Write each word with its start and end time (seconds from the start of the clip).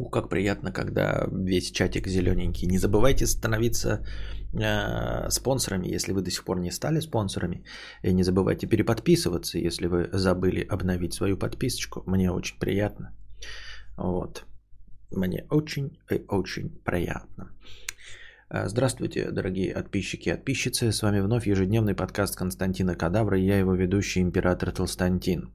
Ух, 0.00 0.10
как 0.10 0.28
приятно, 0.28 0.72
когда 0.72 1.28
весь 1.30 1.70
чатик 1.70 2.08
зелененький. 2.08 2.68
Не 2.68 2.78
забывайте 2.78 3.26
становиться 3.26 4.00
э, 4.54 5.30
спонсорами, 5.30 5.94
если 5.94 6.12
вы 6.12 6.22
до 6.22 6.30
сих 6.30 6.44
пор 6.44 6.60
не 6.60 6.70
стали 6.70 7.00
спонсорами. 7.00 7.64
И 8.04 8.12
не 8.12 8.22
забывайте 8.22 8.66
переподписываться, 8.66 9.58
если 9.58 9.88
вы 9.88 10.08
забыли 10.12 10.66
обновить 10.70 11.12
свою 11.12 11.36
подписочку. 11.36 12.02
Мне 12.06 12.30
очень 12.30 12.58
приятно. 12.58 13.14
Вот. 13.98 14.44
Мне 15.10 15.44
очень 15.50 15.98
и 16.10 16.24
очень 16.28 16.70
приятно. 16.84 17.50
Э, 18.48 18.68
здравствуйте, 18.68 19.30
дорогие 19.30 19.74
подписчики 19.74 20.30
и 20.30 20.32
подписчицы. 20.32 20.92
С 20.92 21.02
вами 21.02 21.20
вновь 21.20 21.46
ежедневный 21.46 21.94
подкаст 21.94 22.36
Константина 22.36 22.94
Кадавра. 22.94 23.38
И 23.38 23.44
я 23.44 23.58
его 23.58 23.74
ведущий, 23.74 24.22
император 24.22 24.72
Толстантин. 24.72 25.52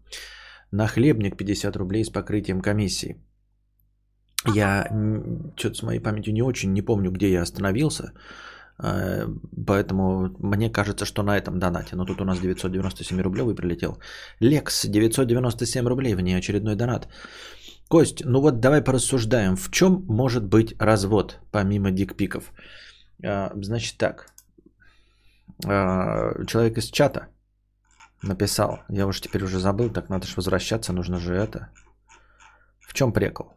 На 0.72 0.88
хлебник 0.88 1.36
50 1.36 1.76
рублей 1.76 2.04
с 2.04 2.10
покрытием 2.10 2.62
комиссии. 2.62 3.25
Я 4.54 4.88
что-то 5.56 5.76
с 5.76 5.84
моей 5.84 6.00
памятью 6.00 6.34
не 6.34 6.44
очень, 6.44 6.74
не 6.74 6.82
помню, 6.82 7.12
где 7.12 7.32
я 7.32 7.42
остановился. 7.42 8.14
Э, 8.84 9.28
поэтому 9.66 10.30
мне 10.40 10.70
кажется, 10.70 11.06
что 11.06 11.24
на 11.24 11.38
этом 11.38 11.60
донате. 11.60 11.96
Но 11.96 12.06
тут 12.06 12.22
у 12.22 12.26
нас 12.26 12.40
997 12.40 13.22
рублей 13.22 13.56
прилетел. 13.56 13.98
Лекс, 14.42 14.86
997 14.86 15.88
рублей, 15.88 16.16
внеочередной 16.16 16.76
донат. 16.76 17.08
Кость, 17.88 18.26
ну 18.26 18.42
вот 18.42 18.60
давай 18.60 18.82
порассуждаем. 18.82 19.56
В 19.56 19.70
чем 19.72 20.04
может 20.08 20.44
быть 20.44 20.76
развод, 20.80 21.40
помимо 21.52 21.92
дикпиков? 21.92 22.52
Э, 23.24 23.52
значит 23.56 23.98
так. 23.98 24.32
Э, 25.66 26.46
человек 26.46 26.78
из 26.78 26.92
чата 26.92 27.28
написал. 28.24 28.80
Я 28.90 29.08
уж 29.08 29.22
теперь 29.22 29.44
уже 29.44 29.60
забыл, 29.60 29.90
так 29.90 30.10
надо 30.10 30.28
же 30.28 30.34
возвращаться, 30.36 30.94
нужно 30.94 31.20
же 31.20 31.34
это. 31.34 31.70
В 32.80 32.94
чем 32.94 33.14
прикол? 33.14 33.54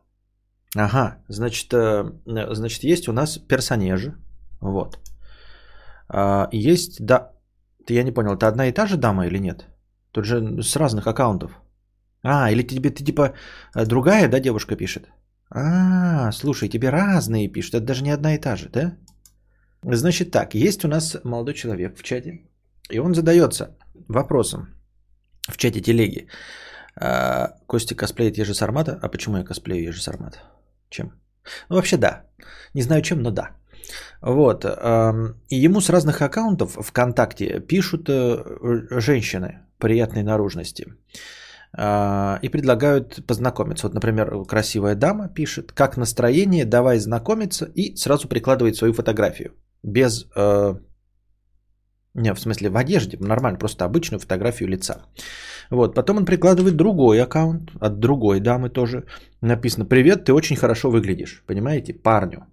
Ага, 0.76 1.16
значит, 1.28 1.72
э, 1.72 2.04
значит, 2.26 2.84
есть 2.84 3.08
у 3.08 3.12
нас 3.12 3.38
персонажи. 3.38 4.14
Вот. 4.60 4.98
А, 6.08 6.48
есть, 6.52 7.04
да, 7.04 7.32
ты 7.86 7.94
я 7.94 8.02
не 8.02 8.12
понял, 8.12 8.34
это 8.34 8.48
одна 8.48 8.66
и 8.66 8.72
та 8.72 8.86
же 8.86 8.96
дама 8.96 9.26
или 9.26 9.38
нет? 9.38 9.66
Тут 10.12 10.24
же 10.24 10.62
с 10.62 10.76
разных 10.76 11.06
аккаунтов. 11.06 11.50
А, 12.22 12.50
или 12.50 12.62
тебе 12.62 12.90
ты 12.90 13.04
типа 13.04 13.34
э, 13.74 13.86
другая, 13.86 14.28
да, 14.28 14.40
девушка 14.40 14.76
пишет? 14.76 15.08
А, 15.50 16.32
слушай, 16.32 16.68
тебе 16.68 16.90
разные 16.90 17.48
пишут, 17.48 17.74
это 17.74 17.86
даже 17.86 18.02
не 18.02 18.10
одна 18.10 18.34
и 18.34 18.38
та 18.38 18.56
же, 18.56 18.68
да? 18.68 18.96
Значит 19.82 20.30
так, 20.30 20.54
есть 20.54 20.84
у 20.84 20.88
нас 20.88 21.16
молодой 21.24 21.54
человек 21.54 21.96
в 21.96 22.02
чате, 22.02 22.42
и 22.90 22.98
он 22.98 23.14
задается 23.14 23.76
вопросом 24.08 24.68
в 25.48 25.56
чате 25.56 25.80
телеги. 25.80 26.28
А, 27.00 27.54
Костя 27.66 27.94
косплеит 27.94 28.38
Ежи 28.38 28.54
Сармата. 28.54 28.98
А 29.02 29.08
почему 29.08 29.36
я 29.36 29.44
косплею 29.44 29.88
Ежи 29.88 30.02
Сармата? 30.02 30.38
Чем? 30.90 31.12
Ну, 31.68 31.76
вообще 31.76 31.96
да. 31.96 32.24
Не 32.74 32.82
знаю 32.82 33.02
чем, 33.02 33.22
но 33.22 33.30
да. 33.30 33.50
Вот. 34.20 34.64
И 34.64 35.56
ему 35.64 35.80
с 35.80 35.90
разных 35.90 36.20
аккаунтов 36.20 36.78
ВКонтакте 36.80 37.60
пишут 37.60 38.08
э, 38.08 39.00
женщины 39.00 39.60
приятной 39.78 40.22
наружности. 40.22 40.86
А, 41.76 42.38
и 42.42 42.48
предлагают 42.48 43.26
познакомиться. 43.26 43.86
Вот, 43.86 43.94
например, 43.94 44.44
красивая 44.44 44.94
дама 44.94 45.28
пишет, 45.28 45.72
как 45.72 45.96
настроение, 45.96 46.64
давай 46.64 46.98
знакомиться, 46.98 47.66
и 47.66 47.94
сразу 47.96 48.28
прикладывает 48.28 48.76
свою 48.76 48.92
фотографию. 48.92 49.52
Без... 49.82 50.26
Э, 50.34 50.74
не, 52.14 52.34
в 52.34 52.40
смысле 52.40 52.70
в 52.70 52.76
одежде, 52.76 53.18
нормально, 53.20 53.58
просто 53.58 53.84
обычную 53.84 54.20
фотографию 54.20 54.68
лица. 54.68 55.02
Вот, 55.70 55.94
потом 55.94 56.16
он 56.16 56.24
прикладывает 56.24 56.76
другой 56.76 57.22
аккаунт 57.22 57.70
от 57.80 57.98
другой 57.98 58.40
дамы 58.40 58.70
тоже. 58.70 59.04
Написано, 59.42 59.84
привет, 59.84 60.24
ты 60.24 60.32
очень 60.32 60.56
хорошо 60.56 60.90
выглядишь. 60.90 61.42
Понимаете, 61.46 61.94
парню. 61.94 62.46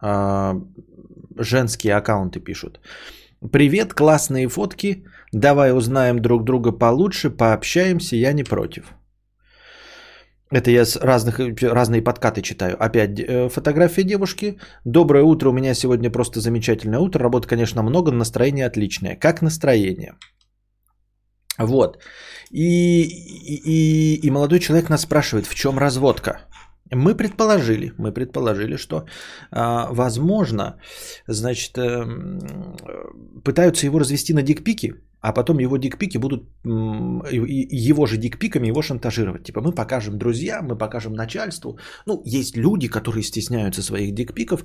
А, 0.00 0.54
женские 1.38 1.94
аккаунты 1.96 2.40
пишут. 2.40 2.80
Привет, 3.52 3.94
классные 3.94 4.48
фотки. 4.48 5.04
Давай 5.32 5.72
узнаем 5.72 6.20
друг 6.20 6.44
друга 6.44 6.72
получше, 6.72 7.30
пообщаемся, 7.30 8.16
я 8.16 8.32
не 8.32 8.44
против. 8.44 8.94
Это 10.50 10.70
я 10.70 10.84
с 10.84 10.96
разных, 10.96 11.40
разные 11.62 12.02
подкаты 12.02 12.42
читаю. 12.42 12.76
Опять 12.78 13.18
э, 13.18 13.48
фотография 13.48 14.04
девушки. 14.04 14.58
Доброе 14.84 15.24
утро, 15.24 15.48
у 15.48 15.52
меня 15.52 15.74
сегодня 15.74 16.10
просто 16.10 16.40
замечательное 16.40 17.00
утро. 17.00 17.22
Работы, 17.22 17.48
конечно, 17.48 17.82
много, 17.82 18.12
настроение 18.12 18.66
отличное. 18.66 19.16
Как 19.16 19.42
настроение? 19.42 20.14
Вот. 21.58 21.98
И, 22.50 23.02
и, 23.02 24.20
и 24.22 24.30
молодой 24.30 24.60
человек 24.60 24.90
нас 24.90 25.02
спрашивает, 25.02 25.46
в 25.46 25.54
чем 25.54 25.78
разводка? 25.78 26.40
Мы 26.90 27.14
предположили, 27.14 27.92
мы 27.98 28.12
предположили, 28.12 28.76
что, 28.76 29.06
а, 29.50 29.88
возможно, 29.90 30.78
значит, 31.26 31.78
э, 31.78 32.04
пытаются 33.42 33.86
его 33.86 33.98
развести 33.98 34.34
на 34.34 34.42
дикпики, 34.42 34.94
а 35.20 35.32
потом 35.32 35.58
его 35.58 35.78
дикпики 35.78 36.18
будут 36.18 36.42
его 36.64 38.06
же 38.06 38.18
дикпиками 38.18 38.68
его 38.68 38.82
шантажировать. 38.82 39.44
Типа 39.44 39.60
мы 39.62 39.72
покажем 39.72 40.18
друзьям, 40.18 40.66
мы 40.66 40.76
покажем 40.76 41.14
начальству. 41.14 41.78
Ну, 42.06 42.22
есть 42.26 42.56
люди, 42.56 42.88
которые 42.88 43.22
стесняются 43.22 43.82
своих 43.82 44.14
дикпиков 44.14 44.64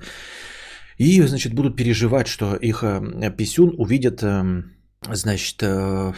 и, 0.97 1.21
значит, 1.21 1.53
будут 1.53 1.77
переживать, 1.77 2.27
что 2.27 2.57
их 2.57 2.83
э, 2.83 3.31
писюн 3.37 3.73
увидят, 3.77 4.21
эм, 4.21 4.73
значит, 5.13 5.63
э, 5.63 6.13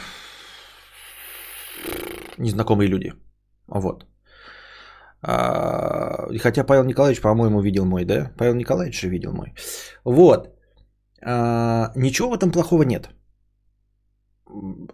незнакомые 2.38 2.88
люди. 2.88 3.14
Вот. 3.68 4.06
А, 5.24 6.28
хотя 6.40 6.64
Павел 6.64 6.84
Николаевич, 6.84 7.22
по-моему, 7.22 7.62
видел 7.62 7.86
мой, 7.86 8.06
да? 8.06 8.32
Павел 8.38 8.56
Николаевич 8.56 9.02
же 9.02 9.10
видел 9.10 9.34
мой. 9.34 9.54
Вот. 10.04 10.50
А, 11.24 11.92
ничего 11.96 12.30
в 12.30 12.38
этом 12.38 12.52
плохого 12.52 12.84
нет. 12.84 13.10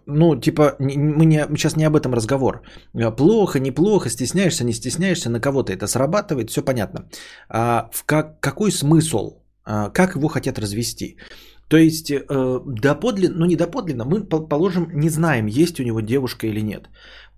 Ну, 0.06 0.40
типа, 0.40 0.76
мы, 0.78 1.26
не, 1.26 1.46
сейчас 1.56 1.76
не 1.76 1.84
об 1.84 1.96
этом 1.96 2.14
разговор. 2.14 2.62
Плохо, 3.16 3.58
неплохо, 3.58 4.08
стесняешься, 4.08 4.64
не 4.64 4.72
стесняешься, 4.72 5.30
на 5.30 5.40
кого-то 5.40 5.72
это 5.72 5.86
срабатывает, 5.86 6.50
все 6.50 6.62
понятно. 6.62 7.08
А 7.48 7.88
в 7.92 8.04
как, 8.04 8.40
какой 8.40 8.70
смысл? 8.70 9.42
А, 9.64 9.90
как 9.90 10.14
его 10.14 10.28
хотят 10.28 10.58
развести? 10.58 11.16
То 11.68 11.76
есть 11.76 12.10
э, 12.10 12.24
доподлинно, 12.66 13.38
ну 13.38 13.46
не 13.46 13.56
доподлинно, 13.56 14.04
мы, 14.04 14.24
положим, 14.24 14.88
не 14.94 15.10
знаем, 15.10 15.46
есть 15.46 15.80
у 15.80 15.84
него 15.84 16.00
девушка 16.00 16.46
или 16.46 16.62
нет. 16.62 16.88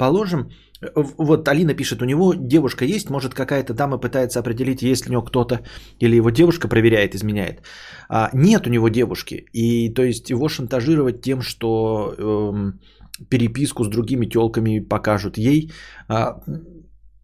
Положим, 0.01 0.41
э, 0.81 1.05
вот 1.19 1.49
Алина 1.49 1.75
пишет, 1.75 2.03
у 2.03 2.07
него 2.07 2.35
девушка 2.35 2.85
есть, 2.87 3.11
может 3.11 3.35
какая-то 3.35 3.75
дама 3.75 3.99
пытается 3.99 4.41
определить, 4.41 4.83
есть 4.83 5.05
ли 5.05 5.11
у 5.11 5.13
него 5.13 5.23
кто-то, 5.23 5.61
или 6.01 6.17
его 6.17 6.31
девушка 6.31 6.69
проверяет, 6.69 7.15
изменяет. 7.15 7.61
А, 8.09 8.31
нет 8.33 8.67
у 8.67 8.71
него 8.71 8.89
девушки, 8.89 9.45
и 9.53 9.95
то 9.95 10.03
есть 10.03 10.31
его 10.31 10.49
шантажировать 10.49 11.21
тем, 11.21 11.43
что 11.43 12.15
э, 12.19 12.73
переписку 13.29 13.85
с 13.85 13.89
другими 13.89 14.25
телками 14.27 14.81
покажут 14.81 15.37
ей, 15.39 15.71
э, 16.09 16.35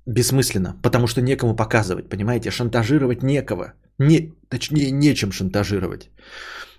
бессмысленно, 0.06 0.76
потому 0.82 1.06
что 1.06 1.22
некому 1.22 1.56
показывать, 1.56 2.10
понимаете, 2.10 2.50
шантажировать 2.50 3.22
некого, 3.22 3.72
не, 3.98 4.34
точнее 4.50 4.90
нечем 4.90 5.32
шантажировать. 5.32 6.10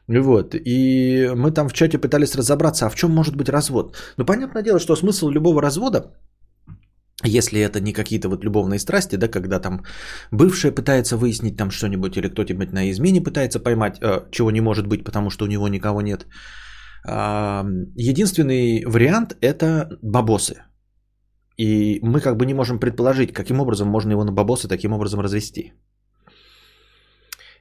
Вот. 0.07 0.55
И 0.55 1.29
мы 1.35 1.51
там 1.51 1.69
в 1.69 1.73
чате 1.73 1.97
пытались 1.97 2.35
разобраться, 2.35 2.85
а 2.85 2.89
в 2.89 2.95
чем 2.95 3.11
может 3.11 3.35
быть 3.35 3.49
развод. 3.49 3.97
Ну, 4.17 4.25
понятное 4.25 4.63
дело, 4.63 4.79
что 4.79 4.95
смысл 4.95 5.29
любого 5.29 5.61
развода, 5.61 6.13
если 7.25 7.59
это 7.59 7.79
не 7.79 7.93
какие-то 7.93 8.29
вот 8.29 8.43
любовные 8.43 8.79
страсти, 8.79 9.17
да, 9.17 9.27
когда 9.27 9.59
там 9.59 9.83
бывшая 10.31 10.71
пытается 10.71 11.17
выяснить 11.17 11.57
там 11.57 11.71
что-нибудь, 11.71 12.15
или 12.17 12.29
кто-нибудь 12.29 12.73
на 12.73 12.89
измене 12.91 13.21
пытается 13.21 13.59
поймать, 13.59 13.97
э, 14.01 14.29
чего 14.31 14.51
не 14.51 14.61
может 14.61 14.87
быть, 14.87 15.03
потому 15.03 15.29
что 15.29 15.45
у 15.45 15.47
него 15.47 15.67
никого 15.67 16.01
нет. 16.01 16.25
Э, 17.07 17.63
единственный 17.95 18.85
вариант 18.85 19.35
это 19.41 19.97
бабосы. 20.01 20.63
И 21.57 21.99
мы 22.03 22.21
как 22.21 22.37
бы 22.37 22.45
не 22.45 22.53
можем 22.53 22.79
предположить, 22.79 23.33
каким 23.33 23.59
образом 23.59 23.87
можно 23.87 24.11
его 24.11 24.23
на 24.23 24.31
бабосы 24.31 24.67
таким 24.67 24.93
образом 24.93 25.19
развести. 25.19 25.73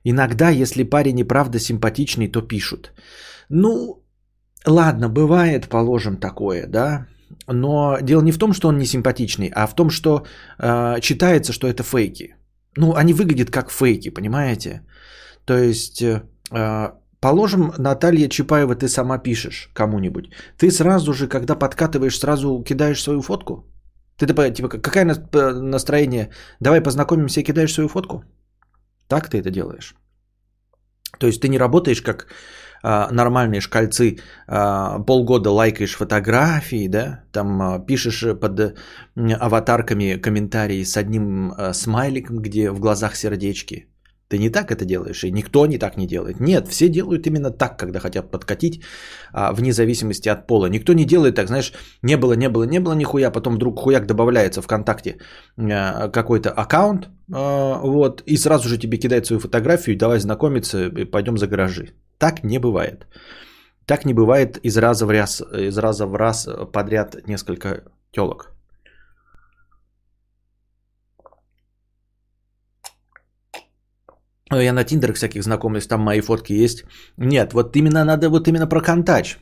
Иногда, 0.08 0.50
если 0.50 0.84
парень 0.84 1.18
и 1.18 1.24
правда 1.24 1.58
симпатичный, 1.58 2.28
то 2.28 2.40
пишут. 2.40 2.92
Ну, 3.48 4.04
ладно, 4.66 5.08
бывает, 5.08 5.68
положим 5.68 6.16
такое, 6.16 6.66
да. 6.68 7.06
Но 7.48 7.98
дело 8.02 8.22
не 8.22 8.32
в 8.32 8.38
том, 8.38 8.52
что 8.52 8.68
он 8.68 8.78
не 8.78 8.86
симпатичный, 8.86 9.50
а 9.54 9.66
в 9.66 9.74
том, 9.74 9.90
что 9.90 10.24
э, 10.62 11.00
читается, 11.00 11.52
что 11.52 11.66
это 11.66 11.82
фейки. 11.82 12.36
Ну, 12.76 12.94
они 12.94 13.14
выглядят 13.14 13.50
как 13.50 13.70
фейки, 13.70 14.10
понимаете? 14.10 14.82
То 15.44 15.58
есть, 15.58 16.00
э, 16.02 16.22
положим, 17.20 17.72
Наталья 17.78 18.28
Чапаева, 18.28 18.76
ты 18.76 18.88
сама 18.88 19.18
пишешь 19.18 19.70
кому-нибудь. 19.74 20.30
Ты 20.56 20.70
сразу 20.70 21.12
же, 21.14 21.26
когда 21.26 21.56
подкатываешь, 21.56 22.18
сразу 22.20 22.62
кидаешь 22.62 23.02
свою 23.02 23.22
фотку? 23.22 23.64
Ты 24.18 24.26
типа, 24.26 24.68
какое 24.68 25.04
настроение? 25.04 26.30
Давай 26.60 26.80
познакомимся 26.80 27.40
и 27.40 27.44
кидаешь 27.44 27.72
свою 27.72 27.88
фотку? 27.88 28.22
Так 29.08 29.28
ты 29.28 29.38
это 29.38 29.50
делаешь. 29.50 29.94
То 31.18 31.26
есть 31.26 31.40
ты 31.40 31.48
не 31.48 31.58
работаешь 31.58 32.02
как 32.02 32.26
а, 32.82 33.08
нормальные 33.10 33.60
шкальцы, 33.60 34.18
а, 34.46 34.98
полгода 35.00 35.50
лайкаешь 35.50 35.96
фотографии, 35.96 36.88
да, 36.88 37.24
там 37.32 37.62
а, 37.62 37.78
пишешь 37.78 38.38
под 38.40 38.78
аватарками 39.40 40.20
комментарии 40.20 40.84
с 40.84 40.96
одним 40.96 41.52
а, 41.52 41.72
смайликом, 41.72 42.38
где 42.38 42.70
в 42.70 42.80
глазах 42.80 43.16
сердечки. 43.16 43.86
Ты 44.28 44.38
не 44.38 44.50
так 44.50 44.70
это 44.70 44.84
делаешь, 44.84 45.22
и 45.24 45.30
никто 45.30 45.66
не 45.66 45.78
так 45.78 45.96
не 45.96 46.06
делает. 46.06 46.40
Нет, 46.40 46.68
все 46.68 46.88
делают 46.88 47.26
именно 47.26 47.50
так, 47.50 47.78
когда 47.78 48.00
хотят 48.00 48.30
подкатить, 48.30 48.82
а, 49.32 49.52
вне 49.52 49.72
зависимости 49.72 50.28
от 50.28 50.46
пола. 50.46 50.66
Никто 50.66 50.94
не 50.94 51.04
делает 51.04 51.36
так, 51.36 51.46
знаешь, 51.46 51.72
не 52.02 52.16
было, 52.16 52.32
не 52.36 52.48
было, 52.48 52.64
не 52.64 52.80
было 52.80 52.94
нихуя, 52.94 53.30
потом 53.30 53.54
вдруг 53.54 53.78
хуяк 53.78 54.06
добавляется 54.06 54.62
ВКонтакте 54.62 55.18
а, 55.56 56.08
какой-то 56.08 56.50
аккаунт, 56.50 57.08
а, 57.32 57.78
вот, 57.78 58.22
и 58.26 58.36
сразу 58.36 58.68
же 58.68 58.78
тебе 58.78 58.98
кидает 58.98 59.26
свою 59.26 59.40
фотографию, 59.40 59.96
давай 59.96 60.18
знакомиться, 60.18 60.86
и 60.86 61.04
пойдем 61.04 61.38
за 61.38 61.46
гаражи. 61.46 61.90
Так 62.18 62.42
не 62.42 62.58
бывает. 62.58 63.06
Так 63.84 64.04
не 64.04 64.14
бывает 64.14 64.58
из 64.64 64.76
раза 64.76 65.06
в 65.06 65.10
раз, 65.10 65.40
из 65.40 65.78
раза 65.78 66.06
в 66.06 66.16
раз 66.16 66.48
подряд 66.72 67.28
несколько 67.28 67.84
телок. 68.10 68.55
Я 74.52 74.72
на 74.72 74.84
тиндерах 74.84 75.16
всяких 75.16 75.42
знакомлюсь, 75.42 75.86
там 75.86 76.00
мои 76.00 76.20
фотки 76.20 76.52
есть. 76.52 76.84
Нет, 77.16 77.52
вот 77.52 77.76
именно 77.76 78.04
надо 78.04 78.28
вот 78.30 78.48
именно 78.48 78.68
про 78.68 78.80
контач. 78.80 79.38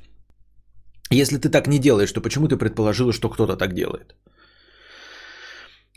Если 1.10 1.36
ты 1.36 1.50
так 1.50 1.66
не 1.66 1.78
делаешь, 1.78 2.12
то 2.12 2.20
почему 2.20 2.48
ты 2.48 2.56
предположила, 2.56 3.12
что 3.12 3.28
кто-то 3.28 3.56
так 3.56 3.74
делает? 3.74 4.14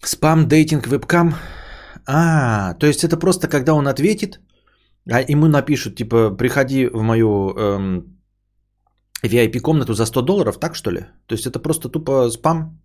Спам, 0.04 0.48
дейтинг, 0.48 0.88
вебкам. 0.88 1.36
А, 2.06 2.74
то 2.74 2.88
есть 2.88 3.04
это 3.04 3.18
просто 3.18 3.48
когда 3.48 3.74
он 3.74 3.88
ответит, 3.88 4.40
а 5.10 5.22
ему 5.22 5.48
напишут, 5.48 5.96
типа, 5.96 6.32
приходи 6.32 6.88
в 6.88 7.02
мою 7.02 7.54
эм, 7.56 8.18
VIP-комнату 9.24 9.94
за 9.94 10.06
100 10.06 10.22
долларов, 10.22 10.60
так 10.60 10.76
что 10.76 10.92
ли? 10.92 11.06
То 11.28 11.36
есть 11.36 11.46
это 11.46 11.60
просто 11.60 11.90
тупо 11.90 12.30
спам? 12.30 12.82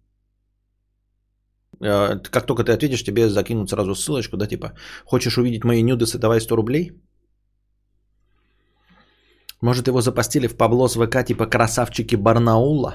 Э, 1.83 2.19
как 2.31 2.47
только 2.47 2.65
ты 2.65 2.73
ответишь, 2.73 3.05
тебе 3.05 3.29
закинут 3.29 3.71
сразу 3.71 3.95
ссылочку, 3.95 4.37
да, 4.37 4.47
типа, 4.47 4.73
хочешь 5.05 5.39
увидеть 5.39 5.65
мои 5.65 5.83
нюдесы, 5.83 6.19
давай 6.19 6.41
100 6.41 6.57
рублей. 6.57 6.93
Может, 9.61 9.89
его 9.89 10.01
запостили 10.01 10.49
в 10.49 10.57
Паблос 10.57 10.95
ВК, 10.95 11.25
типа 11.25 11.47
красавчики 11.47 12.17
Барнаула? 12.17 12.95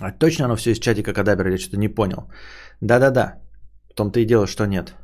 А 0.00 0.10
точно 0.10 0.44
оно 0.44 0.56
все 0.56 0.72
из 0.72 0.78
чатика 0.80 1.12
Кадабера, 1.12 1.50
я 1.50 1.58
что-то 1.58 1.76
не 1.76 1.88
понял. 1.88 2.30
Да-да-да, 2.80 3.40
в 3.90 3.94
том-то 3.94 4.20
и 4.20 4.26
дело, 4.26 4.46
что 4.46 4.66
нет. 4.66 4.94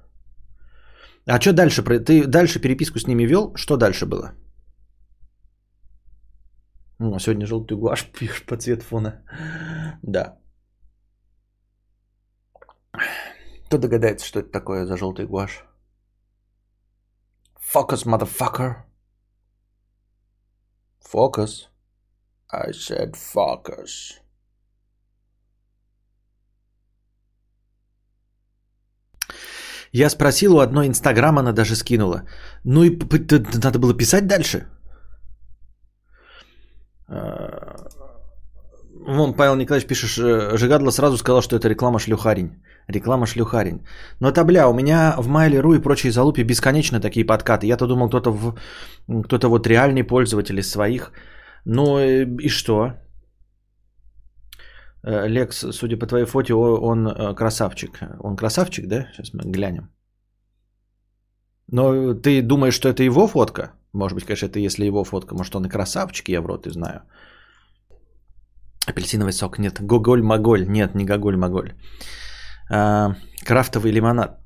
А 1.26 1.40
что 1.40 1.52
дальше? 1.52 1.82
Ты 1.82 2.26
дальше 2.26 2.60
переписку 2.60 2.98
с 2.98 3.06
ними 3.06 3.26
вел? 3.26 3.52
Что 3.54 3.76
дальше 3.76 4.06
было? 4.06 4.32
Ну, 6.98 7.18
сегодня 7.18 7.46
желтый 7.46 7.76
гуашь 7.76 8.10
пишешь 8.12 8.46
по 8.46 8.56
цвет 8.56 8.82
фона. 8.82 9.22
Да. 10.02 10.38
Кто 13.66 13.78
догадается, 13.78 14.26
что 14.26 14.40
это 14.40 14.50
такое 14.50 14.86
за 14.86 14.96
желтый 14.96 15.26
гуашь? 15.26 15.64
Focus, 17.74 18.06
motherfucker. 18.06 18.84
Focus. 21.12 21.68
I 22.50 22.70
said 22.72 23.14
focus. 23.14 24.20
Я 29.92 30.10
спросил 30.10 30.56
у 30.56 30.60
одной 30.60 30.86
инстаграм, 30.86 31.38
она 31.38 31.52
даже 31.52 31.76
скинула. 31.76 32.28
Ну 32.64 32.84
и 32.84 32.98
надо 33.62 33.78
было 33.78 33.94
писать 33.94 34.26
дальше. 34.26 34.66
Э, 37.08 37.76
вон 39.06 39.34
Павел 39.34 39.56
Николаевич 39.56 39.88
пишет, 39.88 40.58
Жигадло 40.58 40.90
сразу 40.90 41.16
сказал, 41.16 41.42
что 41.42 41.56
это 41.56 41.68
реклама 41.68 41.98
шлюхарень. 41.98 42.62
Реклама 42.88 43.26
шлюхарень. 43.26 43.80
Но 44.20 44.28
это, 44.28 44.44
бля, 44.44 44.68
у 44.68 44.74
меня 44.74 45.14
в 45.18 45.28
Mail.ru 45.28 45.76
и 45.76 45.82
прочей 45.82 46.10
залупе 46.10 46.44
бесконечно 46.44 47.00
такие 47.00 47.26
подкаты. 47.26 47.66
Я-то 47.66 47.86
думал, 47.86 48.08
кто-то, 48.08 48.30
в... 48.30 48.54
кто-то 49.24 49.48
вот 49.48 49.66
реальный 49.66 50.04
пользователь 50.04 50.58
из 50.58 50.70
своих. 50.70 51.12
Ну 51.64 51.98
и 51.98 52.48
что? 52.48 52.92
Э, 55.04 55.28
Лекс, 55.28 55.64
судя 55.72 55.96
по 55.96 56.06
твоей 56.06 56.26
фото, 56.26 56.56
он 56.56 57.08
э, 57.08 57.34
красавчик. 57.34 58.00
Он 58.20 58.36
красавчик, 58.36 58.86
да? 58.86 59.06
Сейчас 59.12 59.34
мы 59.34 59.50
глянем. 59.50 59.90
Но 61.70 62.14
ты 62.14 62.42
думаешь, 62.42 62.74
что 62.74 62.88
это 62.88 63.02
его 63.02 63.28
фотка? 63.28 63.77
Может 63.92 64.14
быть, 64.14 64.24
конечно, 64.24 64.46
это 64.46 64.58
если 64.58 64.86
его 64.86 65.04
фотка. 65.04 65.34
Может, 65.34 65.56
он 65.56 65.66
и 65.66 65.68
красавчик, 65.68 66.28
я 66.28 66.40
в 66.40 66.46
рот 66.46 66.66
и 66.66 66.70
знаю. 66.70 67.02
Апельсиновый 68.86 69.32
сок. 69.32 69.58
Нет. 69.58 69.80
Гоголь-моголь. 69.80 70.66
Нет, 70.68 70.94
не 70.94 71.04
гоголь-моголь. 71.04 71.72
А, 72.70 73.14
крафтовый 73.44 73.92
лимонад. 73.92 74.38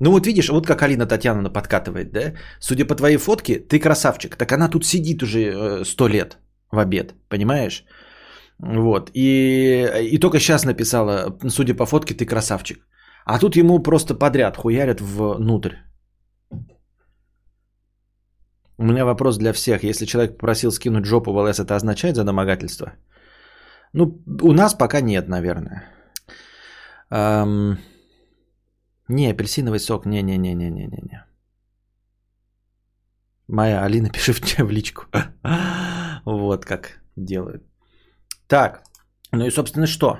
Ну 0.00 0.10
вот 0.10 0.26
видишь, 0.26 0.48
вот 0.48 0.66
как 0.66 0.82
Алина 0.82 1.06
Татьяновна 1.06 1.50
подкатывает, 1.50 2.12
да? 2.12 2.34
Судя 2.60 2.84
по 2.84 2.94
твоей 2.94 3.16
фотке, 3.16 3.58
ты 3.58 3.78
красавчик. 3.78 4.36
Так 4.36 4.52
она 4.52 4.68
тут 4.68 4.84
сидит 4.84 5.22
уже 5.22 5.38
э, 5.38 5.84
сто 5.84 6.08
лет 6.08 6.38
в 6.70 6.78
обед, 6.78 7.14
понимаешь? 7.28 7.84
Вот. 8.58 9.10
И, 9.14 10.08
и 10.12 10.18
только 10.18 10.38
сейчас 10.38 10.64
написала, 10.64 11.38
судя 11.48 11.74
по 11.74 11.86
фотке, 11.86 12.14
ты 12.14 12.26
красавчик. 12.26 12.86
А 13.24 13.38
тут 13.38 13.56
ему 13.56 13.82
просто 13.82 14.14
подряд 14.14 14.56
хуярят 14.56 15.00
внутрь. 15.00 15.74
У 18.78 18.84
меня 18.84 19.04
вопрос 19.04 19.38
для 19.38 19.52
всех. 19.52 19.84
Если 19.84 20.06
человек 20.06 20.36
попросил 20.36 20.70
скинуть 20.70 21.06
жопу 21.06 21.32
в 21.32 21.36
ЛС, 21.36 21.58
это 21.58 21.76
означает 21.76 22.16
за 22.16 22.24
домогательство? 22.24 22.92
Ну, 23.92 24.22
у 24.42 24.52
нас 24.52 24.74
пока 24.74 25.00
нет, 25.00 25.28
наверное. 25.28 25.84
Эм... 27.10 27.78
Не, 29.08 29.30
апельсиновый 29.30 29.78
сок, 29.78 30.06
не-не-не-не-не-не. 30.06 31.24
Моя 33.48 33.84
Алина 33.84 34.10
пишет 34.12 34.58
в 34.58 34.70
личку. 34.70 35.06
вот 36.24 36.64
как 36.64 37.00
делают. 37.16 37.62
Так, 38.46 38.82
ну 39.32 39.46
и 39.46 39.50
собственно 39.50 39.86
что? 39.86 40.18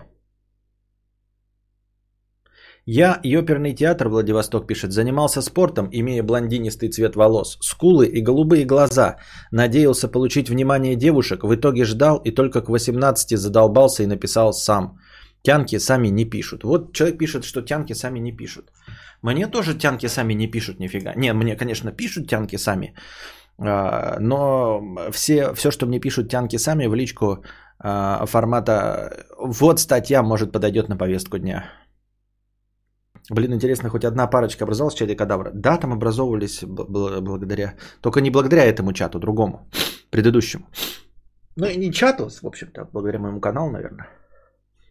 Я 2.88 3.18
и 3.24 3.36
оперный 3.36 3.74
театр 3.74 4.08
Владивосток 4.08 4.66
пишет, 4.68 4.92
занимался 4.92 5.42
спортом, 5.42 5.88
имея 5.90 6.22
блондинистый 6.22 6.88
цвет 6.88 7.16
волос, 7.16 7.58
скулы 7.60 8.06
и 8.06 8.22
голубые 8.22 8.64
глаза. 8.64 9.16
Надеялся 9.50 10.08
получить 10.08 10.48
внимание 10.48 10.94
девушек, 10.94 11.42
в 11.42 11.52
итоге 11.52 11.84
ждал 11.84 12.22
и 12.24 12.30
только 12.30 12.60
к 12.60 12.68
18 12.68 13.36
задолбался 13.38 14.04
и 14.04 14.06
написал 14.06 14.52
сам. 14.52 15.00
Тянки 15.42 15.78
сами 15.78 16.08
не 16.10 16.30
пишут. 16.30 16.62
Вот 16.62 16.92
человек 16.92 17.18
пишет, 17.18 17.44
что 17.44 17.60
тянки 17.60 17.94
сами 17.94 18.20
не 18.20 18.36
пишут. 18.36 18.70
Мне 19.20 19.48
тоже 19.48 19.74
тянки 19.74 20.06
сами 20.06 20.34
не 20.34 20.46
пишут 20.46 20.78
нифига. 20.78 21.12
Не, 21.16 21.32
мне, 21.32 21.56
конечно, 21.56 21.90
пишут 21.90 22.28
тянки 22.28 22.56
сами. 22.56 22.94
А, 23.58 24.20
но 24.20 24.80
все, 25.10 25.54
все, 25.54 25.72
что 25.72 25.86
мне 25.86 25.98
пишут 25.98 26.28
тянки 26.28 26.58
сами 26.58 26.86
в 26.86 26.94
личку 26.94 27.42
а, 27.80 28.26
формата 28.26 29.26
«Вот 29.38 29.80
статья, 29.80 30.22
может, 30.22 30.52
подойдет 30.52 30.88
на 30.88 30.96
повестку 30.96 31.38
дня». 31.38 31.64
Блин, 33.30 33.52
интересно, 33.52 33.88
хоть 33.88 34.04
одна 34.04 34.26
парочка 34.26 34.64
образовалась 34.64 34.94
в 34.94 34.98
чате 34.98 35.16
кадавра? 35.16 35.50
Да, 35.54 35.76
там 35.78 35.92
образовывались 35.92 36.64
благодаря... 36.64 37.74
Только 38.00 38.20
не 38.20 38.30
благодаря 38.30 38.64
этому 38.64 38.92
чату, 38.92 39.18
другому, 39.18 39.68
предыдущему. 40.10 40.66
Ну 41.56 41.66
и 41.66 41.76
не 41.76 41.92
чату, 41.92 42.28
в 42.28 42.46
общем-то, 42.46 42.88
благодаря 42.92 43.18
моему 43.18 43.40
каналу, 43.40 43.70
наверное. 43.70 44.06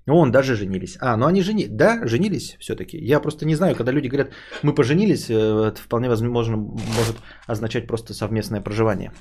Ну, 0.08 0.18
он 0.18 0.32
даже 0.32 0.56
женились. 0.56 0.98
А, 1.02 1.18
ну 1.18 1.26
они 1.26 1.42
жени... 1.42 1.68
Да, 1.68 2.08
женились 2.08 2.58
все-таки. 2.60 2.98
Я 2.98 3.20
просто 3.20 3.46
не 3.46 3.56
знаю, 3.56 3.76
когда 3.76 3.92
люди 3.92 4.08
говорят, 4.08 4.32
мы 4.64 4.76
поженились, 4.76 5.30
э, 5.30 5.34
это 5.34 5.82
вполне 5.82 6.10
возможно 6.10 6.58
может 6.58 7.16
означать 7.48 7.88
просто 7.88 8.14
совместное 8.14 8.62
проживание. 8.62 9.12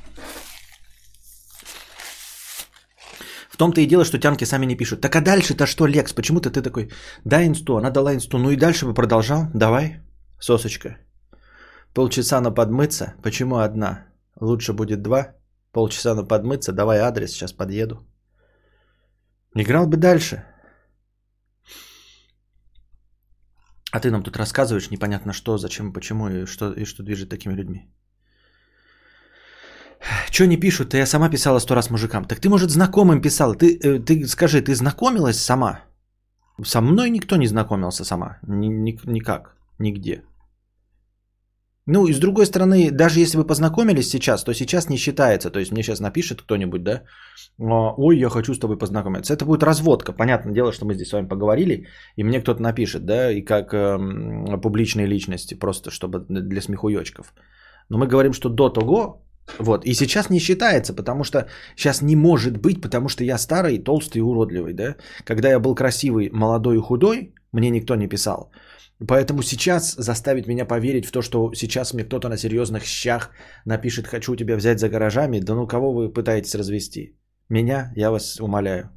В 3.55 3.57
том-то 3.57 3.81
и 3.81 3.87
дело, 3.87 4.05
что 4.05 4.19
тянки 4.19 4.45
сами 4.45 4.67
не 4.67 4.77
пишут. 4.77 5.01
Так 5.01 5.15
а 5.15 5.21
дальше-то 5.21 5.67
что, 5.67 5.87
Лекс? 5.87 6.13
Почему-то 6.13 6.51
ты 6.51 6.61
такой, 6.61 6.91
дай 7.25 7.47
инсту, 7.47 7.77
она 7.77 7.91
дала 7.91 8.13
инсту. 8.15 8.39
Ну 8.39 8.51
и 8.51 8.57
дальше 8.57 8.85
бы 8.85 8.95
продолжал. 8.95 9.47
Давай, 9.55 10.01
сосочка. 10.41 10.97
Полчаса 11.95 12.41
на 12.41 12.51
подмыться. 12.51 13.15
Почему 13.23 13.57
одна? 13.59 14.07
Лучше 14.41 14.73
будет 14.73 15.03
два. 15.03 15.37
Полчаса 15.73 16.15
на 16.15 16.25
подмыться. 16.25 16.73
Давай 16.73 16.99
адрес, 16.99 17.31
сейчас 17.31 17.53
подъеду. 17.53 18.05
Играл 19.55 19.87
бы 19.87 19.99
дальше. 19.99 20.43
А 23.93 24.01
ты 24.01 24.11
нам 24.11 24.25
тут 24.25 24.37
рассказываешь 24.37 24.91
непонятно 24.91 25.33
что, 25.33 25.59
зачем, 25.59 25.93
почему 25.93 26.29
и 26.29 26.47
что, 26.47 26.73
и 26.73 26.85
что 26.85 27.05
движет 27.05 27.29
такими 27.29 27.55
людьми. 27.55 27.89
Что 30.31 30.47
не 30.47 30.57
пишут? 30.57 30.95
Я 30.95 31.07
сама 31.07 31.31
писала 31.31 31.61
сто 31.61 31.75
раз 31.75 31.91
мужикам. 31.91 32.25
Так 32.25 32.41
ты, 32.41 32.49
может, 32.49 32.71
знакомым 32.71 33.21
писала. 33.21 33.55
Ты, 33.55 33.79
э, 33.83 33.99
ты 34.01 34.27
скажи, 34.27 34.61
ты 34.61 34.75
знакомилась 34.75 35.39
сама? 35.39 35.81
Со 36.65 36.81
мной 36.81 37.11
никто 37.11 37.37
не 37.37 37.47
знакомился 37.47 38.05
сама. 38.05 38.39
Ни, 38.47 38.69
ни, 38.69 38.99
никак. 39.07 39.57
Нигде. 39.79 40.23
Ну, 41.87 42.07
и 42.07 42.15
с 42.15 42.19
другой 42.19 42.47
стороны, 42.47 42.91
даже 42.91 43.21
если 43.21 43.37
вы 43.37 43.47
познакомились 43.47 44.09
сейчас, 44.09 44.45
то 44.45 44.55
сейчас 44.55 44.89
не 44.89 44.97
считается. 44.97 45.51
То 45.51 45.59
есть 45.59 45.73
мне 45.73 45.83
сейчас 45.83 46.01
напишет 46.01 46.43
кто-нибудь, 46.43 46.83
да, 46.83 47.03
ой, 47.59 48.19
я 48.19 48.31
хочу 48.31 48.55
с 48.55 48.59
тобой 48.59 48.79
познакомиться. 48.79 49.35
Это 49.35 49.45
будет 49.45 49.63
разводка. 49.63 50.13
Понятное 50.13 50.55
дело, 50.55 50.73
что 50.73 50.87
мы 50.87 50.95
здесь 50.95 51.09
с 51.09 51.13
вами 51.13 51.29
поговорили, 51.29 51.87
и 52.17 52.25
мне 52.25 52.41
кто-то 52.41 52.63
напишет, 52.63 53.05
да, 53.05 53.31
и 53.31 53.43
как 53.43 53.75
э, 53.75 54.59
публичные 54.63 55.07
личности, 55.07 55.59
просто 55.59 55.91
чтобы 55.91 56.25
для 56.29 56.63
смехуёчков. 56.63 57.35
Но 57.91 57.99
мы 57.99 58.07
говорим, 58.07 58.33
что 58.33 58.49
до 58.49 58.71
того, 58.71 59.24
вот, 59.59 59.85
и 59.85 59.95
сейчас 59.95 60.31
не 60.31 60.41
считается, 60.41 60.95
потому 60.95 61.25
что 61.25 61.47
сейчас 61.77 62.03
не 62.03 62.17
может 62.17 62.57
быть, 62.57 62.81
потому 62.81 63.09
что 63.09 63.25
я 63.25 63.39
старый, 63.39 63.79
толстый 63.79 64.19
и 64.19 64.23
уродливый, 64.23 64.73
да. 64.73 64.97
Когда 65.25 65.49
я 65.49 65.59
был 65.59 65.75
красивый, 65.75 66.31
молодой 66.33 66.77
и 66.77 66.81
худой, 66.81 67.35
мне 67.53 67.71
никто 67.71 67.95
не 67.95 68.09
писал. 68.09 68.51
Поэтому 69.07 69.43
сейчас 69.43 69.95
заставить 69.97 70.47
меня 70.47 70.65
поверить 70.65 71.07
в 71.07 71.13
то, 71.13 71.23
что 71.23 71.53
сейчас 71.55 71.95
мне 71.95 72.05
кто-то 72.05 72.29
на 72.29 72.37
серьезных 72.37 72.85
щах 72.85 73.31
напишет 73.67 74.07
«хочу 74.07 74.37
тебя 74.37 74.57
взять 74.57 74.79
за 74.79 74.89
гаражами», 74.89 75.41
да 75.41 75.55
ну 75.55 75.67
кого 75.67 75.93
вы 75.93 76.13
пытаетесь 76.13 76.55
развести? 76.55 77.17
Меня? 77.49 77.93
Я 77.97 78.11
вас 78.11 78.41
умоляю. 78.41 78.91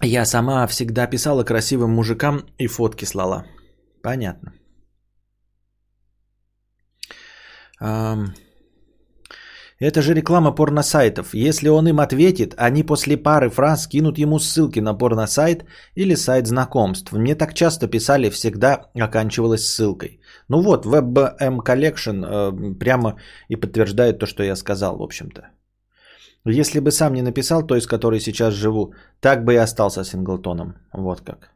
Я 0.00 0.24
сама 0.26 0.66
всегда 0.66 1.06
писала 1.06 1.44
красивым 1.44 1.90
мужикам 1.90 2.42
и 2.58 2.66
фотки 2.66 3.06
слала. 3.06 3.46
Понятно. 4.02 4.52
Это 9.80 10.00
же 10.00 10.14
реклама 10.14 10.54
порносайтов. 10.54 11.34
Если 11.34 11.68
он 11.68 11.88
им 11.88 11.98
ответит, 11.98 12.54
они 12.56 12.84
после 12.84 13.16
пары 13.16 13.50
фраз 13.50 13.88
кинут 13.88 14.18
ему 14.18 14.38
ссылки 14.38 14.80
на 14.80 14.94
порносайт 14.94 15.64
или 15.96 16.14
сайт 16.14 16.46
знакомств. 16.46 17.12
Мне 17.12 17.34
так 17.34 17.54
часто 17.54 17.88
писали, 17.88 18.30
всегда 18.30 18.90
оканчивалось 18.94 19.66
ссылкой. 19.66 20.20
Ну 20.48 20.62
вот, 20.62 20.86
WebM 20.86 21.58
Collection 21.64 22.24
э, 22.24 22.78
прямо 22.78 23.16
и 23.48 23.56
подтверждает 23.56 24.18
то, 24.18 24.26
что 24.26 24.44
я 24.44 24.56
сказал, 24.56 24.98
в 24.98 25.02
общем-то. 25.02 25.42
Если 26.44 26.80
бы 26.80 26.90
сам 26.90 27.14
не 27.14 27.22
написал 27.22 27.66
той, 27.66 27.80
с 27.80 27.86
которой 27.86 28.20
сейчас 28.20 28.54
живу, 28.54 28.94
так 29.20 29.44
бы 29.44 29.54
и 29.54 29.62
остался 29.62 30.04
синглтоном. 30.04 30.74
Вот 30.92 31.20
как. 31.20 31.51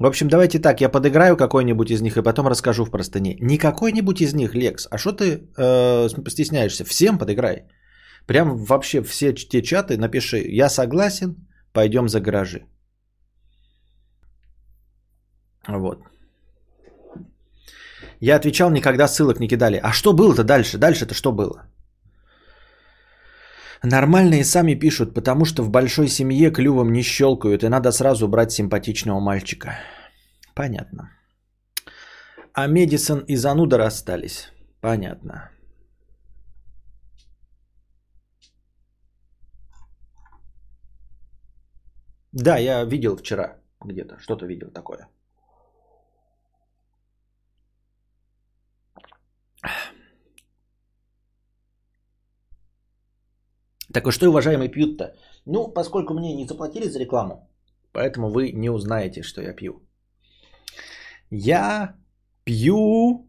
В 0.00 0.06
общем, 0.06 0.28
давайте 0.28 0.58
так, 0.58 0.80
я 0.80 0.88
подыграю 0.88 1.36
какой-нибудь 1.36 1.90
из 1.90 2.00
них 2.00 2.16
и 2.16 2.22
потом 2.22 2.48
расскажу 2.48 2.84
в 2.84 2.90
простыне. 2.90 3.36
Не 3.40 3.58
какой-нибудь 3.58 4.22
из 4.22 4.32
них, 4.32 4.54
Лекс, 4.54 4.88
а 4.90 4.96
что 4.96 5.12
ты 5.12 5.46
э, 5.58 6.08
стесняешься? 6.28 6.84
Всем 6.84 7.18
подыграй. 7.18 7.66
Прям 8.26 8.64
вообще 8.64 9.02
все 9.02 9.34
те 9.34 9.60
чаты 9.62 9.98
напиши, 9.98 10.38
я 10.38 10.70
согласен, 10.70 11.36
пойдем 11.74 12.08
за 12.08 12.20
гаражи. 12.20 12.64
Вот. 15.68 15.98
Я 18.20 18.36
отвечал, 18.36 18.70
никогда 18.70 19.06
ссылок 19.06 19.38
не 19.38 19.48
кидали. 19.48 19.80
А 19.82 19.92
что 19.92 20.14
было-то 20.14 20.44
дальше? 20.44 20.78
Дальше-то 20.78 21.14
что 21.14 21.32
было? 21.32 21.69
Нормальные 23.82 24.44
сами 24.44 24.74
пишут, 24.74 25.14
потому 25.14 25.46
что 25.46 25.62
в 25.62 25.70
большой 25.70 26.08
семье 26.08 26.50
клювом 26.50 26.92
не 26.92 27.02
щелкают, 27.02 27.64
и 27.64 27.68
надо 27.68 27.92
сразу 27.92 28.28
брать 28.28 28.52
симпатичного 28.52 29.20
мальчика. 29.20 29.78
Понятно. 30.54 31.10
А 32.52 32.66
Медисон 32.66 33.20
и 33.20 33.36
Зануда 33.36 33.78
расстались. 33.78 34.52
Понятно. 34.80 35.50
Да, 42.32 42.58
я 42.58 42.84
видел 42.84 43.16
вчера 43.16 43.56
где-то, 43.80 44.18
что-то 44.20 44.46
видел 44.46 44.70
такое. 44.70 45.08
Так 53.92 54.06
и 54.06 54.10
что, 54.10 54.28
уважаемый, 54.28 54.68
пьют-то? 54.68 55.14
Ну, 55.46 55.68
поскольку 55.68 56.14
мне 56.14 56.34
не 56.34 56.46
заплатили 56.46 56.88
за 56.88 56.98
рекламу, 56.98 57.48
поэтому 57.92 58.30
вы 58.30 58.52
не 58.52 58.70
узнаете, 58.70 59.22
что 59.22 59.42
я 59.42 59.52
пью. 59.52 59.82
Я 61.30 61.96
пью. 62.44 63.26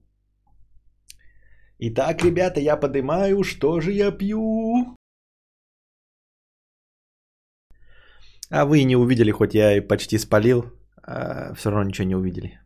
Итак, 1.79 2.23
ребята, 2.23 2.59
я 2.59 2.77
поднимаю, 2.77 3.43
что 3.43 3.81
же 3.81 3.91
я 3.91 4.11
пью. 4.11 4.95
А 8.51 8.65
вы 8.65 8.83
не 8.83 8.95
увидели, 8.95 9.31
хоть 9.31 9.55
я 9.55 9.77
и 9.77 9.87
почти 9.87 10.19
спалил, 10.19 10.65
а 11.01 11.53
все 11.55 11.71
равно 11.71 11.87
ничего 11.87 12.07
не 12.07 12.15
увидели. 12.15 12.59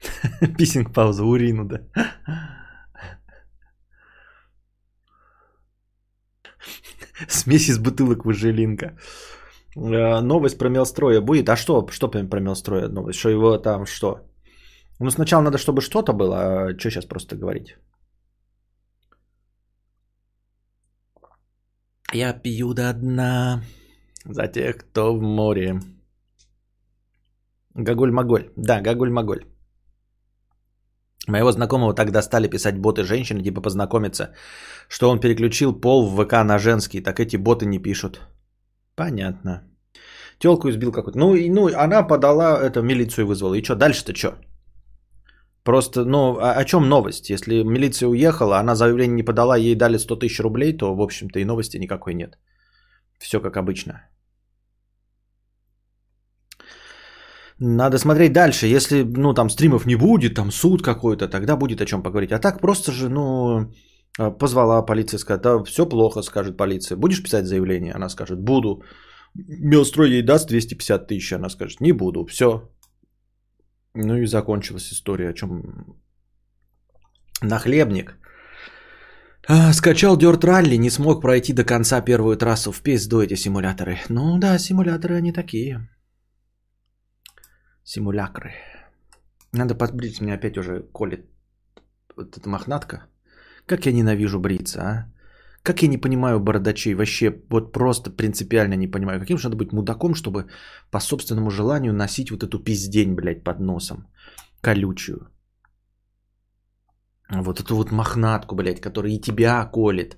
Писинг 0.58 0.94
пауза, 0.94 1.24
урину, 1.24 1.64
да. 1.64 1.80
Смесь 7.28 7.68
из 7.68 7.78
бутылок 7.78 8.24
выжелинка. 8.24 8.96
Э, 9.76 10.20
новость 10.20 10.58
про 10.58 10.68
Мелстроя 10.68 11.20
будет. 11.20 11.48
А 11.48 11.56
что, 11.56 11.86
что 11.90 12.08
про 12.08 12.40
Мелстроя 12.40 12.88
новость? 12.88 13.18
Что 13.18 13.30
его 13.30 13.58
там 13.58 13.86
что? 13.86 14.20
Ну, 15.00 15.10
сначала 15.10 15.42
надо, 15.42 15.58
чтобы 15.58 15.82
что-то 15.82 16.12
было, 16.12 16.36
а 16.36 16.78
что 16.78 16.90
сейчас 16.90 17.04
просто 17.04 17.36
говорить? 17.36 17.76
Я 22.14 22.32
пью 22.32 22.72
до 22.74 22.92
дна 22.92 23.62
за 24.24 24.48
тех, 24.48 24.76
кто 24.76 25.14
в 25.14 25.22
море. 25.22 25.80
Гаголь-маголь. 27.74 28.50
Да, 28.56 28.80
Гаголь-маголь. 28.80 29.44
Моего 31.26 31.52
знакомого 31.52 31.94
тогда 31.94 32.22
стали 32.22 32.48
писать 32.48 32.78
боты 32.78 33.02
женщины, 33.02 33.42
типа 33.42 33.60
познакомиться, 33.60 34.30
что 34.88 35.10
он 35.10 35.20
переключил 35.20 35.80
пол 35.80 36.06
в 36.06 36.24
ВК 36.24 36.32
на 36.44 36.58
женский, 36.58 37.00
так 37.00 37.18
эти 37.18 37.36
боты 37.36 37.66
не 37.66 37.78
пишут. 37.78 38.20
Понятно. 38.94 39.62
Телку 40.38 40.68
избил 40.68 40.92
какой-то. 40.92 41.18
Ну, 41.18 41.34
и, 41.34 41.50
ну, 41.50 41.66
она 41.66 42.02
подала, 42.02 42.60
это, 42.62 42.82
милицию 42.82 43.26
вызвала. 43.26 43.54
И 43.54 43.62
что, 43.62 43.74
дальше-то 43.74 44.14
что? 44.14 44.34
Просто, 45.64 46.04
ну, 46.04 46.38
о, 46.38 46.52
о 46.60 46.64
чем 46.64 46.88
новость? 46.88 47.30
Если 47.30 47.64
милиция 47.64 48.08
уехала, 48.08 48.58
она 48.58 48.74
заявление 48.74 49.16
не 49.16 49.24
подала, 49.24 49.56
ей 49.56 49.74
дали 49.74 49.98
100 49.98 50.16
тысяч 50.16 50.40
рублей, 50.40 50.76
то, 50.76 50.94
в 50.94 51.00
общем-то, 51.00 51.40
и 51.40 51.44
новости 51.44 51.78
никакой 51.78 52.14
нет. 52.14 52.38
Все 53.18 53.40
как 53.40 53.56
обычно. 53.56 54.08
Надо 57.58 57.98
смотреть 57.98 58.32
дальше. 58.32 58.66
Если, 58.66 59.02
ну, 59.02 59.34
там 59.34 59.50
стримов 59.50 59.86
не 59.86 59.96
будет, 59.96 60.34
там 60.34 60.50
суд 60.50 60.82
какой-то, 60.82 61.28
тогда 61.28 61.56
будет 61.56 61.80
о 61.80 61.86
чем 61.86 62.02
поговорить. 62.02 62.32
А 62.32 62.38
так 62.38 62.60
просто 62.60 62.92
же, 62.92 63.08
ну, 63.08 63.72
а, 64.18 64.30
позвала 64.30 64.86
полиция, 64.86 65.18
сказала, 65.18 65.42
да, 65.42 65.64
все 65.64 65.88
плохо, 65.88 66.22
скажет 66.22 66.56
полиция. 66.56 66.96
Будешь 66.96 67.22
писать 67.22 67.46
заявление? 67.46 67.94
Она 67.94 68.08
скажет, 68.08 68.38
буду. 68.40 68.82
Мелстрой 69.34 70.10
ей 70.10 70.22
даст 70.22 70.48
250 70.48 71.06
тысяч, 71.06 71.32
она 71.32 71.48
скажет, 71.48 71.80
не 71.80 71.92
буду, 71.92 72.26
все. 72.26 72.70
Ну 73.94 74.16
и 74.16 74.26
закончилась 74.26 74.92
история, 74.92 75.30
о 75.30 75.34
чем 75.34 75.62
нахлебник. 77.42 78.18
А, 79.48 79.72
скачал 79.72 80.18
Dirt 80.18 80.40
Rally, 80.40 80.76
не 80.76 80.90
смог 80.90 81.22
пройти 81.22 81.52
до 81.52 81.64
конца 81.64 82.00
первую 82.02 82.36
трассу. 82.36 82.72
В 82.72 82.82
пизду 82.82 83.20
эти 83.20 83.34
симуляторы. 83.36 83.98
Ну 84.08 84.38
да, 84.38 84.58
симуляторы 84.58 85.16
они 85.16 85.32
такие. 85.32 85.88
Симулякры. 87.86 88.50
Надо 89.52 89.76
подбрить, 89.76 90.20
меня 90.20 90.34
опять 90.34 90.58
уже 90.58 90.82
колет 90.92 91.20
вот 92.16 92.36
эта 92.36 92.48
мохнатка. 92.48 93.06
Как 93.66 93.86
я 93.86 93.92
ненавижу 93.92 94.40
бриться, 94.40 94.80
а? 94.80 95.12
Как 95.62 95.82
я 95.82 95.88
не 95.88 95.98
понимаю 95.98 96.40
бородачей, 96.40 96.94
вообще 96.94 97.30
вот 97.48 97.72
просто 97.72 98.10
принципиально 98.10 98.74
не 98.74 98.90
понимаю. 98.90 99.20
Каким 99.20 99.38
же 99.38 99.44
надо 99.44 99.56
быть 99.56 99.72
мудаком, 99.72 100.14
чтобы 100.14 100.46
по 100.90 101.00
собственному 101.00 101.50
желанию 101.50 101.92
носить 101.92 102.30
вот 102.30 102.42
эту 102.42 102.58
пиздень, 102.58 103.14
блядь, 103.14 103.44
под 103.44 103.60
носом. 103.60 104.06
Колючую. 104.60 105.28
Вот 107.30 107.60
эту 107.60 107.76
вот 107.76 107.92
мохнатку, 107.92 108.56
блядь, 108.56 108.80
которая 108.80 109.12
и 109.12 109.20
тебя 109.20 109.64
колет, 109.64 110.16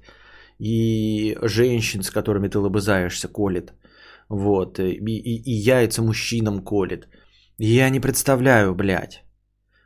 и 0.58 1.36
женщин, 1.42 2.02
с 2.02 2.10
которыми 2.10 2.48
ты 2.48 2.58
лобызаешься, 2.58 3.28
колет. 3.28 3.74
Вот, 4.30 4.78
и, 4.78 4.94
и, 4.94 5.42
и 5.44 5.52
яйца 5.52 6.02
мужчинам 6.02 6.64
колет. 6.64 7.08
Я 7.58 7.90
не 7.90 8.00
представляю, 8.00 8.74
блядь. 8.74 9.24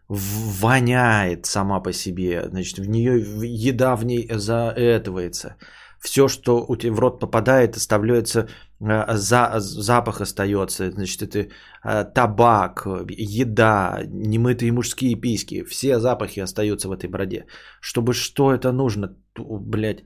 Воняет 0.09 1.47
сама 1.47 1.81
по 1.81 1.93
себе. 1.93 2.49
Значит, 2.49 2.79
в 2.79 2.89
нее 2.89 3.21
еда 3.67 3.97
в 3.97 4.05
ней 4.05 4.29
заэтывается. 4.31 5.57
Все, 5.99 6.29
что 6.29 6.67
у 6.69 6.77
тебя 6.77 6.93
в 6.93 6.99
рот 7.01 7.21
попадает, 7.21 7.77
оставляется, 7.77 8.49
э, 8.81 9.17
за, 9.17 9.61
запах 9.61 10.21
остается. 10.21 10.91
Значит, 10.91 11.23
это 11.23 11.49
э, 11.85 12.05
табак, 12.15 12.87
еда, 13.09 14.03
немытые 14.07 14.73
мужские 14.73 15.21
письки. 15.21 15.65
Все 15.65 15.99
запахи 15.99 16.41
остаются 16.41 16.89
в 16.89 16.93
этой 16.93 17.09
бороде. 17.09 17.47
Чтобы 17.81 18.13
что 18.13 18.53
это 18.53 18.73
нужно, 18.73 19.17
блядь, 19.37 20.05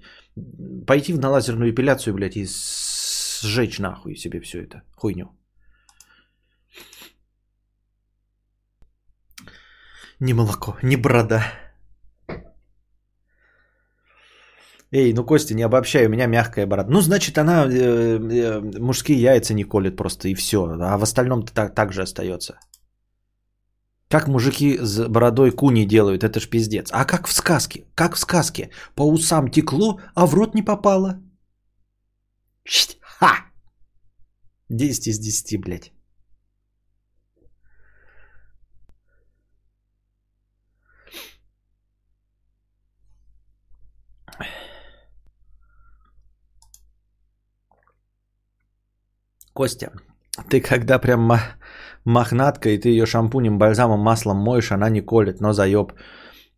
пойти 0.87 1.15
на 1.15 1.31
лазерную 1.31 1.71
эпиляцию, 1.71 2.15
блядь, 2.15 2.37
и 2.37 2.47
сжечь 2.47 3.79
нахуй 3.81 4.17
себе 4.17 4.41
все 4.41 4.63
это 4.63 4.83
хуйню. 4.97 5.36
Не 10.21 10.35
молоко, 10.35 10.77
не 10.83 10.97
борода. 10.97 11.45
Эй, 14.93 15.13
ну 15.13 15.25
Костя, 15.25 15.55
не 15.55 15.63
обобщай, 15.63 16.07
у 16.07 16.09
меня 16.09 16.27
мягкая 16.27 16.67
борода. 16.67 16.91
Ну, 16.91 17.01
значит, 17.01 17.39
она 17.39 17.67
э, 17.67 18.19
э, 18.19 18.61
мужские 18.81 19.21
яйца 19.21 19.53
не 19.55 19.65
колет 19.65 19.97
просто 19.97 20.29
и 20.29 20.35
все. 20.35 20.59
А 20.81 20.97
в 20.97 21.03
остальном-то 21.03 21.53
так, 21.53 21.75
так 21.75 21.93
же 21.93 22.03
остается. 22.03 22.59
Как 24.09 24.29
мужики 24.29 24.79
с 24.79 25.09
бородой 25.09 25.51
куни 25.51 25.85
делают, 25.85 26.23
это 26.23 26.41
ж 26.41 26.49
пиздец. 26.49 26.91
А 26.93 27.05
как 27.05 27.27
в 27.27 27.33
сказке? 27.33 27.85
Как 27.95 28.15
в 28.15 28.19
сказке? 28.19 28.71
По 28.95 29.03
усам 29.03 29.51
текло, 29.51 30.01
а 30.15 30.27
в 30.27 30.35
рот 30.35 30.55
не 30.55 30.63
попало. 30.63 31.21
Ха! 33.01 33.47
10 34.69 35.09
из 35.09 35.19
10, 35.19 35.61
блядь. 35.61 35.96
Костя, 49.57 49.91
ты 50.51 50.61
когда 50.61 50.99
прям 50.99 51.33
мохнатка, 52.05 52.69
и 52.69 52.79
ты 52.79 52.91
ее 52.91 53.07
шампунем, 53.07 53.59
бальзамом, 53.59 54.01
маслом 54.01 54.37
моешь, 54.37 54.71
она 54.71 54.91
не 54.91 55.01
колет, 55.01 55.41
но 55.41 55.53
заеб. 55.53 55.93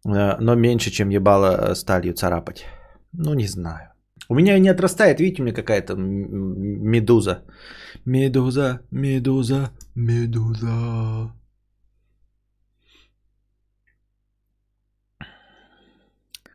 Э, 0.05 0.37
но 0.41 0.55
меньше, 0.57 0.91
чем 0.91 1.11
ебало 1.11 1.47
э, 1.47 1.75
сталью 1.75 2.15
царапать. 2.15 2.65
Ну, 3.13 3.35
не 3.35 3.47
знаю. 3.47 3.93
У 4.29 4.35
меня 4.35 4.57
и 4.57 4.61
не 4.61 4.69
отрастает, 4.69 5.21
видите, 5.21 5.43
у 5.43 5.45
меня 5.45 5.55
какая-то 5.55 5.95
медуза. 5.97 7.45
Медуза, 8.05 8.81
медуза, 8.91 9.71
медуза. 9.95 11.33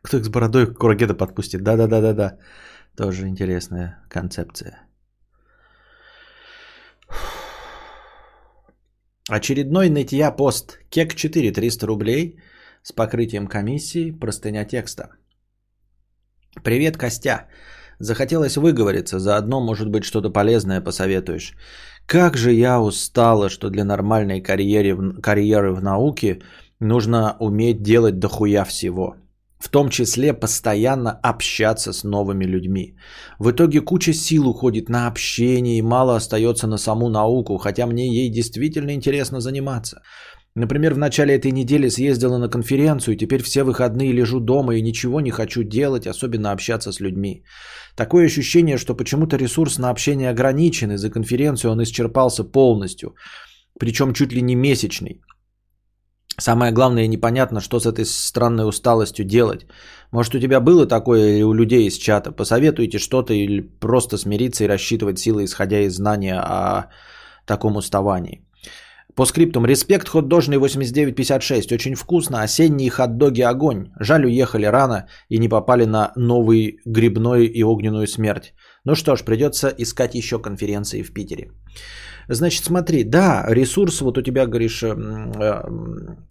Кто 0.04 0.18
их 0.18 0.26
с 0.26 0.30
бородой 0.30 0.74
Курагеда 0.74 1.14
подпустит? 1.14 1.64
Да-да-да-да-да. 1.64 2.38
Тоже 2.98 3.28
интересная 3.28 4.04
концепция. 4.10 4.93
Очередной 9.30 9.90
нытья 9.90 10.32
пост. 10.32 10.80
Кек 10.90 11.16
4, 11.16 11.52
300 11.52 11.88
рублей 11.88 12.40
с 12.84 12.92
покрытием 12.92 13.48
комиссии, 13.48 14.12
простыня 14.12 14.66
текста. 14.66 15.16
Привет, 16.64 16.98
Костя. 16.98 17.48
Захотелось 18.00 18.58
выговориться, 18.58 19.20
заодно, 19.20 19.62
может 19.62 19.90
быть, 19.90 20.04
что-то 20.04 20.30
полезное 20.30 20.82
посоветуешь. 20.82 21.54
Как 22.06 22.36
же 22.36 22.52
я 22.52 22.82
устала, 22.82 23.50
что 23.50 23.70
для 23.70 23.86
нормальной 23.86 24.42
карьеры, 24.42 25.22
карьеры 25.22 25.74
в 25.74 25.82
науке 25.82 26.42
нужно 26.82 27.38
уметь 27.40 27.82
делать 27.82 28.20
дохуя 28.20 28.66
всего 28.66 29.16
в 29.64 29.70
том 29.70 29.90
числе 29.90 30.34
постоянно 30.34 31.12
общаться 31.24 31.94
с 31.94 32.04
новыми 32.04 32.46
людьми. 32.46 32.98
В 33.40 33.52
итоге 33.52 33.82
куча 33.82 34.14
сил 34.14 34.48
уходит 34.48 34.90
на 34.90 35.08
общение 35.08 35.78
и 35.78 35.82
мало 35.82 36.16
остается 36.16 36.68
на 36.68 36.78
саму 36.78 37.10
науку, 37.10 37.58
хотя 37.58 37.86
мне 37.86 38.04
ей 38.08 38.30
действительно 38.30 38.92
интересно 38.92 39.40
заниматься. 39.40 40.02
Например, 40.56 40.94
в 40.94 40.98
начале 40.98 41.34
этой 41.34 41.52
недели 41.52 41.90
съездила 41.90 42.38
на 42.38 42.50
конференцию, 42.50 43.16
и 43.16 43.18
теперь 43.18 43.42
все 43.42 43.64
выходные 43.64 44.12
лежу 44.14 44.40
дома 44.40 44.76
и 44.76 44.82
ничего 44.82 45.22
не 45.22 45.32
хочу 45.32 45.64
делать, 45.64 46.08
особенно 46.08 46.52
общаться 46.52 46.92
с 46.92 47.00
людьми. 47.00 47.44
Такое 47.96 48.26
ощущение, 48.26 48.78
что 48.78 48.96
почему-то 48.96 49.38
ресурс 49.38 49.80
на 49.80 49.90
общение 49.90 50.30
ограничен, 50.30 50.92
и 50.92 50.98
за 50.98 51.10
конференцию 51.10 51.72
он 51.72 51.82
исчерпался 51.82 52.44
полностью, 52.44 53.16
причем 53.80 54.14
чуть 54.14 54.34
ли 54.34 54.42
не 54.42 54.56
месячный. 54.56 55.22
Самое 56.40 56.72
главное, 56.72 57.08
непонятно, 57.08 57.62
что 57.62 57.80
с 57.80 57.86
этой 57.86 58.06
странной 58.06 58.68
усталостью 58.68 59.26
делать. 59.26 59.68
Может, 60.12 60.36
у 60.36 60.40
тебя 60.40 60.60
было 60.60 60.88
такое 60.88 61.36
или 61.36 61.44
у 61.44 61.54
людей 61.54 61.88
из 61.88 61.98
чата? 61.98 62.32
Посоветуйте 62.32 62.98
что-то 62.98 63.34
или 63.34 63.62
просто 63.62 64.18
смириться 64.18 64.64
и 64.64 64.68
рассчитывать 64.68 65.20
силы, 65.20 65.44
исходя 65.44 65.80
из 65.82 65.96
знания 65.96 66.40
о 66.40 66.90
таком 67.46 67.76
уставании. 67.76 68.42
По 69.16 69.26
скриптум. 69.26 69.66
Респект, 69.66 70.10
хот-дожный 70.10 70.58
8956. 70.58 71.72
Очень 71.72 71.96
вкусно. 71.96 72.42
Осенние 72.42 72.90
хот-доги 72.90 73.42
огонь. 73.42 73.92
Жаль, 74.00 74.26
уехали 74.26 74.66
рано 74.66 75.08
и 75.30 75.38
не 75.38 75.50
попали 75.50 75.86
на 75.86 76.12
новый 76.16 76.80
грибной 76.86 77.46
и 77.46 77.64
огненную 77.64 78.08
смерть. 78.08 78.54
Ну 78.86 78.96
что 78.96 79.16
ж, 79.16 79.24
придется 79.24 79.68
искать 79.78 80.16
еще 80.16 80.40
конференции 80.40 81.04
в 81.04 81.14
Питере. 81.14 81.52
Значит, 82.30 82.64
смотри, 82.64 83.04
да, 83.04 83.46
ресурс, 83.48 84.02
вот 84.02 84.18
у 84.18 84.22
тебя, 84.22 84.46
говоришь, 84.46 84.84
э, 84.84 84.94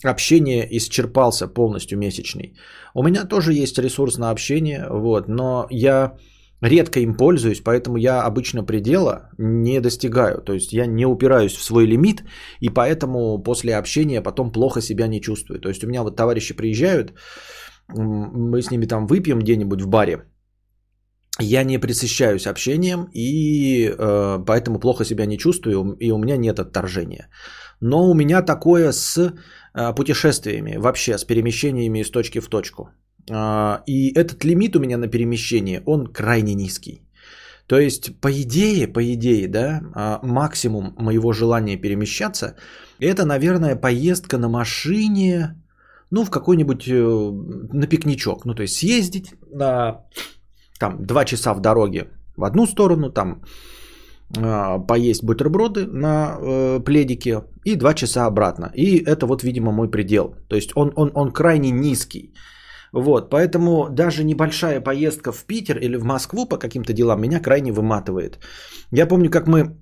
общение 0.05 0.66
исчерпался 0.76 1.48
полностью 1.48 1.98
месячный. 1.98 2.55
У 2.94 3.02
меня 3.02 3.24
тоже 3.24 3.52
есть 3.52 3.78
ресурс 3.78 4.18
на 4.18 4.31
общение, 4.31 4.87
вот, 4.90 5.28
но 5.28 5.66
я 5.70 6.16
редко 6.62 7.00
им 7.00 7.14
пользуюсь, 7.14 7.61
поэтому 7.61 7.96
я 7.96 8.22
обычно 8.22 8.64
предела 8.64 9.31
не 9.38 9.81
достигаю. 9.81 10.42
То 10.42 10.52
есть 10.52 10.72
я 10.72 10.87
не 10.87 11.07
упираюсь 11.07 11.57
в 11.57 11.62
свой 11.62 11.87
лимит, 11.87 12.22
и 12.61 12.70
поэтому 12.70 13.42
после 13.42 13.76
общения 13.76 14.22
потом 14.22 14.52
плохо 14.52 14.81
себя 14.81 15.09
не 15.09 15.20
чувствую. 15.20 15.61
То 15.61 15.68
есть 15.68 15.85
у 15.85 15.88
меня 15.88 16.02
вот 16.02 16.16
товарищи 16.16 16.55
приезжают, 16.55 17.12
мы 17.88 18.62
с 18.62 18.70
ними 18.70 18.87
там 18.87 19.07
выпьем 19.07 19.40
где-нибудь 19.40 19.83
в 19.83 19.88
баре, 19.88 20.24
я 21.40 21.64
не 21.64 21.79
присыщаюсь 21.79 22.47
общением 22.47 23.09
и 23.14 23.87
э, 23.88 24.45
поэтому 24.47 24.79
плохо 24.79 25.05
себя 25.05 25.27
не 25.27 25.38
чувствую 25.38 25.97
и 26.01 26.11
у 26.11 26.18
меня 26.18 26.37
нет 26.37 26.59
отторжения. 26.59 27.29
Но 27.81 28.11
у 28.11 28.14
меня 28.14 28.42
такое 28.42 28.92
с 28.92 29.18
э, 29.75 29.95
путешествиями, 29.95 30.77
вообще 30.77 31.18
с 31.18 31.25
перемещениями 31.25 32.01
из 32.01 32.11
точки 32.11 32.40
в 32.40 32.49
точку. 32.49 32.90
Э, 33.31 33.79
и 33.87 34.12
этот 34.14 34.45
лимит 34.45 34.77
у 34.77 34.81
меня 34.81 34.99
на 34.99 35.09
перемещение, 35.09 35.83
он 35.87 36.07
крайне 36.12 36.55
низкий. 36.55 37.03
То 37.66 37.79
есть, 37.79 38.21
по 38.21 38.31
идее, 38.31 38.92
по 38.92 39.01
идее, 39.01 39.49
да, 39.49 39.81
э, 39.97 40.27
максимум 40.27 40.95
моего 40.99 41.33
желания 41.33 41.81
перемещаться, 41.81 42.57
это, 43.01 43.25
наверное, 43.25 43.77
поездка 43.77 44.38
на 44.38 44.49
машине, 44.49 45.57
ну, 46.11 46.25
в 46.25 46.31
какой-нибудь, 46.31 46.87
э, 46.88 47.31
на 47.73 47.87
пикничок. 47.87 48.45
Ну, 48.45 48.55
то 48.55 48.62
есть, 48.62 48.77
съездить 48.77 49.35
на 49.51 50.05
там 50.83 50.97
два 51.07 51.25
часа 51.25 51.55
в 51.55 51.61
дороге 51.61 52.05
в 52.37 52.45
одну 52.45 52.66
сторону, 52.66 53.11
там 53.11 53.42
э, 54.37 54.87
поесть 54.88 55.25
бутерброды 55.25 55.87
на 55.87 56.37
э, 56.40 56.85
пледике 56.85 57.42
и 57.64 57.77
два 57.77 57.95
часа 57.95 58.27
обратно. 58.27 58.73
И 58.75 59.05
это 59.05 59.27
вот, 59.27 59.42
видимо, 59.42 59.73
мой 59.73 59.90
предел. 59.90 60.35
То 60.49 60.57
есть 60.57 60.71
он, 60.75 60.92
он, 60.97 61.11
он 61.14 61.33
крайне 61.33 61.71
низкий. 61.71 62.35
Вот, 62.92 63.31
поэтому 63.31 63.88
даже 63.90 64.25
небольшая 64.25 64.81
поездка 64.81 65.33
в 65.33 65.45
Питер 65.47 65.79
или 65.79 65.97
в 65.97 66.05
Москву 66.05 66.49
по 66.49 66.59
каким-то 66.59 66.92
делам 66.92 67.21
меня 67.21 67.40
крайне 67.40 67.73
выматывает. 67.73 68.38
Я 68.90 69.07
помню, 69.07 69.31
как 69.31 69.47
мы 69.47 69.77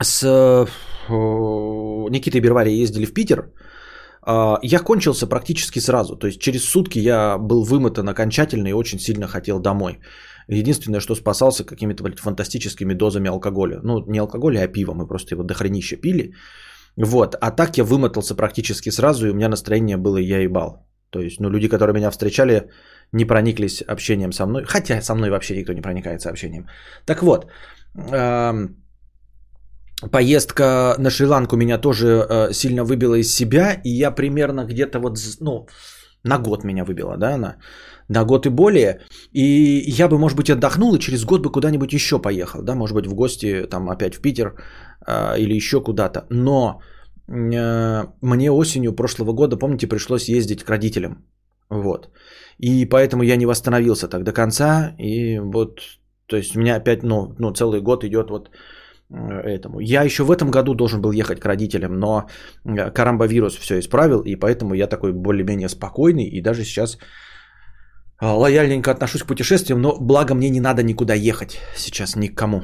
с 0.00 0.22
э, 0.22 0.66
Никитой 2.10 2.40
Бервари 2.40 2.82
ездили 2.82 3.06
в 3.06 3.12
Питер, 3.12 3.52
я 4.26 4.78
кончился 4.78 5.26
практически 5.26 5.80
сразу. 5.80 6.16
То 6.16 6.26
есть 6.26 6.40
через 6.40 6.64
сутки 6.64 6.98
я 6.98 7.38
был 7.38 7.64
вымотан 7.64 8.08
окончательно 8.08 8.68
и 8.68 8.72
очень 8.72 8.98
сильно 8.98 9.26
хотел 9.26 9.60
домой. 9.60 9.98
Единственное, 10.48 11.00
что 11.00 11.14
спасался 11.14 11.64
какими-то 11.64 12.02
блядь, 12.02 12.18
фантастическими 12.18 12.94
дозами 12.94 13.28
алкоголя. 13.28 13.80
Ну, 13.82 14.04
не 14.06 14.18
алкоголя, 14.18 14.62
а 14.64 14.68
пива. 14.68 14.94
Мы 14.94 15.06
просто 15.06 15.34
его 15.34 15.42
дохренище 15.42 15.96
пили. 15.96 16.34
Вот. 16.96 17.36
А 17.40 17.50
так 17.50 17.78
я 17.78 17.84
вымотался 17.84 18.34
практически 18.34 18.90
сразу, 18.90 19.26
и 19.26 19.30
у 19.30 19.34
меня 19.34 19.48
настроение 19.48 19.96
было 19.96 20.18
я 20.18 20.38
ебал. 20.38 20.86
То 21.10 21.20
есть, 21.20 21.40
ну, 21.40 21.50
люди, 21.50 21.68
которые 21.68 21.94
меня 21.94 22.10
встречали, 22.10 22.70
не 23.12 23.24
прониклись 23.24 23.82
общением 23.82 24.32
со 24.32 24.46
мной. 24.46 24.64
Хотя 24.64 25.02
со 25.02 25.14
мной 25.14 25.30
вообще 25.30 25.56
никто 25.56 25.72
не 25.72 25.82
проникается 25.82 26.30
общением. 26.30 26.66
Так 27.06 27.22
вот, 27.22 27.46
поездка 30.10 30.96
на 30.98 31.10
Шри-Ланку 31.10 31.56
меня 31.56 31.78
тоже 31.78 32.06
э, 32.06 32.52
сильно 32.52 32.84
выбила 32.84 33.14
из 33.14 33.34
себя, 33.34 33.80
и 33.84 33.90
я 33.90 34.10
примерно 34.10 34.64
где-то 34.64 34.98
вот, 34.98 35.18
ну, 35.40 35.66
на 36.24 36.38
год 36.38 36.64
меня 36.64 36.84
выбила, 36.84 37.16
да, 37.16 37.34
она, 37.34 37.56
на 38.08 38.24
год 38.24 38.46
и 38.46 38.50
более, 38.50 39.00
и 39.32 39.84
я 39.86 40.08
бы, 40.08 40.18
может 40.18 40.36
быть, 40.36 40.50
отдохнул, 40.50 40.94
и 40.94 40.98
через 40.98 41.24
год 41.24 41.42
бы 41.42 41.52
куда-нибудь 41.52 41.92
еще 41.92 42.18
поехал, 42.18 42.62
да, 42.62 42.74
может 42.74 42.94
быть, 42.94 43.06
в 43.06 43.14
гости, 43.14 43.66
там, 43.70 43.90
опять 43.90 44.14
в 44.14 44.20
Питер 44.20 44.54
э, 45.06 45.38
или 45.38 45.54
еще 45.54 45.80
куда-то, 45.80 46.26
но 46.30 46.80
э, 47.28 48.04
мне 48.20 48.50
осенью 48.50 48.92
прошлого 48.92 49.32
года, 49.32 49.56
помните, 49.56 49.86
пришлось 49.86 50.28
ездить 50.28 50.64
к 50.64 50.70
родителям, 50.70 51.24
вот, 51.70 52.08
и 52.58 52.86
поэтому 52.86 53.22
я 53.22 53.36
не 53.36 53.46
восстановился 53.46 54.08
так 54.08 54.24
до 54.24 54.32
конца, 54.32 54.94
и 54.98 55.38
вот, 55.38 55.80
то 56.26 56.36
есть 56.36 56.56
у 56.56 56.60
меня 56.60 56.76
опять, 56.76 57.02
ну, 57.02 57.34
ну 57.38 57.52
целый 57.52 57.80
год 57.80 58.04
идет 58.04 58.30
вот 58.30 58.50
этому. 59.12 59.80
Я 59.80 60.02
еще 60.02 60.24
в 60.24 60.30
этом 60.30 60.50
году 60.50 60.74
должен 60.74 61.00
был 61.00 61.12
ехать 61.12 61.40
к 61.40 61.44
родителям, 61.44 61.98
но 61.98 62.28
э, 62.64 62.90
карамбовирус 62.90 63.56
все 63.56 63.78
исправил, 63.78 64.20
и 64.20 64.36
поэтому 64.36 64.74
я 64.74 64.86
такой 64.86 65.12
более-менее 65.12 65.68
спокойный, 65.68 66.24
и 66.24 66.42
даже 66.42 66.64
сейчас 66.64 66.96
э, 68.20 68.26
лояльненько 68.26 68.90
отношусь 68.90 69.22
к 69.22 69.26
путешествиям, 69.26 69.80
но 69.80 69.96
благо 70.00 70.34
мне 70.34 70.50
не 70.50 70.60
надо 70.60 70.82
никуда 70.82 71.14
ехать 71.14 71.58
сейчас 71.76 72.16
никому. 72.16 72.62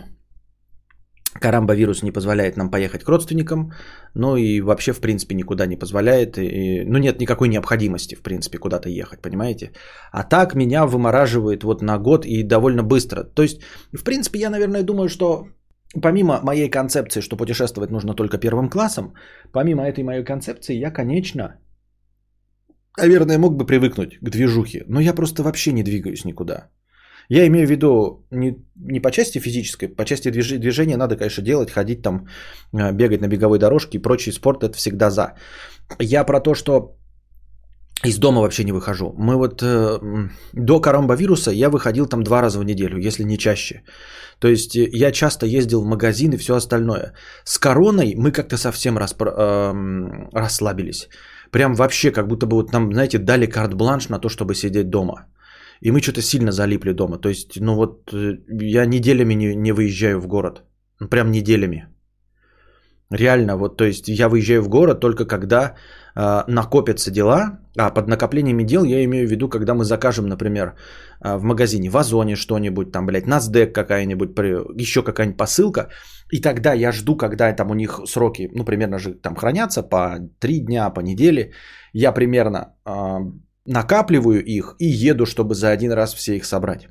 Карамба-вирус 1.40 2.02
не 2.02 2.12
позволяет 2.12 2.56
нам 2.56 2.70
поехать 2.70 3.04
к 3.04 3.08
родственникам, 3.08 3.72
ну 4.14 4.36
и 4.36 4.60
вообще, 4.60 4.92
в 4.92 5.00
принципе, 5.00 5.34
никуда 5.34 5.66
не 5.66 5.76
позволяет. 5.76 6.38
И, 6.38 6.84
ну, 6.84 6.98
нет 6.98 7.20
никакой 7.20 7.48
необходимости, 7.48 8.16
в 8.16 8.22
принципе, 8.22 8.58
куда-то 8.58 8.88
ехать, 8.88 9.20
понимаете? 9.22 9.72
А 10.10 10.24
так 10.24 10.54
меня 10.54 10.86
вымораживает 10.86 11.62
вот 11.62 11.82
на 11.82 11.98
год 11.98 12.24
и 12.24 12.42
довольно 12.42 12.82
быстро. 12.82 13.22
То 13.22 13.42
есть, 13.42 13.60
в 13.92 14.02
принципе, 14.04 14.40
я, 14.40 14.50
наверное, 14.50 14.82
думаю, 14.82 15.08
что 15.08 15.46
помимо 16.02 16.40
моей 16.42 16.70
концепции, 16.70 17.20
что 17.20 17.36
путешествовать 17.36 17.90
нужно 17.90 18.14
только 18.14 18.38
первым 18.38 18.68
классом, 18.70 19.14
помимо 19.52 19.82
этой 19.82 20.04
моей 20.04 20.24
концепции, 20.24 20.80
я, 20.80 20.90
конечно, 20.90 21.58
наверное, 22.98 23.38
мог 23.38 23.56
бы 23.56 23.66
привыкнуть 23.66 24.18
к 24.20 24.30
движухе, 24.30 24.84
но 24.88 25.00
я 25.00 25.14
просто 25.14 25.42
вообще 25.42 25.72
не 25.72 25.82
двигаюсь 25.82 26.24
никуда. 26.24 26.70
Я 27.30 27.46
имею 27.46 27.66
в 27.66 27.70
виду 27.70 28.26
не, 28.30 28.56
не 28.76 29.00
по 29.00 29.10
части 29.10 29.38
физической, 29.38 29.88
по 29.88 30.04
части 30.04 30.30
движ, 30.30 30.58
движения 30.58 30.96
надо, 30.96 31.16
конечно, 31.16 31.44
делать, 31.44 31.70
ходить 31.70 32.02
там, 32.02 32.26
э, 32.72 32.92
бегать 32.92 33.20
на 33.20 33.28
беговой 33.28 33.58
дорожке 33.58 33.98
и 33.98 34.02
прочий 34.02 34.32
спорт, 34.32 34.64
это 34.64 34.76
всегда 34.76 35.10
за. 35.10 35.34
Я 35.98 36.24
про 36.24 36.40
то, 36.40 36.54
что 36.54 36.97
из 38.04 38.18
дома 38.18 38.40
вообще 38.40 38.64
не 38.64 38.72
выхожу. 38.72 39.14
Мы 39.18 39.36
вот 39.36 39.62
э, 39.62 39.98
до 40.52 40.80
коронавируса 40.80 41.50
я 41.50 41.68
выходил 41.68 42.06
там 42.06 42.22
два 42.22 42.42
раза 42.42 42.58
в 42.60 42.64
неделю, 42.64 42.98
если 42.98 43.24
не 43.24 43.38
чаще. 43.38 43.82
То 44.38 44.48
есть 44.48 44.76
э, 44.76 44.88
я 44.92 45.10
часто 45.12 45.46
ездил 45.46 45.82
в 45.82 45.86
магазин 45.86 46.32
и 46.32 46.36
все 46.36 46.54
остальное. 46.54 47.12
С 47.44 47.58
короной 47.58 48.14
мы 48.16 48.30
как-то 48.30 48.56
совсем 48.56 48.98
распро- 48.98 49.34
э, 49.36 50.30
расслабились. 50.32 51.08
Прям 51.50 51.74
вообще, 51.74 52.12
как 52.12 52.28
будто 52.28 52.46
бы 52.46 52.56
вот 52.56 52.72
нам, 52.72 52.92
знаете, 52.92 53.18
дали 53.18 53.46
карт-бланш 53.46 54.08
на 54.08 54.18
то, 54.20 54.28
чтобы 54.28 54.54
сидеть 54.54 54.90
дома. 54.90 55.26
И 55.80 55.90
мы 55.90 56.00
что-то 56.00 56.22
сильно 56.22 56.52
залипли 56.52 56.92
дома. 56.92 57.18
То 57.18 57.28
есть, 57.28 57.60
ну 57.60 57.74
вот, 57.74 58.12
э, 58.12 58.38
я 58.50 58.86
неделями 58.86 59.34
не, 59.34 59.54
не 59.56 59.72
выезжаю 59.72 60.20
в 60.20 60.26
город. 60.28 60.62
Прям 61.10 61.30
неделями. 61.30 61.88
Реально, 63.10 63.56
вот, 63.56 63.76
то 63.76 63.84
есть 63.84 64.08
я 64.08 64.28
выезжаю 64.28 64.62
в 64.62 64.68
город 64.68 65.00
только 65.00 65.24
когда 65.24 65.74
накопятся 66.48 67.10
дела, 67.10 67.60
а 67.76 67.90
под 67.90 68.08
накоплениями 68.08 68.64
дел 68.64 68.84
я 68.84 69.04
имею 69.04 69.28
в 69.28 69.30
виду, 69.30 69.48
когда 69.48 69.74
мы 69.74 69.84
закажем, 69.84 70.26
например, 70.26 70.74
э, 71.24 71.36
в 71.36 71.44
магазине 71.44 71.90
в 71.90 71.96
Озоне 71.96 72.36
что-нибудь, 72.36 72.90
там, 72.92 73.06
блядь, 73.06 73.26
NASDAQ 73.26 73.72
какая-нибудь, 73.72 74.30
еще 74.80 75.02
какая-нибудь 75.02 75.38
посылка, 75.38 75.88
и 76.32 76.40
тогда 76.40 76.74
я 76.74 76.92
жду, 76.92 77.16
когда 77.16 77.52
там 77.52 77.70
у 77.70 77.74
них 77.74 78.00
сроки, 78.06 78.50
ну, 78.52 78.64
примерно 78.64 78.98
же 78.98 79.14
там 79.14 79.36
хранятся 79.36 79.82
по 79.82 80.18
3 80.40 80.60
дня, 80.60 80.90
по 80.90 81.00
неделе, 81.00 81.52
я 81.92 82.12
примерно 82.12 82.74
э, 82.84 83.18
накапливаю 83.64 84.44
их 84.44 84.74
и 84.80 84.86
еду, 84.86 85.24
чтобы 85.24 85.54
за 85.54 85.68
один 85.70 85.92
раз 85.92 86.14
все 86.14 86.36
их 86.36 86.44
собрать. 86.44 86.88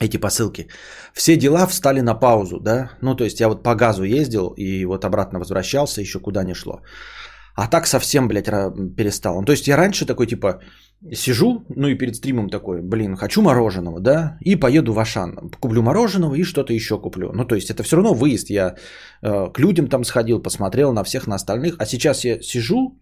Эти 0.00 0.16
посылки. 0.16 0.66
Все 1.12 1.36
дела 1.36 1.66
встали 1.66 2.00
на 2.00 2.14
паузу, 2.14 2.58
да? 2.58 2.90
Ну, 3.02 3.14
то 3.14 3.24
есть 3.24 3.40
я 3.40 3.48
вот 3.48 3.62
по 3.62 3.74
газу 3.74 4.02
ездил 4.02 4.54
и 4.56 4.84
вот 4.86 5.04
обратно 5.04 5.38
возвращался, 5.38 6.00
еще 6.00 6.18
куда 6.20 6.42
не 6.42 6.54
шло. 6.54 6.80
А 7.60 7.66
так 7.66 7.86
совсем, 7.86 8.28
блядь, 8.28 8.46
перестал. 8.96 9.34
Ну, 9.40 9.44
то 9.44 9.52
есть 9.52 9.68
я 9.68 9.76
раньше 9.76 10.06
такой, 10.06 10.26
типа, 10.26 10.60
сижу, 11.12 11.64
ну 11.76 11.88
и 11.88 11.98
перед 11.98 12.16
стримом 12.16 12.48
такой, 12.48 12.80
блин, 12.80 13.16
хочу 13.16 13.42
мороженого, 13.42 14.00
да, 14.00 14.38
и 14.40 14.56
поеду 14.56 14.92
в 14.92 14.98
Ашан. 14.98 15.50
Куплю 15.60 15.82
мороженого 15.82 16.34
и 16.36 16.42
что-то 16.42 16.72
еще 16.72 16.98
куплю. 16.98 17.32
Ну, 17.34 17.44
то 17.44 17.54
есть 17.54 17.70
это 17.70 17.82
все 17.82 17.96
равно 17.96 18.14
выезд. 18.14 18.50
Я 18.50 18.76
э, 19.22 19.50
к 19.52 19.58
людям 19.60 19.88
там 19.88 20.04
сходил, 20.04 20.42
посмотрел 20.42 20.94
на 20.94 21.04
всех, 21.04 21.26
на 21.26 21.34
остальных. 21.34 21.74
А 21.78 21.84
сейчас 21.84 22.24
я 22.24 22.40
сижу 22.40 22.98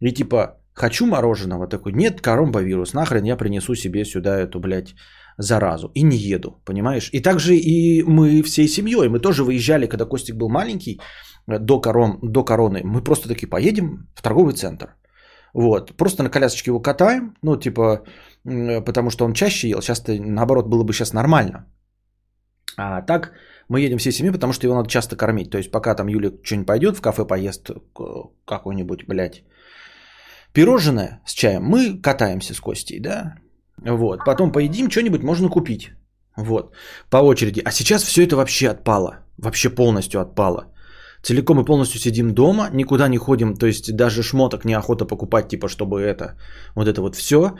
и 0.00 0.12
типа, 0.12 0.60
Хочу 0.80 1.06
мороженого. 1.06 1.66
Такой, 1.66 1.92
нет, 1.92 2.20
коронавирус, 2.20 2.94
нахрен 2.94 3.24
я 3.24 3.36
принесу 3.36 3.74
себе 3.74 4.04
сюда 4.04 4.38
эту, 4.38 4.60
блядь, 4.60 4.94
заразу. 5.36 5.90
И 5.94 6.02
не 6.02 6.16
еду, 6.16 6.60
понимаешь? 6.64 7.10
И 7.12 7.20
также 7.20 7.56
и 7.56 8.02
мы 8.02 8.42
всей 8.42 8.68
семьей. 8.68 9.08
Мы 9.08 9.18
тоже 9.18 9.44
выезжали, 9.44 9.86
когда 9.86 10.04
Костик 10.04 10.36
был 10.36 10.48
маленький, 10.48 11.00
до, 11.58 11.80
корон, 11.80 12.18
до 12.22 12.44
короны. 12.44 12.82
Мы 12.84 13.02
просто 13.02 13.28
таки 13.28 13.46
поедем 13.46 14.08
в 14.14 14.22
торговый 14.22 14.54
центр. 14.54 14.96
Вот. 15.54 15.96
Просто 15.96 16.22
на 16.22 16.30
колясочке 16.30 16.70
его 16.70 16.80
катаем. 16.80 17.34
Ну, 17.42 17.56
типа, 17.56 18.04
потому 18.86 19.10
что 19.10 19.24
он 19.24 19.32
чаще 19.32 19.68
ел. 19.68 19.80
Сейчас, 19.82 20.04
наоборот, 20.06 20.66
было 20.68 20.84
бы 20.84 20.92
сейчас 20.92 21.12
нормально. 21.12 21.66
А 22.76 23.02
так 23.02 23.32
мы 23.68 23.80
едем 23.80 23.98
всей 23.98 24.12
семьей, 24.12 24.32
потому 24.32 24.52
что 24.52 24.66
его 24.66 24.76
надо 24.76 24.88
часто 24.88 25.16
кормить. 25.16 25.50
То 25.50 25.58
есть, 25.58 25.70
пока 25.70 25.94
там 25.94 26.08
Юля 26.08 26.30
что-нибудь 26.42 26.66
пойдет 26.66 26.96
в 26.96 27.00
кафе 27.00 27.24
поест 27.24 27.70
какой-нибудь, 28.44 29.06
блядь, 29.06 29.42
Пирожное 30.52 31.20
с 31.26 31.32
чаем 31.32 31.62
мы 31.62 32.00
катаемся 32.02 32.54
с 32.54 32.60
Костей, 32.60 33.00
да? 33.00 33.34
Вот. 33.78 34.24
Потом 34.24 34.52
поедим, 34.52 34.90
что-нибудь 34.90 35.22
можно 35.22 35.48
купить. 35.48 35.90
Вот. 36.36 36.74
По 37.10 37.18
очереди. 37.18 37.62
А 37.64 37.70
сейчас 37.70 38.02
все 38.02 38.22
это 38.24 38.36
вообще 38.36 38.68
отпало. 38.68 39.18
Вообще 39.38 39.70
полностью 39.70 40.20
отпало. 40.20 40.64
Целиком 41.22 41.60
и 41.60 41.64
полностью 41.64 42.00
сидим 42.00 42.34
дома, 42.34 42.68
никуда 42.72 43.08
не 43.08 43.18
ходим, 43.18 43.54
то 43.54 43.66
есть 43.66 43.94
даже 43.96 44.22
шмоток 44.22 44.64
неохота 44.64 45.04
покупать, 45.04 45.48
типа, 45.48 45.68
чтобы 45.68 46.00
это, 46.00 46.36
вот 46.74 46.88
это 46.88 47.02
вот 47.02 47.16
все. 47.16 47.52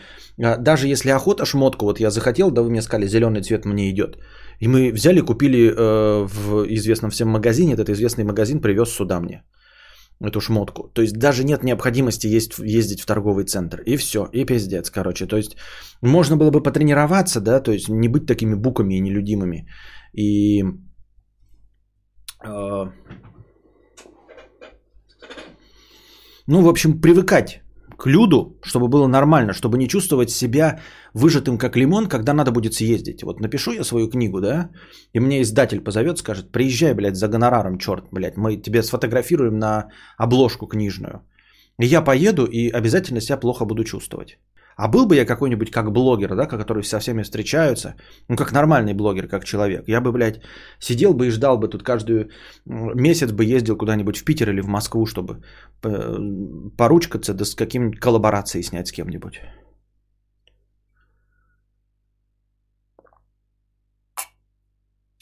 А 0.43 0.57
даже 0.57 0.87
если 0.89 1.11
охота 1.11 1.45
шмотку, 1.45 1.85
вот 1.85 2.01
я 2.01 2.11
захотел, 2.11 2.51
да 2.51 2.63
вы 2.63 2.71
мне 2.71 2.83
сказали, 2.83 3.09
зеленый 3.09 3.43
цвет 3.43 3.67
мне 3.67 3.91
идет. 3.91 4.17
И 4.61 4.69
мы 4.69 4.93
взяли, 4.93 5.21
купили 5.21 5.71
э, 5.71 6.27
в 6.27 6.67
известном 6.69 7.11
всем 7.11 7.29
магазине, 7.29 7.75
этот 7.75 7.91
известный 7.91 8.25
магазин 8.25 8.61
привез 8.61 8.89
сюда 8.89 9.21
мне 9.21 9.43
эту 10.29 10.41
шмотку. 10.41 10.89
То 10.95 11.03
есть 11.03 11.19
даже 11.19 11.45
нет 11.45 11.63
необходимости 11.63 12.27
есть, 12.27 12.59
ездить 12.59 13.01
в 13.01 13.07
торговый 13.07 13.45
центр. 13.45 13.83
И 13.87 13.97
все, 13.97 14.29
и 14.33 14.45
пиздец, 14.45 14.91
короче. 14.91 15.27
То 15.27 15.37
есть 15.37 15.57
можно 16.03 16.37
было 16.37 16.51
бы 16.51 16.63
потренироваться, 16.63 17.41
да, 17.41 17.61
то 17.61 17.73
есть 17.73 17.89
не 17.89 18.09
быть 18.09 18.27
такими 18.27 18.55
буками 18.55 18.95
и 18.95 19.01
нелюдимыми. 19.01 19.67
И 20.13 20.63
э, 22.45 22.87
ну, 26.51 26.63
в 26.63 26.69
общем, 26.69 27.01
привыкать 27.01 27.63
к 27.97 28.07
люду, 28.07 28.59
чтобы 28.63 28.89
было 28.89 29.07
нормально, 29.07 29.53
чтобы 29.53 29.79
не 29.79 29.89
чувствовать 29.89 30.31
себя 30.31 30.81
выжатым 31.15 31.59
как 31.59 31.77
лимон, 31.77 32.09
когда 32.09 32.33
надо 32.33 32.51
будет 32.51 32.75
съездить. 32.75 33.23
Вот 33.23 33.41
напишу 33.41 33.73
я 33.73 33.85
свою 33.85 34.11
книгу, 34.11 34.41
да, 34.41 34.71
и 35.15 35.21
мне 35.21 35.43
издатель 35.43 35.81
позовет, 35.81 36.19
скажет, 36.19 36.51
приезжай, 36.51 36.95
блядь, 36.95 37.17
за 37.17 37.29
гонораром, 37.29 37.79
черт, 37.79 38.05
блядь, 38.11 38.37
мы 38.37 38.57
тебе 38.57 38.83
сфотографируем 38.83 39.59
на 39.59 39.91
обложку 40.19 40.67
книжную. 40.67 41.21
И 41.79 41.87
я 41.87 42.03
поеду 42.03 42.47
и 42.47 42.71
обязательно 42.73 43.21
себя 43.21 43.41
плохо 43.41 43.65
буду 43.65 43.85
чувствовать. 43.85 44.39
А 44.77 44.89
был 44.89 45.07
бы 45.07 45.17
я 45.17 45.27
какой-нибудь 45.27 45.71
как 45.71 45.93
блогер, 45.93 46.35
да, 46.35 46.47
который 46.47 46.83
со 46.83 46.99
всеми 47.01 47.23
встречаются, 47.23 47.95
ну, 48.29 48.37
как 48.37 48.53
нормальный 48.53 48.95
блогер, 48.95 49.29
как 49.29 49.45
человек, 49.45 49.89
я 49.89 50.01
бы, 50.01 50.13
блядь, 50.13 50.41
сидел 50.79 51.13
бы 51.13 51.27
и 51.27 51.31
ждал 51.31 51.59
бы 51.59 51.69
тут 51.69 51.83
каждый 51.83 52.31
месяц 52.67 53.33
бы 53.33 53.45
ездил 53.45 53.77
куда-нибудь 53.77 54.17
в 54.17 54.25
Питер 54.25 54.51
или 54.51 54.63
в 54.63 54.69
Москву, 54.69 55.07
чтобы 55.07 55.43
э, 55.83 56.17
поручкаться, 56.77 57.35
да 57.35 57.45
с 57.45 57.55
каким-нибудь 57.55 58.01
коллаборацией 58.01 58.63
снять 58.63 58.89
с 58.89 58.93
кем-нибудь. 58.93 59.41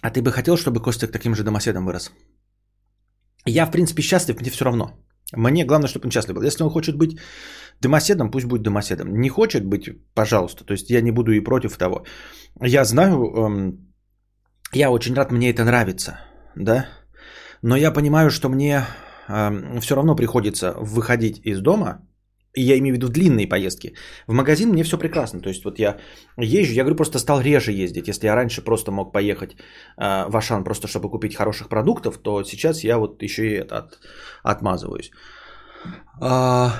А 0.02 0.10
ты 0.10 0.22
бы 0.22 0.30
хотел, 0.30 0.56
чтобы 0.56 0.80
Костик 0.80 1.10
таким 1.10 1.34
же 1.34 1.42
домоседом 1.42 1.84
вырос? 1.84 2.12
Я, 3.44 3.66
в 3.66 3.70
принципе, 3.70 4.02
счастлив, 4.02 4.40
мне 4.40 4.50
все 4.50 4.64
равно. 4.64 5.07
Мне 5.36 5.64
главное, 5.64 5.88
чтобы 5.88 6.06
он 6.06 6.10
счастлив 6.10 6.34
был. 6.34 6.42
Если 6.42 6.64
он 6.64 6.70
хочет 6.70 6.96
быть 6.96 7.18
домоседом, 7.80 8.30
пусть 8.30 8.46
будет 8.46 8.62
домоседом. 8.62 9.20
Не 9.20 9.28
хочет 9.28 9.64
быть, 9.64 9.90
пожалуйста. 10.14 10.64
То 10.64 10.72
есть 10.72 10.90
я 10.90 11.00
не 11.00 11.12
буду 11.12 11.32
и 11.32 11.44
против 11.44 11.76
того. 11.76 12.04
Я 12.62 12.84
знаю, 12.84 13.16
эм, 13.36 13.94
я 14.72 14.90
очень 14.90 15.14
рад, 15.14 15.32
мне 15.32 15.50
это 15.50 15.64
нравится, 15.64 16.20
да. 16.56 16.86
Но 17.62 17.76
я 17.76 17.92
понимаю, 17.92 18.30
что 18.30 18.48
мне 18.48 18.84
эм, 19.28 19.80
все 19.80 19.94
равно 19.94 20.16
приходится 20.16 20.74
выходить 20.80 21.40
из 21.44 21.60
дома 21.60 22.07
я 22.60 22.78
имею 22.78 22.94
в 22.94 22.98
виду 22.98 23.08
длинные 23.08 23.48
поездки. 23.48 23.94
В 24.26 24.32
магазин 24.32 24.70
мне 24.70 24.84
все 24.84 24.98
прекрасно. 24.98 25.40
То 25.40 25.48
есть 25.48 25.64
вот 25.64 25.78
я 25.78 25.96
езжу, 26.36 26.72
я 26.72 26.82
говорю, 26.82 26.96
просто 26.96 27.18
стал 27.18 27.40
реже 27.40 27.72
ездить. 27.72 28.08
Если 28.08 28.26
я 28.26 28.34
раньше 28.34 28.64
просто 28.64 28.92
мог 28.92 29.12
поехать 29.12 29.50
э, 29.52 30.28
в 30.28 30.36
Ашан 30.36 30.64
просто 30.64 30.88
чтобы 30.88 31.10
купить 31.10 31.36
хороших 31.36 31.68
продуктов, 31.68 32.18
то 32.18 32.44
сейчас 32.44 32.84
я 32.84 32.98
вот 32.98 33.22
еще 33.22 33.42
и 33.42 33.54
это 33.54 33.78
от, 33.78 33.98
отмазываюсь. 34.42 35.10
А, 36.20 36.72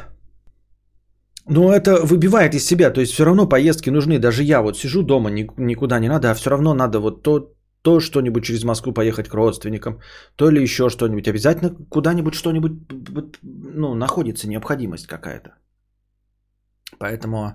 но 1.49 1.73
это 1.73 2.05
выбивает 2.05 2.55
из 2.55 2.67
себя. 2.67 2.91
То 2.91 3.01
есть 3.01 3.13
все 3.13 3.25
равно 3.25 3.49
поездки 3.49 3.91
нужны. 3.91 4.19
Даже 4.19 4.43
я 4.43 4.63
вот 4.63 4.79
сижу 4.79 5.03
дома, 5.03 5.31
никуда 5.31 5.99
не 5.99 6.09
надо, 6.09 6.31
а 6.31 6.35
все 6.35 6.51
равно 6.51 6.75
надо 6.75 7.01
вот 7.01 7.23
то, 7.23 7.53
то 7.83 8.01
что-нибудь 8.01 8.45
через 8.45 8.65
Москву 8.65 8.93
поехать 8.93 9.29
к 9.29 9.35
родственникам, 9.35 10.01
то 10.37 10.49
или 10.49 10.61
еще 10.61 10.89
что-нибудь. 10.89 11.29
Обязательно 11.29 11.75
куда-нибудь 11.89 12.35
что-нибудь 12.35 12.73
ну, 13.43 13.95
находится 13.95 14.49
необходимость 14.49 15.07
какая-то. 15.07 15.51
Поэтому 16.99 17.53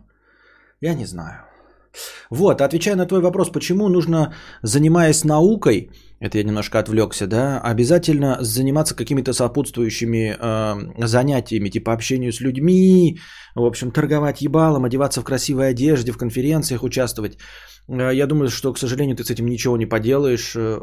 я 0.82 0.94
не 0.94 1.06
знаю. 1.06 1.46
Вот, 2.30 2.62
отвечая 2.62 2.96
на 2.96 3.06
твой 3.06 3.22
вопрос, 3.22 3.50
почему 3.52 3.90
нужно, 3.90 4.34
занимаясь 4.64 5.24
наукой, 5.24 5.92
Это 6.20 6.38
я 6.38 6.44
немножко 6.44 6.80
отвлекся, 6.80 7.28
да? 7.28 7.60
Обязательно 7.60 8.38
заниматься 8.42 8.96
какими-то 8.96 9.34
сопутствующими 9.34 10.36
э, 10.40 11.06
занятиями, 11.06 11.70
типа 11.70 11.94
общению 11.94 12.32
с 12.32 12.42
людьми, 12.42 13.20
в 13.56 13.66
общем, 13.66 13.92
торговать 13.92 14.42
ебалом, 14.42 14.86
одеваться 14.86 15.22
в 15.22 15.26
красивой 15.26 15.70
одежде, 15.70 16.12
в 16.12 16.18
конференциях 16.18 16.84
участвовать. 16.84 17.38
Э, 17.90 18.12
я 18.14 18.26
думаю, 18.28 18.50
что, 18.50 18.74
к 18.74 18.80
сожалению, 18.80 19.16
ты 19.16 19.24
с 19.24 19.32
этим 19.32 19.46
ничего 19.46 19.78
не 19.78 19.86
поделаешь. 19.86 20.56
Э, 20.56 20.80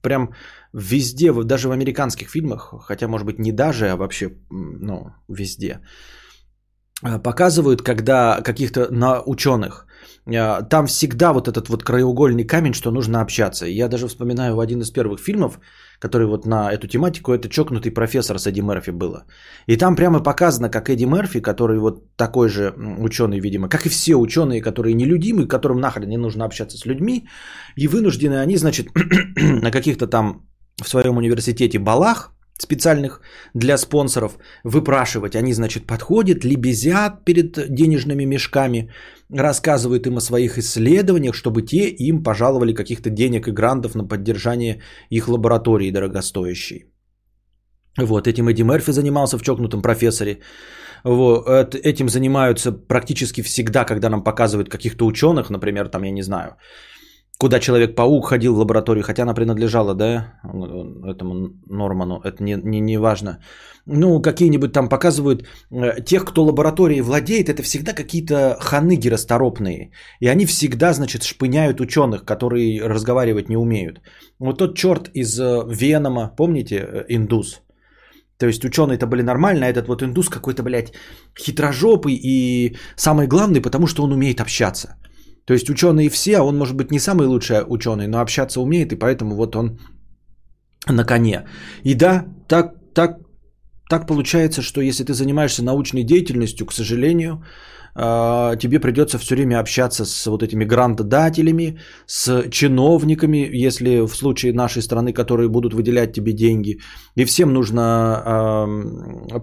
прям 0.00 0.32
везде, 0.72 1.32
даже 1.32 1.68
в 1.68 1.72
американских 1.72 2.30
фильмах, 2.30 2.72
хотя, 2.86 3.08
может 3.08 3.26
быть, 3.26 3.38
не 3.38 3.52
даже, 3.52 3.90
а 3.90 3.96
вообще, 3.96 4.30
ну, 4.50 5.10
везде, 5.28 5.80
показывают, 7.22 7.82
когда 7.82 8.40
каких-то 8.42 8.88
на 8.90 9.22
ученых– 9.22 9.86
а, 10.26 10.62
там 10.62 10.86
всегда 10.86 11.32
вот 11.32 11.48
этот 11.48 11.68
вот 11.68 11.82
краеугольный 11.82 12.44
камень, 12.44 12.74
что 12.74 12.90
нужно 12.90 13.20
общаться. 13.20 13.66
Я 13.66 13.88
даже 13.88 14.08
вспоминаю 14.08 14.58
один 14.58 14.80
из 14.80 14.90
первых 14.90 15.20
фильмов, 15.20 15.60
который 15.98 16.26
вот 16.26 16.46
на 16.46 16.72
эту 16.72 16.86
тематику, 16.86 17.32
это 17.32 17.48
«Чокнутый 17.48 17.92
профессор» 17.92 18.38
с 18.38 18.46
Эдди 18.46 18.60
Мерфи 18.60 18.90
было. 18.90 19.24
И 19.66 19.76
там 19.76 19.96
прямо 19.96 20.20
показано, 20.20 20.70
как 20.70 20.88
Эдди 20.88 21.04
Мерфи, 21.04 21.40
который 21.40 21.78
вот 21.78 22.16
такой 22.16 22.48
же 22.48 22.74
ученый, 22.98 23.40
видимо, 23.40 23.68
как 23.68 23.86
и 23.86 23.88
все 23.90 24.16
ученые, 24.16 24.62
которые 24.62 24.94
нелюдимы, 24.94 25.46
которым 25.46 25.80
нахрен 25.80 26.08
не 26.08 26.18
нужно 26.18 26.44
общаться 26.44 26.78
с 26.78 26.86
людьми, 26.86 27.28
и 27.76 27.88
вынуждены 27.88 28.40
они, 28.40 28.56
значит, 28.56 28.88
на 29.36 29.70
каких-то 29.70 30.06
там 30.06 30.46
в 30.82 30.88
своем 30.88 31.16
университете 31.16 31.78
балах, 31.78 32.33
специальных 32.58 33.20
для 33.54 33.78
спонсоров 33.78 34.38
выпрашивать. 34.64 35.36
Они, 35.36 35.52
значит, 35.52 35.86
подходят, 35.86 36.44
лебезят 36.44 37.24
перед 37.24 37.74
денежными 37.74 38.24
мешками, 38.24 38.90
рассказывают 39.30 40.06
им 40.06 40.16
о 40.16 40.20
своих 40.20 40.58
исследованиях, 40.58 41.34
чтобы 41.34 41.62
те 41.62 41.88
им 41.88 42.22
пожаловали 42.22 42.74
каких-то 42.74 43.10
денег 43.10 43.48
и 43.48 43.52
грантов 43.52 43.94
на 43.94 44.08
поддержание 44.08 44.82
их 45.10 45.28
лаборатории 45.28 45.90
дорогостоящей. 45.90 46.84
Вот, 47.98 48.26
этим 48.26 48.48
Эдди 48.48 48.62
Мерфи 48.62 48.92
занимался 48.92 49.38
в 49.38 49.42
«Чокнутом 49.42 49.82
профессоре». 49.82 50.40
Вот, 51.04 51.74
этим 51.74 52.08
занимаются 52.08 52.72
практически 52.72 53.42
всегда, 53.42 53.84
когда 53.84 54.08
нам 54.08 54.24
показывают 54.24 54.68
каких-то 54.68 55.06
ученых, 55.06 55.50
например, 55.50 55.88
там, 55.88 56.02
я 56.02 56.10
не 56.10 56.22
знаю, 56.22 56.56
куда 57.38 57.58
Человек-паук 57.58 58.26
ходил 58.26 58.54
в 58.54 58.58
лабораторию, 58.58 59.04
хотя 59.04 59.22
она 59.22 59.34
принадлежала, 59.34 59.94
да, 59.94 60.34
этому 60.44 61.50
Норману, 61.68 62.20
это 62.24 62.42
не, 62.42 62.56
не, 62.64 62.80
не 62.80 62.98
важно. 62.98 63.38
Ну, 63.86 64.22
какие-нибудь 64.22 64.72
там 64.72 64.88
показывают 64.88 65.42
э, 65.70 66.00
тех, 66.04 66.24
кто 66.24 66.44
лабораторией 66.44 67.02
владеет, 67.02 67.48
это 67.48 67.62
всегда 67.62 67.92
какие-то 67.92 68.56
ханыги 68.60 69.08
расторопные. 69.08 69.90
И 70.20 70.28
они 70.28 70.46
всегда, 70.46 70.92
значит, 70.92 71.22
шпыняют 71.22 71.80
ученых, 71.80 72.24
которые 72.24 72.80
разговаривать 72.82 73.48
не 73.48 73.56
умеют. 73.56 74.00
Вот 74.38 74.58
тот 74.58 74.76
черт 74.76 75.10
из 75.14 75.38
э, 75.38 75.64
Венома, 75.68 76.34
помните, 76.36 76.76
э, 76.76 77.04
индус? 77.08 77.60
То 78.38 78.46
есть 78.46 78.64
ученые-то 78.64 79.06
были 79.06 79.22
нормальные, 79.22 79.68
а 79.68 79.72
этот 79.72 79.88
вот 79.88 80.02
индус 80.02 80.28
какой-то, 80.28 80.62
блядь, 80.62 80.92
хитрожопый 81.38 82.14
и 82.14 82.76
самый 82.96 83.26
главный, 83.26 83.60
потому 83.60 83.86
что 83.86 84.02
он 84.02 84.12
умеет 84.12 84.40
общаться. 84.40 84.96
То 85.46 85.54
есть 85.54 85.70
ученые 85.70 86.08
все, 86.08 86.38
а 86.38 86.42
он 86.42 86.58
может 86.58 86.76
быть 86.76 86.90
не 86.90 86.98
самый 86.98 87.26
лучший 87.26 87.64
ученый, 87.66 88.06
но 88.06 88.20
общаться 88.20 88.60
умеет, 88.60 88.92
и 88.92 88.96
поэтому 88.96 89.34
вот 89.36 89.56
он 89.56 89.78
на 90.88 91.04
коне. 91.04 91.44
И 91.84 91.94
да, 91.94 92.24
так, 92.48 92.74
так, 92.94 93.18
так 93.90 94.06
получается, 94.06 94.62
что 94.62 94.80
если 94.80 95.04
ты 95.04 95.12
занимаешься 95.12 95.62
научной 95.62 96.02
деятельностью, 96.02 96.66
к 96.66 96.72
сожалению, 96.72 97.44
а, 97.96 98.56
тебе 98.56 98.80
придется 98.80 99.18
все 99.18 99.34
время 99.34 99.60
общаться 99.60 100.04
с 100.04 100.26
вот 100.26 100.42
этими 100.42 100.64
грантодателями, 100.64 101.78
с 102.06 102.50
чиновниками, 102.50 103.48
если 103.52 104.00
в 104.06 104.14
случае 104.14 104.52
нашей 104.52 104.82
страны, 104.82 105.12
которые 105.12 105.48
будут 105.48 105.74
выделять 105.74 106.12
тебе 106.12 106.32
деньги. 106.32 106.80
И 107.14 107.24
всем 107.24 107.52
нужно 107.52 108.66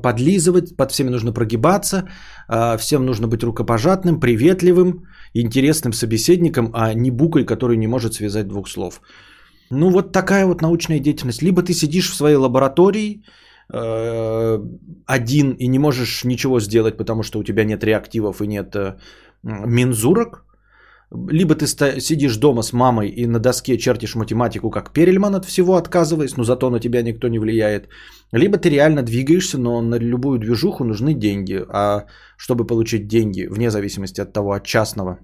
подлизывать, 0.04 0.76
под 0.76 0.92
всеми 0.92 1.10
нужно 1.10 1.32
прогибаться, 1.32 2.10
а, 2.48 2.78
всем 2.78 3.06
нужно 3.06 3.28
быть 3.28 3.44
рукопожатным, 3.44 4.20
приветливым, 4.20 5.06
интересным 5.34 5.94
собеседником, 5.94 6.72
а 6.74 6.94
не 6.94 7.12
букой, 7.12 7.46
который 7.46 7.78
не 7.78 7.88
может 7.88 8.14
связать 8.14 8.48
двух 8.48 8.68
слов. 8.68 9.02
Ну 9.70 9.90
вот 9.90 10.12
такая 10.12 10.46
вот 10.46 10.62
научная 10.62 11.00
деятельность. 11.00 11.42
Либо 11.42 11.62
ты 11.62 11.74
сидишь 11.74 12.10
в 12.12 12.16
своей 12.16 12.36
лаборатории 12.36 13.24
э, 13.74 14.60
один 15.06 15.52
и 15.52 15.68
не 15.68 15.80
можешь 15.80 16.24
ничего 16.26 16.60
сделать, 16.60 16.98
потому 16.98 17.24
что 17.24 17.40
у 17.40 17.44
тебя 17.44 17.64
нет 17.64 17.84
реактивов 17.84 18.42
и 18.42 18.48
нет 18.48 18.76
э, 18.76 18.98
мензурок, 19.44 20.46
либо 21.14 21.56
ты 21.56 21.68
сидишь 22.00 22.38
дома 22.38 22.62
с 22.62 22.72
мамой 22.72 23.10
и 23.10 23.28
на 23.28 23.40
доске 23.40 23.78
чертишь 23.78 24.16
математику, 24.16 24.70
как 24.70 24.94
Перельман 24.94 25.36
от 25.36 25.46
всего 25.46 25.76
отказываясь, 25.76 26.38
но 26.38 26.44
зато 26.44 26.70
на 26.70 26.80
тебя 26.80 27.02
никто 27.04 27.28
не 27.28 27.40
влияет. 27.40 27.90
Либо 28.32 28.58
ты 28.58 28.70
реально 28.70 29.04
двигаешься, 29.04 29.58
но 29.58 29.82
на 29.82 29.96
любую 29.96 30.40
движуху 30.40 30.86
нужны 30.86 31.14
деньги. 31.14 31.62
А 31.70 32.06
чтобы 32.38 32.66
получить 32.66 33.08
деньги, 33.08 33.48
вне 33.50 33.70
зависимости 33.70 34.22
от 34.22 34.32
того, 34.32 34.54
от 34.54 34.64
частного 34.64 35.20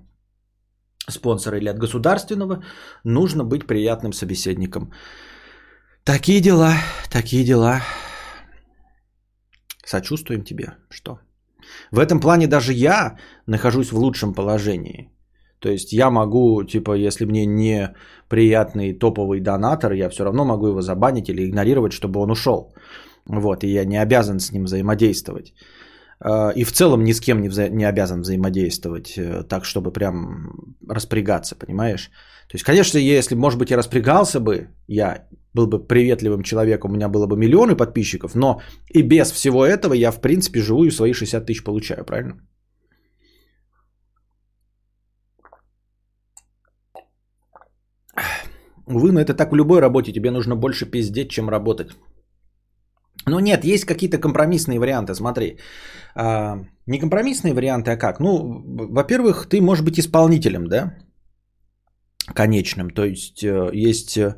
спонсора 1.10 1.58
или 1.58 1.70
от 1.70 1.78
государственного, 1.78 2.64
нужно 3.06 3.46
быть 3.46 3.66
приятным 3.66 4.12
собеседником. 4.12 4.92
Такие 6.04 6.42
дела, 6.42 6.74
такие 7.10 7.46
дела. 7.46 7.82
Сочувствуем 9.86 10.44
тебе. 10.44 10.76
Что? 10.90 11.20
В 11.92 12.00
этом 12.00 12.20
плане 12.20 12.48
даже 12.48 12.74
я 12.74 13.18
нахожусь 13.46 13.92
в 13.92 13.98
лучшем 13.98 14.34
положении. 14.34 15.17
То 15.60 15.70
есть 15.70 15.94
я 15.94 16.10
могу, 16.10 16.64
типа, 16.64 16.94
если 16.94 17.26
мне 17.26 17.46
не 17.46 17.94
приятный 18.30 18.94
топовый 18.94 19.40
донатор, 19.40 19.94
я 19.94 20.10
все 20.10 20.24
равно 20.24 20.46
могу 20.46 20.68
его 20.68 20.82
забанить 20.82 21.30
или 21.30 21.46
игнорировать, 21.46 21.94
чтобы 21.94 22.20
он 22.20 22.32
ушел. 22.32 22.74
Вот, 23.26 23.64
и 23.64 23.68
я 23.68 23.86
не 23.86 24.02
обязан 24.02 24.40
с 24.40 24.52
ним 24.52 24.66
взаимодействовать. 24.66 25.54
А, 26.20 26.52
и 26.56 26.64
в 26.64 26.72
целом 26.72 27.04
ни 27.04 27.14
с 27.14 27.20
кем 27.20 27.42
не, 27.42 27.50
вза- 27.50 27.70
не 27.70 27.86
обязан 27.86 28.22
взаимодействовать 28.22 29.18
э, 29.18 29.44
так, 29.44 29.66
чтобы 29.66 29.92
прям 29.92 30.76
распрягаться, 30.88 31.56
понимаешь? 31.56 32.12
То 32.48 32.56
есть, 32.56 32.64
конечно, 32.64 32.98
если, 32.98 33.36
может 33.36 33.60
быть, 33.60 33.72
я 33.72 33.78
распрягался 33.78 34.40
бы, 34.40 34.70
я 34.88 35.28
был 35.54 35.68
бы 35.68 35.80
приветливым 35.80 36.44
человеком, 36.44 36.92
у 36.92 36.96
меня 36.96 37.10
было 37.10 37.28
бы 37.28 37.36
миллионы 37.36 37.76
подписчиков, 37.76 38.36
но 38.36 38.62
и 38.94 39.02
без 39.02 39.32
всего 39.32 39.66
этого 39.66 39.94
я, 39.94 40.12
в 40.12 40.22
принципе, 40.22 40.62
живу 40.62 40.86
и 40.86 40.92
свои 40.92 41.14
60 41.14 41.46
тысяч 41.46 41.64
получаю, 41.64 42.06
правильно? 42.06 42.36
Увы, 48.88 49.12
но 49.12 49.20
это 49.20 49.34
так 49.34 49.52
в 49.52 49.56
любой 49.56 49.82
работе. 49.82 50.14
Тебе 50.14 50.32
нужно 50.32 50.56
больше 50.56 50.86
пиздеть, 50.86 51.30
чем 51.30 51.50
работать. 51.50 51.92
Ну 53.26 53.40
нет, 53.40 53.66
есть 53.66 53.86
какие-то 53.86 54.18
компромиссные 54.18 54.80
варианты. 54.80 55.14
Смотри, 55.14 55.58
а, 56.16 56.60
не 56.86 57.00
компромиссные 57.00 57.54
варианты, 57.54 57.92
а 57.92 57.98
как? 57.98 58.20
Ну, 58.20 58.64
во-первых, 58.66 59.48
ты 59.50 59.62
можешь 59.62 59.84
быть 59.84 60.00
исполнителем, 60.00 60.68
да? 60.68 60.94
Конечным. 62.34 62.90
То 62.90 63.06
есть 63.06 63.44
э, 63.44 63.70
есть, 63.74 64.18
э, 64.18 64.36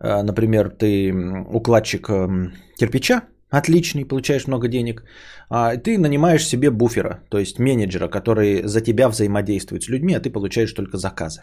например, 0.00 0.70
ты 0.70 1.12
укладчик 1.52 2.08
эм, 2.08 2.52
кирпича, 2.78 3.22
отличный, 3.50 4.04
получаешь 4.04 4.46
много 4.46 4.68
денег, 4.68 5.04
а 5.48 5.76
ты 5.76 5.98
нанимаешь 5.98 6.46
себе 6.46 6.70
буфера, 6.70 7.20
то 7.30 7.38
есть 7.38 7.58
менеджера, 7.58 8.08
который 8.08 8.62
за 8.66 8.80
тебя 8.80 9.08
взаимодействует 9.08 9.82
с 9.82 9.88
людьми, 9.88 10.14
а 10.14 10.20
ты 10.20 10.30
получаешь 10.30 10.72
только 10.72 10.98
заказы. 10.98 11.42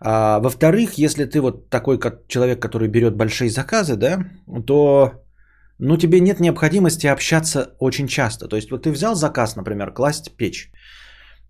А, 0.00 0.38
во-вторых, 0.40 0.98
если 0.98 1.24
ты 1.24 1.40
вот 1.40 1.70
такой 1.70 1.98
как 1.98 2.26
человек, 2.28 2.60
который 2.60 2.88
берет 2.88 3.16
большие 3.16 3.50
заказы, 3.50 3.96
да, 3.96 4.18
то 4.66 5.22
ну, 5.78 5.96
тебе 5.96 6.20
нет 6.20 6.40
необходимости 6.40 7.06
общаться 7.06 7.74
очень 7.78 8.08
часто. 8.08 8.48
То 8.48 8.56
есть 8.56 8.70
вот 8.70 8.82
ты 8.82 8.90
взял 8.90 9.14
заказ, 9.14 9.56
например, 9.56 9.92
класть 9.92 10.36
печь. 10.36 10.70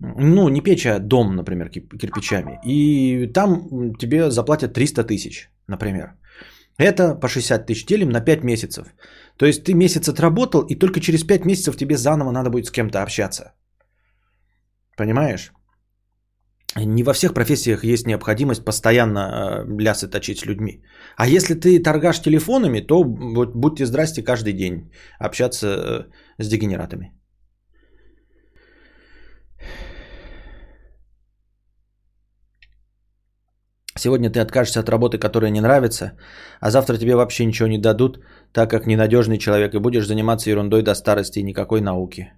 Ну, 0.00 0.48
не 0.48 0.60
печь, 0.60 0.86
а 0.86 0.98
дом, 0.98 1.36
например, 1.36 1.70
кирпичами. 1.70 2.58
И 2.64 3.26
там 3.32 3.94
тебе 3.98 4.30
заплатят 4.30 4.74
300 4.74 5.04
тысяч, 5.04 5.48
например. 5.68 6.14
Это 6.78 7.14
по 7.14 7.28
60 7.28 7.66
тысяч 7.66 7.86
делим 7.86 8.10
на 8.10 8.20
5 8.20 8.44
месяцев. 8.44 8.88
То 9.36 9.46
есть 9.46 9.64
ты 9.64 9.74
месяц 9.74 10.08
отработал, 10.08 10.62
и 10.62 10.74
только 10.74 11.00
через 11.00 11.24
5 11.24 11.46
месяцев 11.46 11.76
тебе 11.76 11.96
заново 11.96 12.30
надо 12.30 12.50
будет 12.50 12.66
с 12.66 12.70
кем-то 12.70 13.02
общаться. 13.02 13.52
Понимаешь? 14.96 15.52
Не 16.84 17.02
во 17.02 17.12
всех 17.12 17.32
профессиях 17.34 17.84
есть 17.84 18.06
необходимость 18.06 18.64
постоянно 18.64 19.18
э, 19.18 19.82
лясы 19.82 20.08
точить 20.08 20.38
с 20.38 20.46
людьми. 20.46 20.82
А 21.16 21.26
если 21.26 21.54
ты 21.54 21.82
торгаш 21.82 22.20
телефонами, 22.20 22.80
то 22.80 23.04
будьте 23.04 23.86
здрасте 23.86 24.22
каждый 24.22 24.52
день 24.52 24.90
общаться 25.18 25.66
э, 25.66 26.42
с 26.42 26.48
дегенератами. 26.48 27.12
Сегодня 33.98 34.30
ты 34.30 34.40
откажешься 34.40 34.80
от 34.80 34.88
работы, 34.88 35.18
которая 35.18 35.50
не 35.50 35.60
нравится, 35.60 36.12
а 36.60 36.70
завтра 36.70 36.98
тебе 36.98 37.16
вообще 37.16 37.46
ничего 37.46 37.68
не 37.68 37.78
дадут, 37.78 38.20
так 38.52 38.70
как 38.70 38.86
ненадежный 38.86 39.38
человек, 39.38 39.74
и 39.74 39.78
будешь 39.78 40.06
заниматься 40.06 40.50
ерундой 40.50 40.82
до 40.82 40.94
старости 40.94 41.38
и 41.38 41.42
никакой 41.42 41.80
науки. 41.80 42.32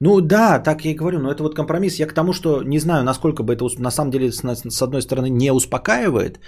Ну 0.00 0.20
да, 0.20 0.58
так 0.58 0.84
я 0.84 0.90
и 0.90 0.96
говорю, 0.96 1.18
но 1.18 1.30
это 1.30 1.42
вот 1.42 1.54
компромисс. 1.54 1.98
Я 1.98 2.06
к 2.06 2.14
тому, 2.14 2.32
что 2.32 2.62
не 2.62 2.78
знаю, 2.78 3.04
насколько 3.04 3.42
бы 3.42 3.54
это 3.54 3.64
на 3.78 3.90
самом 3.90 4.10
деле 4.10 4.30
с, 4.32 4.82
одной 4.82 5.02
стороны 5.02 5.30
не 5.30 5.52
успокаивает, 5.52 6.38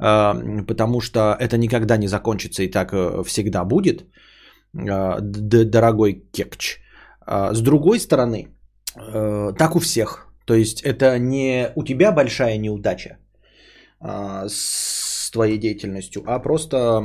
э, 0.00 0.64
потому 0.66 1.00
что 1.00 1.36
это 1.38 1.56
никогда 1.58 1.96
не 1.96 2.08
закончится 2.08 2.62
и 2.62 2.70
так 2.70 2.92
э, 2.92 3.22
всегда 3.24 3.64
будет, 3.64 4.04
э, 4.74 5.20
дорогой 5.20 6.22
кекч. 6.32 6.78
А 7.26 7.54
с 7.54 7.60
другой 7.60 8.00
стороны, 8.00 8.48
э, 8.96 9.52
так 9.58 9.76
у 9.76 9.80
всех. 9.80 10.28
То 10.44 10.54
есть 10.54 10.82
это 10.82 11.18
не 11.18 11.72
у 11.76 11.84
тебя 11.84 12.10
большая 12.12 12.58
неудача 12.58 13.18
а, 14.00 14.48
с 14.48 15.30
твоей 15.30 15.58
деятельностью, 15.58 16.22
а 16.26 16.38
просто 16.38 17.02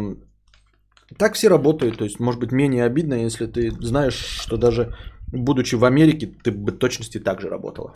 так 1.18 1.36
все 1.36 1.50
работают. 1.50 1.98
То 1.98 2.06
есть 2.06 2.20
может 2.20 2.40
быть 2.40 2.52
менее 2.52 2.86
обидно, 2.86 3.16
если 3.16 3.48
ты 3.48 3.72
знаешь, 3.82 4.16
что 4.16 4.58
даже 4.58 4.96
будучи 5.34 5.76
в 5.76 5.84
Америке, 5.84 6.28
ты 6.44 6.52
бы 6.52 6.72
точности 6.72 7.20
так 7.20 7.42
же 7.42 7.50
работала. 7.50 7.92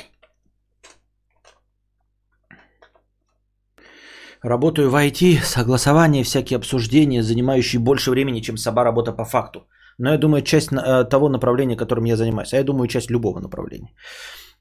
Работаю 4.44 4.90
в 4.90 4.96
IT, 4.96 5.44
согласование, 5.44 6.24
всякие 6.24 6.58
обсуждения, 6.58 7.24
занимающие 7.24 7.80
больше 7.80 8.12
времени, 8.12 8.42
чем 8.42 8.58
сама 8.58 8.84
работа 8.84 9.12
по 9.12 9.26
факту. 9.26 9.68
Но 10.00 10.12
я 10.12 10.18
думаю, 10.18 10.42
часть 10.44 10.72
э, 10.72 11.10
того 11.10 11.30
направления, 11.30 11.76
которым 11.76 12.06
я 12.06 12.16
занимаюсь, 12.16 12.54
а 12.54 12.58
я 12.58 12.64
думаю, 12.64 12.88
часть 12.88 13.10
любого 13.10 13.40
направления. 13.40 13.94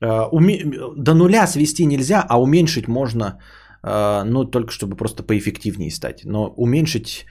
Э, 0.00 0.30
до 0.96 1.14
нуля 1.14 1.46
свести 1.46 1.84
нельзя, 1.86 2.24
а 2.28 2.40
уменьшить 2.40 2.88
можно, 2.88 3.38
э, 3.82 4.24
ну, 4.24 4.44
только 4.44 4.72
чтобы 4.72 4.96
просто 4.96 5.22
поэффективнее 5.22 5.90
стать. 5.90 6.24
Но 6.24 6.54
уменьшить 6.56 7.26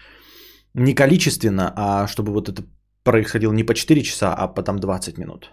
не 0.76 0.94
количественно, 0.94 1.74
а 1.76 2.08
чтобы 2.08 2.32
вот 2.32 2.50
это 2.50 2.64
происходило 3.06 3.54
не 3.54 3.64
по 3.64 3.74
4 3.74 4.02
часа, 4.04 4.34
а 4.34 4.54
потом 4.54 4.80
20 4.80 5.18
минут. 5.18 5.52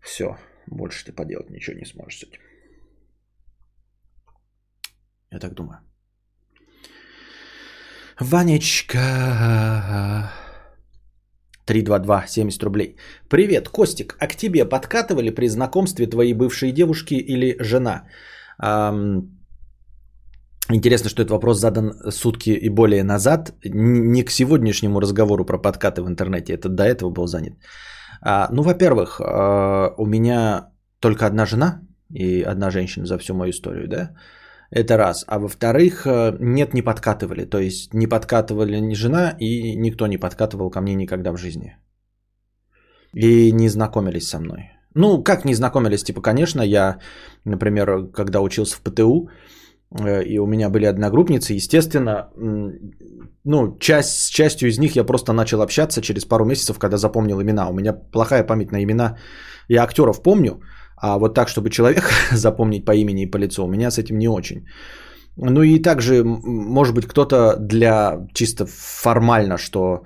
Все, 0.00 0.36
больше 0.66 1.04
ты 1.04 1.12
поделать 1.12 1.50
ничего 1.50 1.78
не 1.78 1.86
сможешь 1.86 2.18
с 2.18 2.22
этим. 2.22 2.40
Я 5.32 5.40
так 5.40 5.54
думаю. 5.54 5.78
Ванечка. 8.20 8.98
322, 11.64 12.26
70 12.26 12.62
рублей. 12.62 12.96
Привет, 13.28 13.68
Костик, 13.68 14.16
а 14.18 14.26
к 14.26 14.36
тебе 14.36 14.64
подкатывали 14.68 15.30
при 15.30 15.48
знакомстве 15.48 16.06
твои 16.06 16.34
бывшие 16.34 16.72
девушки 16.72 17.14
или 17.14 17.56
жена? 17.60 18.06
Эм, 18.62 19.41
интересно, 20.74 21.10
что 21.10 21.22
этот 21.22 21.30
вопрос 21.30 21.58
задан 21.58 21.92
сутки 22.10 22.50
и 22.50 22.68
более 22.68 23.04
назад. 23.04 23.52
Не 23.64 24.24
к 24.24 24.30
сегодняшнему 24.30 25.00
разговору 25.00 25.44
про 25.44 25.58
подкаты 25.58 26.02
в 26.02 26.08
интернете, 26.08 26.52
это 26.52 26.68
до 26.68 26.84
этого 26.84 27.10
был 27.10 27.26
занят. 27.26 27.54
А, 28.20 28.48
ну, 28.52 28.62
во-первых, 28.62 29.20
э, 29.20 29.94
у 29.96 30.06
меня 30.06 30.70
только 31.00 31.26
одна 31.26 31.46
жена 31.46 31.80
и 32.14 32.42
одна 32.42 32.70
женщина 32.70 33.06
за 33.06 33.18
всю 33.18 33.34
мою 33.34 33.50
историю, 33.50 33.88
да? 33.88 34.10
Это 34.70 34.96
раз. 34.96 35.24
А 35.26 35.38
во-вторых, 35.38 36.06
э, 36.06 36.36
нет, 36.40 36.74
не 36.74 36.82
подкатывали. 36.82 37.44
То 37.44 37.58
есть 37.58 37.94
не 37.94 38.06
подкатывали 38.06 38.80
ни 38.80 38.94
жена, 38.94 39.34
и 39.38 39.76
никто 39.76 40.06
не 40.06 40.18
подкатывал 40.18 40.70
ко 40.70 40.80
мне 40.80 40.94
никогда 40.94 41.32
в 41.32 41.36
жизни. 41.36 41.76
И 43.14 43.52
не 43.52 43.68
знакомились 43.68 44.28
со 44.28 44.38
мной. 44.38 44.70
Ну, 44.94 45.22
как 45.22 45.44
не 45.44 45.54
знакомились? 45.54 46.04
Типа, 46.04 46.22
конечно, 46.22 46.62
я, 46.62 46.98
например, 47.44 48.08
когда 48.12 48.40
учился 48.40 48.76
в 48.76 48.80
ПТУ, 48.80 49.28
и 50.00 50.38
у 50.38 50.46
меня 50.46 50.70
были 50.70 50.86
одногруппницы, 50.86 51.52
естественно, 51.54 52.30
ну, 53.44 53.76
часть, 53.78 54.20
с 54.20 54.28
частью 54.28 54.68
из 54.68 54.78
них 54.78 54.96
я 54.96 55.04
просто 55.04 55.32
начал 55.32 55.60
общаться 55.60 56.00
через 56.00 56.24
пару 56.24 56.44
месяцев, 56.44 56.78
когда 56.78 56.96
запомнил 56.96 57.40
имена. 57.42 57.68
У 57.68 57.74
меня 57.74 57.92
плохая 57.92 58.46
память 58.46 58.72
на 58.72 58.82
имена. 58.82 59.16
Я 59.68 59.82
актеров 59.82 60.22
помню, 60.22 60.60
а 60.96 61.18
вот 61.18 61.34
так, 61.34 61.48
чтобы 61.48 61.70
человека 61.70 62.08
запомнить 62.32 62.84
по 62.84 62.94
имени 62.94 63.22
и 63.22 63.30
по 63.30 63.38
лицу, 63.38 63.64
у 63.64 63.68
меня 63.68 63.90
с 63.90 63.98
этим 63.98 64.18
не 64.18 64.28
очень. 64.28 64.66
Ну 65.36 65.62
и 65.62 65.82
также, 65.82 66.24
может 66.24 66.94
быть, 66.94 67.06
кто-то 67.06 67.56
для 67.58 68.26
чисто 68.34 68.66
формально, 68.66 69.58
что 69.58 70.02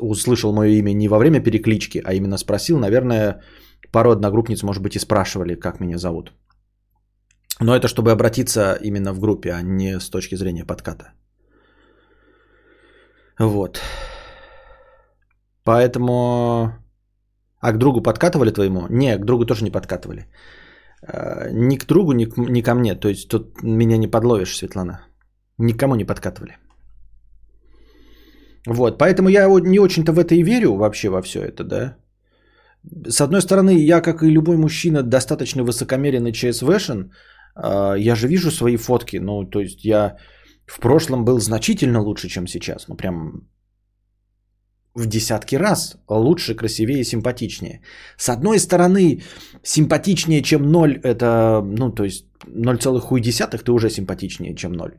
услышал 0.00 0.52
мое 0.52 0.70
имя 0.70 0.92
не 0.92 1.08
во 1.08 1.18
время 1.18 1.40
переклички, 1.40 2.02
а 2.04 2.14
именно 2.14 2.38
спросил, 2.38 2.78
наверное, 2.78 3.40
пару 3.92 4.10
одногруппниц, 4.10 4.62
может 4.62 4.82
быть, 4.82 4.96
и 4.96 5.00
спрашивали, 5.00 5.54
как 5.54 5.80
меня 5.80 5.98
зовут. 5.98 6.32
Но 7.60 7.74
это 7.74 7.88
чтобы 7.88 8.12
обратиться 8.12 8.78
именно 8.82 9.12
в 9.12 9.20
группе, 9.20 9.52
а 9.52 9.62
не 9.62 10.00
с 10.00 10.10
точки 10.10 10.36
зрения 10.36 10.64
подката. 10.64 11.12
Вот. 13.38 13.80
Поэтому 15.64 16.72
а 17.60 17.72
к 17.72 17.78
другу 17.78 18.02
подкатывали 18.02 18.50
твоему? 18.50 18.86
Не, 18.90 19.18
к 19.18 19.24
другу 19.24 19.44
тоже 19.44 19.64
не 19.64 19.70
подкатывали. 19.70 20.26
Э, 21.02 21.50
ни 21.52 21.76
к 21.76 21.86
другу, 21.86 22.12
ни, 22.12 22.24
к, 22.24 22.36
ни 22.36 22.62
ко 22.62 22.74
мне. 22.74 22.94
То 22.94 23.08
есть 23.08 23.28
тут 23.28 23.62
меня 23.62 23.98
не 23.98 24.06
подловишь, 24.06 24.56
Светлана. 24.56 25.00
Никому 25.58 25.96
не 25.96 26.04
подкатывали. 26.04 26.56
Вот, 28.66 28.98
поэтому 28.98 29.28
я 29.28 29.48
не 29.60 29.78
очень-то 29.78 30.12
в 30.12 30.18
это 30.18 30.34
и 30.34 30.42
верю 30.42 30.76
вообще 30.76 31.08
во 31.08 31.22
все 31.22 31.40
это, 31.40 31.64
да. 31.64 31.96
С 33.08 33.20
одной 33.20 33.40
стороны, 33.40 33.70
я, 33.70 34.00
как 34.00 34.22
и 34.22 34.30
любой 34.30 34.56
мужчина, 34.56 35.02
достаточно 35.02 35.64
высокомерен 35.64 36.26
и 36.26 36.32
ЧСВшен. 36.32 37.12
Э, 37.58 37.94
я 37.98 38.14
же 38.14 38.28
вижу 38.28 38.50
свои 38.50 38.76
фотки. 38.76 39.18
Ну, 39.18 39.44
то 39.44 39.60
есть 39.60 39.84
я 39.84 40.16
в 40.66 40.80
прошлом 40.80 41.24
был 41.24 41.40
значительно 41.40 42.00
лучше, 42.00 42.28
чем 42.28 42.46
сейчас. 42.46 42.88
Ну, 42.88 42.96
прям 42.96 43.48
в 44.94 45.06
десятки 45.06 45.56
раз 45.56 45.96
лучше, 46.08 46.54
красивее 46.54 47.04
симпатичнее. 47.04 47.80
С 48.16 48.28
одной 48.28 48.58
стороны, 48.58 49.22
симпатичнее, 49.62 50.42
чем 50.42 50.62
0, 50.62 51.00
это, 51.04 51.62
ну, 51.64 51.90
то 51.90 52.04
есть 52.04 52.26
0,1 52.46 53.58
ты 53.58 53.72
уже 53.72 53.90
симпатичнее, 53.90 54.54
чем 54.54 54.72
0. 54.72 54.90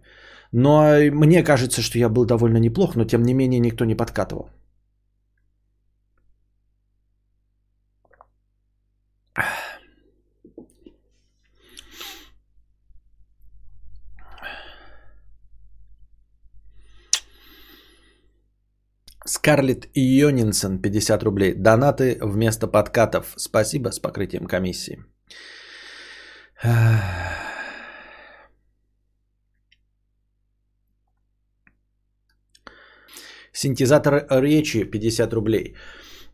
Но 0.51 0.95
мне 1.11 1.43
кажется, 1.43 1.81
что 1.81 1.97
я 1.99 2.09
был 2.09 2.25
довольно 2.25 2.57
неплох, 2.57 2.95
но 2.95 3.05
тем 3.05 3.23
не 3.23 3.33
менее 3.33 3.59
никто 3.59 3.85
не 3.85 3.95
подкатывал. 3.95 4.49
Скарлетт 19.29 19.87
Йонинсон, 19.93 20.79
50 20.81 21.23
рублей. 21.23 21.53
Донаты 21.53 22.17
вместо 22.21 22.67
подкатов. 22.67 23.33
Спасибо 23.37 23.91
с 23.91 23.99
покрытием 23.99 24.47
комиссии. 24.47 24.97
Синтезатор 33.53 34.25
речи 34.41 34.83
50 34.83 35.33
рублей. 35.33 35.75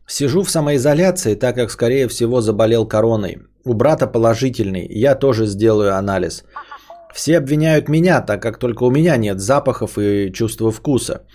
Сижу 0.06 0.42
в 0.42 0.50
самоизоляции, 0.50 1.34
так 1.34 1.54
как 1.54 1.70
скорее 1.70 2.08
всего 2.08 2.40
заболел 2.40 2.88
короной. 2.88 3.42
У 3.64 3.74
брата 3.74 4.06
положительный, 4.06 4.86
я 4.88 5.14
тоже 5.16 5.46
сделаю 5.46 5.96
анализ. 5.98 6.44
Все 7.12 7.36
обвиняют 7.36 7.88
меня, 7.88 8.22
так 8.22 8.40
как 8.40 8.58
только 8.58 8.84
у 8.84 8.90
меня 8.90 9.16
нет 9.18 9.40
запахов 9.40 9.98
и 9.98 10.32
чувства 10.32 10.72
вкуса. 10.72 11.26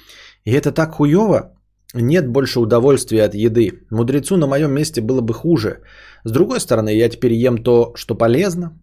И 0.45 0.51
это 0.51 0.71
так 0.71 0.93
хуево. 0.93 1.53
Нет 1.93 2.27
больше 2.27 2.59
удовольствия 2.59 3.25
от 3.25 3.35
еды. 3.35 3.85
Мудрецу 3.91 4.37
на 4.37 4.47
моем 4.47 4.71
месте 4.71 5.01
было 5.01 5.21
бы 5.21 5.33
хуже. 5.33 5.81
С 6.23 6.31
другой 6.31 6.59
стороны, 6.59 6.89
я 6.95 7.09
теперь 7.09 7.33
ем 7.33 7.63
то, 7.63 7.91
что 7.95 8.15
полезно. 8.15 8.79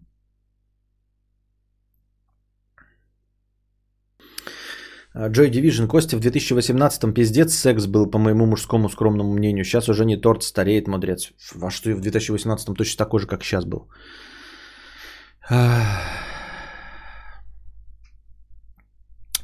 Joy 5.15 5.49
Division. 5.49 5.87
Костя 5.87 6.17
в 6.17 6.21
2018-м 6.21 7.13
пиздец 7.13 7.53
секс 7.53 7.87
был, 7.87 8.11
по 8.11 8.19
моему 8.19 8.45
мужскому 8.45 8.89
скромному 8.89 9.33
мнению. 9.33 9.65
Сейчас 9.65 9.89
уже 9.89 10.05
не 10.05 10.17
торт, 10.17 10.43
стареет 10.43 10.87
мудрец. 10.87 11.31
Во 11.55 11.71
что 11.71 11.89
и 11.89 11.93
в 11.93 12.01
2018-м 12.01 12.75
точно 12.75 12.97
такой 12.97 13.19
же, 13.19 13.27
как 13.27 13.43
сейчас 13.43 13.65
был. 13.65 13.89
А, 15.49 15.83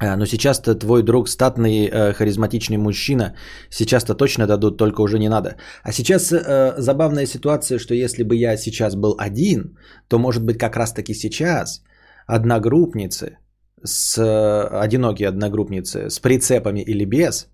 но 0.00 0.26
сейчас-то 0.26 0.74
твой 0.74 1.02
друг 1.02 1.28
статный, 1.28 1.88
э, 1.88 2.12
харизматичный 2.12 2.76
мужчина. 2.76 3.34
Сейчас-то 3.70 4.14
точно 4.14 4.46
дадут, 4.46 4.76
только 4.76 5.00
уже 5.00 5.18
не 5.18 5.28
надо. 5.28 5.56
А 5.82 5.92
сейчас 5.92 6.32
э, 6.32 6.74
забавная 6.78 7.26
ситуация, 7.26 7.78
что 7.78 7.94
если 7.94 8.22
бы 8.22 8.36
я 8.36 8.56
сейчас 8.56 8.94
был 8.94 9.16
один, 9.18 9.78
то 10.08 10.18
может 10.18 10.44
быть 10.44 10.58
как 10.58 10.76
раз-таки 10.76 11.14
сейчас 11.14 11.82
одногруппницы, 12.26 13.38
с, 13.84 14.18
э, 14.18 14.84
одинокие 14.84 15.28
одногруппницы 15.28 16.10
с 16.10 16.18
прицепами 16.18 16.80
или 16.80 17.04
без, 17.04 17.48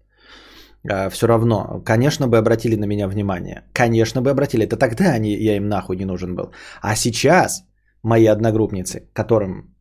э, 0.83 1.11
все 1.11 1.27
равно, 1.27 1.83
конечно 1.85 2.27
бы 2.27 2.39
обратили 2.39 2.77
на 2.77 2.87
меня 2.87 3.09
внимание. 3.09 3.63
Конечно 3.73 4.21
бы 4.21 4.31
обратили. 4.31 4.65
Это 4.65 4.77
тогда 4.77 5.13
они, 5.13 5.33
я 5.35 5.57
им 5.57 5.69
нахуй 5.69 5.97
не 5.97 6.05
нужен 6.05 6.35
был. 6.35 6.53
А 6.81 6.97
сейчас 6.97 7.65
мои 8.03 8.27
одногруппницы, 8.27 9.09
которым 9.13 9.72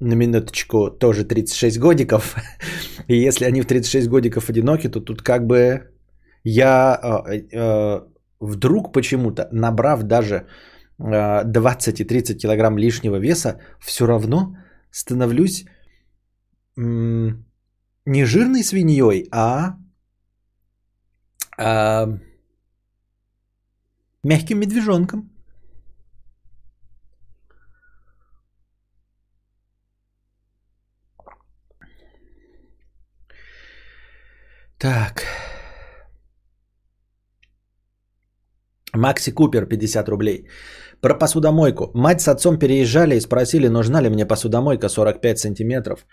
на 0.00 0.14
минуточку 0.14 0.90
тоже 0.90 1.24
36 1.24 1.78
годиков. 1.78 2.34
И 3.08 3.16
если 3.16 3.44
они 3.46 3.62
в 3.62 3.66
36 3.66 4.08
годиков 4.08 4.50
одиноки, 4.50 4.88
то 4.88 5.00
тут 5.00 5.22
как 5.22 5.46
бы 5.46 5.90
я 6.44 6.98
э, 7.02 7.40
э, 7.52 8.00
вдруг 8.40 8.92
почему-то, 8.92 9.48
набрав 9.52 10.02
даже 10.02 10.46
э, 10.98 11.44
20 11.44 12.00
и 12.00 12.04
30 12.04 12.40
килограмм 12.40 12.78
лишнего 12.78 13.18
веса, 13.18 13.60
все 13.80 14.06
равно 14.06 14.56
становлюсь 14.90 15.64
м- 16.76 17.44
не 18.06 18.24
жирной 18.24 18.62
свиньей, 18.62 19.28
а, 19.32 19.76
а 21.58 22.18
мягким 24.22 24.58
медвежонком. 24.60 25.37
Так. 34.78 35.24
Макси 38.94 39.32
Купер, 39.32 39.66
50 39.66 40.08
рублей. 40.08 40.48
Про 41.00 41.18
посудомойку. 41.18 41.90
Мать 41.94 42.20
с 42.20 42.28
отцом 42.28 42.58
переезжали 42.58 43.16
и 43.16 43.20
спросили, 43.20 43.68
нужна 43.68 44.00
ли 44.02 44.08
мне 44.08 44.26
посудомойка 44.26 44.88
45 44.88 45.38
сантиметров 45.38 46.06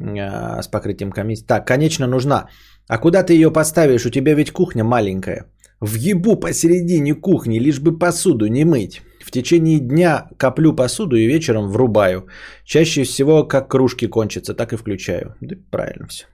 э, 0.00 0.62
с 0.62 0.68
покрытием 0.68 1.12
комиссии. 1.12 1.46
Так, 1.46 1.66
конечно, 1.66 2.06
нужна. 2.06 2.48
А 2.88 2.98
куда 2.98 3.22
ты 3.22 3.34
ее 3.34 3.52
поставишь? 3.52 4.06
У 4.06 4.10
тебя 4.10 4.34
ведь 4.34 4.52
кухня 4.52 4.84
маленькая. 4.84 5.46
В 5.80 5.94
ебу 5.94 6.36
посередине 6.36 7.14
кухни, 7.14 7.60
лишь 7.60 7.80
бы 7.80 7.98
посуду 7.98 8.46
не 8.46 8.64
мыть. 8.64 9.02
В 9.24 9.30
течение 9.30 9.78
дня 9.78 10.28
коплю 10.38 10.76
посуду 10.76 11.16
и 11.16 11.26
вечером 11.26 11.68
врубаю. 11.68 12.26
Чаще 12.64 13.04
всего, 13.04 13.48
как 13.48 13.70
кружки 13.70 14.06
кончатся, 14.06 14.54
так 14.54 14.72
и 14.72 14.76
включаю. 14.76 15.34
Да 15.40 15.56
правильно 15.70 16.06
все. 16.08 16.26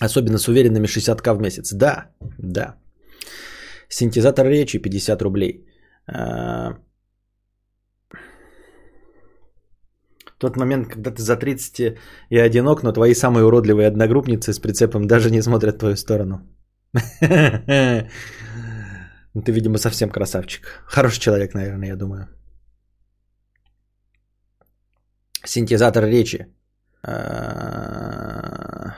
Особенно 0.00 0.38
с 0.38 0.48
уверенными 0.48 0.86
60к 0.86 1.34
в 1.34 1.40
месяц. 1.40 1.72
Да, 1.72 2.10
да. 2.38 2.76
Синтезатор 3.88 4.46
речи 4.46 4.78
50 4.78 5.22
рублей. 5.22 5.66
А, 6.06 6.76
тот 10.38 10.56
момент, 10.56 10.88
когда 10.88 11.10
ты 11.10 11.22
за 11.22 11.36
30 11.36 11.80
и 12.30 12.38
одинок, 12.38 12.82
но 12.82 12.92
твои 12.92 13.14
самые 13.14 13.44
уродливые 13.44 13.86
одногруппницы 13.86 14.52
с 14.52 14.58
прицепом 14.58 15.06
даже 15.06 15.30
не 15.30 15.42
смотрят 15.42 15.76
в 15.76 15.78
твою 15.78 15.96
сторону. 15.96 16.40
Ну, 19.34 19.40
ты, 19.40 19.50
видимо, 19.50 19.78
совсем 19.78 20.10
красавчик. 20.10 20.66
Хороший 20.84 21.20
человек, 21.20 21.54
наверное, 21.54 21.88
я 21.88 21.96
думаю. 21.96 22.28
Синтезатор 25.44 26.04
речи. 26.04 26.46
А, 27.04 28.94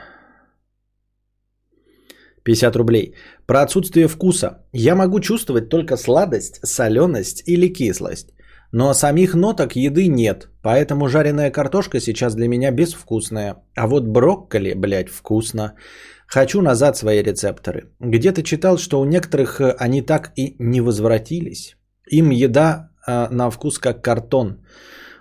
50 2.43 2.75
рублей. 2.75 3.15
Про 3.47 3.61
отсутствие 3.61 4.07
вкуса. 4.07 4.65
Я 4.73 4.95
могу 4.95 5.19
чувствовать 5.19 5.69
только 5.69 5.97
сладость, 5.97 6.59
соленость 6.63 7.43
или 7.47 7.73
кислость. 7.73 8.35
Но 8.71 8.93
самих 8.93 9.35
ноток 9.35 9.75
еды 9.75 10.07
нет, 10.07 10.49
поэтому 10.61 11.07
жареная 11.07 11.51
картошка 11.51 11.99
сейчас 11.99 12.35
для 12.35 12.47
меня 12.47 12.71
безвкусная. 12.71 13.55
А 13.75 13.87
вот 13.87 14.05
брокколи, 14.05 14.73
блядь, 14.73 15.09
вкусно. 15.09 15.75
Хочу 16.27 16.61
назад 16.61 16.97
свои 16.97 17.23
рецепторы. 17.23 17.91
Где-то 17.99 18.43
читал, 18.43 18.77
что 18.77 18.99
у 18.99 19.05
некоторых 19.05 19.61
э, 19.61 19.75
они 19.79 20.01
так 20.01 20.31
и 20.35 20.55
не 20.59 20.81
возвратились. 20.81 21.77
Им 22.11 22.31
еда 22.31 22.89
э, 23.07 23.27
на 23.29 23.49
вкус 23.49 23.79
как 23.79 24.03
картон. 24.03 24.65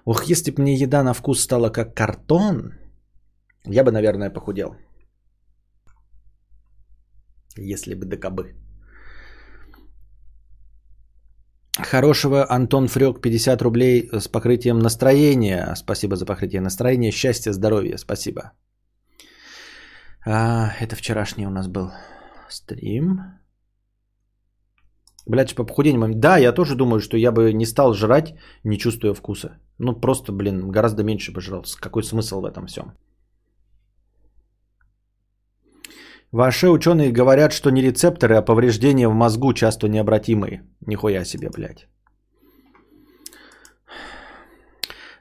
Ох, 0.05 0.25
если 0.25 0.51
бы 0.51 0.63
мне 0.63 0.75
еда 0.75 1.03
на 1.03 1.15
вкус 1.15 1.41
стала 1.41 1.71
как 1.71 1.95
картон, 1.95 2.75
я 3.65 3.85
бы, 3.85 3.91
наверное, 3.91 4.31
похудел. 4.31 4.77
Если 7.57 7.95
бы 7.95 8.05
докобы. 8.05 8.55
Хорошего 11.77 12.47
Антон 12.49 12.89
Фрёк 12.89 13.21
50 13.21 13.63
рублей 13.63 14.09
с 14.13 14.29
покрытием 14.29 14.79
настроения. 14.79 15.75
Спасибо 15.77 16.17
за 16.17 16.27
покрытие 16.27 16.61
настроения. 16.61 17.11
Счастья, 17.11 17.53
здоровья. 17.53 17.97
Спасибо. 17.97 18.53
А, 20.27 20.73
это 20.81 20.97
вчерашний 20.97 21.47
у 21.47 21.51
нас 21.51 21.67
был 21.67 21.91
стрим. 22.49 23.21
Блядь, 25.27 25.55
по 25.55 25.65
похудению. 25.65 26.15
Да, 26.15 26.37
я 26.39 26.53
тоже 26.53 26.77
думаю, 26.77 27.01
что 27.01 27.17
я 27.17 27.33
бы 27.33 27.53
не 27.53 27.67
стал 27.67 27.95
жрать, 27.95 28.35
не 28.65 28.77
чувствуя 28.79 29.15
вкуса. 29.15 29.59
Ну, 29.79 30.01
просто, 30.01 30.33
блин, 30.33 30.71
гораздо 30.71 31.03
меньше 31.03 31.33
бы 31.33 31.41
жрал. 31.41 31.65
Какой 31.81 32.03
смысл 32.03 32.41
в 32.41 32.45
этом 32.45 32.67
всем? 32.67 32.93
Ваши 36.33 36.69
ученые 36.69 37.13
говорят, 37.13 37.53
что 37.53 37.71
не 37.71 37.83
рецепторы, 37.83 38.37
а 38.37 38.43
повреждения 38.43 39.09
в 39.09 39.15
мозгу 39.15 39.53
часто 39.55 39.89
необратимые. 39.89 40.63
Нихуя 40.87 41.25
себе, 41.25 41.49
блядь. 41.49 41.87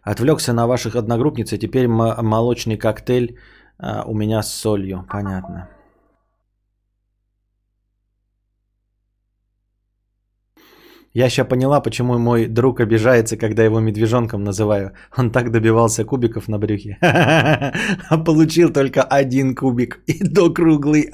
Отвлекся 0.01 0.53
на 0.53 0.67
ваших 0.67 0.95
одногруппниц, 0.95 1.53
и 1.53 1.59
теперь 1.59 1.87
молочный 1.87 2.77
коктейль 2.77 3.37
а, 3.77 4.03
у 4.05 4.13
меня 4.13 4.43
с 4.43 4.53
солью. 4.53 5.05
Понятно. 5.09 5.69
Я 11.14 11.30
сейчас 11.30 11.47
поняла, 11.47 11.80
почему 11.80 12.18
мой 12.18 12.47
друг 12.47 12.80
обижается, 12.80 13.38
когда 13.38 13.64
его 13.64 13.80
медвежонком 13.80 14.43
называю. 14.43 14.93
Он 15.16 15.32
так 15.32 15.51
добивался 15.51 16.05
кубиков 16.05 16.47
на 16.47 16.57
брюхе. 16.57 16.97
А 18.09 18.18
получил 18.18 18.74
только 18.74 19.03
один 19.03 19.53
кубик. 19.55 19.99
И 20.07 20.24
до 20.24 20.53
круглый. 20.53 21.11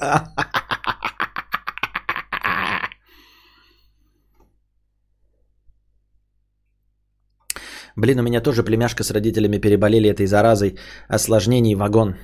Блин, 7.96 8.20
у 8.20 8.22
меня 8.22 8.40
тоже 8.40 8.62
племяшка 8.62 9.04
с 9.04 9.10
родителями 9.10 9.58
переболели 9.58 10.08
этой 10.08 10.26
заразой. 10.26 10.78
Осложнений 11.08 11.74
вагон. 11.74 12.16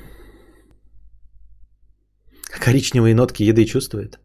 Коричневые 2.58 3.14
нотки 3.14 3.42
еды 3.42 3.66
чувствует. 3.66 4.18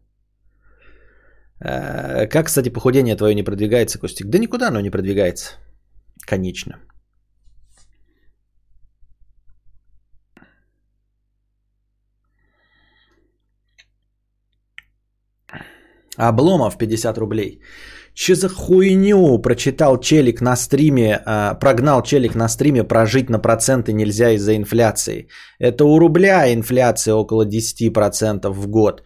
Э, 1.64 2.26
как, 2.26 2.46
кстати, 2.46 2.68
похудение 2.68 3.16
твое 3.16 3.34
не 3.34 3.42
продвигается, 3.44 3.98
Костик? 3.98 4.26
Да 4.26 4.38
никуда 4.38 4.68
оно 4.68 4.80
не 4.80 4.90
продвигается. 4.90 5.56
Конечно. 6.26 6.72
Обломов 16.16 16.78
50 16.78 17.18
рублей. 17.18 17.60
Че 18.14 18.34
за 18.34 18.48
хуйню 18.48 19.38
прочитал 19.42 20.00
челик 20.00 20.42
на 20.42 20.56
стриме, 20.56 21.22
э, 21.26 21.58
прогнал 21.60 22.02
челик 22.02 22.34
на 22.34 22.48
стриме, 22.48 22.84
прожить 22.84 23.30
на 23.30 23.38
проценты 23.38 23.92
нельзя 23.92 24.32
из-за 24.32 24.56
инфляции. 24.56 25.28
Это 25.58 25.84
у 25.84 25.98
рубля 25.98 26.52
инфляция 26.52 27.14
около 27.14 27.44
10% 27.46 28.48
в 28.48 28.66
год 28.68 29.02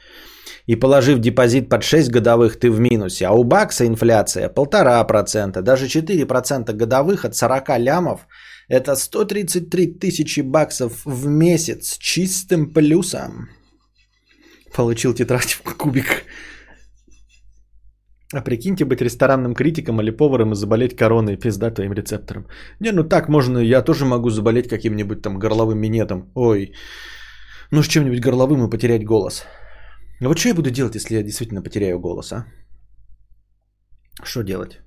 и 0.67 0.77
положив 0.77 1.21
депозит 1.21 1.69
под 1.69 1.83
6 1.83 2.11
годовых, 2.11 2.59
ты 2.59 2.71
в 2.71 2.81
минусе. 2.81 3.27
А 3.27 3.33
у 3.33 3.45
бакса 3.45 3.87
инфляция 3.87 4.49
1,5%, 4.49 5.63
даже 5.63 5.87
4% 5.87 6.73
годовых 6.73 7.25
от 7.25 7.35
40 7.35 7.79
лямов– 7.79 8.27
это 8.69 8.97
133 8.97 9.99
тысячи 10.01 10.43
баксов 10.43 11.05
в 11.05 11.27
месяц 11.27 11.99
чистым 11.99 12.73
плюсом. 12.73 13.49
Получил 14.75 15.15
тетрадь 15.15 15.53
в 15.53 15.77
кубик. 15.77 16.25
А 18.35 18.41
прикиньте 18.41 18.85
быть 18.85 19.01
ресторанным 19.01 19.55
критиком 19.55 20.01
или 20.01 20.11
поваром 20.11 20.53
и 20.53 20.57
заболеть 20.57 20.97
короной, 20.97 21.37
пизда 21.37 21.71
твоим 21.71 21.93
рецептором. 21.93 22.47
Не, 22.81 22.91
ну 22.91 23.05
так 23.05 23.29
можно, 23.29 23.59
я 23.59 23.83
тоже 23.83 24.05
могу 24.05 24.31
заболеть 24.31 24.69
каким-нибудь 24.69 25.23
там 25.23 25.39
горловым 25.39 25.79
минетом. 25.79 26.33
Ой, 26.35 26.73
ну 27.71 27.83
с 27.83 27.89
чем-нибудь 27.89 28.21
горловым 28.21 28.67
и 28.67 28.71
потерять 28.71 29.05
голос. 29.05 29.45
А 30.21 30.29
вот 30.29 30.39
что 30.39 30.49
я 30.49 30.55
буду 30.55 30.71
делать, 30.71 30.95
если 30.95 31.15
я 31.17 31.23
действительно 31.23 31.63
потеряю 31.63 31.99
голос, 31.99 32.33
а? 32.33 32.47
Что 34.25 34.43
делать? 34.43 34.81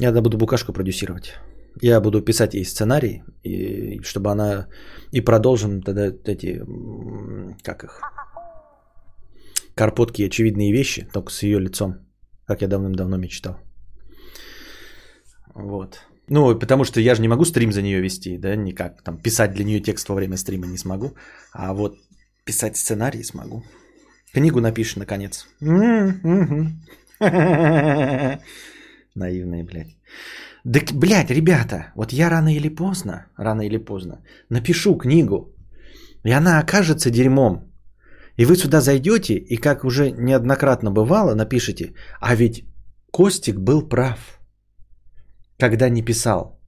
Я 0.00 0.12
буду 0.12 0.38
букашку 0.38 0.72
продюсировать. 0.72 1.34
Я 1.82 2.00
буду 2.00 2.22
писать 2.22 2.54
ей 2.54 2.64
сценарий, 2.64 3.22
и, 3.44 4.00
чтобы 4.02 4.30
она... 4.30 4.68
И 5.12 5.20
продолжим 5.20 5.82
тогда 5.82 6.06
эти... 6.06 6.62
Как 7.62 7.84
их? 7.84 8.00
Карпотки 9.74 10.26
очевидные 10.26 10.72
вещи, 10.72 11.08
только 11.12 11.30
с 11.30 11.42
ее 11.42 11.60
лицом. 11.60 11.94
Как 12.46 12.62
я 12.62 12.68
давным-давно 12.68 13.18
мечтал. 13.18 13.56
Вот. 15.54 16.00
Ну, 16.28 16.58
потому 16.58 16.84
что 16.84 17.00
я 17.00 17.14
же 17.14 17.22
не 17.22 17.28
могу 17.28 17.44
стрим 17.44 17.72
за 17.72 17.82
нее 17.82 18.00
вести, 18.00 18.38
да, 18.38 18.56
никак. 18.56 19.02
Там 19.02 19.18
писать 19.18 19.52
для 19.52 19.64
нее 19.64 19.80
текст 19.80 20.08
во 20.08 20.14
время 20.14 20.36
стрима 20.36 20.66
не 20.66 20.78
смогу. 20.78 21.14
А 21.52 21.74
вот 21.74 21.96
Писать 22.44 22.76
сценарий 22.76 23.22
смогу. 23.22 23.62
Книгу 24.32 24.60
напишешь, 24.60 24.96
наконец. 24.96 25.46
Наивные, 29.14 29.64
блядь. 29.64 29.96
Да, 30.64 30.80
блядь, 30.94 31.30
ребята, 31.30 31.92
вот 31.96 32.12
я 32.12 32.30
рано 32.30 32.54
или 32.54 32.68
поздно, 32.68 33.26
рано 33.36 33.62
или 33.62 33.78
поздно 33.78 34.22
напишу 34.50 34.96
книгу, 34.98 35.54
и 36.24 36.30
она 36.30 36.58
окажется 36.58 37.10
дерьмом. 37.10 37.72
И 38.36 38.44
вы 38.44 38.56
сюда 38.56 38.80
зайдете, 38.80 39.34
и 39.34 39.56
как 39.56 39.84
уже 39.84 40.10
неоднократно 40.10 40.90
бывало, 40.90 41.34
напишите, 41.34 41.94
а 42.20 42.34
ведь 42.34 42.64
Костик 43.10 43.56
был 43.58 43.88
прав, 43.88 44.40
когда 45.58 45.88
не 45.88 46.02
писал. 46.02 46.60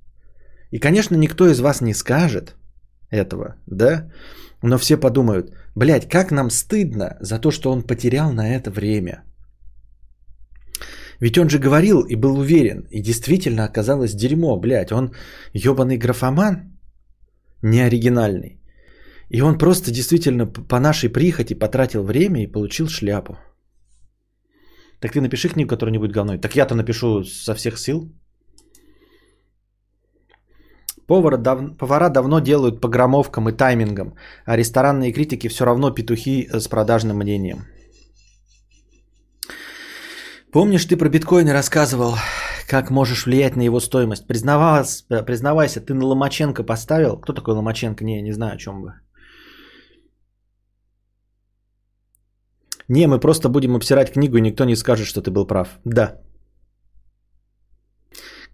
И, 0.70 0.78
конечно, 0.78 1.16
никто 1.16 1.48
из 1.48 1.60
вас 1.60 1.80
не 1.80 1.94
скажет 1.94 2.56
этого, 3.10 3.56
да? 3.66 4.10
Но 4.62 4.78
все 4.78 4.96
подумают, 4.96 5.50
блядь, 5.74 6.08
как 6.08 6.30
нам 6.30 6.50
стыдно 6.50 7.16
за 7.20 7.38
то, 7.38 7.50
что 7.50 7.70
он 7.70 7.82
потерял 7.82 8.32
на 8.32 8.54
это 8.54 8.70
время. 8.70 9.24
Ведь 11.20 11.38
он 11.38 11.48
же 11.48 11.58
говорил 11.58 12.00
и 12.00 12.16
был 12.16 12.38
уверен, 12.38 12.86
и 12.90 13.00
действительно 13.00 13.64
оказалось 13.64 14.14
дерьмо, 14.14 14.60
блядь, 14.60 14.92
он 14.92 15.12
ебаный 15.54 15.96
графоман, 15.96 16.78
не 17.62 17.80
оригинальный. 17.80 18.60
И 19.28 19.40
он 19.40 19.58
просто 19.58 19.90
действительно 19.90 20.46
по 20.46 20.80
нашей 20.80 21.08
прихоти 21.08 21.54
потратил 21.54 22.02
время 22.02 22.42
и 22.42 22.52
получил 22.52 22.88
шляпу. 22.88 23.38
Так 25.00 25.12
ты 25.12 25.20
напиши 25.20 25.48
книгу, 25.48 25.68
которая 25.68 25.92
не 25.92 25.98
будет 25.98 26.12
говной. 26.12 26.38
Так 26.38 26.54
я-то 26.54 26.74
напишу 26.74 27.24
со 27.24 27.54
всех 27.54 27.78
сил. 27.78 28.12
Повара, 31.06 31.36
дав... 31.36 31.76
Повара 31.76 32.08
давно 32.08 32.40
делают 32.40 32.80
по 32.80 32.88
громовкам 32.88 33.48
и 33.48 33.52
таймингам, 33.52 34.14
а 34.46 34.56
ресторанные 34.56 35.12
критики 35.12 35.48
все 35.48 35.64
равно 35.64 35.90
петухи 35.90 36.48
с 36.52 36.68
продажным 36.68 37.16
мнением. 37.16 37.66
Помнишь, 40.52 40.84
ты 40.84 40.96
про 40.96 41.08
биткоины 41.08 41.52
рассказывал, 41.52 42.14
как 42.68 42.90
можешь 42.90 43.26
влиять 43.26 43.56
на 43.56 43.62
его 43.62 43.80
стоимость? 43.80 44.26
Признавайся, 44.26 45.04
признавайся, 45.24 45.80
ты 45.80 45.94
на 45.94 46.04
Ломаченко 46.04 46.62
поставил? 46.62 47.20
Кто 47.20 47.32
такой 47.32 47.54
Ломаченко? 47.54 48.04
Не, 48.04 48.22
не 48.22 48.32
знаю, 48.32 48.54
о 48.54 48.58
чем 48.58 48.82
вы. 48.82 48.92
Не, 52.88 53.06
мы 53.06 53.20
просто 53.20 53.48
будем 53.48 53.76
обсирать 53.76 54.12
книгу, 54.12 54.36
и 54.36 54.40
никто 54.40 54.64
не 54.64 54.76
скажет, 54.76 55.06
что 55.06 55.22
ты 55.22 55.30
был 55.30 55.46
прав. 55.46 55.68
Да. 55.84 56.20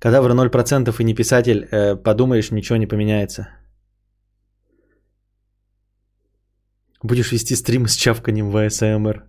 Когда 0.01 0.23
в 0.23 0.27
0% 0.27 1.01
и 1.01 1.05
не 1.05 1.15
писатель, 1.15 1.67
э, 1.71 1.97
подумаешь, 1.97 2.51
ничего 2.51 2.79
не 2.79 2.87
поменяется. 2.87 3.49
Будешь 7.03 7.33
вести 7.33 7.57
стрим 7.57 7.87
с 7.87 7.97
чавканием 7.97 8.51
в 8.51 8.57
АСМР. 8.57 9.25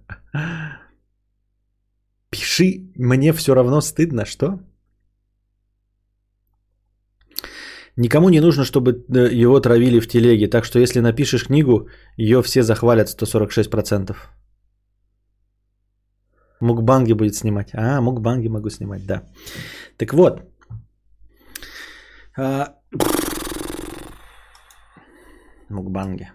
Пиши, 2.30 2.92
мне 2.96 3.34
все 3.34 3.56
равно 3.56 3.82
стыдно, 3.82 4.26
что? 4.26 4.60
Никому 7.96 8.30
не 8.30 8.40
нужно, 8.40 8.64
чтобы 8.64 8.92
э, 8.92 9.42
его 9.42 9.60
травили 9.60 10.00
в 10.00 10.08
телеге, 10.08 10.48
так 10.48 10.66
что 10.66 10.80
если 10.80 11.02
напишешь 11.02 11.46
книгу, 11.46 11.90
ее 12.18 12.42
все 12.42 12.64
захвалят 12.64 13.08
146%. 13.08 14.16
Мукбанги 16.62 17.14
будет 17.14 17.36
снимать. 17.36 17.70
А, 17.74 18.02
мукбанги 18.02 18.48
могу 18.48 18.70
снимать, 18.70 19.06
да. 19.06 19.24
Так 19.98 20.14
вот. 20.14 20.42
А... 22.40 22.76
Мукбанги. 25.70 26.32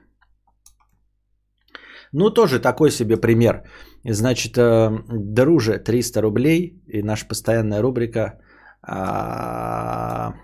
Ну, 2.12 2.30
тоже 2.30 2.60
такой 2.60 2.90
себе 2.90 3.16
пример. 3.16 3.62
Значит, 4.04 4.56
э, 4.58 4.90
друже, 5.08 5.78
300 5.78 6.20
рублей 6.20 6.82
и 6.86 7.02
наша 7.02 7.26
постоянная 7.26 7.82
рубрика 7.82 8.38
а... 8.82 10.34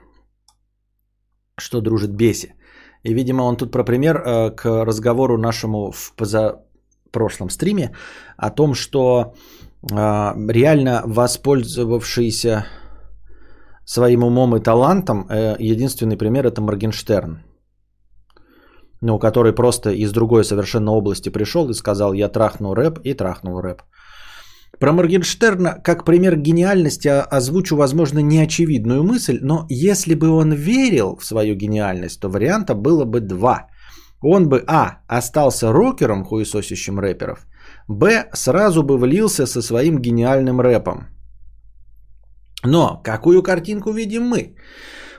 «Что 1.58 1.80
дружит 1.80 2.10
беси». 2.10 2.54
И, 3.02 3.14
видимо, 3.14 3.42
он 3.42 3.56
тут 3.56 3.70
про 3.70 3.84
пример 3.84 4.16
э, 4.16 4.50
к 4.50 4.84
разговору 4.84 5.38
нашему 5.38 5.92
в 5.92 6.14
позапрошлом 6.16 7.50
стриме 7.50 7.94
о 8.36 8.50
том, 8.50 8.74
что 8.74 9.34
а, 9.92 10.34
реально 10.48 11.02
воспользовавшийся 11.06 12.66
своим 13.90 14.22
умом 14.22 14.54
и 14.56 14.60
талантом, 14.60 15.26
э, 15.28 15.56
единственный 15.58 16.16
пример 16.16 16.46
это 16.46 16.60
Моргенштерн. 16.62 17.38
Ну, 19.02 19.18
который 19.18 19.52
просто 19.52 19.90
из 19.90 20.12
другой 20.12 20.44
совершенно 20.44 20.92
области 20.92 21.30
пришел 21.30 21.68
и 21.70 21.74
сказал, 21.74 22.12
я 22.12 22.28
трахну 22.28 22.74
рэп 22.74 23.00
и 23.04 23.14
трахнул 23.14 23.60
рэп. 23.60 23.82
Про 24.78 24.92
Моргенштерна 24.92 25.82
как 25.82 26.04
пример 26.04 26.36
гениальности 26.36 27.08
озвучу, 27.08 27.76
возможно, 27.76 28.20
неочевидную 28.20 29.02
мысль, 29.02 29.38
но 29.42 29.66
если 29.68 30.14
бы 30.14 30.28
он 30.28 30.52
верил 30.52 31.16
в 31.16 31.24
свою 31.24 31.54
гениальность, 31.56 32.20
то 32.20 32.28
варианта 32.28 32.74
было 32.74 33.04
бы 33.04 33.20
два. 33.20 33.66
Он 34.22 34.48
бы, 34.48 34.62
а, 34.68 34.98
остался 35.08 35.72
рокером, 35.72 36.24
хуесосящим 36.24 37.00
рэперов, 37.00 37.46
Б 37.88 38.28
сразу 38.34 38.82
бы 38.82 38.98
влился 38.98 39.46
со 39.46 39.62
своим 39.62 39.98
гениальным 39.98 40.60
рэпом. 40.60 41.19
Но 42.64 43.00
какую 43.02 43.42
картинку 43.42 43.92
видим 43.92 44.22
мы? 44.22 44.54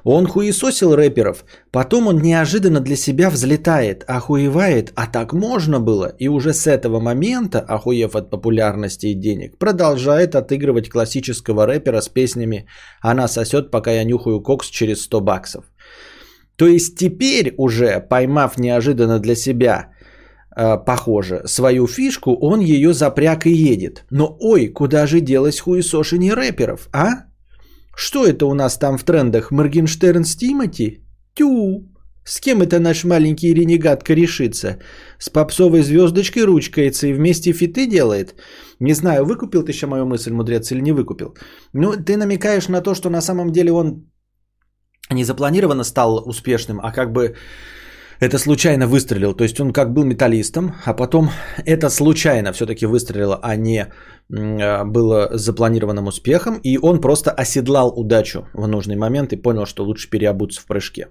Он 0.03 0.25
хуесосил 0.25 0.95
рэперов, 0.95 1.45
потом 1.71 2.07
он 2.07 2.21
неожиданно 2.21 2.79
для 2.79 2.95
себя 2.95 3.29
взлетает, 3.29 4.03
охуевает, 4.07 4.91
а 4.95 5.05
так 5.05 5.31
можно 5.31 5.79
было, 5.79 6.11
и 6.17 6.27
уже 6.27 6.53
с 6.53 6.65
этого 6.65 6.99
момента, 6.99 7.59
охуев 7.59 8.15
от 8.15 8.31
популярности 8.31 9.07
и 9.07 9.13
денег, 9.13 9.59
продолжает 9.59 10.33
отыгрывать 10.33 10.89
классического 10.89 11.67
рэпера 11.67 12.01
с 12.01 12.09
песнями 12.09 12.65
«Она 12.99 13.27
сосет, 13.27 13.69
пока 13.69 13.91
я 13.91 14.03
нюхаю 14.03 14.41
кокс 14.41 14.69
через 14.69 15.03
100 15.03 15.21
баксов». 15.21 15.65
То 16.55 16.67
есть 16.67 16.97
теперь 16.97 17.53
уже, 17.57 17.99
поймав 17.99 18.57
неожиданно 18.57 19.19
для 19.19 19.35
себя 19.35 19.91
Э, 20.55 20.77
похоже, 20.77 21.41
свою 21.45 21.87
фишку, 21.87 22.35
он 22.41 22.59
ее 22.59 22.93
запряг 22.93 23.45
и 23.45 23.51
едет. 23.51 24.05
Но 24.09 24.37
ой, 24.39 24.67
куда 24.67 25.07
же 25.07 25.21
делось 25.21 25.59
хуесошение 25.59 26.33
рэперов, 26.33 26.89
а? 26.93 27.30
Что 27.95 28.25
это 28.25 28.45
у 28.45 28.53
нас 28.53 28.77
там 28.77 28.97
в 28.97 29.03
трендах? 29.03 29.51
Моргенштерн 29.51 30.23
с 30.23 30.35
Тимати? 30.35 30.99
Тю! 31.33 31.87
С 32.23 32.39
кем 32.39 32.61
это 32.61 32.79
наш 32.79 33.03
маленький 33.03 33.53
ренегат 33.53 34.03
корешится? 34.03 34.77
С 35.19 35.29
попсовой 35.29 35.81
звездочкой 35.81 36.43
ручкается 36.43 37.07
и 37.07 37.13
вместе 37.13 37.51
фиты 37.53 37.87
делает? 37.87 38.35
Не 38.79 38.93
знаю, 38.93 39.25
выкупил 39.25 39.63
ты 39.63 39.71
еще 39.71 39.87
мою 39.87 40.05
мысль, 40.05 40.31
мудрец, 40.31 40.71
или 40.71 40.81
не 40.81 40.91
выкупил. 40.91 41.35
Ну, 41.73 41.93
ты 41.93 42.17
намекаешь 42.17 42.69
на 42.69 42.81
то, 42.81 42.93
что 42.93 43.09
на 43.09 43.21
самом 43.21 43.51
деле 43.51 43.71
он 43.71 44.11
не 45.09 45.23
запланированно 45.23 45.83
стал 45.83 46.23
успешным, 46.29 46.79
а 46.79 46.91
как 46.91 47.11
бы 47.11 47.35
это 48.21 48.37
случайно 48.37 48.87
выстрелил. 48.87 49.33
То 49.33 49.43
есть 49.43 49.59
он 49.59 49.73
как 49.73 49.93
был 49.93 50.03
металлистом, 50.05 50.75
а 50.85 50.93
потом 50.93 51.29
это 51.65 51.89
случайно 51.89 52.53
все-таки 52.53 52.85
выстрелило, 52.85 53.39
а 53.41 53.55
не 53.55 53.87
а, 54.31 54.85
было 54.85 55.29
запланированным 55.33 56.07
успехом. 56.07 56.59
И 56.63 56.77
он 56.77 57.01
просто 57.01 57.31
оседлал 57.31 57.89
удачу 57.89 58.47
в 58.53 58.67
нужный 58.67 58.95
момент 58.95 59.33
и 59.33 59.41
понял, 59.41 59.65
что 59.65 59.83
лучше 59.83 60.09
переобуться 60.09 60.61
в 60.61 60.65
прыжке. 60.65 61.07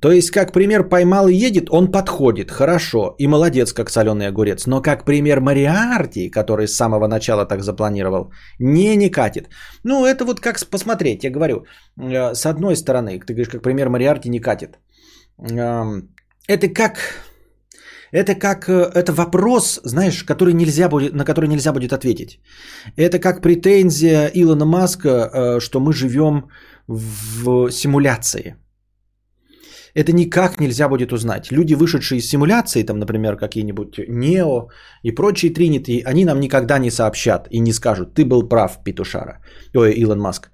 То 0.00 0.12
есть, 0.12 0.30
как 0.30 0.52
пример 0.52 0.88
поймал 0.88 1.28
и 1.28 1.34
едет, 1.34 1.68
он 1.70 1.90
подходит, 1.90 2.50
хорошо, 2.50 3.14
и 3.18 3.26
молодец, 3.26 3.72
как 3.72 3.90
соленый 3.90 4.28
огурец. 4.28 4.66
Но 4.66 4.82
как 4.82 5.04
пример 5.04 5.40
Мариарти, 5.40 6.30
который 6.30 6.66
с 6.68 6.76
самого 6.76 7.08
начала 7.08 7.46
так 7.46 7.62
запланировал, 7.62 8.30
не, 8.58 8.96
не 8.96 9.10
катит. 9.10 9.48
Ну, 9.84 10.04
это 10.04 10.24
вот 10.24 10.40
как 10.40 10.58
посмотреть, 10.70 11.24
я 11.24 11.30
говорю, 11.30 11.64
э, 11.98 12.34
с 12.34 12.44
одной 12.44 12.76
стороны, 12.76 13.18
ты 13.20 13.32
говоришь, 13.32 13.48
как 13.48 13.62
пример 13.62 13.88
Мариарти 13.88 14.28
не 14.28 14.40
катит. 14.40 14.78
Это 16.48 16.68
как... 16.68 16.98
Это 18.12 18.34
как... 18.34 18.68
Э, 18.68 18.90
это 18.94 19.12
вопрос, 19.12 19.80
знаешь, 19.84 20.24
который 20.24 20.54
нельзя 20.54 20.88
будет, 20.88 21.14
на 21.14 21.24
который 21.24 21.48
нельзя 21.48 21.72
будет 21.72 21.92
ответить. 21.92 22.40
Это 22.96 23.18
как 23.18 23.42
претензия 23.42 24.30
Илона 24.34 24.64
Маска, 24.64 25.08
э, 25.08 25.60
что 25.60 25.80
мы 25.80 25.92
живем 25.92 26.48
в 26.88 27.70
симуляции. 27.70 28.56
Это 29.96 30.12
никак 30.12 30.60
нельзя 30.60 30.88
будет 30.88 31.12
узнать. 31.12 31.50
Люди, 31.50 31.74
вышедшие 31.74 32.18
из 32.18 32.28
симуляции, 32.28 32.82
там, 32.82 32.98
например, 32.98 33.36
какие-нибудь 33.36 33.98
Нео 34.08 34.68
и 35.02 35.10
прочие 35.10 35.54
Тринити, 35.54 36.02
они 36.04 36.24
нам 36.24 36.38
никогда 36.38 36.78
не 36.78 36.90
сообщат 36.90 37.48
и 37.50 37.60
не 37.60 37.72
скажут, 37.72 38.14
ты 38.14 38.24
был 38.24 38.48
прав, 38.48 38.84
Петушара, 38.84 39.40
ой, 39.74 39.94
Илон 39.94 40.20
Маск. 40.20 40.50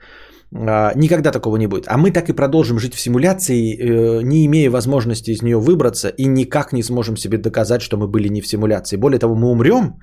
А, 0.55 0.93
никогда 0.95 1.31
такого 1.31 1.57
не 1.57 1.67
будет. 1.67 1.89
А 1.89 1.97
мы 1.97 2.11
так 2.11 2.29
и 2.29 2.35
продолжим 2.35 2.79
жить 2.79 2.95
в 2.95 3.01
симуляции, 3.01 3.77
э, 3.77 4.23
не 4.23 4.45
имея 4.45 4.71
возможности 4.71 5.31
из 5.31 5.43
нее 5.43 5.59
выбраться 5.59 6.09
и 6.09 6.27
никак 6.27 6.73
не 6.73 6.83
сможем 6.83 7.17
себе 7.17 7.39
доказать, 7.39 7.81
что 7.81 7.97
мы 7.97 8.07
были 8.07 8.29
не 8.29 8.41
в 8.43 8.47
симуляции. 8.47 8.97
Более 8.99 9.19
того, 9.19 9.35
мы 9.35 9.51
умрем 9.51 9.99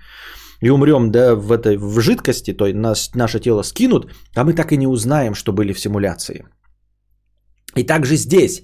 и 0.62 0.70
умрем 0.70 1.12
да, 1.12 1.36
в, 1.36 1.52
этой, 1.52 1.78
в 1.78 2.00
жидкости, 2.00 2.54
то 2.54 2.66
нас, 2.74 3.12
наше 3.16 3.40
тело 3.40 3.64
скинут, 3.64 4.12
а 4.36 4.44
мы 4.44 4.54
так 4.54 4.72
и 4.72 4.78
не 4.78 4.88
узнаем, 4.88 5.36
что 5.36 5.54
были 5.54 5.74
в 5.74 5.80
симуляции. 5.80 6.46
И 7.76 7.84
также 7.84 8.16
здесь. 8.16 8.64